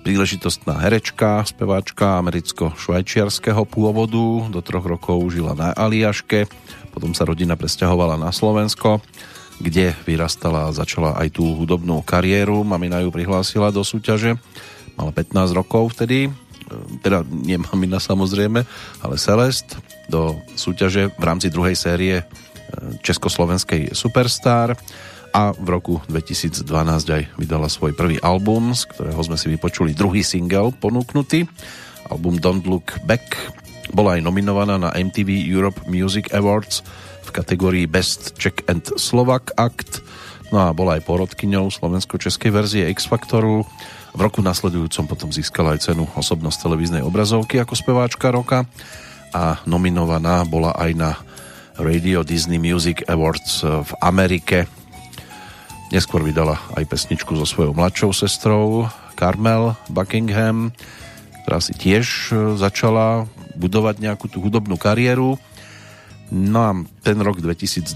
Príležitostná 0.02 0.82
herečka, 0.82 1.46
speváčka 1.46 2.18
americko-švajčiarského 2.26 3.70
pôvodu. 3.70 4.50
Do 4.50 4.66
troch 4.66 4.86
rokov 4.90 5.22
žila 5.30 5.54
na 5.54 5.78
Aliaške, 5.78 6.50
potom 6.90 7.14
sa 7.14 7.30
rodina 7.30 7.54
presťahovala 7.54 8.18
na 8.18 8.34
Slovensko, 8.34 9.06
kde 9.62 9.94
vyrastala 10.10 10.70
a 10.70 10.74
začala 10.74 11.14
aj 11.22 11.38
tú 11.38 11.54
hudobnú 11.54 12.02
kariéru. 12.02 12.66
Mamina 12.66 13.06
ju 13.06 13.14
prihlásila 13.14 13.70
do 13.70 13.86
súťaže. 13.86 14.42
Mala 14.98 15.14
15 15.14 15.54
rokov 15.54 15.94
vtedy, 15.94 16.34
teda 17.06 17.22
nie 17.30 17.62
Mamina 17.62 18.02
samozrejme, 18.02 18.66
ale 19.06 19.16
Celest 19.22 19.78
do 20.10 20.40
súťaže 20.54 21.12
v 21.16 21.24
rámci 21.24 21.48
druhej 21.50 21.76
série 21.78 22.22
e, 22.22 22.24
Československej 23.02 23.94
Superstar. 23.94 24.78
A 25.36 25.52
v 25.52 25.68
roku 25.68 26.00
2012 26.08 26.64
aj 27.12 27.24
vydala 27.36 27.68
svoj 27.68 27.92
prvý 27.92 28.16
album, 28.24 28.72
z 28.72 28.88
ktorého 28.88 29.20
sme 29.20 29.36
si 29.36 29.52
vypočuli 29.52 29.92
druhý 29.92 30.24
single 30.24 30.72
ponúknutý, 30.72 31.44
album 32.08 32.40
Don't 32.40 32.64
Look 32.64 32.96
Back. 33.04 33.36
Bola 33.92 34.16
aj 34.16 34.24
nominovaná 34.24 34.80
na 34.80 34.96
MTV 34.96 35.44
Europe 35.52 35.84
Music 35.92 36.32
Awards 36.32 36.88
v 37.28 37.30
kategórii 37.36 37.84
Best 37.84 38.40
Czech 38.40 38.64
and 38.72 38.88
Slovak 38.96 39.52
Act, 39.60 40.00
no 40.56 40.64
a 40.64 40.72
bola 40.72 40.96
aj 40.96 41.04
porodkyňou 41.04 41.68
slovensko-českej 41.68 42.56
verzie 42.56 42.88
X-Factoru 42.96 43.68
v 44.16 44.24
roku 44.24 44.40
nasledujúcom 44.40 45.12
potom 45.12 45.30
získala 45.30 45.76
aj 45.76 45.92
cenu 45.92 46.08
osobnosť 46.16 46.64
televíznej 46.64 47.04
obrazovky 47.04 47.60
ako 47.60 47.76
speváčka 47.76 48.32
roka 48.32 48.64
a 49.36 49.60
nominovaná 49.68 50.48
bola 50.48 50.72
aj 50.80 50.92
na 50.96 51.20
Radio 51.76 52.24
Disney 52.24 52.56
Music 52.56 53.04
Awards 53.12 53.68
v 53.68 53.92
Amerike. 54.00 54.64
Neskôr 55.92 56.24
vydala 56.24 56.56
aj 56.80 56.88
pesničku 56.88 57.36
so 57.36 57.44
svojou 57.44 57.76
mladšou 57.76 58.16
sestrou 58.16 58.88
Carmel 59.20 59.76
Buckingham, 59.92 60.72
ktorá 61.44 61.60
si 61.60 61.76
tiež 61.76 62.32
e, 62.32 62.56
začala 62.56 63.28
budovať 63.60 64.00
nejakú 64.00 64.32
tú 64.32 64.40
hudobnú 64.40 64.80
kariéru. 64.80 65.36
No 66.32 66.60
a 66.64 66.72
ten 67.04 67.20
rok 67.20 67.44
2012, 67.44 67.92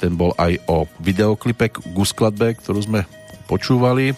ten 0.00 0.16
bol 0.16 0.32
aj 0.40 0.56
o 0.64 0.88
videoklipe 1.04 1.68
k 1.68 1.84
skladbe, 2.08 2.56
ktorú 2.56 2.80
sme 2.80 3.04
počúvali 3.44 4.16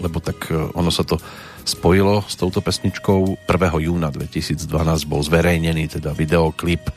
lebo 0.00 0.18
tak 0.18 0.50
e, 0.50 0.58
ono 0.74 0.90
sa 0.90 1.06
to 1.06 1.20
spojilo 1.64 2.22
s 2.28 2.36
touto 2.36 2.60
pesničkou. 2.60 3.48
1. 3.48 3.88
júna 3.88 4.12
2012 4.12 4.68
bol 5.08 5.20
zverejnený 5.24 5.98
teda 5.98 6.12
videoklip 6.12 6.92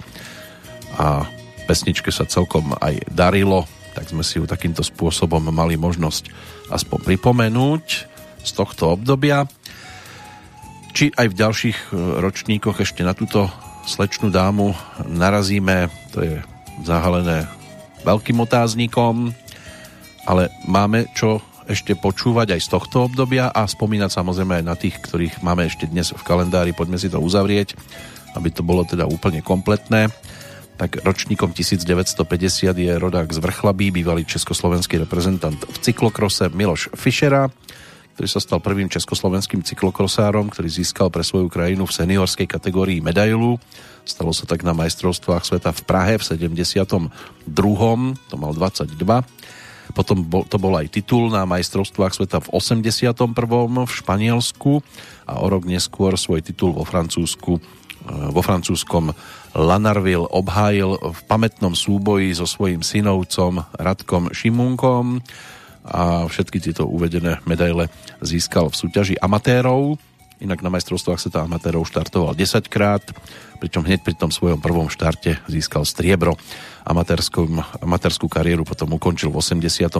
a 0.99 1.23
pesničke 1.67 2.11
sa 2.11 2.27
celkom 2.27 2.75
aj 2.79 3.07
darilo, 3.11 3.67
tak 3.95 4.11
sme 4.11 4.23
si 4.23 4.39
ju 4.39 4.45
takýmto 4.47 4.83
spôsobom 4.83 5.43
mali 5.51 5.75
možnosť 5.75 6.31
aspoň 6.71 6.99
pripomenúť 7.15 7.85
z 8.43 8.51
tohto 8.55 8.95
obdobia. 8.95 9.47
Či 10.95 11.11
aj 11.13 11.27
v 11.29 11.39
ďalších 11.39 11.77
e, 11.77 11.85
ročníkoch 12.23 12.79
ešte 12.81 13.03
na 13.03 13.11
túto 13.11 13.51
slečnú 13.87 14.31
dámu 14.31 14.75
narazíme, 15.07 15.91
to 16.11 16.23
je 16.23 16.35
zahalené 16.83 17.47
veľkým 18.03 18.39
otáznikom, 18.39 19.35
ale 20.27 20.51
máme 20.67 21.07
čo 21.15 21.39
ešte 21.67 21.99
počúvať 21.99 22.55
aj 22.55 22.61
z 22.63 22.69
tohto 22.71 22.97
obdobia 23.05 23.51
a 23.51 23.67
spomínať 23.67 24.09
samozrejme 24.09 24.63
aj 24.63 24.65
na 24.65 24.75
tých, 24.79 24.97
ktorých 25.03 25.43
máme 25.43 25.67
ešte 25.67 25.85
dnes 25.85 26.15
v 26.15 26.21
kalendári. 26.23 26.71
Poďme 26.71 26.95
si 26.95 27.11
to 27.11 27.19
uzavrieť, 27.19 27.75
aby 28.39 28.49
to 28.49 28.63
bolo 28.63 28.87
teda 28.87 29.03
úplne 29.03 29.43
kompletné. 29.43 30.07
Tak 30.79 31.03
ročníkom 31.03 31.51
1950 31.51 32.71
je 32.71 32.91
rodák 32.95 33.27
z 33.33 33.39
Vrchlabí, 33.43 33.91
bývalý 33.91 34.23
československý 34.23 35.03
reprezentant 35.03 35.57
v 35.57 35.77
cyklokrose 35.83 36.53
Miloš 36.53 36.93
Fischera, 36.95 37.51
ktorý 38.15 38.27
sa 38.29 38.41
stal 38.41 38.63
prvým 38.63 38.87
československým 38.87 39.61
cyklokrosárom, 39.61 40.49
ktorý 40.49 40.69
získal 40.71 41.11
pre 41.13 41.21
svoju 41.21 41.51
krajinu 41.51 41.85
v 41.85 41.95
seniorskej 41.97 42.47
kategórii 42.49 42.97
medailu. 43.03 43.59
Stalo 44.07 44.31
sa 44.31 44.47
tak 44.47 44.63
na 44.63 44.71
majstrovstvách 44.73 45.43
sveta 45.43 45.69
v 45.75 45.81
Prahe 45.83 46.13
v 46.15 46.23
72. 46.23 47.11
To 48.31 48.35
mal 48.39 48.51
22 48.55 49.03
potom 49.95 50.23
bol, 50.25 50.43
to 50.47 50.57
bol 50.59 50.73
aj 50.75 50.91
titul 50.91 51.29
na 51.29 51.47
majstrovstvách 51.47 52.13
sveta 52.15 52.43
v 52.43 52.47
81. 52.51 53.13
v 53.85 53.91
Španielsku 53.91 54.71
a 55.27 55.33
o 55.39 55.45
rok 55.47 55.67
neskôr 55.67 56.15
svoj 56.15 56.43
titul 56.43 56.75
vo 56.75 56.83
Francúzsku 56.87 57.59
eh, 57.59 57.63
vo 58.31 58.41
francúzskom 58.43 59.11
Lanarville 59.57 60.27
obhájil 60.29 61.01
v 61.01 61.19
pamätnom 61.25 61.73
súboji 61.73 62.35
so 62.37 62.45
svojím 62.45 62.85
synovcom 62.85 63.65
Radkom 63.73 64.29
Šimunkom 64.29 65.25
a 65.87 66.27
všetky 66.27 66.59
tieto 66.59 66.83
uvedené 66.85 67.39
medaile 67.47 67.87
získal 68.19 68.67
v 68.69 68.75
súťaži 68.75 69.15
amatérov. 69.17 69.95
Inak 70.37 70.61
na 70.61 70.69
majstrovstvách 70.69 71.17
sveta 71.17 71.49
amatérov 71.49 71.89
štartoval 71.89 72.37
10 72.37 72.69
krát, 72.69 73.01
pričom 73.57 73.81
hneď 73.81 74.05
pri 74.05 74.13
tom 74.13 74.29
svojom 74.29 74.61
prvom 74.61 74.85
štarte 74.85 75.41
získal 75.49 75.81
striebro 75.81 76.37
amatérskú 76.87 78.27
kariéru 78.29 78.63
potom 78.63 78.95
ukončil 78.95 79.33
v 79.33 79.41
83. 79.41 79.97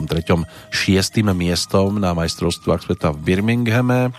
6. 0.70 1.36
miestom 1.36 2.00
na 2.00 2.14
majstrovstvách 2.16 2.86
sveta 2.86 3.12
v 3.12 3.18
Birminghame. 3.18 4.14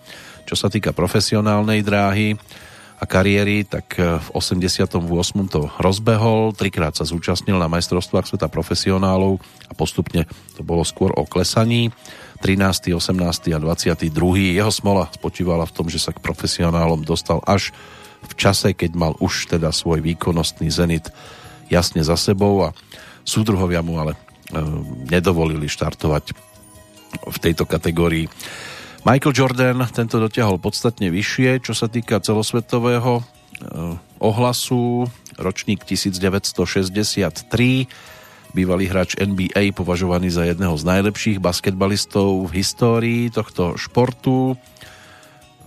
Čo 0.46 0.60
sa 0.60 0.68
týka 0.68 0.94
profesionálnej 0.94 1.82
dráhy 1.82 2.38
a 3.00 3.08
kariéry, 3.08 3.64
tak 3.64 3.96
v 3.96 4.28
88. 4.36 5.00
to 5.48 5.72
rozbehol, 5.80 6.52
trikrát 6.52 7.00
sa 7.00 7.08
zúčastnil 7.08 7.56
na 7.56 7.72
majstrovstvách 7.72 8.28
sveta 8.28 8.52
profesionálov 8.52 9.40
a 9.66 9.74
postupne 9.74 10.28
to 10.60 10.68
bolo 10.68 10.84
skôr 10.84 11.16
o 11.16 11.24
klesaní. 11.24 11.96
13., 12.40 12.96
18. 12.96 13.56
a 13.56 13.60
22. 13.60 14.08
Jeho 14.56 14.72
smola 14.72 15.12
spočívala 15.12 15.68
v 15.68 15.76
tom, 15.76 15.92
že 15.92 16.00
sa 16.00 16.16
k 16.16 16.24
profesionálom 16.24 17.04
dostal 17.04 17.44
až 17.44 17.76
v 18.24 18.34
čase, 18.36 18.74
keď 18.76 18.92
mal 18.96 19.16
už 19.20 19.48
teda 19.52 19.72
svoj 19.72 20.02
výkonnostný 20.04 20.72
zenit 20.72 21.12
jasne 21.72 22.04
za 22.04 22.18
sebou 22.20 22.64
a 22.68 22.74
súdruhovia 23.24 23.82
mu 23.86 24.00
ale 24.02 24.16
e, 24.16 24.18
nedovolili 25.08 25.70
štartovať 25.70 26.34
v 27.30 27.38
tejto 27.40 27.66
kategórii. 27.68 28.28
Michael 29.08 29.32
Jordan 29.32 29.80
tento 29.96 30.20
dotiahol 30.20 30.60
podstatne 30.60 31.08
vyššie, 31.08 31.64
čo 31.64 31.72
sa 31.72 31.88
týka 31.88 32.20
celosvetového 32.20 33.20
e, 33.20 33.24
ohlasu. 34.20 35.08
Ročník 35.40 35.88
1963, 35.88 37.48
bývalý 38.54 38.90
hráč 38.90 39.14
NBA, 39.20 39.78
považovaný 39.78 40.34
za 40.34 40.46
jedného 40.46 40.74
z 40.74 40.84
najlepších 40.86 41.38
basketbalistov 41.38 42.50
v 42.50 42.52
histórii 42.62 43.22
tohto 43.30 43.78
športu 43.78 44.58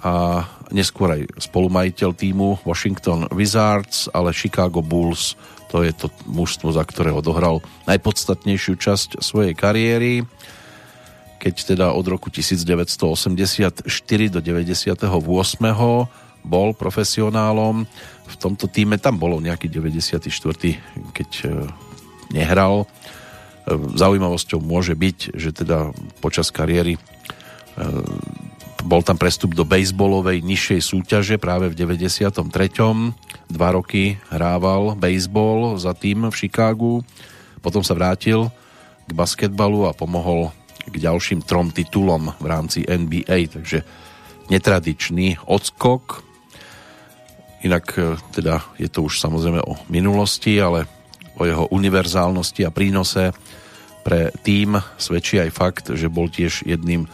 a 0.02 0.42
neskôr 0.74 1.14
aj 1.14 1.22
spolumajiteľ 1.38 2.10
týmu 2.10 2.66
Washington 2.66 3.30
Wizards, 3.30 4.10
ale 4.10 4.34
Chicago 4.34 4.82
Bulls 4.82 5.38
to 5.72 5.80
je 5.80 5.92
to 5.96 6.12
mužstvo, 6.28 6.68
za 6.68 6.84
ktoré 6.84 7.16
odohral 7.16 7.64
najpodstatnejšiu 7.88 8.76
časť 8.76 9.24
svojej 9.24 9.56
kariéry, 9.56 10.28
keď 11.40 11.54
teda 11.74 11.86
od 11.96 12.04
roku 12.04 12.28
1984 12.28 13.88
do 14.28 14.40
98. 14.44 15.00
bol 16.44 16.68
profesionálom. 16.76 17.88
V 18.28 18.36
tomto 18.36 18.68
týme 18.68 19.00
tam 19.00 19.16
bolo 19.16 19.40
nejaký 19.40 19.72
94. 19.72 20.28
keď 21.16 21.30
e, 21.40 21.48
nehral. 22.32 22.84
E, 22.84 22.86
zaujímavosťou 23.76 24.58
môže 24.58 24.96
byť, 24.96 25.36
že 25.36 25.52
teda 25.52 25.92
počas 26.18 26.50
kariéry 26.50 26.96
e, 26.96 27.00
bol 28.82 29.00
tam 29.06 29.14
prestup 29.14 29.54
do 29.54 29.62
bejsbolovej 29.62 30.42
nižšej 30.42 30.80
súťaže 30.82 31.36
práve 31.38 31.70
v 31.70 31.78
93. 31.78 32.42
Dva 33.46 33.68
roky 33.70 34.18
hrával 34.34 34.98
bejsbol 34.98 35.78
za 35.78 35.94
tým 35.94 36.26
v 36.26 36.34
Chicagu, 36.34 37.06
potom 37.62 37.86
sa 37.86 37.94
vrátil 37.94 38.50
k 39.06 39.10
basketbalu 39.14 39.86
a 39.86 39.94
pomohol 39.94 40.50
k 40.82 40.94
ďalším 40.98 41.46
trom 41.46 41.70
titulom 41.70 42.34
v 42.42 42.46
rámci 42.50 42.82
NBA, 42.82 43.54
takže 43.54 43.86
netradičný 44.50 45.38
odskok. 45.46 46.26
Inak 47.62 47.86
e, 47.94 48.18
teda 48.34 48.66
je 48.82 48.90
to 48.90 49.06
už 49.06 49.22
samozrejme 49.22 49.62
o 49.62 49.78
minulosti, 49.86 50.58
ale 50.58 50.90
o 51.36 51.42
jeho 51.48 51.64
univerzálnosti 51.72 52.66
a 52.66 52.74
prínose 52.74 53.32
pre 54.02 54.34
tým 54.42 54.76
svedčí 54.98 55.38
aj 55.38 55.50
fakt, 55.54 55.84
že 55.94 56.10
bol 56.10 56.26
tiež 56.26 56.66
jedným 56.66 57.06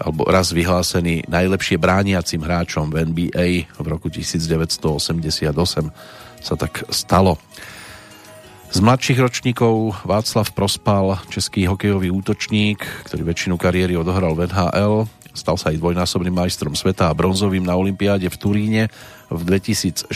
alebo 0.00 0.24
raz 0.24 0.54
vyhlásený 0.54 1.28
najlepšie 1.28 1.76
brániacim 1.76 2.40
hráčom 2.40 2.88
v 2.88 3.10
NBA 3.10 3.48
v 3.74 3.86
roku 3.90 4.08
1988 4.08 5.50
sa 6.40 6.54
tak 6.56 6.88
stalo. 6.88 7.36
Z 8.70 8.78
mladších 8.80 9.18
ročníkov 9.18 9.98
Václav 10.06 10.54
Prospal, 10.54 11.18
český 11.26 11.66
hokejový 11.66 12.14
útočník, 12.14 12.80
ktorý 13.10 13.26
väčšinu 13.26 13.58
kariéry 13.58 13.98
odohral 13.98 14.38
v 14.38 14.46
NHL, 14.46 15.10
stal 15.34 15.58
sa 15.58 15.74
aj 15.74 15.82
dvojnásobným 15.82 16.38
majstrom 16.38 16.78
sveta 16.78 17.10
a 17.10 17.16
bronzovým 17.18 17.66
na 17.66 17.74
Olympiáde 17.74 18.30
v 18.30 18.36
Turíne 18.38 18.82
v 19.26 19.42
2006. 19.42 20.06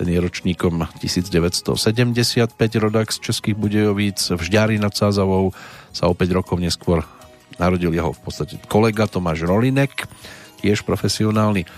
ten 0.00 0.08
je 0.08 0.16
ročníkom 0.16 0.88
1975, 0.96 2.56
rodák 2.80 3.12
z 3.12 3.20
Českých 3.20 3.52
Budejovíc. 3.52 4.32
V 4.32 4.40
Žďári 4.40 4.80
nad 4.80 4.96
Sázavou 4.96 5.52
sa 5.92 6.08
o 6.08 6.16
5 6.16 6.40
rokov 6.40 6.56
neskôr 6.56 7.04
narodil 7.60 7.92
jeho 7.92 8.16
v 8.16 8.20
podstate 8.24 8.56
kolega 8.64 9.04
Tomáš 9.04 9.44
Rolinek, 9.44 10.08
tiež 10.64 10.88
profesionálny 10.88 11.68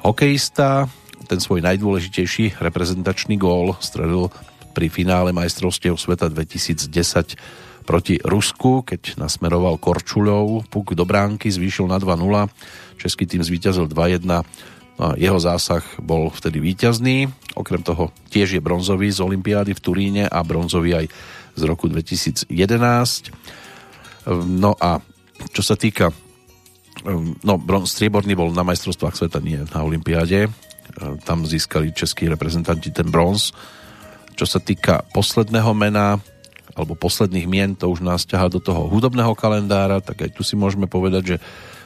hokejista. 0.00 0.88
Ten 1.28 1.36
svoj 1.36 1.60
najdôležitejší 1.60 2.64
reprezentačný 2.64 3.36
gól 3.36 3.76
strelil 3.84 4.32
pri 4.72 4.88
finále 4.88 5.36
majstrovstiev 5.36 6.00
sveta 6.00 6.32
2010 6.32 6.88
proti 7.84 8.16
Rusku, 8.24 8.88
keď 8.88 9.20
nasmeroval 9.20 9.76
Korčuľov, 9.76 10.64
puk 10.72 10.96
do 10.96 11.04
bránky, 11.04 11.52
zvýšil 11.52 11.92
na 11.92 12.00
2-0, 12.00 12.24
český 12.96 13.28
tým 13.28 13.44
zvíťazil 13.44 13.84
2-1 13.84 14.48
Jeho 15.00 15.40
zásah 15.40 15.80
bol 15.96 16.28
vtedy 16.28 16.60
víťazný. 16.60 17.32
Okrem 17.56 17.80
toho 17.80 18.12
tiež 18.28 18.52
je 18.56 18.60
bronzový 18.60 19.08
z 19.08 19.24
Olympiády 19.24 19.72
v 19.72 19.80
Turíne 19.80 20.24
a 20.28 20.44
bronzový 20.44 20.92
aj 20.92 21.06
z 21.56 21.62
roku 21.64 21.88
2011. 21.88 22.52
No 24.44 24.76
a 24.76 25.00
čo 25.56 25.64
sa 25.64 25.72
týka 25.72 26.12
no, 27.40 27.54
strieborný 27.88 28.36
bol 28.36 28.52
na 28.52 28.60
majstrovstvách 28.60 29.16
sveta, 29.16 29.40
nie 29.40 29.64
na 29.72 29.80
Olympiáde. 29.80 30.52
Tam 31.24 31.48
získali 31.48 31.96
českí 31.96 32.28
reprezentanti 32.28 32.92
ten 32.92 33.08
bronz. 33.08 33.56
Čo 34.36 34.44
sa 34.44 34.60
týka 34.60 35.00
posledného 35.16 35.72
mena, 35.72 36.20
alebo 36.76 36.92
posledných 36.92 37.48
mien, 37.48 37.72
to 37.72 37.88
už 37.88 38.04
nás 38.04 38.28
ťaha 38.28 38.52
do 38.52 38.60
toho 38.60 38.84
hudobného 38.88 39.32
kalendára, 39.32 40.04
tak 40.04 40.28
aj 40.28 40.30
tu 40.36 40.44
si 40.44 40.60
môžeme 40.60 40.84
povedať, 40.84 41.22
že 41.24 41.36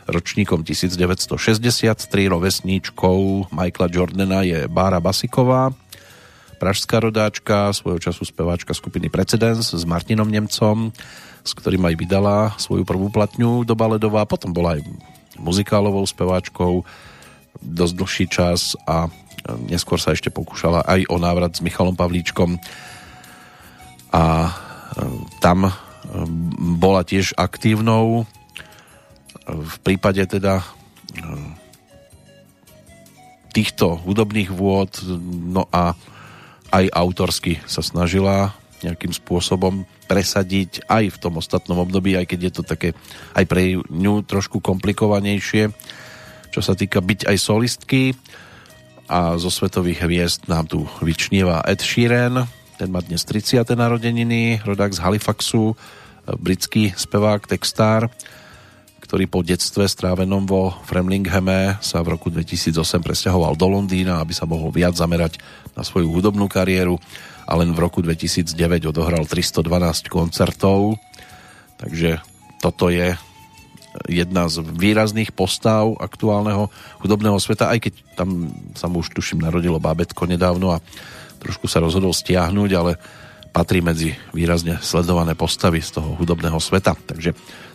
ročníkom 0.06 0.64
1963 0.64 2.28
rovesníčkou 2.28 3.48
Michaela 3.52 3.88
Jordana 3.88 4.40
je 4.44 4.68
Bára 4.68 5.00
Basiková, 5.00 5.72
pražská 6.60 7.00
rodáčka, 7.00 7.72
svojho 7.72 8.00
času 8.00 8.24
speváčka 8.24 8.72
skupiny 8.72 9.08
Precedens 9.08 9.72
s 9.72 9.84
Martinom 9.84 10.28
Nemcom, 10.28 10.92
s 11.44 11.52
ktorým 11.52 11.84
aj 11.84 11.94
vydala 11.96 12.38
svoju 12.56 12.88
prvú 12.88 13.12
platňu 13.12 13.64
do 13.68 13.76
baledová, 13.76 14.24
potom 14.24 14.52
bola 14.52 14.80
aj 14.80 14.84
muzikálovou 15.36 16.04
speváčkou 16.06 16.84
dosť 17.60 17.94
dlhší 17.94 18.26
čas 18.28 18.78
a 18.88 19.08
neskôr 19.68 20.00
sa 20.00 20.16
ešte 20.16 20.32
pokúšala 20.32 20.84
aj 20.84 21.04
o 21.10 21.16
návrat 21.20 21.52
s 21.52 21.60
Michalom 21.60 21.94
Pavlíčkom. 21.96 22.56
A 24.14 24.24
e, 24.48 24.50
tam 25.42 25.68
e, 25.68 25.72
bola 26.80 27.04
tiež 27.04 27.36
aktívnou 27.36 28.24
v 29.48 29.76
prípade 29.84 30.24
teda 30.24 30.60
eh, 30.60 31.50
týchto 33.54 34.00
hudobných 34.02 34.50
vôd, 34.50 34.90
no 35.30 35.70
a 35.70 35.94
aj 36.74 36.90
autorsky 36.90 37.62
sa 37.70 37.86
snažila 37.86 38.50
nejakým 38.82 39.14
spôsobom 39.14 39.86
presadiť 40.10 40.84
aj 40.90 41.14
v 41.14 41.20
tom 41.22 41.38
ostatnom 41.38 41.80
období, 41.80 42.18
aj 42.18 42.28
keď 42.28 42.40
je 42.50 42.52
to 42.52 42.62
také 42.66 42.88
aj 43.32 43.44
pre 43.46 43.78
ňu 43.78 44.26
trošku 44.26 44.58
komplikovanejšie, 44.60 45.70
čo 46.50 46.60
sa 46.60 46.74
týka 46.76 47.00
byť 47.00 47.30
aj 47.30 47.36
solistky 47.38 48.12
a 49.08 49.38
zo 49.40 49.48
svetových 49.48 50.04
hviezd 50.04 50.40
nám 50.50 50.68
tu 50.68 50.84
vyčnieva 51.00 51.64
Ed 51.64 51.80
Sheeran, 51.80 52.44
ten 52.74 52.90
má 52.90 53.00
dnes 53.00 53.22
30. 53.22 53.64
narodeniny, 53.72 54.66
rodák 54.66 54.92
z 54.92 55.00
Halifaxu, 55.00 55.78
britský 56.26 56.92
spevák, 56.92 57.46
textár, 57.46 58.10
ktorý 59.14 59.30
po 59.30 59.46
detstve 59.46 59.86
strávenom 59.86 60.42
vo 60.42 60.74
Fremlinghame 60.90 61.78
sa 61.78 62.02
v 62.02 62.18
roku 62.18 62.34
2008 62.34 62.98
presťahoval 62.98 63.54
do 63.54 63.70
Londýna, 63.70 64.18
aby 64.18 64.34
sa 64.34 64.42
mohol 64.42 64.74
viac 64.74 64.98
zamerať 64.98 65.38
na 65.78 65.86
svoju 65.86 66.10
hudobnú 66.10 66.50
kariéru 66.50 66.98
a 67.46 67.54
len 67.54 67.70
v 67.70 67.78
roku 67.78 68.02
2009 68.02 68.50
odohral 68.90 69.22
312 69.22 70.10
koncertov. 70.10 70.98
Takže 71.78 72.26
toto 72.58 72.90
je 72.90 73.14
jedna 74.10 74.50
z 74.50 74.66
výrazných 74.66 75.30
postav 75.30 75.94
aktuálneho 76.02 76.66
hudobného 76.98 77.38
sveta, 77.38 77.70
aj 77.70 77.86
keď 77.86 77.92
tam 78.18 78.50
sa 78.74 78.90
mu 78.90 78.98
už 78.98 79.14
tuším 79.14 79.46
narodilo 79.46 79.78
bábetko 79.78 80.26
nedávno 80.26 80.74
a 80.74 80.82
trošku 81.38 81.70
sa 81.70 81.78
rozhodol 81.78 82.10
stiahnuť, 82.10 82.70
ale 82.74 82.98
patrí 83.54 83.78
medzi 83.78 84.10
výrazne 84.34 84.82
sledované 84.82 85.38
postavy 85.38 85.78
z 85.78 86.02
toho 86.02 86.18
hudobného 86.18 86.58
sveta. 86.58 86.98
Takže 86.98 87.30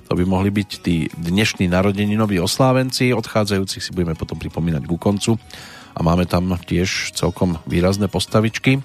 to 0.10 0.18
by 0.18 0.26
mohli 0.26 0.50
byť 0.50 0.70
tí 0.82 1.06
dnešní 1.14 1.70
narodeninoví 1.70 2.42
oslávenci, 2.42 3.14
odchádzajúcich 3.14 3.78
si 3.86 3.92
budeme 3.94 4.18
potom 4.18 4.42
pripomínať 4.42 4.84
ku 4.90 4.98
koncu. 4.98 5.38
A 5.94 6.02
máme 6.02 6.26
tam 6.26 6.50
tiež 6.58 7.14
celkom 7.14 7.62
výrazné 7.70 8.10
postavičky, 8.10 8.82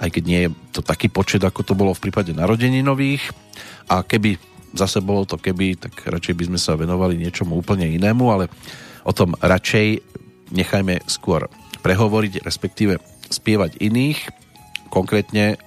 aj 0.00 0.08
keď 0.08 0.22
nie 0.24 0.40
je 0.48 0.50
to 0.72 0.80
taký 0.80 1.12
počet, 1.12 1.44
ako 1.44 1.60
to 1.60 1.76
bolo 1.76 1.92
v 1.92 2.08
prípade 2.08 2.32
narodeninových. 2.32 3.20
A 3.92 4.00
keby 4.00 4.40
zase 4.72 5.04
bolo 5.04 5.28
to 5.28 5.36
keby, 5.36 5.76
tak 5.76 5.92
radšej 6.08 6.32
by 6.32 6.44
sme 6.48 6.58
sa 6.60 6.72
venovali 6.72 7.20
niečomu 7.20 7.60
úplne 7.60 7.84
inému, 7.84 8.24
ale 8.32 8.48
o 9.04 9.12
tom 9.12 9.36
radšej 9.36 10.00
nechajme 10.56 11.04
skôr 11.04 11.52
prehovoriť, 11.84 12.40
respektíve 12.40 12.96
spievať 13.28 13.76
iných. 13.76 14.32
Konkrétne 14.88 15.60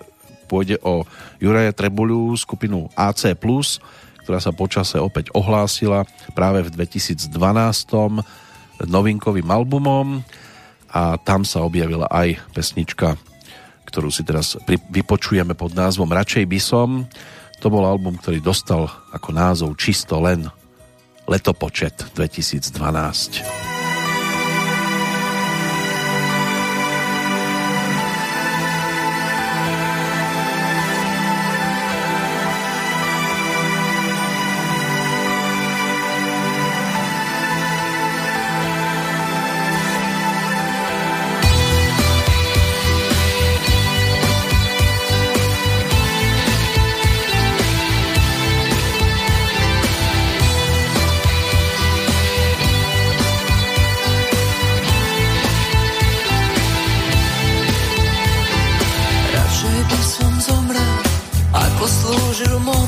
pôjde 0.49 0.81
o 0.81 1.05
Juraja 1.37 1.77
Trebulu, 1.77 2.33
skupinu 2.33 2.89
AC+, 2.97 3.37
ktorá 4.23 4.39
sa 4.39 4.55
počase 4.55 4.97
opäť 4.97 5.29
ohlásila 5.35 6.07
práve 6.33 6.63
v 6.63 6.73
2012 6.73 7.27
novinkovým 8.87 9.47
albumom 9.47 10.23
a 10.89 11.19
tam 11.21 11.43
sa 11.43 11.61
objavila 11.61 12.07
aj 12.07 12.39
pesnička, 12.55 13.19
ktorú 13.87 14.09
si 14.09 14.23
teraz 14.23 14.55
vypočujeme 14.67 15.53
pod 15.53 15.75
názvom 15.75 16.09
Radšej 16.09 16.45
by 16.47 16.59
som. 16.61 17.05
To 17.59 17.67
bol 17.71 17.83
album, 17.83 18.19
ktorý 18.19 18.43
dostal 18.43 18.87
ako 19.11 19.29
názov 19.31 19.75
čisto 19.79 20.19
len 20.19 20.47
Letopočet 21.27 22.11
2012. 22.15 23.72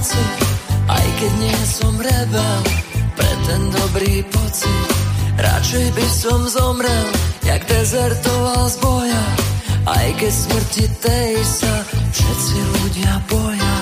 noci 0.05 0.23
Aj 0.85 1.07
keď 1.17 1.31
nie 1.41 1.59
som 1.65 1.93
rebel 1.97 2.57
Pre 3.17 3.31
ten 3.47 3.61
dobrý 3.73 4.21
pocit. 4.29 4.85
Radšej 5.41 5.87
by 5.97 6.07
som 6.07 6.39
zomrel 6.45 7.05
Jak 7.41 7.65
dezertoval 7.65 8.69
z 8.69 8.77
boja. 8.85 9.23
Aj 9.85 10.07
keď 10.17 10.33
smrti 10.33 10.85
tej 11.01 11.33
sa 11.41 11.73
Všetci 12.13 12.57
ľudia 12.81 13.13
boja. 13.25 13.75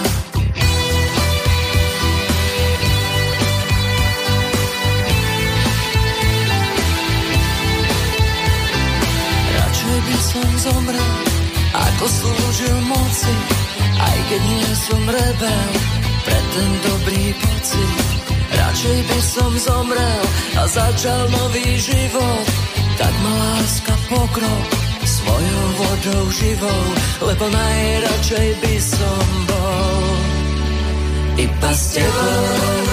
Radšej 9.51 9.97
by 10.07 10.17
som 10.23 10.49
zomrel 10.71 11.11
Ako 11.73 12.05
slúžil 12.07 12.75
moci. 12.87 13.33
Aj 13.93 14.17
keď 14.29 14.41
nie 14.41 14.71
som 14.75 15.01
rebel 15.07 15.92
pre 16.23 16.39
ten 16.55 16.69
dobrý 16.83 17.23
pocit. 17.39 17.97
Radšej 18.53 18.99
by 19.09 19.19
som 19.19 19.51
zomrel 19.59 20.23
a 20.57 20.63
začal 20.67 21.27
nový 21.29 21.77
život. 21.77 22.45
Tak 22.95 23.13
ma 23.23 23.33
láska 23.57 23.93
pokrok 24.07 24.67
svojou 25.03 25.65
vodou 25.77 26.23
živou, 26.31 26.83
lebo 27.27 27.45
najradšej 27.49 28.49
by 28.61 28.75
som 28.79 29.25
bol 29.49 30.03
iba 31.37 31.71
s 31.73 31.97
tebou. 31.97 32.92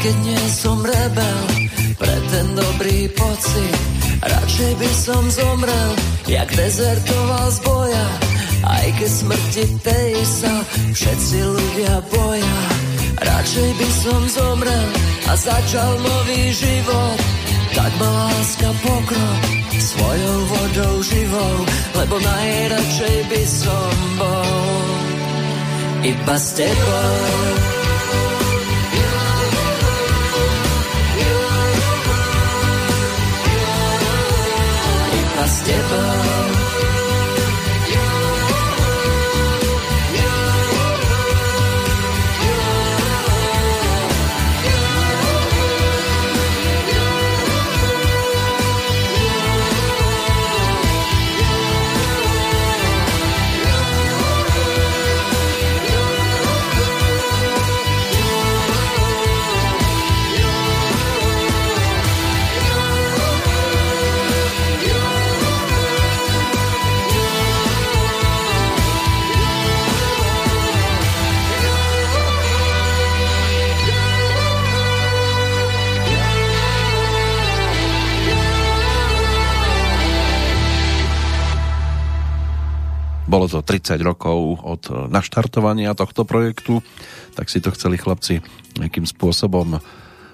Keď 0.00 0.16
nie 0.24 0.44
som 0.48 0.80
rebel, 0.80 1.40
pre 2.00 2.16
ten 2.32 2.46
dobrý 2.56 3.04
pocit. 3.12 3.76
Radšej 4.20 4.72
by 4.80 4.90
som 4.96 5.22
zomrel, 5.28 5.90
jak 6.24 6.48
dezertoval 6.56 7.48
z 7.52 7.58
boja, 7.64 8.06
aj 8.64 8.86
keď 8.96 9.10
smrti 9.12 9.64
tej 9.84 10.12
sa 10.24 10.54
všetci 10.96 11.38
ľudia 11.44 11.94
boja. 12.08 12.56
Radšej 13.20 13.70
by 13.76 13.88
som 14.00 14.20
zomrel 14.28 14.88
a 15.28 15.32
začal 15.36 15.90
nový 16.00 16.42
život, 16.52 17.18
tak 17.76 17.92
ma 18.00 18.08
láska 18.24 18.70
pokrok 18.80 19.40
svojou 19.80 20.38
vodou 20.48 20.94
živou, 21.04 21.56
lebo 21.96 22.16
najradšej 22.20 23.18
by 23.28 23.42
som 23.44 23.92
bol 24.16 24.48
iba 26.04 26.36
s 26.40 26.48
tebou. 26.56 27.79
Bolo 83.30 83.46
to 83.46 83.62
30 83.62 84.02
rokov 84.02 84.58
od 84.66 84.82
naštartovania 85.06 85.94
tohto 85.94 86.26
projektu, 86.26 86.82
tak 87.38 87.46
si 87.46 87.62
to 87.62 87.70
chceli 87.70 87.94
chlapci 87.94 88.42
nejakým 88.74 89.06
spôsobom 89.06 89.78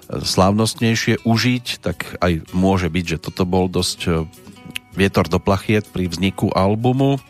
slávnostnejšie 0.09 1.21
užiť, 1.21 1.65
tak 1.85 2.17
aj 2.17 2.49
môže 2.57 2.89
byť, 2.89 3.05
že 3.05 3.21
toto 3.21 3.45
bol 3.45 3.69
dosť 3.69 3.99
e, 4.07 4.11
vietor 4.97 5.29
do 5.29 5.37
plachiet 5.37 5.85
pri 5.93 6.09
vzniku 6.09 6.49
albumu 6.49 7.21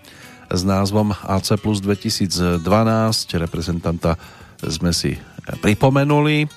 s 0.48 0.62
názvom 0.64 1.12
AC 1.12 1.60
plus 1.60 1.84
2012. 1.84 2.64
Reprezentanta 3.36 4.16
sme 4.64 4.96
si 4.96 5.20
pripomenuli. 5.60 6.48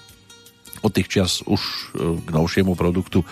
Od 0.86 0.92
tých 0.94 1.10
čas 1.10 1.42
už 1.42 1.60
k 1.98 2.28
novšiemu 2.30 2.78
produktu 2.78 3.26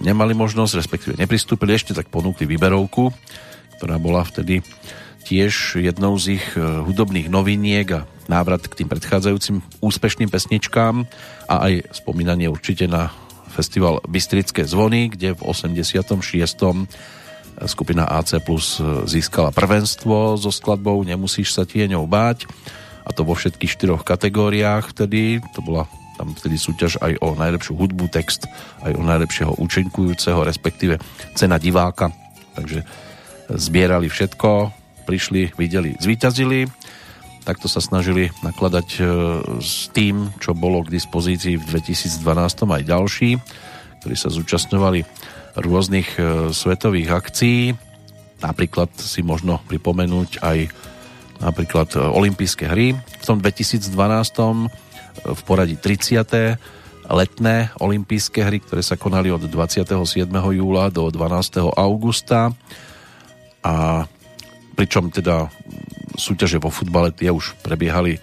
nemali 0.00 0.38
možnosť, 0.38 0.72
respektíve 0.78 1.14
nepristúpili, 1.18 1.74
ešte 1.74 1.92
tak 1.92 2.08
ponúkli 2.08 2.46
výberovku 2.46 3.10
ktorá 3.78 4.02
bola 4.02 4.26
vtedy 4.26 4.66
tiež 5.22 5.78
jednou 5.78 6.18
z 6.18 6.42
ich 6.42 6.46
e, 6.58 6.60
hudobných 6.60 7.30
noviniek 7.30 8.02
a 8.02 8.06
návrat 8.26 8.66
k 8.66 8.82
tým 8.82 8.88
predchádzajúcim 8.90 9.62
úspešným 9.80 10.28
pesničkám 10.28 11.06
a 11.46 11.54
aj 11.70 11.94
spomínanie 12.02 12.50
určite 12.50 12.90
na 12.90 13.14
festival 13.48 14.04
Bystrické 14.04 14.66
zvony, 14.68 15.08
kde 15.08 15.38
v 15.38 15.40
86. 15.46 16.20
skupina 17.66 18.04
AC 18.06 18.38
Plus 18.44 18.78
získala 19.08 19.50
prvenstvo 19.50 20.36
so 20.36 20.52
skladbou 20.52 21.00
Nemusíš 21.02 21.56
sa 21.56 21.64
tieňou 21.64 22.04
báť 22.04 22.46
a 23.08 23.10
to 23.10 23.24
vo 23.24 23.32
všetkých 23.32 23.72
štyroch 23.72 24.04
kategóriách 24.04 24.92
vtedy, 24.92 25.40
to 25.56 25.64
bola 25.64 25.88
tam 26.20 26.34
vtedy 26.34 26.58
súťaž 26.58 26.98
aj 27.00 27.14
o 27.22 27.38
najlepšiu 27.38 27.78
hudbu, 27.78 28.10
text, 28.10 28.50
aj 28.82 28.92
o 28.98 29.02
najlepšieho 29.06 29.52
účinkujúceho, 29.56 30.42
respektíve 30.42 30.98
cena 31.38 31.56
diváka, 31.62 32.10
takže 32.58 32.82
zbierali 33.48 34.12
všetko, 34.12 34.72
prišli, 35.08 35.56
videli, 35.56 35.96
zvíťazili. 35.96 36.68
Takto 37.48 37.64
sa 37.64 37.80
snažili 37.80 38.28
nakladať 38.44 38.88
e, 38.96 39.00
s 39.64 39.88
tým, 39.88 40.28
čo 40.36 40.52
bolo 40.52 40.84
k 40.84 40.92
dispozícii 40.92 41.56
v 41.56 41.64
2012 41.64 42.20
aj 42.68 42.82
ďalší, 42.84 43.30
ktorí 44.04 44.14
sa 44.20 44.28
zúčastňovali 44.28 45.00
rôznych 45.56 46.08
e, 46.20 46.52
svetových 46.52 47.08
akcií. 47.08 47.72
Napríklad 48.44 48.92
si 49.00 49.24
možno 49.24 49.64
pripomenúť 49.64 50.44
aj 50.44 50.58
napríklad 51.40 51.88
e, 51.96 52.04
olympijské 52.04 52.68
hry. 52.68 52.92
V 52.92 53.24
tom 53.24 53.40
2012 53.40 53.88
v 55.24 55.40
poradí 55.48 55.80
30 55.80 57.08
letné 57.08 57.72
olympijské 57.80 58.44
hry, 58.44 58.60
ktoré 58.60 58.84
sa 58.84 59.00
konali 59.00 59.32
od 59.32 59.40
27. 59.40 59.96
júla 60.28 60.92
do 60.92 61.08
12. 61.08 61.64
augusta 61.72 62.52
a 63.62 64.06
pričom 64.78 65.10
teda 65.10 65.50
súťaže 66.14 66.62
vo 66.62 66.70
futbale 66.70 67.10
tie 67.10 67.30
už 67.30 67.58
prebiehali 67.62 68.18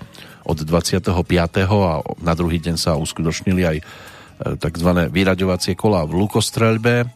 od 0.45 0.61
25. 0.61 1.09
a 1.09 1.93
na 2.21 2.33
druhý 2.37 2.61
deň 2.61 2.75
sa 2.77 2.95
uskutočnili 2.95 3.61
aj 3.65 3.77
e, 3.81 3.83
tzv. 4.61 4.89
vyraďovacie 5.09 5.73
kola 5.73 6.05
v 6.05 6.21
lukostreľbe. 6.21 7.09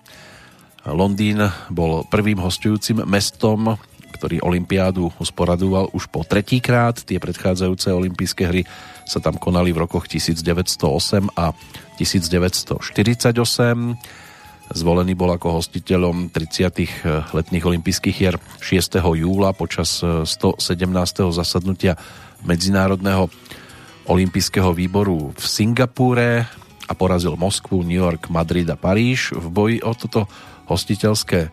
Londýn 0.90 1.46
bol 1.70 2.08
prvým 2.10 2.41
hostujúcim 2.41 3.06
mestom, 3.06 3.78
ktorý 4.18 4.41
olympiádu 4.41 5.14
usporadoval 5.22 5.94
už 5.94 6.10
po 6.10 6.26
tretíkrát. 6.26 6.98
Tie 6.98 7.22
predchádzajúce 7.22 7.94
olympijské 7.94 8.44
hry 8.50 8.66
sa 9.06 9.22
tam 9.22 9.38
konali 9.38 9.72
v 9.72 9.86
rokoch 9.86 10.10
1908 10.10 11.30
a 11.38 11.54
1948 11.96 12.80
Zvolený 14.70 15.18
bol 15.18 15.34
ako 15.34 15.58
hostiteľom 15.58 16.30
30. 16.30 16.86
Eh, 16.86 17.26
letných 17.34 17.66
olympijských 17.66 18.14
hier 18.16 18.38
6. 18.62 19.02
júla 19.18 19.50
počas 19.58 20.06
117. 20.06 21.26
Eh, 21.26 21.34
zasadnutia 21.34 21.98
Medzinárodného 22.46 23.34
olympijského 24.06 24.70
výboru 24.78 25.34
v 25.34 25.41
Singapúre 25.44 26.46
a 26.86 26.94
porazil 26.94 27.34
Moskvu, 27.34 27.82
New 27.82 27.98
York, 27.98 28.30
Madrid 28.30 28.70
a 28.70 28.78
Paríž 28.78 29.34
v 29.34 29.48
boji 29.50 29.78
o 29.82 29.94
toto 29.98 30.30
hostiteľské 30.70 31.50
eh, 31.50 31.52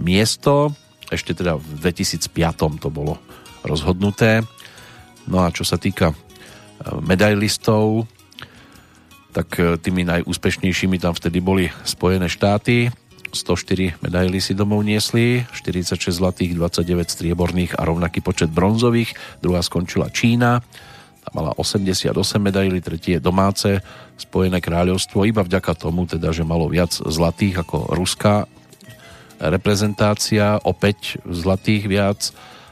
miesto. 0.00 0.72
Ešte 1.12 1.36
teda 1.36 1.60
v 1.60 1.76
2005. 1.76 2.80
to 2.80 2.88
bolo 2.88 3.20
rozhodnuté. 3.68 4.40
No 5.28 5.44
a 5.44 5.52
čo 5.52 5.68
sa 5.68 5.76
týka 5.76 6.16
medailistov, 7.04 8.08
tak 9.30 9.48
e, 9.58 9.78
tými 9.78 10.06
najúspešnejšími 10.06 10.98
tam 10.98 11.14
vtedy 11.14 11.38
boli 11.38 11.70
Spojené 11.86 12.26
štáty. 12.26 12.90
104 13.30 14.02
medaily 14.02 14.42
si 14.42 14.58
domov 14.58 14.82
niesli, 14.82 15.46
46 15.54 16.10
zlatých, 16.10 16.58
29 16.58 17.06
strieborných 17.06 17.78
a 17.78 17.86
rovnaký 17.86 18.26
počet 18.26 18.50
bronzových. 18.50 19.14
Druhá 19.38 19.62
skončila 19.62 20.10
Čína, 20.10 20.58
tam 21.22 21.32
mala 21.38 21.54
88 21.54 22.10
medaily, 22.42 22.82
tretie 22.82 23.20
je 23.20 23.22
domáce 23.22 23.78
Spojené 24.18 24.58
kráľovstvo, 24.58 25.22
iba 25.28 25.46
vďaka 25.46 25.72
tomu 25.78 26.10
teda, 26.10 26.34
že 26.34 26.42
malo 26.42 26.66
viac 26.66 26.90
zlatých 26.90 27.62
ako 27.62 27.94
ruská 27.94 28.50
reprezentácia, 29.40 30.60
opäť 30.60 31.16
zlatých 31.24 31.88
viac, 31.88 32.20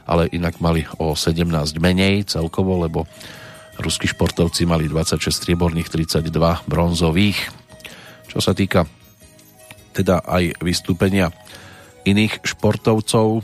ale 0.05 0.29
inak 0.29 0.61
mali 0.61 0.85
o 1.01 1.17
17 1.17 1.45
menej 1.81 2.29
celkovo, 2.29 2.77
lebo 2.81 3.09
Ruskí 3.79 4.11
športovci 4.11 4.67
mali 4.67 4.91
26 4.91 5.31
strieborných, 5.31 5.87
32 5.87 6.27
bronzových. 6.67 7.39
Čo 8.27 8.43
sa 8.43 8.51
týka 8.51 8.83
teda 9.95 10.19
aj 10.27 10.59
vystúpenia 10.59 11.31
iných 12.03 12.43
športovcov, 12.43 13.43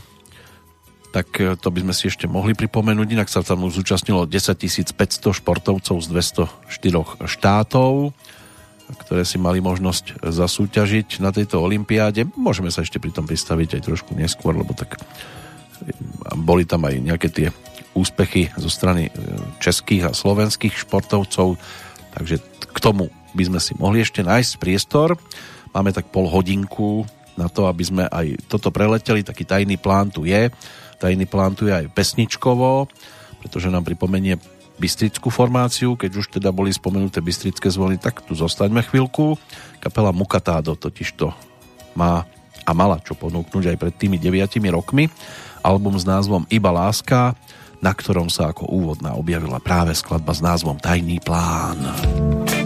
tak 1.16 1.28
e, 1.40 1.56
to 1.56 1.72
by 1.72 1.80
sme 1.88 1.94
si 1.95 2.12
ešte 2.12 2.28
mohli 2.28 2.52
pripomenúť. 2.52 3.07
Inak 3.16 3.32
sa 3.32 3.40
tam 3.40 3.64
zúčastnilo 3.72 4.28
10 4.28 4.91
500 4.91 5.40
športovcov 5.40 5.95
z 6.03 6.07
204 6.12 7.24
štátov, 7.24 8.12
ktoré 9.07 9.24
si 9.24 9.40
mali 9.40 9.64
možnosť 9.64 10.20
zasúťažiť 10.20 11.24
na 11.24 11.32
tejto 11.32 11.64
olympiáde. 11.64 12.28
Môžeme 12.36 12.68
sa 12.70 12.84
ešte 12.84 12.99
pri 12.99 13.16
tom 13.16 13.24
pristaviť 13.24 13.80
aj 13.80 13.82
trošku 13.88 14.12
neskôr, 14.20 14.52
lebo 14.52 14.76
tak 14.76 14.99
e, 14.99 15.95
boli 16.36 16.68
tam 16.68 16.84
aj 16.84 16.95
nejaké 16.99 17.32
tie 17.32 17.48
úspechy 17.96 18.52
zo 18.60 18.68
strany 18.68 19.08
e, 19.08 19.12
českých 19.64 20.12
a 20.12 20.12
slovenských 20.12 20.76
športovcov, 20.86 21.56
takže 22.14 22.44
k 22.70 22.78
tomu 22.84 23.08
by 23.32 23.44
sme 23.48 23.60
si 23.64 23.72
mohli 23.80 24.04
ešte 24.04 24.22
nájsť 24.22 24.60
priestor. 24.60 25.16
Máme 25.72 25.96
tak 25.96 26.12
pol 26.12 26.28
hodinku 26.28 27.08
na 27.36 27.48
to, 27.52 27.68
aby 27.68 27.84
sme 27.84 28.04
aj 28.08 28.48
toto 28.48 28.72
preleteli, 28.72 29.24
taký 29.24 29.44
tajný 29.44 29.76
plán 29.80 30.12
tu 30.12 30.24
je, 30.24 30.52
tajný 31.00 31.28
plán 31.28 31.56
tu 31.56 31.68
je 31.68 31.74
aj 31.76 31.92
pesničkovo, 31.92 32.88
pretože 33.44 33.68
nám 33.68 33.84
pripomenie 33.84 34.40
bystrickú 34.76 35.32
formáciu, 35.32 35.96
keď 35.96 36.12
už 36.20 36.26
teda 36.40 36.52
boli 36.52 36.72
spomenuté 36.72 37.24
bystrické 37.24 37.72
zvony, 37.72 37.96
tak 37.96 38.24
tu 38.28 38.36
zostaňme 38.36 38.84
chvíľku. 38.84 39.40
Kapela 39.80 40.12
Mukatádo 40.12 40.76
totiž 40.76 41.16
to 41.16 41.32
má 41.96 42.28
a 42.66 42.72
mala 42.74 42.98
čo 43.00 43.14
ponúknuť 43.14 43.72
aj 43.72 43.78
pred 43.78 43.94
tými 43.94 44.18
9 44.18 44.58
rokmi. 44.74 45.08
Album 45.62 45.96
s 45.96 46.06
názvom 46.06 46.50
Iba 46.50 46.74
láska, 46.74 47.38
na 47.86 47.94
ktorom 47.94 48.34
sa 48.34 48.49
ako 48.49 48.66
úvodná 48.66 49.14
objavila 49.14 49.62
práve 49.62 49.94
skladba 49.94 50.34
s 50.34 50.41
názvom 50.41 50.82
Tajný 50.82 51.22
plán. 51.22 51.78
Tajný 51.78 52.49
plán 52.49 52.65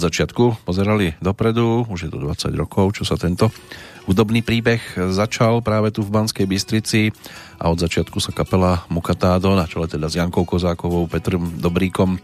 od 0.00 0.08
začiatku 0.08 0.64
pozerali 0.64 1.12
dopredu, 1.20 1.84
už 1.84 2.08
je 2.08 2.10
to 2.10 2.24
20 2.24 2.56
rokov, 2.56 2.96
čo 2.96 3.04
sa 3.04 3.20
tento 3.20 3.52
hudobný 4.08 4.40
príbeh 4.40 4.80
začal 5.12 5.60
práve 5.60 5.92
tu 5.92 6.00
v 6.00 6.08
Banskej 6.08 6.48
Bystrici 6.48 7.12
a 7.60 7.68
od 7.68 7.76
začiatku 7.76 8.16
sa 8.16 8.32
kapela 8.32 8.80
Mukatádo, 8.88 9.52
na 9.52 9.68
čele 9.68 9.92
teda 9.92 10.08
s 10.08 10.16
Jankou 10.16 10.48
Kozákovou, 10.48 11.04
Petrom 11.04 11.52
Dobríkom, 11.60 12.16
e, 12.16 12.18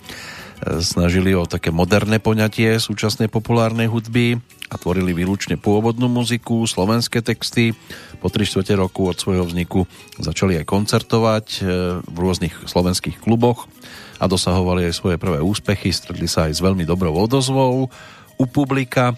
snažili 0.80 1.36
o 1.36 1.44
také 1.44 1.68
moderné 1.68 2.16
poňatie 2.16 2.80
súčasnej 2.80 3.28
populárnej 3.28 3.92
hudby 3.92 4.40
a 4.72 4.80
tvorili 4.80 5.12
výlučne 5.12 5.60
pôvodnú 5.60 6.08
muziku, 6.08 6.64
slovenské 6.64 7.20
texty. 7.20 7.76
Po 8.24 8.32
3 8.32 8.72
roku 8.72 9.04
od 9.04 9.20
svojho 9.20 9.44
vzniku 9.44 9.84
začali 10.16 10.56
aj 10.56 10.64
koncertovať 10.64 11.46
e, 11.60 11.60
v 12.00 12.16
rôznych 12.16 12.56
slovenských 12.64 13.20
kluboch 13.20 13.68
a 14.16 14.24
dosahovali 14.24 14.88
aj 14.88 14.94
svoje 14.96 15.16
prvé 15.20 15.40
úspechy, 15.40 15.92
stretli 15.92 16.28
sa 16.28 16.48
aj 16.48 16.56
s 16.56 16.64
veľmi 16.64 16.88
dobrou 16.88 17.12
odozvou 17.12 17.88
u 18.36 18.44
publika 18.48 19.16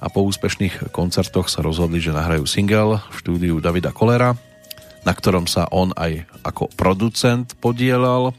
a 0.00 0.06
po 0.08 0.24
úspešných 0.24 0.90
koncertoch 0.96 1.52
sa 1.52 1.60
rozhodli, 1.60 2.00
že 2.00 2.16
nahrajú 2.16 2.48
single 2.48 3.04
v 3.12 3.14
štúdiu 3.20 3.54
Davida 3.60 3.92
Kolera, 3.92 4.32
na 5.04 5.12
ktorom 5.12 5.44
sa 5.44 5.68
on 5.68 5.92
aj 5.92 6.24
ako 6.40 6.72
producent 6.72 7.52
podielal. 7.60 8.32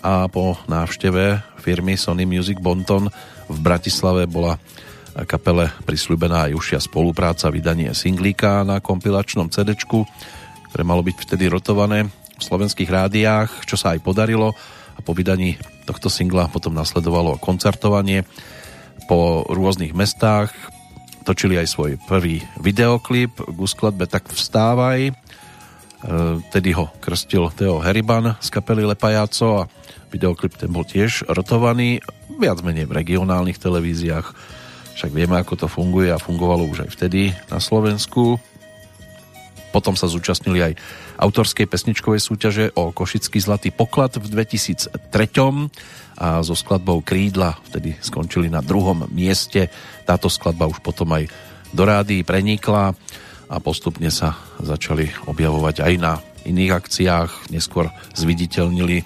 A 0.00 0.28
po 0.32 0.56
návšteve 0.64 1.44
firmy 1.60 1.96
Sony 1.96 2.24
Music 2.24 2.56
Bonton 2.56 3.12
v 3.48 3.58
Bratislave 3.60 4.24
bola 4.24 4.56
kapele 5.28 5.68
prislúbená 5.84 6.48
aj 6.48 6.56
užšia 6.56 6.80
spolupráca, 6.80 7.52
vydanie 7.52 7.92
singlíka 7.92 8.64
na 8.64 8.80
kompilačnom 8.80 9.52
CD, 9.52 9.76
ktoré 9.76 10.82
malo 10.86 11.04
byť 11.04 11.16
vtedy 11.20 11.52
rotované 11.52 12.08
v 12.08 12.42
slovenských 12.42 12.88
rádiách, 12.88 13.68
čo 13.68 13.76
sa 13.76 13.92
aj 13.92 14.00
podarilo 14.00 14.56
a 15.00 15.06
po 15.06 15.16
vydaní 15.16 15.56
tohto 15.88 16.12
singla 16.12 16.52
potom 16.52 16.76
nasledovalo 16.76 17.40
koncertovanie 17.40 18.28
po 19.08 19.48
rôznych 19.48 19.96
mestách. 19.96 20.52
Točili 21.24 21.56
aj 21.56 21.72
svoj 21.72 21.96
prvý 22.04 22.44
videoklip 22.60 23.32
k 23.40 23.58
skladbe 23.64 24.04
Tak 24.04 24.28
vstávaj. 24.28 25.08
E, 25.08 25.12
tedy 26.52 26.76
ho 26.76 26.92
krstil 27.00 27.48
Teo 27.56 27.80
Heriban 27.80 28.36
z 28.44 28.48
kapely 28.52 28.84
Lepajaco 28.84 29.64
a 29.64 29.68
videoklip 30.12 30.60
ten 30.60 30.68
bol 30.68 30.84
tiež 30.84 31.24
rotovaný 31.32 32.04
viac 32.36 32.60
menej 32.60 32.84
v 32.84 33.00
regionálnych 33.00 33.56
televíziách 33.56 34.60
však 35.00 35.16
vieme, 35.16 35.40
ako 35.40 35.64
to 35.64 35.66
funguje 35.70 36.12
a 36.12 36.20
fungovalo 36.20 36.68
už 36.68 36.84
aj 36.84 36.90
vtedy 36.92 37.32
na 37.48 37.56
Slovensku. 37.56 38.36
Potom 39.70 39.94
sa 39.94 40.10
zúčastnili 40.10 40.60
aj 40.60 40.72
autorskej 41.18 41.70
pesničkovej 41.70 42.20
súťaže 42.20 42.64
o 42.74 42.90
Košický 42.90 43.38
zlatý 43.38 43.70
poklad 43.70 44.18
v 44.18 44.26
2003 44.26 44.92
a 46.20 46.44
so 46.44 46.52
skladbou 46.52 47.00
Krídla 47.00 47.56
vtedy 47.72 47.96
skončili 48.02 48.52
na 48.52 48.60
druhom 48.60 49.08
mieste. 49.08 49.72
Táto 50.04 50.28
skladba 50.28 50.68
už 50.68 50.84
potom 50.84 51.08
aj 51.16 51.30
do 51.72 51.82
rády 51.86 52.26
prenikla 52.26 52.92
a 53.50 53.56
postupne 53.58 54.10
sa 54.12 54.36
začali 54.60 55.10
objavovať 55.26 55.82
aj 55.82 55.94
na 55.96 56.12
iných 56.44 56.76
akciách. 56.76 57.54
Neskôr 57.54 57.88
zviditeľnili 58.14 59.02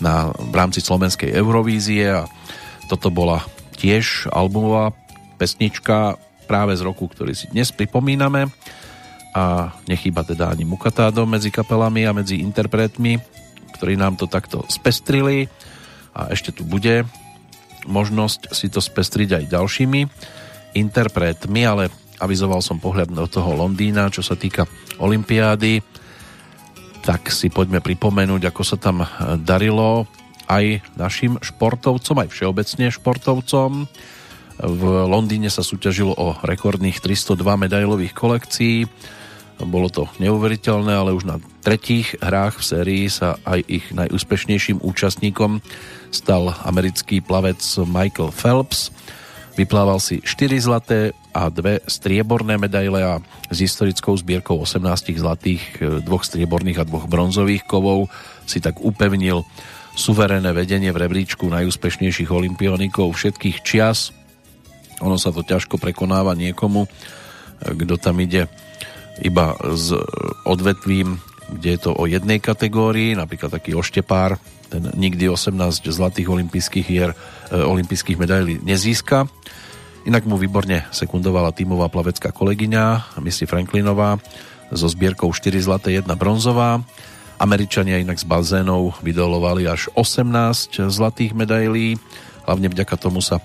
na, 0.00 0.32
v 0.32 0.54
rámci 0.54 0.80
Slovenskej 0.80 1.30
Eurovízie 1.36 2.24
a 2.24 2.26
toto 2.88 3.12
bola 3.12 3.44
tiež 3.76 4.32
albumová 4.32 4.96
pesnička 5.36 6.16
práve 6.44 6.76
z 6.76 6.84
roku, 6.84 7.08
ktorý 7.08 7.32
si 7.32 7.48
dnes 7.50 7.72
pripomíname 7.72 8.52
a 9.34 9.74
nechýba 9.90 10.22
teda 10.22 10.54
ani 10.54 10.62
Mukatádo 10.62 11.26
medzi 11.26 11.50
kapelami 11.50 12.06
a 12.06 12.14
medzi 12.14 12.38
interpretmi, 12.38 13.18
ktorí 13.74 13.98
nám 13.98 14.14
to 14.14 14.30
takto 14.30 14.62
spestrili 14.70 15.50
a 16.14 16.30
ešte 16.30 16.54
tu 16.54 16.62
bude 16.62 17.02
možnosť 17.84 18.54
si 18.54 18.70
to 18.70 18.78
spestriť 18.78 19.42
aj 19.42 19.50
ďalšími 19.50 20.00
interpretmi, 20.78 21.62
ale 21.66 21.90
avizoval 22.22 22.62
som 22.62 22.78
pohľad 22.78 23.10
do 23.10 23.26
toho 23.26 23.58
Londýna, 23.58 24.08
čo 24.14 24.22
sa 24.22 24.38
týka 24.38 24.64
Olympiády, 25.02 25.82
tak 27.04 27.28
si 27.28 27.52
poďme 27.52 27.84
pripomenúť, 27.84 28.48
ako 28.48 28.62
sa 28.64 28.80
tam 28.80 29.04
darilo 29.44 30.08
aj 30.48 30.80
našim 30.96 31.36
športovcom, 31.42 32.24
aj 32.24 32.28
všeobecne 32.32 32.88
športovcom. 32.88 33.70
V 34.54 34.82
Londýne 35.10 35.50
sa 35.50 35.66
súťažilo 35.66 36.14
o 36.14 36.38
rekordných 36.46 37.02
302 37.02 37.42
medailových 37.68 38.14
kolekcií. 38.14 38.86
Bolo 39.62 39.86
to 39.86 40.10
neuveriteľné, 40.18 40.90
ale 40.90 41.14
už 41.14 41.24
na 41.30 41.36
tretích 41.62 42.18
hrách 42.18 42.58
v 42.58 42.66
sérii 42.66 43.04
sa 43.06 43.38
aj 43.46 43.60
ich 43.70 43.86
najúspešnejším 43.94 44.82
účastníkom 44.82 45.62
stal 46.10 46.50
americký 46.66 47.22
plavec 47.22 47.62
Michael 47.86 48.34
Phelps. 48.34 48.90
Vyplával 49.54 50.02
si 50.02 50.18
4 50.18 50.58
zlaté 50.58 51.14
a 51.30 51.46
dve 51.46 51.78
strieborné 51.86 52.58
medaile 52.58 53.00
a 53.06 53.14
s 53.46 53.62
historickou 53.62 54.18
zbierkou 54.18 54.58
18 54.58 55.14
zlatých, 55.14 55.62
dvoch 56.02 56.26
strieborných 56.26 56.82
a 56.82 56.88
dvoch 56.88 57.06
bronzových 57.06 57.62
kovov 57.62 58.10
si 58.50 58.58
tak 58.58 58.82
upevnil 58.82 59.46
suverénne 59.94 60.50
vedenie 60.50 60.90
v 60.90 61.06
rebríčku 61.06 61.46
najúspešnejších 61.46 62.34
olimpionikov 62.34 63.14
všetkých 63.14 63.62
čias 63.62 64.10
ono 65.02 65.18
sa 65.18 65.34
to 65.34 65.42
ťažko 65.42 65.80
prekonáva 65.80 66.38
niekomu, 66.38 66.86
kto 67.64 67.94
tam 67.98 68.20
ide 68.22 68.46
iba 69.22 69.54
s 69.74 69.94
odvetvím, 70.42 71.20
kde 71.52 71.68
je 71.76 71.80
to 71.86 71.92
o 71.94 72.08
jednej 72.08 72.40
kategórii, 72.40 73.14
napríklad 73.14 73.52
taký 73.52 73.76
oštepár, 73.76 74.40
ten 74.72 74.90
nikdy 74.96 75.30
18 75.30 75.54
zlatých 75.86 76.26
olympijských 76.26 76.86
hier, 76.86 77.12
e, 77.12 77.16
olympijských 77.54 78.18
medailí 78.18 78.58
nezíska. 78.64 79.28
Inak 80.04 80.26
mu 80.26 80.36
výborne 80.36 80.84
sekundovala 80.90 81.54
tímová 81.54 81.88
plavecká 81.88 82.34
kolegyňa 82.34 83.16
Missy 83.22 83.46
Franklinová 83.46 84.20
so 84.74 84.90
zbierkou 84.90 85.30
4 85.30 85.62
zlaté, 85.62 85.94
1 85.96 86.10
bronzová. 86.18 86.82
Američania 87.38 88.02
inak 88.02 88.18
z 88.20 88.26
bazénov 88.26 88.98
vydolovali 89.00 89.66
až 89.68 89.90
18 89.96 90.90
zlatých 90.90 91.32
medailí. 91.34 91.96
Hlavne 92.44 92.68
vďaka 92.68 92.94
tomu 92.98 93.24
sa 93.24 93.40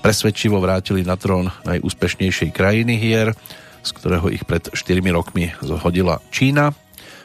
presvedčivo 0.00 0.58
vrátili 0.58 1.04
na 1.04 1.14
trón 1.14 1.52
najúspešnejšej 1.68 2.50
krajiny 2.56 2.96
hier, 2.96 3.36
z 3.80 3.90
ktorého 3.96 4.28
ich 4.28 4.44
pred 4.44 4.68
4 4.72 5.00
rokmi 5.12 5.52
zhodila 5.64 6.20
Čína. 6.28 6.72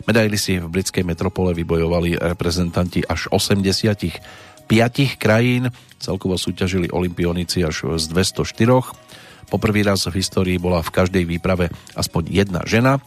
Medaily 0.06 0.36
si 0.36 0.60
v 0.60 0.68
britskej 0.68 1.08
metropole 1.08 1.56
vybojovali 1.56 2.20
reprezentanti 2.20 3.02
až 3.08 3.32
85 3.32 4.68
krajín, 5.16 5.72
celkovo 5.98 6.36
súťažili 6.36 6.92
olimpionici 6.92 7.64
až 7.64 7.96
z 7.98 8.06
204. 8.12 9.50
Poprvý 9.50 9.82
raz 9.86 10.10
v 10.10 10.20
histórii 10.20 10.58
bola 10.58 10.82
v 10.82 10.94
každej 10.94 11.24
výprave 11.24 11.70
aspoň 11.94 12.24
jedna 12.34 12.62
žena, 12.66 12.98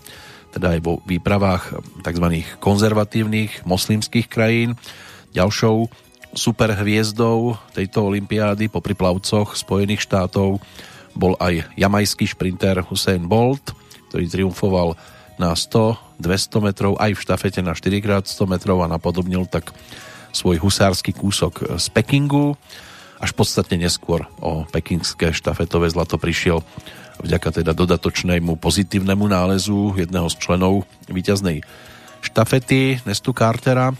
teda 0.54 0.78
aj 0.78 0.80
vo 0.80 1.02
výpravách 1.04 1.82
tzv. 2.02 2.26
konzervatívnych 2.62 3.66
moslimských 3.68 4.30
krajín. 4.30 4.78
Ďalšou 5.36 5.90
superhviezdou 6.32 7.56
tejto 7.72 8.04
olympiády 8.04 8.68
po 8.68 8.84
priplavcoch 8.84 9.56
Spojených 9.56 10.04
štátov 10.04 10.60
bol 11.18 11.34
aj 11.42 11.66
jamajský 11.74 12.30
šprinter 12.30 12.86
Hussein 12.86 13.26
Bolt, 13.26 13.74
ktorý 14.08 14.30
triumfoval 14.30 14.94
na 15.36 15.52
100, 15.52 16.22
200 16.22 16.66
metrov 16.66 16.92
aj 16.98 17.18
v 17.18 17.22
štafete 17.26 17.60
na 17.60 17.74
4x100 17.74 18.38
metrov 18.46 18.78
a 18.82 18.90
napodobnil 18.90 19.50
tak 19.50 19.74
svoj 20.30 20.62
husársky 20.62 21.10
kúsok 21.10 21.78
z 21.78 21.86
Pekingu. 21.90 22.54
Až 23.18 23.34
podstatne 23.34 23.82
neskôr 23.82 24.30
o 24.38 24.62
pekingské 24.70 25.34
štafetové 25.34 25.90
zlato 25.90 26.22
prišiel 26.22 26.62
vďaka 27.18 27.62
teda 27.62 27.74
dodatočnému 27.74 28.62
pozitívnemu 28.62 29.26
nálezu 29.26 29.98
jedného 29.98 30.30
z 30.30 30.38
členov 30.38 30.86
víťaznej 31.10 31.66
štafety 32.22 33.02
Nestu 33.02 33.34
Cartera, 33.34 33.90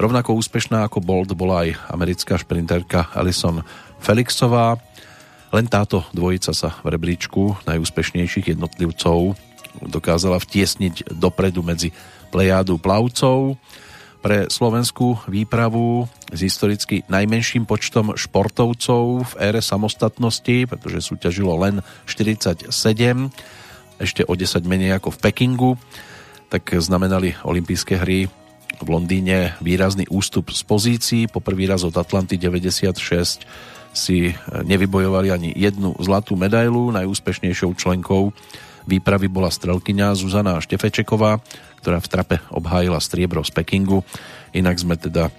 Rovnako 0.00 0.32
úspešná 0.40 0.88
ako 0.88 1.04
Bolt 1.04 1.28
bola 1.36 1.68
aj 1.68 1.76
americká 1.92 2.40
šprinterka 2.40 3.12
Alison 3.12 3.60
Felixová. 4.00 4.80
Len 5.50 5.66
táto 5.66 6.06
dvojica 6.14 6.54
sa 6.54 6.78
v 6.86 6.94
rebríčku 6.94 7.58
najúspešnejších 7.66 8.54
jednotlivcov 8.54 9.34
dokázala 9.82 10.38
vtiesniť 10.38 11.14
dopredu 11.18 11.66
medzi 11.66 11.90
plejádu 12.30 12.78
plavcov. 12.78 13.58
Pre 14.20 14.52
slovenskú 14.52 15.16
výpravu 15.26 16.04
s 16.28 16.38
historicky 16.44 17.02
najmenším 17.08 17.64
počtom 17.64 18.14
športovcov 18.14 19.26
v 19.26 19.32
ére 19.40 19.64
samostatnosti, 19.64 20.68
pretože 20.68 21.02
súťažilo 21.02 21.56
len 21.56 21.80
47, 22.04 22.68
ešte 23.96 24.22
o 24.28 24.32
10 24.36 24.60
menej 24.68 25.00
ako 25.00 25.16
v 25.16 25.18
Pekingu, 25.18 25.72
tak 26.52 26.68
znamenali 26.78 27.34
olympijské 27.42 27.98
hry 27.98 28.28
v 28.80 28.88
Londýne 28.88 29.56
výrazný 29.64 30.06
ústup 30.12 30.52
z 30.52 30.62
pozícií. 30.68 31.22
Po 31.26 31.40
prvý 31.40 31.66
raz 31.66 31.82
od 31.82 31.96
Atlanty 31.96 32.36
96 32.36 33.44
si 33.90 34.34
nevybojovali 34.46 35.28
ani 35.34 35.50
jednu 35.54 35.98
zlatú 35.98 36.38
medailu. 36.38 36.94
Najúspešnejšou 36.94 37.74
členkou 37.74 38.30
výpravy 38.86 39.26
bola 39.26 39.50
strelkyňa 39.50 40.16
Zuzana 40.16 40.62
Štefečeková, 40.62 41.42
ktorá 41.82 41.98
v 41.98 42.10
trape 42.10 42.36
obhájila 42.50 43.02
striebro 43.02 43.42
z 43.42 43.50
Pekingu. 43.54 44.06
Inak 44.54 44.78
sme 44.78 44.98
teda 44.98 45.30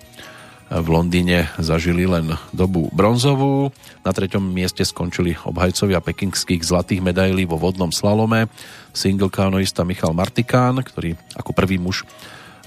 v 0.71 0.87
Londýne 0.87 1.51
zažili 1.59 2.07
len 2.07 2.31
dobu 2.55 2.87
bronzovú. 2.95 3.75
Na 4.07 4.15
treťom 4.15 4.39
mieste 4.39 4.87
skončili 4.87 5.35
obhajcovia 5.43 5.99
pekingských 5.99 6.63
zlatých 6.63 7.03
medailí 7.03 7.43
vo 7.43 7.59
vodnom 7.59 7.91
slalome. 7.91 8.47
Single 8.95 9.27
kanoista 9.27 9.83
Michal 9.83 10.15
Martikán, 10.15 10.79
ktorý 10.79 11.19
ako 11.35 11.51
prvý 11.51 11.75
muž 11.75 12.07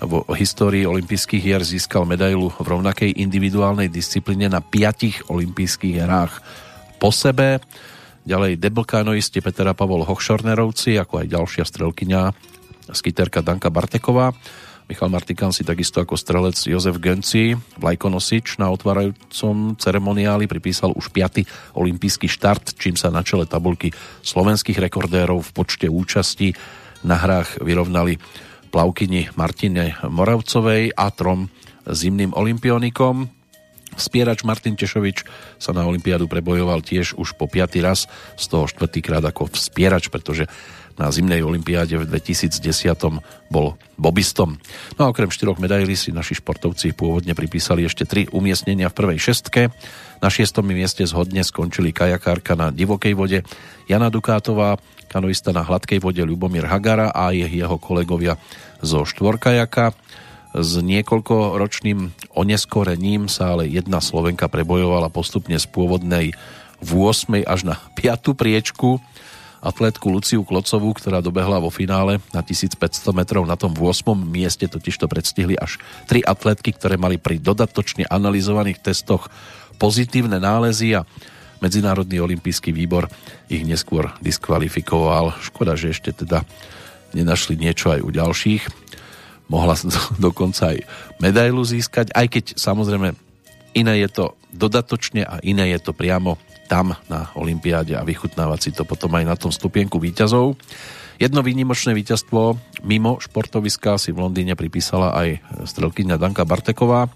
v 0.03 0.27
histórii 0.35 0.83
olympijských 0.89 1.43
hier 1.43 1.63
získal 1.63 2.03
medailu 2.03 2.51
v 2.51 2.67
rovnakej 2.67 3.15
individuálnej 3.15 3.87
disciplíne 3.87 4.51
na 4.51 4.59
piatich 4.59 5.23
olympijských 5.31 6.03
hrách 6.03 6.43
po 6.99 7.15
sebe. 7.15 7.63
Ďalej 8.25 8.59
deblkánoisti 8.59 9.45
Petra 9.45 9.77
Pavol 9.77 10.03
Hochšornerovci, 10.03 10.97
ako 10.99 11.23
aj 11.23 11.27
ďalšia 11.31 11.65
strelkyňa 11.69 12.23
skiterka 12.91 13.45
Danka 13.45 13.69
Barteková. 13.69 14.33
Michal 14.85 15.09
Martikán 15.09 15.49
si 15.49 15.65
takisto 15.65 16.05
ako 16.05 16.13
strelec 16.13 16.61
Jozef 16.61 17.01
Genci, 17.01 17.57
vlajkonosič 17.81 18.61
na 18.61 18.69
otvárajúcom 18.69 19.81
ceremoniáli 19.81 20.45
pripísal 20.45 20.93
už 20.93 21.09
5. 21.09 21.49
olimpijský 21.81 22.29
štart, 22.29 22.77
čím 22.77 22.93
sa 22.93 23.09
na 23.09 23.25
čele 23.25 23.49
tabulky 23.49 23.97
slovenských 24.21 24.77
rekordérov 24.77 25.41
v 25.41 25.51
počte 25.57 25.89
účasti 25.89 26.53
na 27.01 27.17
hrách 27.17 27.65
vyrovnali 27.65 28.21
plavkyni 28.75 29.31
Martine 29.39 29.95
Moravcovej 30.03 30.99
a 30.99 31.07
trom 31.15 31.47
zimným 31.87 32.35
olimpionikom. 32.35 33.31
Spierač 33.95 34.43
Martin 34.43 34.75
Tešovič 34.75 35.23
sa 35.63 35.71
na 35.71 35.87
Olympiádu 35.87 36.27
prebojoval 36.27 36.83
tiež 36.83 37.15
už 37.15 37.39
po 37.39 37.47
piatý 37.47 37.79
raz, 37.79 38.11
z 38.35 38.45
toho 38.51 38.67
štvrtýkrát 38.67 39.23
ako 39.23 39.47
vspierač, 39.55 40.11
pretože 40.11 40.51
na 40.99 41.07
zimnej 41.11 41.47
olympiáde 41.47 42.03
v 42.03 42.07
2010 42.07 42.59
bol 43.51 43.79
bobistom. 43.95 44.59
No 44.99 45.07
a 45.07 45.11
okrem 45.15 45.31
štyroch 45.31 45.63
medailí 45.63 45.95
si 45.95 46.11
naši 46.11 46.39
športovci 46.39 46.99
pôvodne 46.99 47.35
pripísali 47.39 47.87
ešte 47.87 48.07
tri 48.07 48.27
umiestnenia 48.31 48.91
v 48.91 48.99
prvej 48.99 49.19
šestke. 49.23 49.71
Na 50.19 50.29
šiestom 50.31 50.67
mieste 50.67 51.07
zhodne 51.07 51.47
skončili 51.47 51.95
kajakárka 51.95 52.59
na 52.59 52.75
divokej 52.75 53.15
vode 53.15 53.39
Jana 53.87 54.11
Dukátová, 54.11 54.79
kanoista 55.15 55.55
na 55.55 55.63
hladkej 55.63 56.03
vode 56.03 56.19
Ľubomír 56.19 56.67
Hagara 56.67 57.15
a 57.15 57.31
jeho 57.31 57.79
kolegovia 57.79 58.35
zo 58.83 59.07
štvorkajaka. 59.07 59.95
S 60.59 60.83
niekoľkoročným 60.83 62.35
oneskorením 62.35 63.31
sa 63.31 63.55
ale 63.55 63.71
jedna 63.71 64.03
Slovenka 64.03 64.51
prebojovala 64.51 65.15
postupne 65.15 65.55
z 65.55 65.71
pôvodnej 65.71 66.35
v 66.83 66.91
8. 66.91 67.47
až 67.47 67.61
na 67.63 67.79
5. 67.95 68.35
priečku 68.35 68.99
atletku 69.63 70.11
Luciu 70.11 70.43
Klocovú, 70.45 70.93
ktorá 70.93 71.25
dobehla 71.25 71.63
vo 71.63 71.73
finále 71.73 72.21
na 72.35 72.45
1500 72.45 73.15
metrov 73.15 73.47
na 73.47 73.55
tom 73.55 73.73
8. 73.73 74.13
mieste, 74.27 74.67
totiž 74.67 74.99
to 74.99 75.07
predstihli 75.07 75.55
až 75.57 75.79
tri 76.11 76.21
atletky, 76.27 76.75
ktoré 76.75 76.99
mali 76.99 77.17
pri 77.17 77.39
dodatočne 77.41 78.05
analyzovaných 78.11 78.83
testoch 78.83 79.33
pozitívne 79.79 80.37
nálezy 80.43 80.99
a 80.99 81.07
Medzinárodný 81.65 82.21
olimpijský 82.21 82.77
výbor 82.77 83.09
ich 83.49 83.65
neskôr 83.65 84.13
diskvalifikoval. 84.21 85.41
Škoda, 85.41 85.73
že 85.81 85.97
ešte 85.97 86.13
teda 86.13 86.45
nenašli 87.17 87.57
niečo 87.57 87.89
aj 87.97 88.05
u 88.05 88.11
ďalších. 88.13 88.63
Mohla 89.49 89.81
dokonca 90.29 90.77
aj 90.77 90.85
medailu 91.25 91.65
získať, 91.65 92.13
aj 92.13 92.27
keď 92.29 92.45
samozrejme 92.61 93.17
iné 93.73 93.95
je 94.05 94.09
to 94.13 94.25
dodatočne 94.53 95.25
a 95.25 95.41
iné 95.41 95.73
je 95.73 95.81
to 95.81 95.97
priamo 95.97 96.37
tam 96.69 96.97
na 97.09 97.33
Olympiáde 97.37 97.97
a 97.97 98.07
vychutnávať 98.07 98.61
si 98.61 98.71
to 98.73 98.85
potom 98.85 99.13
aj 99.17 99.25
na 99.25 99.37
tom 99.37 99.49
stupienku 99.49 99.97
výťazov. 99.97 100.57
Jedno 101.17 101.47
výnimočné 101.47 101.95
víťazstvo 101.95 102.59
mimo 102.83 103.23
športoviska 103.23 103.97
si 103.97 104.11
v 104.11 104.21
Londýne 104.21 104.59
pripísala 104.59 105.15
aj 105.15 105.29
strelkyňa 105.65 106.19
Danka 106.19 106.43
Barteková. 106.43 107.07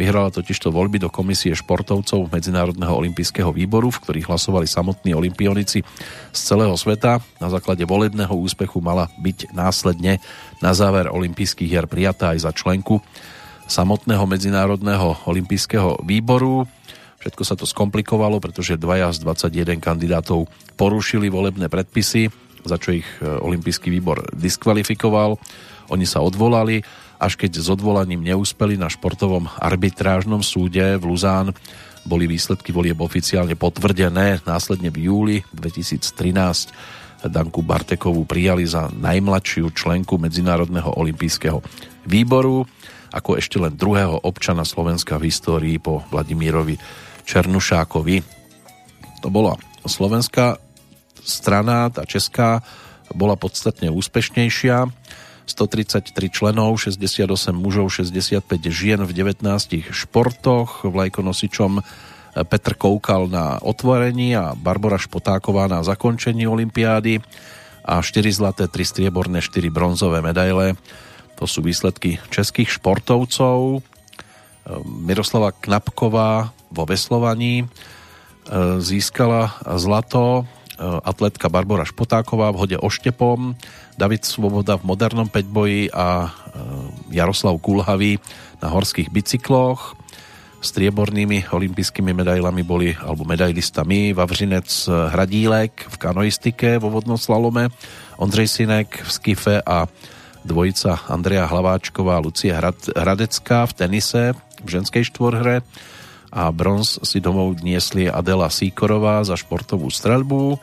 Vyhrala 0.00 0.32
totižto 0.32 0.72
voľby 0.72 0.96
do 0.96 1.12
komisie 1.12 1.52
športovcov 1.52 2.32
Medzinárodného 2.32 2.96
olympijského 2.96 3.52
výboru, 3.52 3.92
v 3.92 4.00
ktorých 4.00 4.32
hlasovali 4.32 4.64
samotní 4.64 5.12
olympionici 5.12 5.84
z 6.32 6.40
celého 6.40 6.72
sveta. 6.72 7.20
Na 7.36 7.52
základe 7.52 7.84
volebného 7.84 8.32
úspechu 8.32 8.80
mala 8.80 9.12
byť 9.20 9.52
následne 9.52 10.16
na 10.64 10.72
záver 10.72 11.12
olympijských 11.12 11.68
hier 11.68 11.84
prijatá 11.84 12.32
aj 12.32 12.48
za 12.48 12.52
členku 12.56 13.04
samotného 13.68 14.24
Medzinárodného 14.24 15.20
olympijského 15.28 16.00
výboru. 16.00 16.64
Všetko 17.20 17.42
sa 17.44 17.52
to 17.52 17.68
skomplikovalo, 17.68 18.40
pretože 18.40 18.80
dvaja 18.80 19.12
z 19.12 19.20
21 19.20 19.84
kandidátov 19.84 20.48
porušili 20.80 21.28
volebné 21.28 21.68
predpisy, 21.68 22.32
za 22.64 22.80
čo 22.80 22.96
ich 22.96 23.08
e, 23.20 23.28
Olympijský 23.28 23.92
výbor 23.92 24.24
diskvalifikoval. 24.32 25.36
Oni 25.92 26.08
sa 26.08 26.24
odvolali, 26.24 26.80
až 27.20 27.36
keď 27.36 27.60
s 27.60 27.68
odvolaním 27.68 28.24
neúspeli 28.24 28.80
na 28.80 28.88
športovom 28.88 29.46
arbitrážnom 29.60 30.40
súde 30.40 30.96
v 30.96 31.04
Luzán 31.04 31.52
boli 32.08 32.24
výsledky 32.24 32.72
volieb 32.72 32.96
oficiálne 32.96 33.54
potvrdené. 33.60 34.40
Následne 34.48 34.88
v 34.88 35.12
júli 35.12 35.36
2013 35.52 37.28
Danku 37.28 37.60
Bartekovú 37.60 38.24
prijali 38.24 38.64
za 38.64 38.88
najmladšiu 38.88 39.68
členku 39.76 40.16
Medzinárodného 40.16 40.96
olympijského 40.96 41.60
výboru 42.08 42.64
ako 43.10 43.36
ešte 43.36 43.58
len 43.58 43.74
druhého 43.74 44.22
občana 44.22 44.62
Slovenska 44.62 45.18
v 45.18 45.28
histórii 45.28 45.76
po 45.82 46.06
Vladimírovi 46.08 46.78
Černušákovi. 47.26 48.22
To 49.20 49.28
bola 49.28 49.58
slovenská 49.84 50.56
strana, 51.20 51.90
tá 51.90 52.06
česká 52.06 52.62
bola 53.10 53.34
podstatne 53.34 53.90
úspešnejšia. 53.90 54.86
133 55.50 56.14
členov, 56.30 56.78
68 56.78 57.26
mužov, 57.50 57.90
65 57.90 58.46
žien 58.70 59.02
v 59.02 59.10
19 59.10 59.42
športoch. 59.90 60.86
Vlajkonosičom 60.86 61.82
Petr 62.30 62.78
Koukal 62.78 63.26
na 63.26 63.58
otvorení 63.58 64.38
a 64.38 64.54
Barbara 64.54 64.96
Špotáková 65.02 65.66
na 65.66 65.82
zakončení 65.82 66.46
Olympiády 66.46 67.18
a 67.82 67.98
4 67.98 68.30
zlaté, 68.30 68.70
3 68.70 68.86
strieborné, 68.86 69.42
4 69.42 69.66
bronzové 69.74 70.22
medaile. 70.22 70.78
To 71.42 71.48
sú 71.50 71.64
výsledky 71.64 72.22
českých 72.30 72.78
športovcov. 72.78 73.82
Miroslava 74.86 75.50
Knapková 75.56 76.54
vo 76.70 76.84
veslovaní. 76.86 77.64
E, 77.64 77.66
získala 78.78 79.56
zlato 79.80 80.46
atletka 80.80 81.52
Barbara 81.52 81.84
Špotáková 81.84 82.50
v 82.50 82.60
hode 82.64 82.78
oštepom, 82.80 83.54
David 84.00 84.24
Svoboda 84.24 84.80
v 84.80 84.88
modernom 84.88 85.28
peťboji 85.28 85.92
a 85.92 86.24
e, 86.24 86.28
Jaroslav 87.12 87.60
Kulhavý 87.60 88.16
na 88.64 88.68
horských 88.72 89.12
bicykloch. 89.12 89.96
Striebornými 90.60 91.48
olympijskými 91.48 92.12
medailami 92.12 92.60
boli, 92.60 92.92
alebo 92.92 93.24
medailistami 93.24 94.12
Vavřinec 94.12 94.68
Hradílek 95.08 95.88
v 95.88 95.96
kanoistike 95.96 96.76
vo 96.76 96.92
vodnom 96.92 97.16
slalome, 97.16 97.72
Ondřej 98.20 98.48
Sinek 98.48 99.00
v 99.00 99.08
skife 99.08 99.56
a 99.64 99.88
dvojica 100.44 101.08
Andrea 101.08 101.48
Hlaváčková 101.48 102.16
a 102.16 102.24
Lucie 102.24 102.52
Hradecká 102.96 103.64
v 103.68 103.72
tenise 103.72 104.22
v 104.60 104.68
ženskej 104.68 105.08
štvorhre 105.08 105.64
a 106.30 106.50
bronz 106.54 107.02
si 107.02 107.18
domov 107.18 107.58
niesli 107.60 108.06
Adela 108.06 108.48
Síkorová 108.48 109.22
za 109.26 109.34
športovú 109.34 109.90
streľbu, 109.90 110.58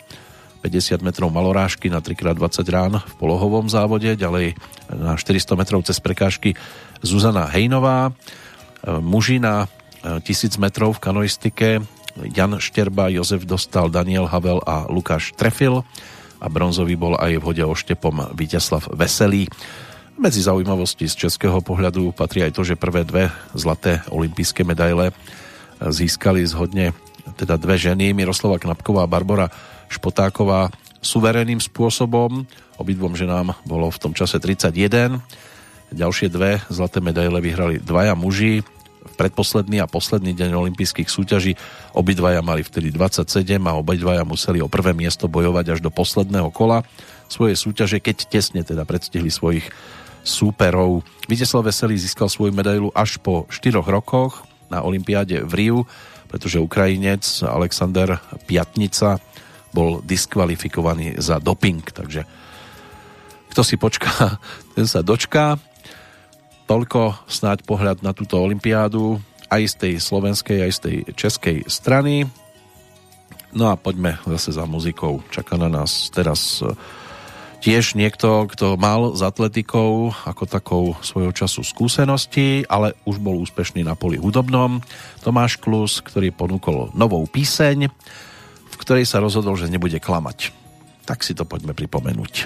50 0.63 1.05
metrov 1.05 1.29
malorážky 1.29 1.87
na 1.87 2.01
3x20 2.01 2.65
rán 2.71 2.99
v 2.99 3.13
polohovom 3.21 3.69
závode, 3.69 4.17
ďalej 4.17 4.57
na 4.89 5.15
400 5.15 5.59
metrov 5.59 5.85
cez 5.85 6.01
prekážky 6.01 6.57
Zuzana 7.05 7.45
Hejnová, 7.51 8.11
muži 8.99 9.37
na 9.37 9.69
1000 10.01 10.57
metrov 10.57 10.95
v 10.97 11.03
kanoistike. 11.03 11.67
Jan 12.17 12.57
Šterba, 12.57 13.13
Jozef 13.13 13.45
Dostal, 13.45 13.93
Daniel 13.93 14.25
Havel 14.25 14.57
a 14.65 14.89
Lukáš 14.89 15.37
Trefil. 15.37 15.85
A 16.41 16.45
bronzový 16.49 16.97
bol 16.97 17.17
aj 17.17 17.37
v 17.37 17.45
hode 17.45 17.65
oštepom 17.65 18.33
Víťaslav 18.33 18.89
Veselý. 18.93 19.49
Medzi 20.17 20.41
zaujímavosti 20.41 21.05
z 21.05 21.29
českého 21.29 21.61
pohľadu 21.61 22.13
patrí 22.13 22.41
aj 22.41 22.57
to, 22.57 22.65
že 22.65 22.73
prvé 22.73 23.05
dve 23.05 23.29
zlaté 23.53 24.01
olympijské 24.09 24.65
medaile 24.65 25.13
získali 25.81 26.45
zhodne 26.45 26.93
teda 27.35 27.59
dve 27.59 27.75
ženy, 27.75 28.15
Miroslava 28.15 28.57
Knapková 28.57 29.03
a 29.05 29.11
Barbara 29.11 29.47
Špotáková 29.91 30.71
suverénnym 31.03 31.61
spôsobom. 31.61 32.47
Obidvom 32.77 33.13
ženám 33.13 33.55
bolo 33.63 33.89
v 33.91 34.01
tom 34.01 34.13
čase 34.13 34.41
31. 34.41 35.21
Ďalšie 35.93 36.27
dve 36.27 36.59
zlaté 36.67 36.99
medaile 36.99 37.39
vyhrali 37.39 37.79
dvaja 37.79 38.13
muži. 38.17 38.65
V 39.07 39.13
predposledný 39.15 39.79
a 39.79 39.87
posledný 39.87 40.35
deň 40.35 40.51
olympijských 40.51 41.07
súťaží 41.07 41.55
obidvaja 41.95 42.43
mali 42.43 42.59
vtedy 42.59 42.91
27 42.91 43.23
a 43.63 43.79
obidvaja 43.79 44.27
museli 44.27 44.59
o 44.59 44.67
prvé 44.67 44.91
miesto 44.91 45.31
bojovať 45.31 45.77
až 45.77 45.79
do 45.79 45.87
posledného 45.87 46.51
kola 46.51 46.83
svoje 47.31 47.55
súťaže, 47.55 48.03
keď 48.03 48.27
tesne 48.27 48.61
teda 48.67 48.83
predstihli 48.83 49.31
svojich 49.31 49.63
súperov. 50.27 51.07
Viteslav 51.31 51.71
Veselý 51.71 51.95
získal 51.95 52.27
svoju 52.27 52.51
medailu 52.51 52.91
až 52.91 53.15
po 53.23 53.47
4 53.47 53.79
rokoch 53.79 54.43
na 54.67 54.83
Olympiáde 54.83 55.43
v 55.43 55.53
Riu, 55.53 55.79
pretože 56.27 56.59
Ukrajinec 56.59 57.23
Alexander 57.43 58.19
Piatnica 58.45 59.19
bol 59.71 60.03
diskvalifikovaný 60.03 61.19
za 61.19 61.39
doping, 61.39 61.83
takže 61.83 62.23
kto 63.51 63.61
si 63.63 63.75
počká, 63.79 64.37
ten 64.75 64.85
sa 64.85 65.01
dočká. 65.01 65.57
Toľko 66.67 67.25
snáď 67.31 67.63
pohľad 67.63 68.03
na 68.03 68.11
túto 68.11 68.35
olympiádu 68.37 69.23
aj 69.47 69.63
z 69.63 69.75
tej 69.79 69.93
slovenskej, 70.03 70.67
aj 70.67 70.71
z 70.75 70.79
tej 70.83 70.95
českej 71.15 71.57
strany. 71.71 72.27
No 73.55 73.71
a 73.71 73.79
poďme 73.79 74.19
zase 74.27 74.51
za 74.51 74.67
muzikou. 74.67 75.23
Čaká 75.31 75.55
na 75.55 75.71
nás 75.71 76.11
teraz 76.11 76.59
Tiež 77.57 77.97
niekto, 77.97 78.45
kto 78.47 78.77
mal 78.77 79.17
s 79.17 79.21
atletikou 79.25 80.13
ako 80.13 80.43
takou 80.45 80.83
svojho 81.01 81.33
času 81.33 81.65
skúsenosti, 81.65 82.63
ale 82.69 82.93
už 83.03 83.17
bol 83.17 83.41
úspešný 83.41 83.81
na 83.81 83.97
poli 83.97 84.21
hudobnom. 84.21 84.79
Tomáš 85.25 85.57
Klus, 85.57 85.99
ktorý 85.99 86.29
ponúkol 86.31 86.93
novou 86.93 87.25
píseň, 87.25 87.89
v 88.71 88.75
ktorej 88.77 89.09
sa 89.09 89.19
rozhodol, 89.19 89.57
že 89.57 89.73
nebude 89.73 89.97
klamať. 89.97 90.53
Tak 91.03 91.25
si 91.25 91.33
to 91.33 91.49
poďme 91.49 91.73
pripomenúť. 91.73 92.45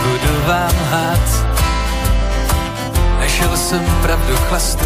Budu 0.00 0.34
vám 0.48 0.74
Našel 0.94 1.43
jsem 3.64 3.84
pravdu 4.02 4.36
chlastu, 4.36 4.84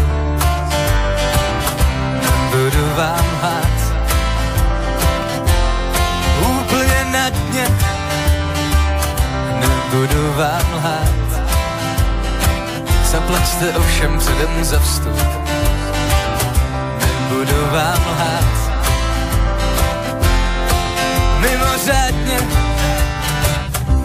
budu 2.51 2.95
vám 2.97 3.25
hát. 3.43 3.79
Úplně 6.51 7.05
na 7.13 7.29
dně, 7.29 7.69
nebudu 9.61 10.33
vám 10.37 10.75
lhát. 10.75 11.43
Zaplaťte 13.05 13.79
ovšem 13.79 14.19
předem 14.19 14.65
za 14.65 14.81
vstup, 14.81 15.19
nebudu 17.01 17.67
vám 17.73 18.07
lhát. 18.13 18.59
Mimořádně, 21.41 22.39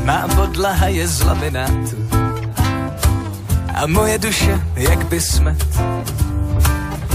má 0.03 0.27
podlaha 0.35 0.87
je 0.87 1.07
z 1.07 1.21
laminátu 1.21 2.22
a 3.83 3.87
moje 3.87 4.17
duše 4.17 4.61
jak 4.75 5.05
by 5.05 5.21
smet. 5.21 5.65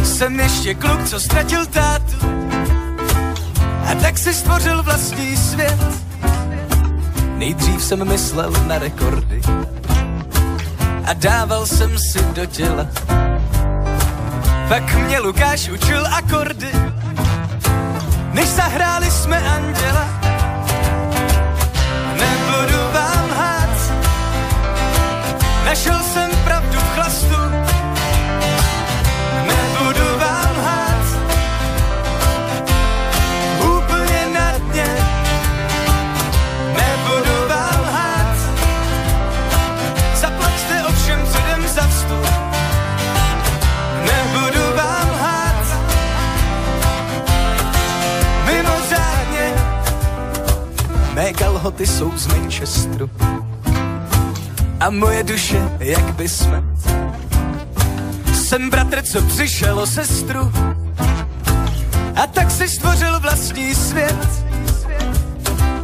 Jsem 0.05 0.41
ještě 0.41 0.75
kluk, 0.75 1.05
co 1.05 1.21
ztratil 1.21 1.67
tátu 1.67 2.17
a 3.91 3.95
tak 3.95 4.19
si 4.19 4.35
stvořil 4.35 4.83
vlastní 4.83 5.37
svět. 5.37 5.79
Nejdřív 7.37 7.85
jsem 7.85 8.09
myslel 8.09 8.53
na 8.67 8.79
rekordy 8.79 9.41
a 11.05 11.13
dával 11.13 11.67
jsem 11.67 11.99
si 11.99 12.23
do 12.23 12.47
těla. 12.47 12.87
Pak 14.69 14.95
mě 14.95 15.19
Lukáš 15.19 15.69
učil 15.69 16.07
akordy, 16.07 16.73
než 18.33 18.49
zahráli 18.49 19.11
jsme 19.11 19.39
anděla. 19.39 20.28
Našel 25.69 26.03
jsem 26.03 26.31
pravdu 26.45 26.79
v 26.79 26.95
chlastu. 26.95 27.37
Nebudu 29.47 30.19
vám 30.19 30.55
hát, 30.65 31.05
úplně 33.77 34.27
na 34.35 34.59
dně. 34.59 34.97
Nebudu 36.77 37.49
vám 37.49 37.85
hát, 37.85 38.37
zaplaťte 40.15 40.85
ovšem 40.85 41.27
předem 41.27 41.69
za 41.69 41.87
vstup. 41.87 42.27
Nebudu 44.07 44.77
vám 44.77 45.11
hát, 45.21 45.65
mimořádně. 48.47 49.55
Mé 51.15 51.33
kalhoty 51.33 51.87
jsou 51.87 52.13
z 52.17 52.27
Manchesteru 52.27 53.11
a 54.81 54.91
moje 54.91 55.23
duše 55.23 55.71
jak 55.79 56.15
by 56.15 56.29
smet. 56.29 56.65
Jsem 58.35 58.71
bratr, 58.71 59.03
co 59.03 59.23
přišel 59.23 59.79
o 59.79 59.87
sestru 59.87 60.53
a 62.23 62.27
tak 62.27 62.51
si 62.51 62.69
stvořil 62.69 63.21
vlastní 63.21 63.75
svět 63.75 64.29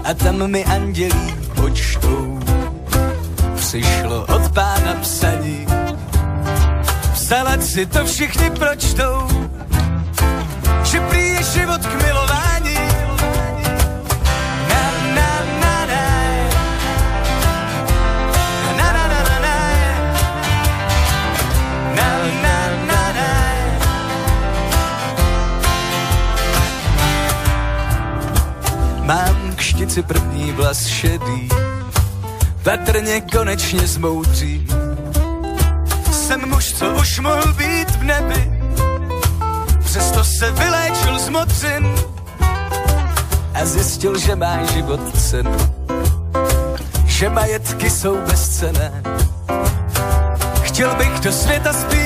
a 0.05 0.15
tam 0.15 0.51
mi 0.51 0.65
andělí 0.65 1.35
počtou 1.55 2.41
přišlo 3.55 4.27
od 4.27 4.53
pána 4.55 4.95
psaní. 5.01 5.67
Psala 7.13 7.61
si 7.61 7.87
to 7.87 8.05
všichni 8.05 8.51
pročtou, 8.51 9.29
že 10.85 11.01
prý 11.01 11.29
je 11.29 11.43
život 11.43 11.87
k 11.87 12.03
milování. 12.03 12.54
Štici 29.85 30.03
první 30.03 30.53
vlas 30.53 30.87
šedý, 30.87 31.49
patrně 32.63 33.21
konečně 33.21 33.87
zmoudří. 33.87 34.67
Jsem 36.13 36.49
muž, 36.49 36.73
co 36.73 36.91
už 36.91 37.19
mohl 37.19 37.53
být 37.53 37.91
v 37.91 38.03
nebi, 38.03 38.61
přesto 39.85 40.25
se 40.25 40.51
vyléčil 40.51 41.19
z 41.19 41.29
mocin 41.29 41.95
a 43.55 43.65
zjistil, 43.65 44.19
že 44.19 44.37
má 44.37 44.65
život 44.65 45.19
cenu, 45.19 45.57
že 47.07 47.29
majetky 47.29 47.91
jsou 47.91 48.17
bezcené. 48.17 49.03
Chtěl 50.63 50.95
bych 50.95 51.21
do 51.21 51.33
světa 51.33 51.73
zpívat 51.73 52.04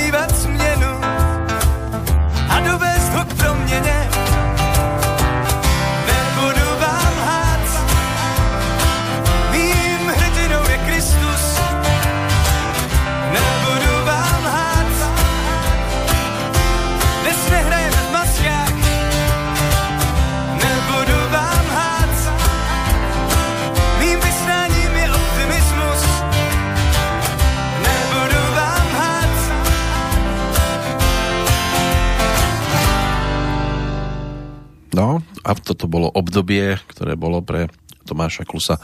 a 35.49 35.57
toto 35.57 35.89
bolo 35.89 36.13
obdobie, 36.13 36.77
ktoré 36.93 37.17
bolo 37.17 37.41
pre 37.41 37.73
Tomáša 38.05 38.45
Klusa 38.45 38.77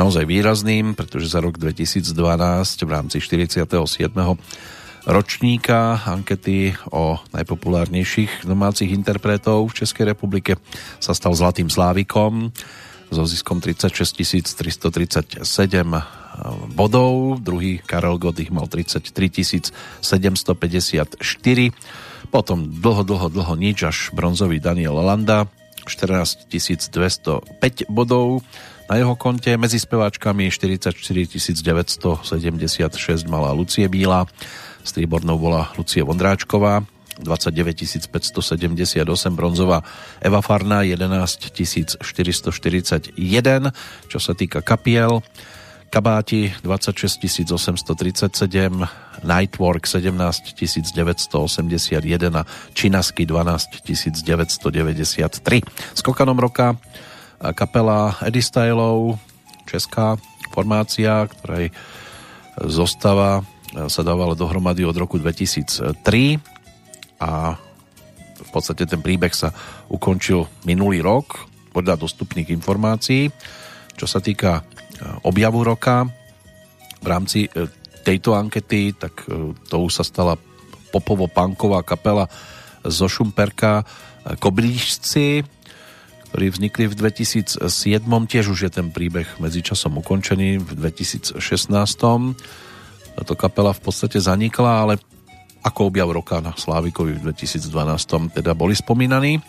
naozaj 0.00 0.24
výrazným, 0.24 0.96
pretože 0.96 1.28
za 1.28 1.44
rok 1.44 1.60
2012 1.60 2.08
v 2.84 2.90
rámci 2.90 3.20
47. 3.20 3.68
ročníka 5.04 6.00
ankety 6.08 6.72
o 6.88 7.20
najpopulárnejších 7.36 8.48
domácich 8.48 8.88
interpretov 8.88 9.68
v 9.68 9.84
Českej 9.84 10.16
republike 10.16 10.56
sa 10.96 11.12
stal 11.12 11.36
Zlatým 11.36 11.68
Slávikom 11.68 12.52
so 13.08 13.24
ziskom 13.24 13.60
36 13.60 14.52
337 14.52 15.44
bodov. 16.76 17.40
Druhý 17.40 17.80
Karel 17.80 18.20
Gott 18.20 18.36
ich 18.40 18.52
mal 18.52 18.68
33 18.68 19.72
754 20.04 21.16
potom 22.28 22.68
dlho, 22.68 23.02
dlho, 23.08 23.32
dlho 23.32 23.54
nič, 23.56 23.88
až 23.88 23.98
bronzový 24.12 24.60
Daniel 24.60 25.00
Landa, 25.00 25.48
14 25.88 26.46
205 26.46 27.88
bodov 27.88 28.42
na 28.88 28.96
jeho 28.96 29.16
konte. 29.16 29.56
Medzi 29.56 29.78
speváčkami 29.80 30.50
44 30.52 30.94
976 30.94 33.28
mala 33.28 33.52
Lucie 33.52 33.88
Bíla, 33.88 34.26
striebornou 34.84 35.38
bola 35.40 35.72
Lucie 35.76 36.02
Vondráčková, 36.04 36.84
29 37.18 38.06
578 38.08 39.34
bronzová 39.34 39.82
Eva 40.22 40.38
Farna 40.38 40.86
11 40.86 41.50
441 41.98 43.18
čo 44.06 44.18
sa 44.22 44.38
týka 44.38 44.62
kapiel 44.62 45.18
Kabáti 45.88 46.52
26 46.60 47.48
837, 47.48 49.24
Nightwork 49.24 49.88
17 49.88 50.52
981 50.92 52.36
a 52.36 52.42
Činasky 52.76 53.24
12 53.24 53.82
993. 53.88 55.64
Skokanom 55.96 56.36
roka 56.36 56.76
kapela 57.56 58.20
Eddie 58.20 58.44
Stylov, 58.44 59.16
česká 59.64 60.20
formácia, 60.52 61.24
ktorej 61.24 61.72
zostava 62.68 63.40
sa 63.88 64.02
dávala 64.04 64.36
dohromady 64.36 64.84
od 64.84 64.96
roku 64.96 65.16
2003 65.16 65.96
a 67.20 67.56
v 68.38 68.50
podstate 68.52 68.84
ten 68.84 69.00
príbeh 69.00 69.32
sa 69.32 69.52
ukončil 69.88 70.44
minulý 70.68 71.00
rok 71.00 71.48
podľa 71.72 71.96
dostupných 71.96 72.52
informácií. 72.52 73.32
Čo 73.98 74.06
sa 74.06 74.20
týka 74.22 74.62
objavu 75.22 75.62
roka 75.62 76.06
v 76.98 77.06
rámci 77.06 77.46
tejto 78.02 78.34
ankety, 78.34 78.96
tak 78.96 79.26
to 79.68 79.76
už 79.78 80.02
sa 80.02 80.04
stala 80.04 80.34
popovo-punková 80.90 81.84
kapela 81.84 82.26
zo 82.82 83.06
Šumperka 83.06 83.84
Koblížci, 84.40 85.44
ktorí 86.28 86.46
vznikli 86.52 86.84
v 86.88 86.94
2007. 86.96 87.60
Tiež 88.28 88.46
už 88.52 88.68
je 88.68 88.70
ten 88.72 88.88
príbeh 88.92 89.40
medzičasom 89.40 89.96
ukončený 90.00 90.60
v 90.60 90.70
2016. 90.76 91.38
Táto 93.18 93.34
kapela 93.36 93.72
v 93.72 93.80
podstate 93.80 94.20
zanikla, 94.20 94.72
ale 94.88 94.94
ako 95.64 95.90
objav 95.90 96.08
roka 96.12 96.38
na 96.38 96.54
Slávikovi 96.54 97.18
v 97.18 97.32
2012 97.32 98.36
teda 98.36 98.52
boli 98.54 98.78
spomínaní. 98.78 99.42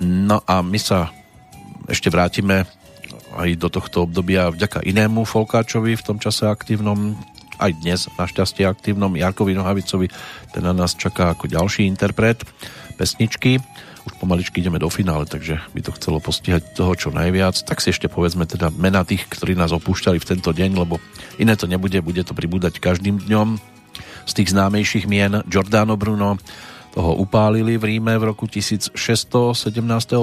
No 0.00 0.40
a 0.44 0.60
my 0.62 0.78
sa 0.80 1.10
ešte 1.88 2.12
vrátime 2.12 2.68
aj 3.36 3.48
do 3.58 3.68
tohto 3.70 4.06
obdobia 4.06 4.50
vďaka 4.50 4.82
inému 4.82 5.22
Folkáčovi 5.22 5.94
v 5.94 6.06
tom 6.06 6.18
čase 6.18 6.46
aktívnom, 6.50 7.14
aj 7.60 7.70
dnes 7.78 8.00
našťastie 8.16 8.64
aktívnom 8.66 9.12
Jarkovi 9.14 9.52
Nohavicovi, 9.54 10.08
ten 10.50 10.62
na 10.64 10.72
nás 10.72 10.96
čaká 10.96 11.34
ako 11.34 11.46
ďalší 11.46 11.86
interpret 11.86 12.42
pesničky. 12.98 13.60
Už 14.00 14.16
pomaličky 14.16 14.64
ideme 14.64 14.80
do 14.80 14.88
finále, 14.88 15.28
takže 15.28 15.60
by 15.76 15.80
to 15.84 15.92
chcelo 16.00 16.24
postihať 16.24 16.72
toho 16.72 16.96
čo 16.96 17.12
najviac. 17.12 17.52
Tak 17.68 17.84
si 17.84 17.92
ešte 17.92 18.08
povedzme 18.08 18.48
teda 18.48 18.72
mena 18.72 19.04
tých, 19.04 19.28
ktorí 19.28 19.52
nás 19.52 19.76
opúšťali 19.76 20.16
v 20.16 20.28
tento 20.36 20.56
deň, 20.56 20.70
lebo 20.72 20.96
iné 21.36 21.52
to 21.52 21.68
nebude, 21.68 22.00
bude 22.00 22.24
to 22.24 22.32
pribúdať 22.32 22.80
každým 22.80 23.20
dňom. 23.20 23.60
Z 24.24 24.32
tých 24.32 24.56
známejších 24.56 25.04
mien 25.04 25.44
Giordano 25.44 26.00
Bruno, 26.00 26.40
toho 26.90 27.14
upálili 27.22 27.78
v 27.78 27.96
Ríme 27.96 28.18
v 28.18 28.34
roku 28.34 28.50
1617. 28.50 28.96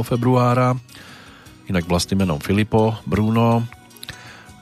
februára, 0.04 0.76
inak 1.68 1.88
vlastným 1.88 2.24
menom 2.24 2.40
Filippo 2.40 2.96
Bruno. 3.04 3.64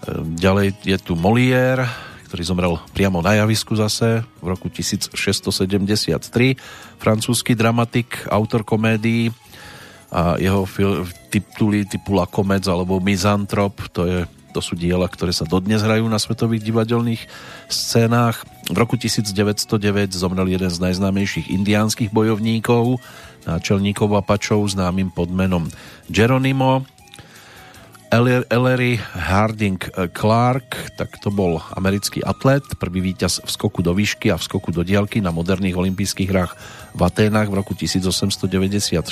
Ehm, 0.05 0.37
ďalej 0.37 0.77
je 0.85 0.97
tu 1.01 1.13
Molière, 1.17 1.85
ktorý 2.29 2.43
zomrel 2.43 2.73
priamo 2.91 3.21
na 3.21 3.37
javisku 3.37 3.77
zase 3.77 4.25
v 4.41 4.47
roku 4.49 4.67
1673. 4.67 6.57
Francúzsky 6.97 7.53
dramatik, 7.53 8.27
autor 8.27 8.65
komédií 8.65 9.29
a 10.11 10.37
jeho 10.41 10.65
tituly 11.29 11.85
typu 11.85 12.17
Lakomec 12.17 12.65
alebo 12.67 12.99
Mizantrop, 13.03 13.77
to, 13.91 14.07
je, 14.07 14.19
to 14.55 14.59
sú 14.63 14.73
diela, 14.79 15.05
ktoré 15.11 15.35
sa 15.35 15.43
dodnes 15.43 15.83
hrajú 15.83 16.07
na 16.07 16.15
svetových 16.21 16.63
divadelných 16.65 17.21
scénách. 17.67 18.47
V 18.71 18.77
roku 18.77 18.95
1909 18.95 20.15
zomrel 20.15 20.47
jeden 20.55 20.71
z 20.71 20.79
najznámejších 20.79 21.51
indiánskych 21.51 22.09
bojovníkov, 22.15 23.03
náčelníkov 23.45 24.09
Apačov 24.15 24.65
známym 24.71 25.13
pod 25.13 25.29
menom 25.29 25.69
Geronimo. 26.09 26.87
Ellery 28.15 28.95
Harding 28.95 29.75
Clark, 30.15 30.95
tak 30.95 31.19
to 31.19 31.27
bol 31.27 31.59
americký 31.75 32.23
atlet, 32.23 32.63
prvý 32.79 33.11
víťaz 33.11 33.43
v 33.43 33.49
skoku 33.51 33.83
do 33.83 33.91
výšky 33.91 34.31
a 34.31 34.39
v 34.39 34.45
skoku 34.47 34.71
do 34.71 34.87
diaľky 34.87 35.19
na 35.19 35.35
moderných 35.35 35.75
olympijských 35.75 36.31
hrách 36.31 36.55
v 36.95 37.01
Aténach 37.03 37.51
v 37.51 37.59
roku 37.59 37.75
1896. 37.75 39.03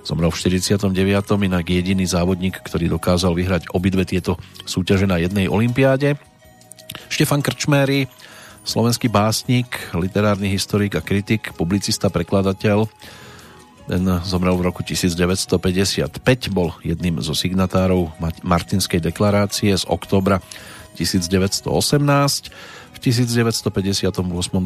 Zomrel 0.00 0.32
v 0.32 0.38
49. 0.40 0.96
inak 1.44 1.64
jediný 1.68 2.08
závodník, 2.08 2.64
ktorý 2.64 2.88
dokázal 2.88 3.36
vyhrať 3.36 3.68
obidve 3.76 4.08
tieto 4.08 4.40
súťaže 4.64 5.04
na 5.04 5.20
jednej 5.20 5.52
olympiáde. 5.52 6.16
Štefan 7.12 7.44
Krčméry, 7.44 8.08
slovenský 8.64 9.12
básnik, 9.12 9.76
literárny 9.92 10.48
historik 10.48 10.96
a 10.96 11.04
kritik, 11.04 11.52
publicista, 11.52 12.08
prekladateľ, 12.08 12.88
ten 13.90 14.06
zomrel 14.22 14.54
v 14.54 14.70
roku 14.70 14.86
1955, 14.86 16.22
bol 16.54 16.78
jedným 16.86 17.18
zo 17.18 17.34
signatárov 17.34 18.14
Martinskej 18.46 19.02
deklarácie 19.02 19.74
z 19.74 19.82
oktobra 19.90 20.38
1918. 20.94 21.66
V 22.94 22.98
1958 23.02 24.14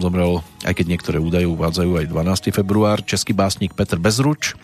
zomrel, 0.05 0.45
aj 0.69 0.75
keď 0.77 0.87
niektoré 0.93 1.17
údaje 1.17 1.49
uvádzajú 1.49 2.05
aj 2.05 2.07
12. 2.13 2.53
február, 2.53 3.01
český 3.01 3.33
básnik 3.33 3.73
Petr 3.73 3.97
Bezruč, 3.97 4.61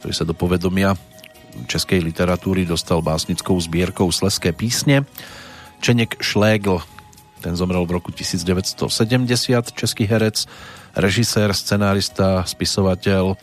ktorý 0.00 0.12
sa 0.16 0.24
do 0.24 0.32
povedomia 0.32 0.96
českej 1.68 2.00
literatúry 2.00 2.64
dostal 2.64 3.04
básnickou 3.04 3.60
zbierkou 3.60 4.08
Sleské 4.08 4.56
písne. 4.56 5.04
Čenek 5.84 6.16
Šlégl, 6.24 6.80
ten 7.44 7.52
zomrel 7.60 7.84
v 7.84 8.00
roku 8.00 8.08
1970, 8.08 8.88
český 9.76 10.04
herec, 10.08 10.48
režisér, 10.96 11.52
scenárista, 11.52 12.46
spisovateľ, 12.48 13.36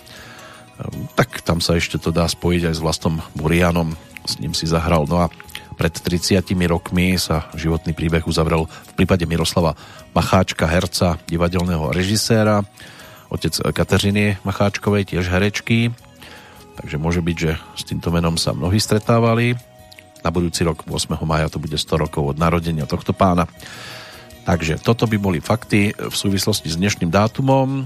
tak 1.15 1.41
tam 1.41 1.63
sa 1.63 1.79
ešte 1.79 1.95
to 1.95 2.11
dá 2.11 2.27
spojiť 2.27 2.71
aj 2.71 2.75
s 2.75 2.83
vlastom 2.83 3.23
Burianom, 3.35 3.95
s 4.27 4.37
ním 4.41 4.51
si 4.51 4.67
zahral. 4.67 5.07
No 5.07 5.23
a 5.23 5.31
pred 5.75 5.91
30 5.91 6.39
rokmi 6.67 7.19
sa 7.19 7.51
životný 7.55 7.91
príbeh 7.91 8.23
uzavrel 8.23 8.67
v 8.67 8.93
prípade 8.95 9.27
Miroslava 9.27 9.75
Macháčka, 10.15 10.67
herca, 10.67 11.19
divadelného 11.27 11.91
režiséra, 11.91 12.63
otec 13.27 13.51
Kateřiny 13.75 14.39
Macháčkovej, 14.47 15.11
tiež 15.11 15.27
herečky, 15.27 15.91
takže 16.79 16.95
môže 16.95 17.19
byť, 17.19 17.37
že 17.37 17.51
s 17.75 17.83
týmto 17.83 18.11
menom 18.11 18.39
sa 18.39 18.55
mnohí 18.55 18.79
stretávali. 18.79 19.55
Na 20.23 20.31
budúci 20.31 20.63
rok 20.63 20.87
8. 20.87 21.19
maja 21.27 21.51
to 21.51 21.59
bude 21.61 21.75
100 21.75 22.03
rokov 22.07 22.35
od 22.35 22.37
narodenia 22.39 22.87
tohto 22.87 23.11
pána. 23.11 23.45
Takže 24.45 24.77
toto 24.79 25.09
by 25.09 25.17
boli 25.17 25.39
fakty 25.41 25.91
v 25.91 26.15
súvislosti 26.15 26.69
s 26.69 26.79
dnešným 26.79 27.09
dátumom 27.09 27.85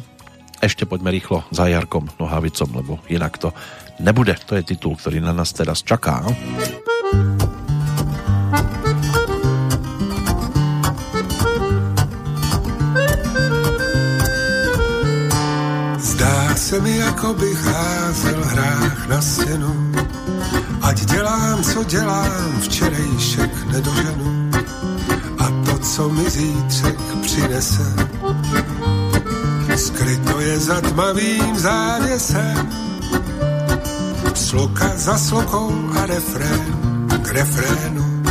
ešte 0.60 0.84
poďme 0.84 1.12
rýchlo 1.16 1.48
za 1.52 1.72
Jarkom 1.72 2.12
Nohavicom, 2.20 2.70
lebo 2.76 3.00
inak 3.08 3.40
to 3.40 3.56
nebude. 4.04 4.36
To 4.48 4.60
je 4.60 4.64
titul, 4.76 5.00
ktorý 5.00 5.24
na 5.24 5.32
nás 5.32 5.56
teraz 5.56 5.84
čaká. 5.84 6.24
Zdá 16.00 16.56
se 16.56 16.80
mi, 16.80 16.98
jako 16.98 17.34
bych 17.34 17.62
házel 17.66 18.44
hrách 18.44 19.08
na 19.08 19.22
stěnu. 19.22 19.74
Ať 20.82 21.06
dělám, 21.06 21.64
co 21.64 21.84
dělám, 21.84 22.62
včerejšek 22.62 23.52
nedoženu. 23.72 24.50
A 25.40 25.46
to, 25.66 25.80
co 25.80 26.10
mi 26.10 26.30
zítřek 26.30 26.98
přinese, 27.22 27.88
Skryto 29.80 30.29
je 30.50 30.60
za 30.60 30.82
tmavým 30.82 31.60
závěsem 31.60 32.70
Sloka 34.34 34.92
za 34.96 35.18
slokou 35.18 35.72
a 36.02 36.06
refrén 36.06 36.74
k 37.22 37.28
refrénu. 37.32 38.24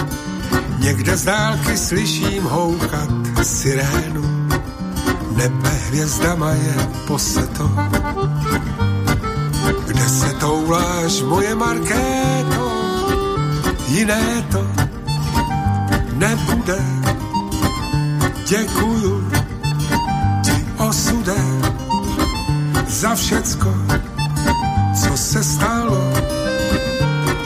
Někde 0.79 1.17
z 1.17 1.25
dálky 1.25 1.77
slyším 1.77 2.43
houkat 2.43 3.11
sirénu. 3.43 4.49
Nebe 5.37 5.69
hvězdama 5.69 6.51
je 6.51 6.75
poseto 7.07 7.71
Kde 9.87 10.09
se 10.09 10.33
touláš 10.41 11.23
moje 11.23 11.55
markéto? 11.55 12.73
Jiné 13.89 14.47
to 14.53 14.67
nebude. 16.19 16.79
Děkuju 18.49 19.31
osude 20.79 21.35
za 22.99 23.15
všecko, 23.15 23.75
co 25.03 25.17
se 25.17 25.45
stalo, 25.45 26.13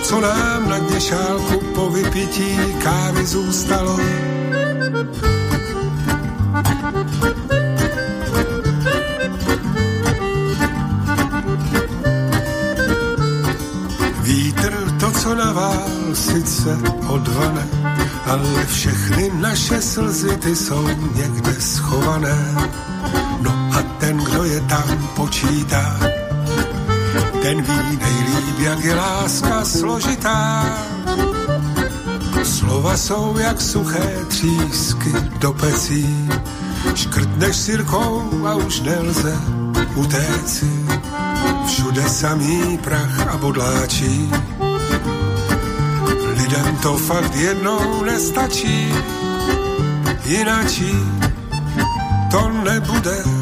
co 0.02 0.20
nám 0.20 0.68
na 0.68 0.78
dně 0.78 1.00
šálku 1.00 1.60
po 1.74 1.90
vypití 1.90 2.56
kávy 2.82 3.26
zůstalo. 3.26 3.98
Vítr 14.22 14.72
to, 15.00 15.10
co 15.10 15.34
navál, 15.34 16.14
sice 16.14 16.78
odvane, 17.08 17.68
ale 18.26 18.66
všechny 18.66 19.30
naše 19.34 19.82
slzy, 19.82 20.36
ty 20.36 20.56
jsou 20.56 20.88
někde 21.14 21.60
schované 21.60 22.54
ten, 24.02 24.16
kdo 24.18 24.44
je 24.44 24.60
tam 24.60 24.88
počítá. 25.23 26.01
Ten 27.43 27.62
ví 27.62 27.99
nejlíp, 28.03 28.59
jak 28.59 28.85
je 28.85 28.94
láska 28.94 29.65
složitá. 29.65 30.66
Slova 32.43 32.97
jsou 32.97 33.39
jak 33.39 33.61
suché 33.61 34.19
třísky 34.28 35.12
do 35.39 35.53
pecí. 35.53 36.28
Škrtneš 36.94 37.57
sirkou 37.57 38.47
a 38.47 38.55
už 38.55 38.81
nelze 38.81 39.35
utéci. 39.94 40.70
Všude 41.66 42.03
samý 42.03 42.78
prach 42.78 43.35
a 43.35 43.36
bodláčí. 43.36 44.31
Lidem 46.36 46.77
to 46.82 46.97
fakt 46.97 47.35
jednou 47.35 48.03
nestačí. 48.03 48.94
Jináčí 50.24 50.94
to 52.31 52.49
nebude 52.65 53.41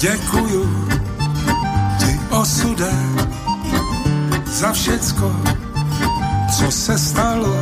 Děkuju 0.00 0.88
ti 1.98 2.20
osude 2.30 2.92
za 4.46 4.72
všecko, 4.72 5.36
co 6.58 6.70
se 6.70 6.98
stalo, 6.98 7.56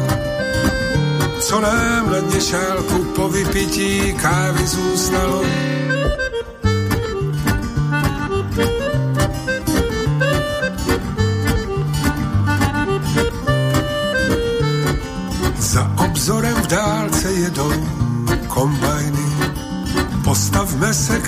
co 1.41 1.61
nám 1.61 2.13
na 2.13 2.21
dnešálku 2.21 3.05
po 3.05 3.29
vypití 3.29 4.15
kávy 4.23 4.67
zůstalo. 4.67 5.43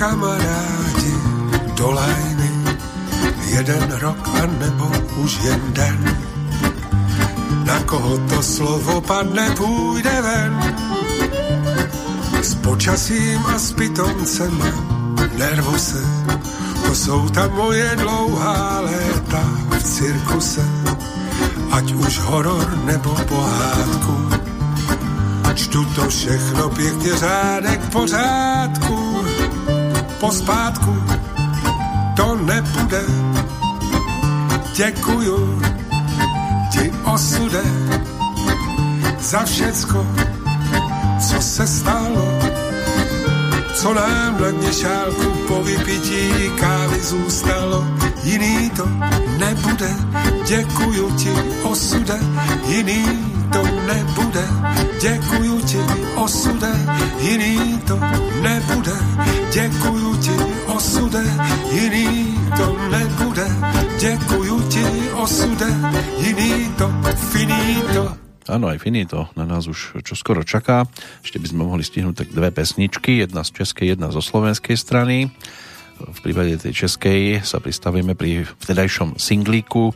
Kamarádi 0.00 1.14
do 1.76 1.92
lajny. 1.92 2.50
Jeden 3.52 3.84
rok 4.00 4.20
a 4.40 4.46
nebo 4.46 4.88
už 5.20 5.32
jen 5.44 5.60
den. 5.76 6.00
Na 7.64 7.76
koho 7.84 8.18
to 8.18 8.42
slovo 8.42 9.00
padne, 9.00 9.50
půjde 9.56 10.16
ven. 10.22 10.54
S 12.42 12.54
počasím 12.54 13.40
a 13.46 13.58
s 13.58 13.72
pitoncem 13.72 14.56
nervose, 15.36 16.02
to 16.86 16.94
jsou 16.94 17.28
ta 17.28 17.48
moje 17.48 17.90
dlouhá 17.96 18.80
léta 18.80 19.44
v 19.78 19.82
cirkuse. 19.82 20.64
Ať 21.70 21.92
už 21.92 22.18
horor 22.18 22.78
nebo 22.84 23.14
pohádku, 23.28 24.16
čtu 25.54 25.84
to 25.84 26.08
všechno 26.08 26.70
pěkně 26.70 27.12
řádek 27.16 27.80
pořádku. 27.92 29.29
Pospátku 30.20 31.02
to 32.16 32.34
nebude, 32.34 33.02
děkuju 34.76 35.62
ti 36.72 36.92
osude 37.04 37.62
za 39.20 39.44
všecko, 39.44 40.06
co 41.28 41.42
se 41.42 41.66
stalo, 41.66 42.38
co 43.74 43.94
nám 43.94 44.40
na 44.40 44.50
dnešálku 44.50 45.24
po 45.48 45.62
vypití 45.62 46.50
kávy 46.60 47.00
zůstalo. 47.00 47.84
Jiný 48.22 48.70
to 48.70 48.88
nebude, 49.38 49.96
děkuju 50.46 51.16
ti 51.16 51.32
osude, 51.62 52.18
jiný 52.68 53.29
to 53.52 53.62
nebude, 53.62 54.44
děkuju 55.00 55.60
ti 55.66 55.78
osude, 56.16 56.72
jiný 57.20 57.78
to 57.86 57.96
nebude, 58.42 58.96
děkuju 59.52 60.16
ti 60.16 60.36
osude, 60.66 61.22
jiný 61.72 62.38
to 62.56 62.66
nebude, 62.90 63.46
děkuju 64.00 64.56
ti 64.68 64.84
osude, 65.14 65.66
jiný 66.18 66.74
to 66.78 66.86
finito. 67.30 68.16
Áno, 68.50 68.66
aj 68.66 68.82
finito 68.82 69.30
na 69.38 69.46
nás 69.46 69.70
už 69.70 70.02
čo 70.02 70.18
skoro 70.18 70.42
čaká. 70.42 70.82
Ešte 71.22 71.38
by 71.38 71.46
sme 71.54 71.62
mohli 71.70 71.86
stihnúť 71.86 72.26
tak 72.26 72.28
dve 72.34 72.50
pesničky, 72.50 73.22
jedna 73.22 73.46
z 73.46 73.62
českej, 73.62 73.94
jedna 73.94 74.10
zo 74.10 74.18
slovenskej 74.18 74.74
strany. 74.74 75.30
V 76.00 76.18
prípade 76.24 76.58
tej 76.58 76.86
českej 76.86 77.44
sa 77.46 77.62
pristavíme 77.62 78.18
pri 78.18 78.48
vtedajšom 78.48 79.20
singlíku 79.20 79.92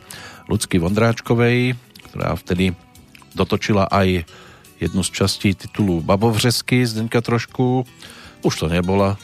Lucky 0.47 0.77
Vondráčkovej, 0.77 1.73
ktorá 2.13 2.37
vtedy 2.37 2.77
dotočila 3.35 3.91
aj 3.91 4.23
jednu 4.79 5.01
z 5.03 5.09
častí 5.11 5.49
titulu 5.55 6.01
Babovřesky 6.01 6.87
z 6.87 6.99
Denka 6.99 7.21
trošku. 7.21 7.83
Už 8.43 8.53
to 8.55 8.67
nebola 8.67 9.15
e, 9.15 9.17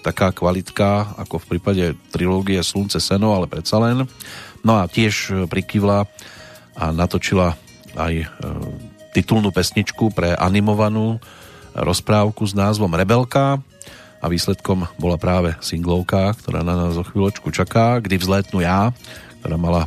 taká 0.00 0.32
kvalitka 0.32 1.16
ako 1.20 1.40
v 1.40 1.48
prípade 1.56 1.84
trilógie 2.12 2.60
Slunce, 2.60 3.00
Seno, 3.00 3.36
ale 3.36 3.48
predsa 3.48 3.80
len. 3.80 4.04
No 4.64 4.72
a 4.80 4.88
tiež 4.88 5.46
prikyvla 5.48 6.08
a 6.76 6.84
natočila 6.92 7.56
aj 7.96 8.14
e, 8.20 8.26
titulnú 9.16 9.48
pesničku 9.48 10.12
pre 10.12 10.36
animovanú 10.36 11.16
rozprávku 11.72 12.44
s 12.44 12.56
názvom 12.56 12.92
Rebelka 12.92 13.60
a 14.20 14.26
výsledkom 14.28 14.88
bola 14.96 15.20
práve 15.20 15.52
singlovka, 15.60 16.32
ktorá 16.40 16.64
na 16.64 16.76
nás 16.76 16.96
o 16.96 17.04
chvíľočku 17.04 17.52
čaká, 17.52 18.00
kdy 18.00 18.16
vzlétnu 18.16 18.64
ja, 18.64 18.92
ktorá 19.40 19.56
mala 19.60 19.82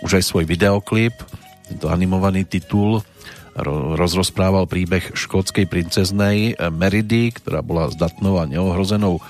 už 0.00 0.20
aj 0.20 0.24
svoj 0.24 0.44
videoklip, 0.48 1.12
tento 1.64 1.88
animovaný 1.88 2.44
titul 2.44 3.00
rozrozprával 3.94 4.66
príbeh 4.66 5.14
škótskej 5.14 5.70
princeznej 5.70 6.58
Meridy, 6.58 7.30
ktorá 7.30 7.62
bola 7.62 7.86
zdatnou 7.86 8.42
a 8.42 8.50
neohrozenou 8.50 9.18
e, 9.18 9.22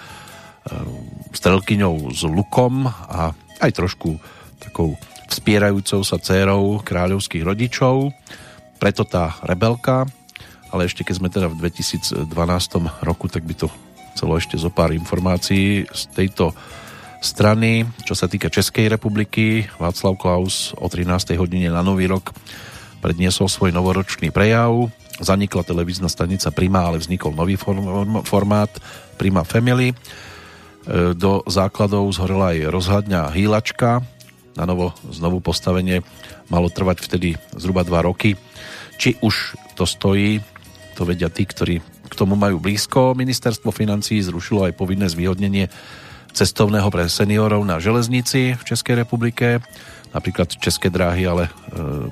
strelkyňou 1.37 2.09
s 2.09 2.25
lukom 2.25 2.89
a 2.89 3.37
aj 3.61 3.71
trošku 3.77 4.17
takou 4.65 4.97
vspierajúcou 5.29 6.01
sa 6.01 6.17
dcérou 6.17 6.81
kráľovských 6.81 7.45
rodičov. 7.45 8.17
Preto 8.81 9.05
tá 9.05 9.37
rebelka, 9.45 10.09
ale 10.73 10.89
ešte 10.89 11.05
keď 11.05 11.15
sme 11.21 11.29
teda 11.29 11.53
v 11.53 11.61
2012 11.61 12.25
roku, 13.05 13.29
tak 13.29 13.45
by 13.45 13.55
to 13.55 13.69
chcelo 14.17 14.41
ešte 14.41 14.57
zo 14.57 14.73
pár 14.73 14.97
informácií 14.97 15.85
z 15.85 16.03
tejto 16.17 16.57
strany. 17.25 17.89
Čo 18.05 18.13
sa 18.13 18.29
týka 18.29 18.53
Českej 18.53 18.93
republiky, 18.93 19.65
Václav 19.81 20.21
Klaus 20.21 20.77
o 20.77 20.87
13. 20.93 21.33
hodine 21.41 21.73
na 21.73 21.81
Nový 21.81 22.05
rok 22.05 22.37
predniesol 23.01 23.49
svoj 23.49 23.73
novoročný 23.73 24.29
prejav. 24.29 24.93
Zanikla 25.25 25.65
televízna 25.65 26.13
stanica 26.13 26.53
Prima, 26.53 26.85
ale 26.85 27.01
vznikol 27.01 27.33
nový 27.33 27.57
formát 28.29 28.69
Prima 29.17 29.41
Family. 29.41 29.93
E, 29.93 29.97
do 31.17 31.41
základov 31.49 32.13
zhorela 32.13 32.53
aj 32.53 32.69
rozhľadňa 32.69 33.33
Hýlačka. 33.33 34.05
Na 34.55 34.69
novo 34.69 34.93
znovu 35.09 35.41
postavenie 35.41 36.05
malo 36.53 36.69
trvať 36.69 37.01
vtedy 37.01 37.41
zhruba 37.57 37.89
2 37.89 38.05
roky. 38.05 38.37
Či 39.01 39.17
už 39.25 39.57
to 39.75 39.89
stojí, 39.89 40.45
to 40.93 41.09
vedia 41.09 41.33
tí, 41.33 41.49
ktorí 41.49 41.81
k 41.83 42.15
tomu 42.15 42.37
majú 42.37 42.61
blízko. 42.61 43.17
Ministerstvo 43.17 43.73
financí 43.73 44.21
zrušilo 44.21 44.69
aj 44.69 44.77
povinné 44.77 45.09
zvýhodnenie 45.09 45.73
cestovného 46.35 46.91
pre 46.91 47.07
seniorov 47.07 47.63
na 47.63 47.79
železnici 47.79 48.59
v 48.59 48.63
Českej 48.67 49.07
republike 49.07 49.63
napríklad 50.15 50.55
České 50.55 50.89
dráhy, 50.89 51.27
ale 51.27 51.51
e, 51.51 51.51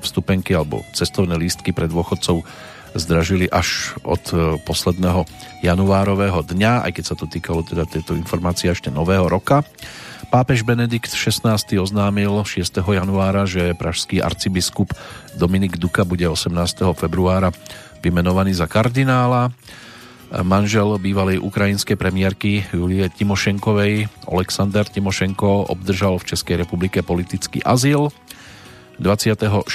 vstupenky 0.03 0.51
alebo 0.51 0.83
cestovné 0.91 1.39
lístky 1.39 1.71
pre 1.71 1.87
dôchodcov 1.87 2.43
zdražili 2.93 3.47
až 3.47 3.95
od 4.03 4.21
e, 4.35 4.35
posledného 4.67 5.23
januárového 5.63 6.43
dňa, 6.43 6.83
aj 6.83 6.91
keď 6.99 7.05
sa 7.07 7.15
to 7.15 7.25
týkalo 7.25 7.63
teda 7.63 7.87
tejto 7.87 8.13
informácie 8.19 8.69
ešte 8.69 8.91
nového 8.91 9.25
roka. 9.31 9.63
Pápež 10.27 10.67
Benedikt 10.67 11.15
XVI 11.15 11.57
oznámil 11.79 12.43
6. 12.43 12.83
januára, 12.83 13.47
že 13.47 13.71
pražský 13.73 14.19
arcibiskup 14.19 14.91
Dominik 15.39 15.79
Duka 15.79 16.03
bude 16.03 16.27
18. 16.27 16.51
februára 16.93 17.55
vymenovaný 18.03 18.51
za 18.51 18.67
kardinála 18.67 19.55
manžel 20.41 20.97
bývalej 20.97 21.37
ukrajinskej 21.37 21.93
premiérky 21.93 22.65
Julie 22.73 23.05
Timošenkovej, 23.13 24.09
Alexander 24.25 24.81
Timošenko, 24.81 25.69
obdržal 25.69 26.17
v 26.17 26.33
Českej 26.33 26.65
republike 26.65 27.05
politický 27.05 27.61
azyl. 27.61 28.09
26. 28.97 29.69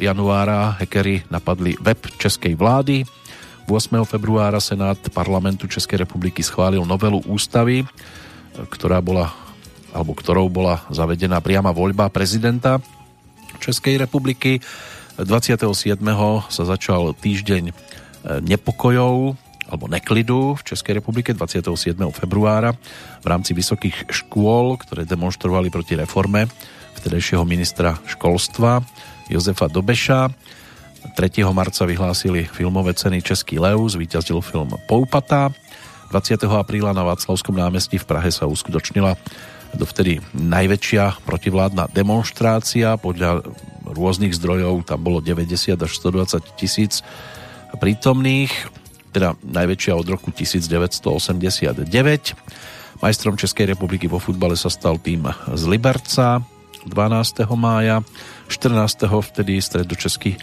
januára 0.00 0.80
hekery 0.80 1.28
napadli 1.28 1.76
web 1.80 2.00
českej 2.16 2.56
vlády. 2.56 3.04
8. 3.68 4.02
februára 4.08 4.58
Senát 4.58 4.98
parlamentu 5.12 5.68
Českej 5.68 6.08
republiky 6.08 6.40
schválil 6.40 6.82
novelu 6.88 7.20
ústavy, 7.28 7.84
ktorá 8.56 9.04
bola, 9.04 9.30
alebo 9.92 10.16
ktorou 10.16 10.48
bola 10.48 10.82
zavedená 10.88 11.44
priama 11.44 11.76
voľba 11.76 12.08
prezidenta 12.08 12.80
Českej 13.60 14.00
republiky. 14.00 14.64
27. 15.20 15.68
sa 16.48 16.62
začal 16.64 17.12
týždeň 17.12 17.70
nepokojov 18.40 19.36
alebo 19.70 19.86
neklidu 19.86 20.58
v 20.58 20.62
Českej 20.66 20.98
republike 20.98 21.30
27. 21.30 21.94
februára 22.10 22.74
v 23.22 23.26
rámci 23.26 23.54
vysokých 23.54 24.10
škôl, 24.10 24.74
ktoré 24.82 25.06
demonstrovali 25.06 25.70
proti 25.70 25.94
reforme 25.94 26.50
vtedejšieho 26.98 27.46
ministra 27.46 27.96
školstva 28.10 28.82
Jozefa 29.30 29.70
Dobeša. 29.70 30.28
3. 31.16 31.46
marca 31.54 31.86
vyhlásili 31.88 32.44
filmové 32.50 32.92
ceny 32.92 33.24
Český 33.24 33.56
lev, 33.56 33.80
zvíťazil 33.80 34.42
film 34.44 34.74
Poupata. 34.84 35.48
20. 36.10 36.42
apríla 36.50 36.90
na 36.90 37.06
Václavskom 37.06 37.54
námestí 37.54 37.96
v 37.96 38.04
Prahe 38.04 38.28
sa 38.34 38.50
uskutočnila 38.50 39.14
dovtedy 39.78 40.18
najväčšia 40.34 41.22
protivládna 41.22 41.94
demonstrácia. 41.94 42.98
Podľa 42.98 43.46
rôznych 43.86 44.34
zdrojov 44.34 44.82
tam 44.90 45.00
bolo 45.00 45.22
90 45.22 45.78
až 45.78 45.92
120 46.02 46.58
tisíc 46.58 47.06
prítomných 47.78 48.50
teda 49.10 49.36
najväčšia 49.42 49.92
od 49.94 50.06
roku 50.06 50.30
1989. 50.30 51.84
Majstrom 53.00 53.34
Českej 53.36 53.74
republiky 53.74 54.06
vo 54.06 54.22
futbale 54.22 54.54
sa 54.54 54.70
stal 54.70 55.00
tým 55.00 55.26
z 55.54 55.62
Liberca 55.66 56.42
12. 56.88 57.44
mája, 57.60 58.00
14. 58.48 59.04
vtedy 59.08 59.60
stredočeský 59.60 60.40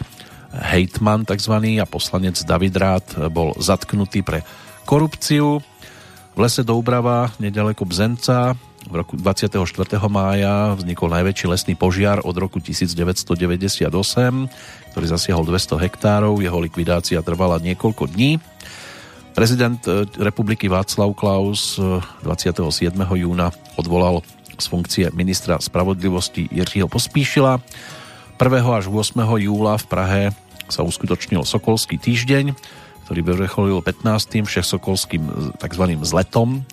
hejtman 0.54 1.26
tzv. 1.26 1.54
a 1.82 1.86
poslanec 1.86 2.38
David 2.46 2.74
Rád 2.78 3.06
bol 3.28 3.52
zatknutý 3.58 4.22
pre 4.22 4.46
korupciu. 4.86 5.60
V 6.34 6.38
lese 6.38 6.62
Doubrava, 6.62 7.34
nedaleko 7.42 7.82
Bzenca, 7.82 8.54
v 8.88 8.94
roku 8.94 9.18
24. 9.20 9.58
mája 10.08 10.72
vznikol 10.78 11.12
najväčší 11.12 11.46
lesný 11.50 11.74
požiar 11.76 12.24
od 12.24 12.32
roku 12.38 12.62
1998, 12.62 13.90
ktorý 14.94 15.06
zasiahol 15.10 15.44
200 15.44 15.84
hektárov. 15.84 16.40
Jeho 16.40 16.56
likvidácia 16.62 17.20
trvala 17.20 17.60
niekoľko 17.60 18.08
dní. 18.08 18.40
Prezident 19.38 19.78
e, 19.86 20.02
republiky 20.18 20.66
Václav 20.66 21.14
Klaus 21.14 21.78
27. 22.26 22.90
E, 22.90 23.22
júna 23.22 23.54
odvolal 23.78 24.26
z 24.58 24.66
funkcie 24.66 25.14
ministra 25.14 25.62
spravodlivosti 25.62 26.50
Jiřího 26.50 26.90
Pospíšila. 26.90 27.62
1. 28.34 28.42
až 28.74 28.90
8. 28.90 29.14
júla 29.38 29.78
v 29.78 29.86
Prahe 29.86 30.22
sa 30.66 30.82
uskutočnil 30.82 31.46
Sokolský 31.46 32.02
týždeň, 32.02 32.50
ktorý 33.06 33.20
vyvrcholil 33.22 33.78
15. 33.78 34.42
všesokolským 34.42 35.54
tzv. 35.54 35.84
zletom. 36.02 36.66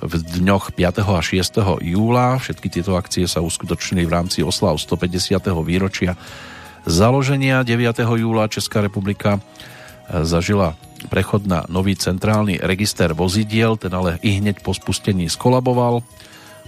v 0.00 0.12
dňoch 0.40 0.72
5. 0.72 1.04
a 1.04 1.20
6. 1.20 1.84
júla. 1.84 2.40
Všetky 2.40 2.72
tieto 2.72 2.96
akcie 2.96 3.28
sa 3.28 3.44
uskutočnili 3.44 4.08
v 4.08 4.12
rámci 4.16 4.40
oslav 4.40 4.80
150. 4.80 5.36
výročia 5.60 6.16
založenia 6.88 7.60
9. 7.60 7.76
júla 8.08 8.48
Česká 8.48 8.80
republika 8.80 9.36
e, 9.36 9.40
zažila 10.24 10.80
prechod 11.12 11.44
na 11.44 11.64
nový 11.68 11.96
centrálny 11.96 12.60
register 12.60 13.12
vozidiel, 13.12 13.76
ten 13.76 13.92
ale 13.92 14.18
i 14.24 14.40
hneď 14.40 14.64
po 14.64 14.72
spustení 14.72 15.28
skolaboval. 15.28 16.00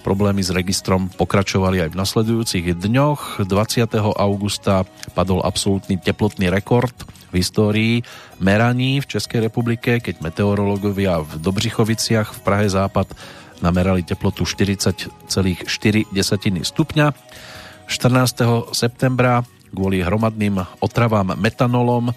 Problémy 0.07 0.41
s 0.41 0.55
registrom 0.55 1.11
pokračovali 1.11 1.83
aj 1.85 1.91
v 1.93 2.01
nasledujúcich 2.01 2.65
dňoch. 2.79 3.43
20. 3.45 3.89
augusta 3.99 4.87
padol 5.13 5.43
absolútny 5.43 5.99
teplotný 5.99 6.49
rekord 6.49 6.95
v 7.29 7.45
histórii 7.45 7.95
meraní 8.41 9.05
v 9.05 9.11
Českej 9.19 9.51
republike, 9.51 10.01
keď 10.01 10.23
meteorológovia 10.25 11.21
v 11.21 11.43
Dobřichoviciach 11.43 12.31
v 12.31 12.41
Prahe 12.41 12.69
Západ 12.71 13.13
namerali 13.61 14.07
teplotu 14.07 14.47
40,4 14.47 15.27
stupňa. 16.63 17.07
14. 17.89 18.73
septembra 18.73 19.43
Kvôli 19.69 20.01
hromadným 20.01 20.65
otravám 20.81 21.37
metanolom 21.37 22.09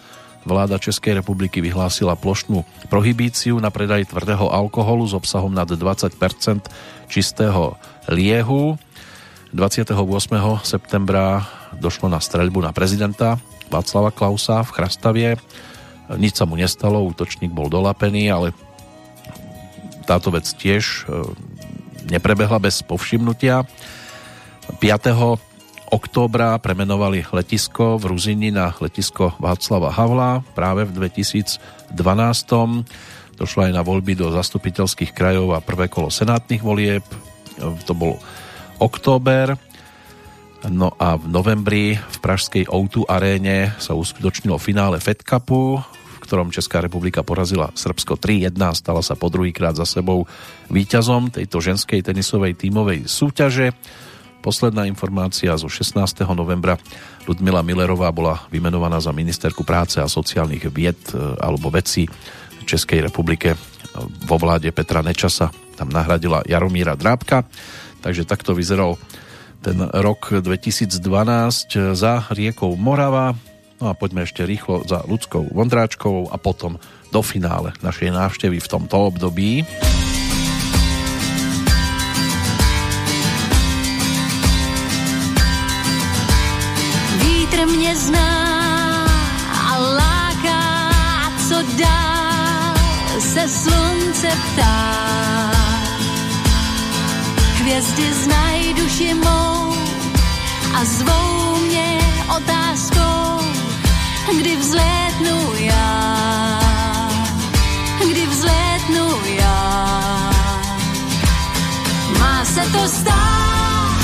vláda 0.45 0.81
Českej 0.81 1.21
republiky 1.21 1.61
vyhlásila 1.61 2.17
plošnú 2.17 2.65
prohibíciu 2.89 3.61
na 3.61 3.69
predaj 3.69 4.09
tvrdého 4.09 4.49
alkoholu 4.49 5.05
s 5.05 5.13
obsahom 5.13 5.53
nad 5.53 5.69
20% 5.69 6.11
čistého 7.07 7.77
liehu. 8.09 8.77
28. 9.51 9.93
septembra 10.63 11.45
došlo 11.75 12.07
na 12.07 12.23
streľbu 12.23 12.63
na 12.63 12.71
prezidenta 12.71 13.35
Václava 13.67 14.11
Klausa 14.11 14.63
v 14.63 14.73
Chrastavie. 14.75 15.29
Nič 16.11 16.39
sa 16.39 16.47
mu 16.47 16.59
nestalo, 16.59 17.03
útočník 17.07 17.51
bol 17.51 17.71
dolapený, 17.71 18.27
ale 18.31 18.51
táto 20.03 20.27
vec 20.33 20.43
tiež 20.43 20.83
e, 20.83 21.23
neprebehla 22.11 22.59
bez 22.59 22.83
povšimnutia. 22.83 23.63
5 24.79 25.50
októbra 25.91 26.55
premenovali 26.63 27.27
letisko 27.35 27.99
v 27.99 28.15
Ruzini 28.15 28.49
na 28.49 28.71
letisko 28.79 29.35
Václava 29.37 29.91
Havla 29.91 30.39
práve 30.55 30.87
v 30.87 31.11
2012. 31.11 31.91
Došlo 33.35 33.59
aj 33.67 33.73
na 33.75 33.83
voľby 33.83 34.15
do 34.15 34.31
zastupiteľských 34.31 35.11
krajov 35.11 35.51
a 35.51 35.59
prvé 35.59 35.91
kolo 35.91 36.07
senátnych 36.07 36.63
volieb. 36.63 37.03
To 37.59 37.93
bol 37.93 38.15
október. 38.79 39.59
No 40.71 40.95
a 40.95 41.19
v 41.19 41.25
novembri 41.27 41.99
v 41.99 42.17
pražskej 42.23 42.71
O2 42.71 43.09
aréne 43.11 43.75
sa 43.81 43.97
uskutočnilo 43.97 44.61
finále 44.61 45.01
Fed 45.01 45.25
Cupu, 45.25 45.81
v 45.81 46.17
ktorom 46.21 46.53
Česká 46.53 46.79
republika 46.79 47.25
porazila 47.25 47.73
Srbsko 47.73 48.15
3-1 48.15 48.53
a 48.61 48.71
stala 48.77 49.01
sa 49.01 49.17
po 49.17 49.27
druhýkrát 49.27 49.73
za 49.73 49.89
sebou 49.89 50.29
víťazom 50.69 51.33
tejto 51.33 51.59
ženskej 51.59 52.05
tenisovej 52.05 52.55
tímovej 52.55 53.09
súťaže. 53.09 53.73
Posledná 54.41 54.89
informácia 54.89 55.53
zo 55.53 55.69
16. 55.69 56.25
novembra. 56.33 56.81
Ludmila 57.29 57.61
Millerová 57.61 58.09
bola 58.09 58.41
vymenovaná 58.49 58.97
za 58.97 59.13
ministerku 59.13 59.61
práce 59.61 60.01
a 60.01 60.09
sociálnych 60.09 60.65
vied 60.73 60.97
e, 61.13 61.37
alebo 61.37 61.69
vecí 61.69 62.09
Českej 62.65 63.05
republike 63.05 63.53
vo 64.25 64.37
vláde 64.41 64.69
Petra 64.73 65.05
Nečasa. 65.05 65.53
Tam 65.77 65.93
nahradila 65.93 66.41
Jaromíra 66.49 66.97
Drábka. 66.97 67.45
Takže 68.01 68.25
takto 68.25 68.57
vyzeral 68.57 68.97
ten 69.61 69.77
rok 69.77 70.33
2012 70.41 70.97
za 71.93 72.13
riekou 72.33 72.73
Morava. 72.73 73.37
No 73.77 73.89
a 73.89 73.93
poďme 73.93 74.25
ešte 74.25 74.45
rýchlo 74.45 74.85
za 74.85 75.05
ľudskou 75.05 75.53
Vondráčkovou 75.53 76.33
a 76.33 76.37
potom 76.41 76.81
do 77.13 77.21
finále 77.21 77.77
našej 77.85 78.09
návštevy 78.09 78.57
v 78.57 78.71
tomto 78.71 78.97
období. 79.13 79.65
Hvězdy 97.81 98.13
znají 98.13 98.73
duši 98.73 99.13
mou 99.13 99.73
a 100.73 100.85
zvou 100.85 101.57
mě 101.65 101.97
otázkou, 102.35 103.45
kdy 104.39 104.55
vzlétnu 104.55 105.53
já, 105.55 106.59
kdy 108.11 108.27
vzlétnu 108.27 109.09
já. 109.25 110.31
Má 112.19 112.45
se 112.45 112.61
to 112.61 112.87
stát, 112.87 113.97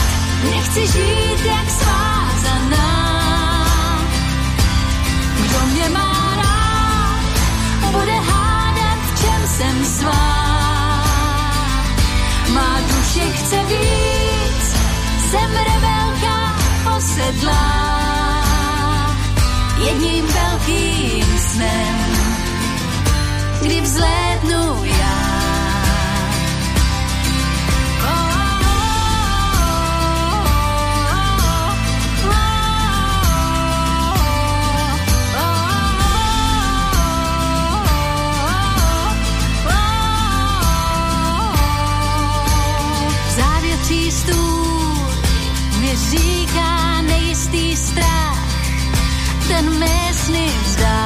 nechci 0.44 0.88
žít 0.88 1.46
jak 1.46 1.70
svázaná, 1.70 2.90
kdo 5.42 5.66
mě 5.74 5.90
má 5.90 6.36
rád, 6.36 7.92
bude 7.92 8.16
hádat, 8.16 8.98
v 9.14 9.22
čem 9.22 9.48
jsem 9.48 9.86
svá. 9.86 10.47
Posedlá. 17.18 17.88
Jedním 19.86 20.26
velkým 20.26 21.38
snem, 21.38 21.96
kdy 23.62 23.82
vzlétnu 23.82 24.84
ten 49.58 49.70
mésny 49.80 50.46
vzdá. 50.66 51.02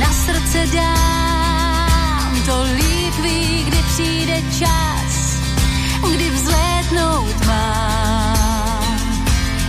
Na 0.00 0.10
srdce 0.24 0.66
dám, 0.72 2.32
to 2.46 2.56
líp 2.80 3.14
ví, 3.22 3.64
kdy 3.68 3.80
přijde 3.92 4.42
čas, 4.58 5.12
kdy 6.14 6.30
vzlétnout 6.30 7.46
mám, 7.46 8.96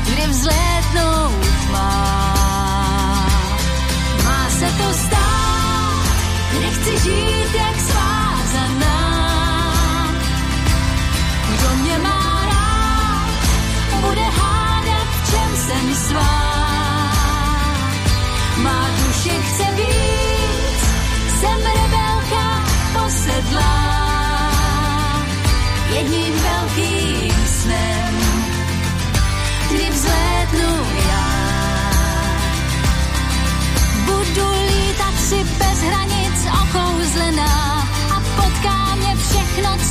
kdy 0.03 0.27
vzlétnout 0.27 1.69
mám. 1.71 3.27
Má 4.25 4.49
se 4.49 4.67
to 4.79 4.93
stát, 4.93 6.03
nechci 6.61 6.91
žít 7.03 7.42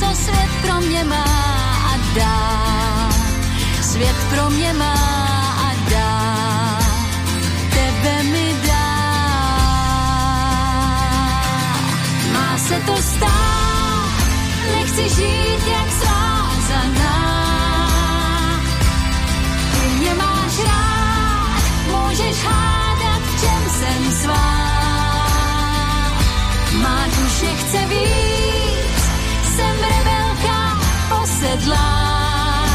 co 0.03 0.15
svět 0.15 0.49
pro 0.61 0.81
mě 0.81 1.03
má 1.03 1.25
a 1.91 1.97
dá. 2.15 3.09
Svět 3.81 4.15
pro 4.29 4.49
mě 4.49 4.73
má 4.73 4.93
a 5.67 5.73
dá. 5.91 6.79
Tebe 7.69 8.23
mi 8.23 8.55
dá. 8.67 8.89
Má 12.33 12.57
se 12.57 12.81
to 12.85 12.97
stát, 12.97 14.13
nechci 14.75 15.09
žít 15.09 15.67
jak 15.67 15.91
svázaná. 15.91 16.22
Posedlá. 31.63 32.65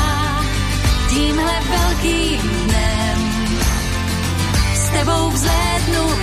Tímhle 1.09 1.61
velkým 1.71 2.41
dnem 2.41 3.59
s 4.75 4.89
tebou 4.89 5.31
vzlétnu 5.31 6.18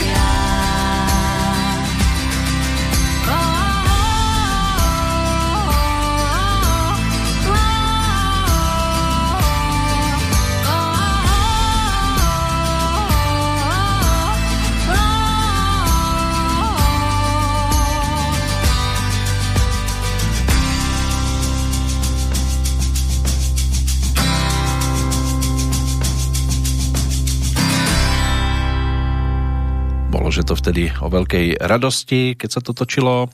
že 30.36 30.44
to 30.44 30.60
vtedy 30.60 30.92
o 31.00 31.08
veľkej 31.08 31.64
radosti, 31.64 32.36
keď 32.36 32.50
sa 32.52 32.60
to 32.60 32.76
točilo 32.76 33.32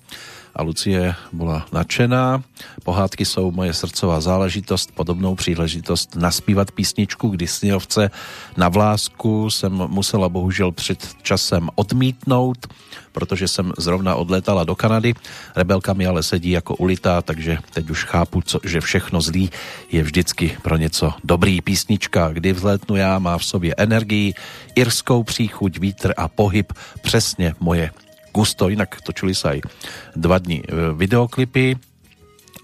a 0.56 0.64
Lucie 0.64 1.16
bola 1.34 1.66
nadšená. 1.72 2.44
Pohádky 2.84 3.26
jsou 3.26 3.52
moje 3.52 3.74
srdcová 3.74 4.22
záležitost, 4.22 4.92
podobnou 4.96 5.36
příležitost 5.36 6.16
naspívat 6.16 6.72
písničku, 6.72 7.30
kdy 7.30 7.48
Sněhovce 7.48 8.12
na 8.58 8.70
vlásku 8.70 9.50
jsem 9.50 9.72
musela 9.74 10.30
bohužel 10.30 10.72
před 10.72 11.08
časem 11.22 11.70
odmítnout, 11.76 12.68
protože 13.12 13.48
jsem 13.48 13.74
zrovna 13.78 14.16
odletala 14.16 14.64
do 14.64 14.76
Kanady. 14.76 15.14
Rebelka 15.56 15.94
mi 15.94 16.08
ale 16.08 16.24
sedí 16.24 16.52
jako 16.52 16.76
ulitá, 16.76 17.22
takže 17.22 17.58
teď 17.74 17.90
už 17.90 18.04
chápu, 18.04 18.42
co, 18.42 18.60
že 18.64 18.82
všechno 18.82 19.22
zlý 19.22 19.50
je 19.92 20.04
vždycky 20.04 20.58
pro 20.62 20.78
něco 20.78 21.14
dobrý. 21.24 21.62
Písnička 21.62 22.32
Kdy 22.34 22.54
vzletnu 22.54 22.96
já 22.96 23.20
má 23.20 23.38
v 23.38 23.46
sobě 23.46 23.76
energii, 23.78 24.34
irskou 24.76 25.24
příchuť, 25.24 25.78
vítr 25.78 26.14
a 26.18 26.28
pohyb, 26.28 26.74
přesně 27.02 27.54
moje 27.60 27.92
gusto, 28.32 28.72
inak 28.72 29.04
točili 29.04 29.36
sa 29.36 29.54
aj 29.54 29.68
dva 30.16 30.40
dní 30.40 30.64
e, 30.64 30.96
videoklipy 30.96 31.76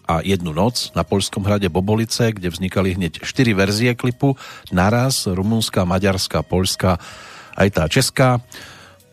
a 0.07 0.23
jednu 0.23 0.56
noc 0.56 0.95
na 0.95 1.03
Polskom 1.03 1.44
hrade 1.44 1.68
Bobolice, 1.68 2.31
kde 2.31 2.48
vznikali 2.48 2.95
hneď 2.95 3.27
štyri 3.27 3.52
verzie 3.52 3.91
klipu, 3.94 4.39
naraz, 4.72 5.27
rumunská, 5.27 5.84
maďarská, 5.84 6.48
polská, 6.48 6.95
aj 7.60 7.68
tá 7.76 7.84
česká. 7.91 8.39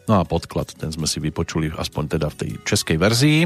No 0.07 0.21
a 0.21 0.23
podklad, 0.23 0.71
ten 0.79 0.95
sme 0.95 1.11
si 1.11 1.19
vypočuli 1.19 1.75
aspoň 1.75 2.19
teda 2.19 2.31
v 2.31 2.39
tej 2.39 2.51
českej 2.63 2.97
verzii. 3.01 3.39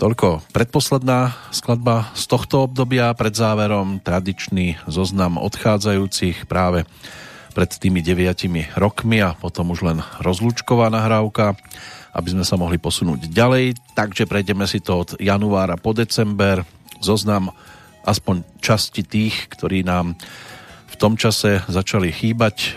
Toľko 0.00 0.40
predposledná 0.56 1.36
skladba 1.52 2.08
z 2.16 2.24
tohto 2.24 2.64
obdobia, 2.64 3.12
pred 3.12 3.36
záverom 3.36 4.00
tradičný 4.00 4.80
zoznam 4.88 5.36
odchádzajúcich 5.36 6.48
práve 6.48 6.88
pred 7.52 7.68
tými 7.68 8.00
deviatimi 8.00 8.72
rokmi 8.78 9.20
a 9.20 9.36
potom 9.36 9.76
už 9.76 9.84
len 9.84 9.98
rozlúčková 10.24 10.88
nahrávka 10.88 11.58
aby 12.14 12.28
sme 12.34 12.44
sa 12.44 12.58
mohli 12.58 12.76
posunúť 12.76 13.30
ďalej. 13.30 13.78
Takže 13.94 14.26
prejdeme 14.26 14.66
si 14.66 14.82
to 14.82 15.06
od 15.06 15.10
januára 15.18 15.78
po 15.78 15.94
december. 15.94 16.62
Zoznam 17.00 17.54
aspoň 18.04 18.42
časti 18.58 19.04
tých, 19.04 19.48
ktorí 19.52 19.84
nám 19.86 20.16
v 20.90 20.94
tom 20.98 21.14
čase 21.14 21.62
začali 21.70 22.10
chýbať 22.10 22.76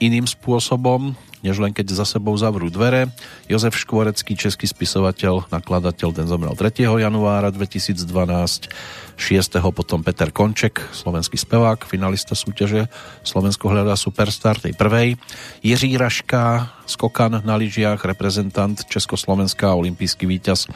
iným 0.00 0.24
spôsobom, 0.24 1.12
než 1.40 1.60
len 1.60 1.72
keď 1.72 1.92
za 1.92 2.06
sebou 2.06 2.36
zavrú 2.36 2.68
dvere. 2.68 3.08
Jozef 3.48 3.76
Škvorecký, 3.76 4.36
český 4.36 4.68
spisovateľ, 4.68 5.48
nakladateľ, 5.48 6.08
ten 6.12 6.26
zomrel 6.28 6.52
3. 6.56 6.86
januára 6.86 7.52
2012. 7.52 8.72
6. 9.20 9.60
potom 9.76 10.00
Peter 10.00 10.32
Konček, 10.32 10.80
slovenský 10.96 11.36
spevák, 11.36 11.84
finalista 11.84 12.32
súťaže 12.32 12.88
Slovensko 13.20 13.68
hľadá 13.68 13.92
superstar 13.92 14.56
tej 14.56 14.72
prvej. 14.72 15.20
Jiří 15.60 16.00
Raška, 16.00 16.72
skokan 16.88 17.44
na 17.44 17.54
lyžiach, 17.60 18.00
reprezentant 18.00 18.80
Československá, 18.88 19.76
olimpijský 19.76 20.24
víťaz. 20.24 20.72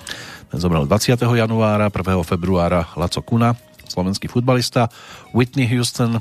Ten 0.52 0.60
zomrel 0.60 0.84
20. 0.84 1.16
januára, 1.24 1.88
1. 1.88 2.20
februára 2.20 2.92
Laco 3.00 3.24
Kuna, 3.24 3.56
slovenský 3.88 4.28
futbalista. 4.28 4.92
Whitney 5.32 5.64
Houston, 5.72 6.20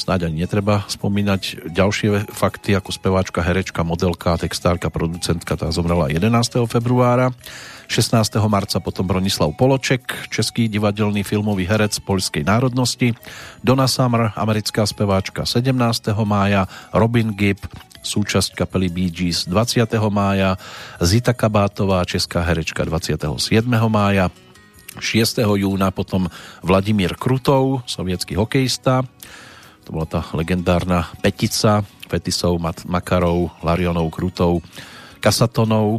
snáď 0.00 0.32
ani 0.32 0.48
netreba 0.48 0.88
spomínať 0.88 1.68
ďalšie 1.68 2.32
fakty 2.32 2.72
ako 2.72 2.88
speváčka, 2.88 3.44
herečka, 3.44 3.84
modelka, 3.84 4.40
textárka, 4.40 4.88
producentka, 4.88 5.60
tá 5.60 5.68
zomrela 5.68 6.08
11. 6.08 6.32
februára. 6.64 7.36
16. 7.90 8.16
marca 8.48 8.78
potom 8.80 9.04
Bronislav 9.04 9.52
Poloček, 9.58 10.32
český 10.32 10.70
divadelný 10.70 11.26
filmový 11.26 11.66
herec 11.68 12.00
poľskej 12.00 12.46
národnosti. 12.46 13.12
Donna 13.60 13.90
Summer, 13.90 14.32
americká 14.38 14.86
speváčka 14.88 15.44
17. 15.44 15.74
mája. 16.24 16.70
Robin 16.94 17.34
Gibb, 17.36 17.60
súčasť 18.00 18.56
kapely 18.56 18.88
Bee 18.88 19.10
Gees 19.12 19.44
20. 19.44 19.90
mája. 20.08 20.56
Zita 21.02 21.36
Kabátová, 21.36 22.06
česká 22.08 22.40
herečka 22.46 22.86
27. 22.86 23.36
mája. 23.90 24.32
6. 24.98 25.42
júna 25.42 25.94
potom 25.94 26.26
Vladimír 26.66 27.14
Krutov, 27.14 27.86
sovietský 27.86 28.34
hokejista, 28.34 29.06
to 29.90 29.98
bola 29.98 30.06
tá 30.06 30.22
legendárna 30.38 31.10
petica 31.18 31.82
Fetisov, 32.06 32.62
Makarov, 32.62 33.50
Larionov, 33.58 34.06
Krutov, 34.14 34.62
Kasatonov. 35.18 35.98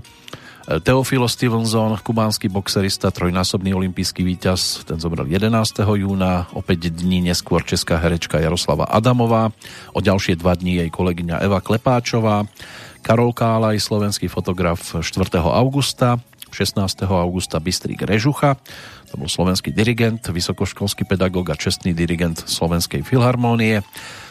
E, 0.63 0.79
Teofilo 0.79 1.27
Stevenson, 1.27 1.99
kubánsky 1.99 2.47
boxerista, 2.47 3.11
trojnásobný 3.11 3.75
olimpijský 3.75 4.23
víťaz, 4.23 4.87
ten 4.87 4.95
zomrel 4.95 5.27
11. 5.27 5.83
júna, 5.83 6.47
opäť 6.55 6.87
dní 6.87 7.19
neskôr 7.19 7.67
česká 7.67 7.99
herečka 7.99 8.39
Jaroslava 8.39 8.87
Adamová, 8.87 9.51
o 9.91 9.99
ďalšie 9.99 10.39
dva 10.39 10.55
dní 10.55 10.79
jej 10.79 10.87
kolegyňa 10.87 11.43
Eva 11.43 11.59
Klepáčová, 11.59 12.47
Karol 13.03 13.35
Kálaj, 13.35 13.75
slovenský 13.75 14.31
fotograf 14.31 15.03
4. 15.03 15.03
augusta, 15.35 16.15
16. 16.51 17.07
augusta 17.07 17.59
Bystrik 17.59 18.07
Režucha, 18.07 18.55
to 19.11 19.19
bol 19.19 19.27
slovenský 19.27 19.75
dirigent, 19.75 20.23
vysokoškolský 20.23 21.03
pedagóg 21.03 21.51
a 21.51 21.59
čestný 21.59 21.91
dirigent 21.91 22.39
Slovenskej 22.47 23.03
filharmónie. 23.03 23.83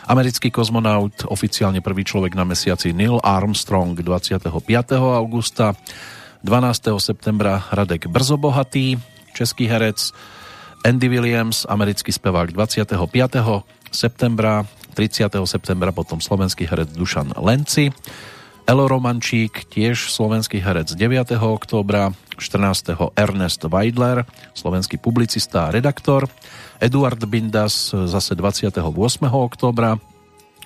Americký 0.09 0.49
kozmonaut, 0.49 1.29
oficiálne 1.29 1.85
prvý 1.85 2.01
človek 2.09 2.33
na 2.33 2.49
mesiaci 2.49 2.97
Neil 2.97 3.21
Armstrong 3.21 3.93
25. 3.93 4.49
augusta. 4.97 5.77
12. 6.41 6.97
septembra 6.97 7.61
Radek 7.69 8.09
Brzobohatý, 8.09 8.97
český 9.37 9.69
herec. 9.69 10.17
Andy 10.81 11.13
Williams, 11.13 11.69
americký 11.69 12.09
spevák 12.09 12.57
25. 12.57 12.89
septembra. 13.93 14.65
30. 14.97 15.29
septembra 15.45 15.93
potom 15.93 16.25
slovenský 16.25 16.65
herec 16.65 16.97
Dušan 16.97 17.37
Lenci. 17.37 17.93
Elo 18.67 18.85
Romančík, 18.89 19.69
tiež 19.69 20.13
slovenský 20.13 20.61
herec 20.61 20.93
9. 20.93 21.37
októbra, 21.41 22.13
14. 22.37 23.17
Ernest 23.17 23.65
Weidler, 23.65 24.25
slovenský 24.57 24.97
publicista 24.97 25.69
a 25.69 25.73
redaktor, 25.73 26.29
Eduard 26.81 27.21
Bindas 27.25 27.93
zase 27.93 28.33
28. 28.35 28.81
októbra, 29.29 30.01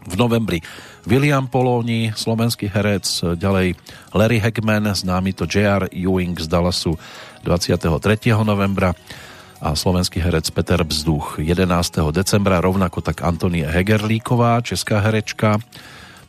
v 0.04 0.14
novembri 0.20 0.60
William 1.08 1.48
Poloni, 1.48 2.12
slovenský 2.12 2.68
herec, 2.68 3.08
ďalej 3.36 3.72
Larry 4.12 4.38
Hackman, 4.38 4.92
známy 4.92 5.32
to 5.32 5.48
J.R. 5.48 5.88
Ewing 5.88 6.36
z 6.36 6.46
Dallasu 6.48 6.96
23. 7.44 7.88
novembra 8.44 8.92
a 9.64 9.72
slovenský 9.72 10.20
herec 10.20 10.44
Peter 10.52 10.80
Bzduch 10.84 11.40
11. 11.40 12.12
decembra, 12.12 12.60
rovnako 12.60 13.00
tak 13.00 13.24
Antonie 13.24 13.64
Hegerlíková, 13.64 14.60
česká 14.60 15.00
herečka, 15.00 15.56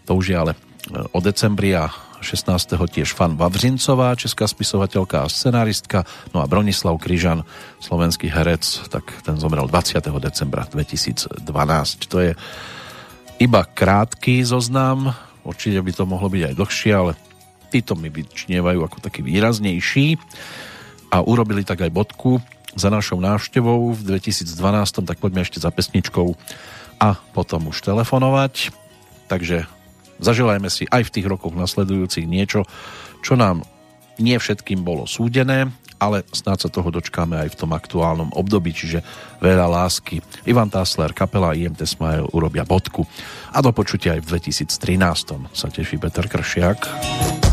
to 0.08 0.16
už 0.16 0.28
je 0.32 0.38
ale 0.38 0.54
o 0.94 1.20
decembri 1.22 1.74
a 1.74 1.90
16. 2.22 2.74
tiež 2.90 3.14
Fan 3.14 3.38
Vavřincová, 3.38 4.18
česká 4.18 4.50
spisovateľka 4.50 5.26
a 5.26 5.30
scenáristka, 5.30 6.06
no 6.34 6.42
a 6.42 6.50
Bronislav 6.50 6.98
Kryžan, 6.98 7.46
slovenský 7.78 8.34
herec, 8.34 8.90
tak 8.90 9.06
ten 9.22 9.38
zomrel 9.38 9.70
20. 9.70 10.02
decembra 10.18 10.66
2012. 10.66 11.46
To 12.10 12.18
je 12.22 12.32
iba 13.38 13.62
krátky 13.62 14.42
zoznam, 14.42 15.14
určite 15.46 15.82
by 15.82 15.92
to 15.94 16.04
mohlo 16.10 16.32
byť 16.32 16.42
aj 16.50 16.54
dlhšie, 16.58 16.92
ale 16.96 17.12
títo 17.70 17.94
mi 17.94 18.10
vyčnievajú 18.10 18.80
ako 18.82 18.98
taký 19.04 19.22
výraznejší 19.22 20.18
a 21.14 21.22
urobili 21.22 21.62
tak 21.62 21.86
aj 21.86 21.92
bodku 21.94 22.42
za 22.76 22.90
našou 22.90 23.22
návštevou 23.22 23.92
v 23.96 24.02
2012, 24.02 24.56
tak 25.06 25.18
poďme 25.22 25.44
ešte 25.44 25.62
za 25.62 25.72
pesničkou 25.72 26.36
a 27.00 27.20
potom 27.36 27.70
už 27.70 27.84
telefonovať. 27.84 28.72
Takže 29.28 29.68
Zaželajme 30.20 30.70
si 30.72 30.88
aj 30.88 31.08
v 31.08 31.14
tých 31.20 31.28
rokoch 31.28 31.54
nasledujúcich 31.54 32.26
niečo, 32.26 32.64
čo 33.26 33.36
nám 33.36 33.66
nie 34.16 34.36
všetkým 34.40 34.84
bolo 34.84 35.04
súdené, 35.04 35.68
ale 36.00 36.24
snáď 36.32 36.68
sa 36.68 36.70
toho 36.72 36.92
dočkáme 36.92 37.36
aj 37.40 37.56
v 37.56 37.60
tom 37.60 37.72
aktuálnom 37.72 38.32
období, 38.36 38.76
čiže 38.76 39.04
veľa 39.40 39.68
lásky. 39.68 40.20
Ivan 40.48 40.72
Tásler, 40.72 41.16
kapela 41.16 41.56
IMT 41.56 41.84
Smile 41.88 42.28
urobia 42.36 42.68
bodku. 42.68 43.08
A 43.52 43.60
do 43.64 43.72
počutia 43.72 44.16
aj 44.20 44.24
v 44.24 44.30
2013. 44.40 45.56
sa 45.56 45.68
teší 45.72 45.96
Peter 46.00 46.28
Kršiak. 46.28 47.45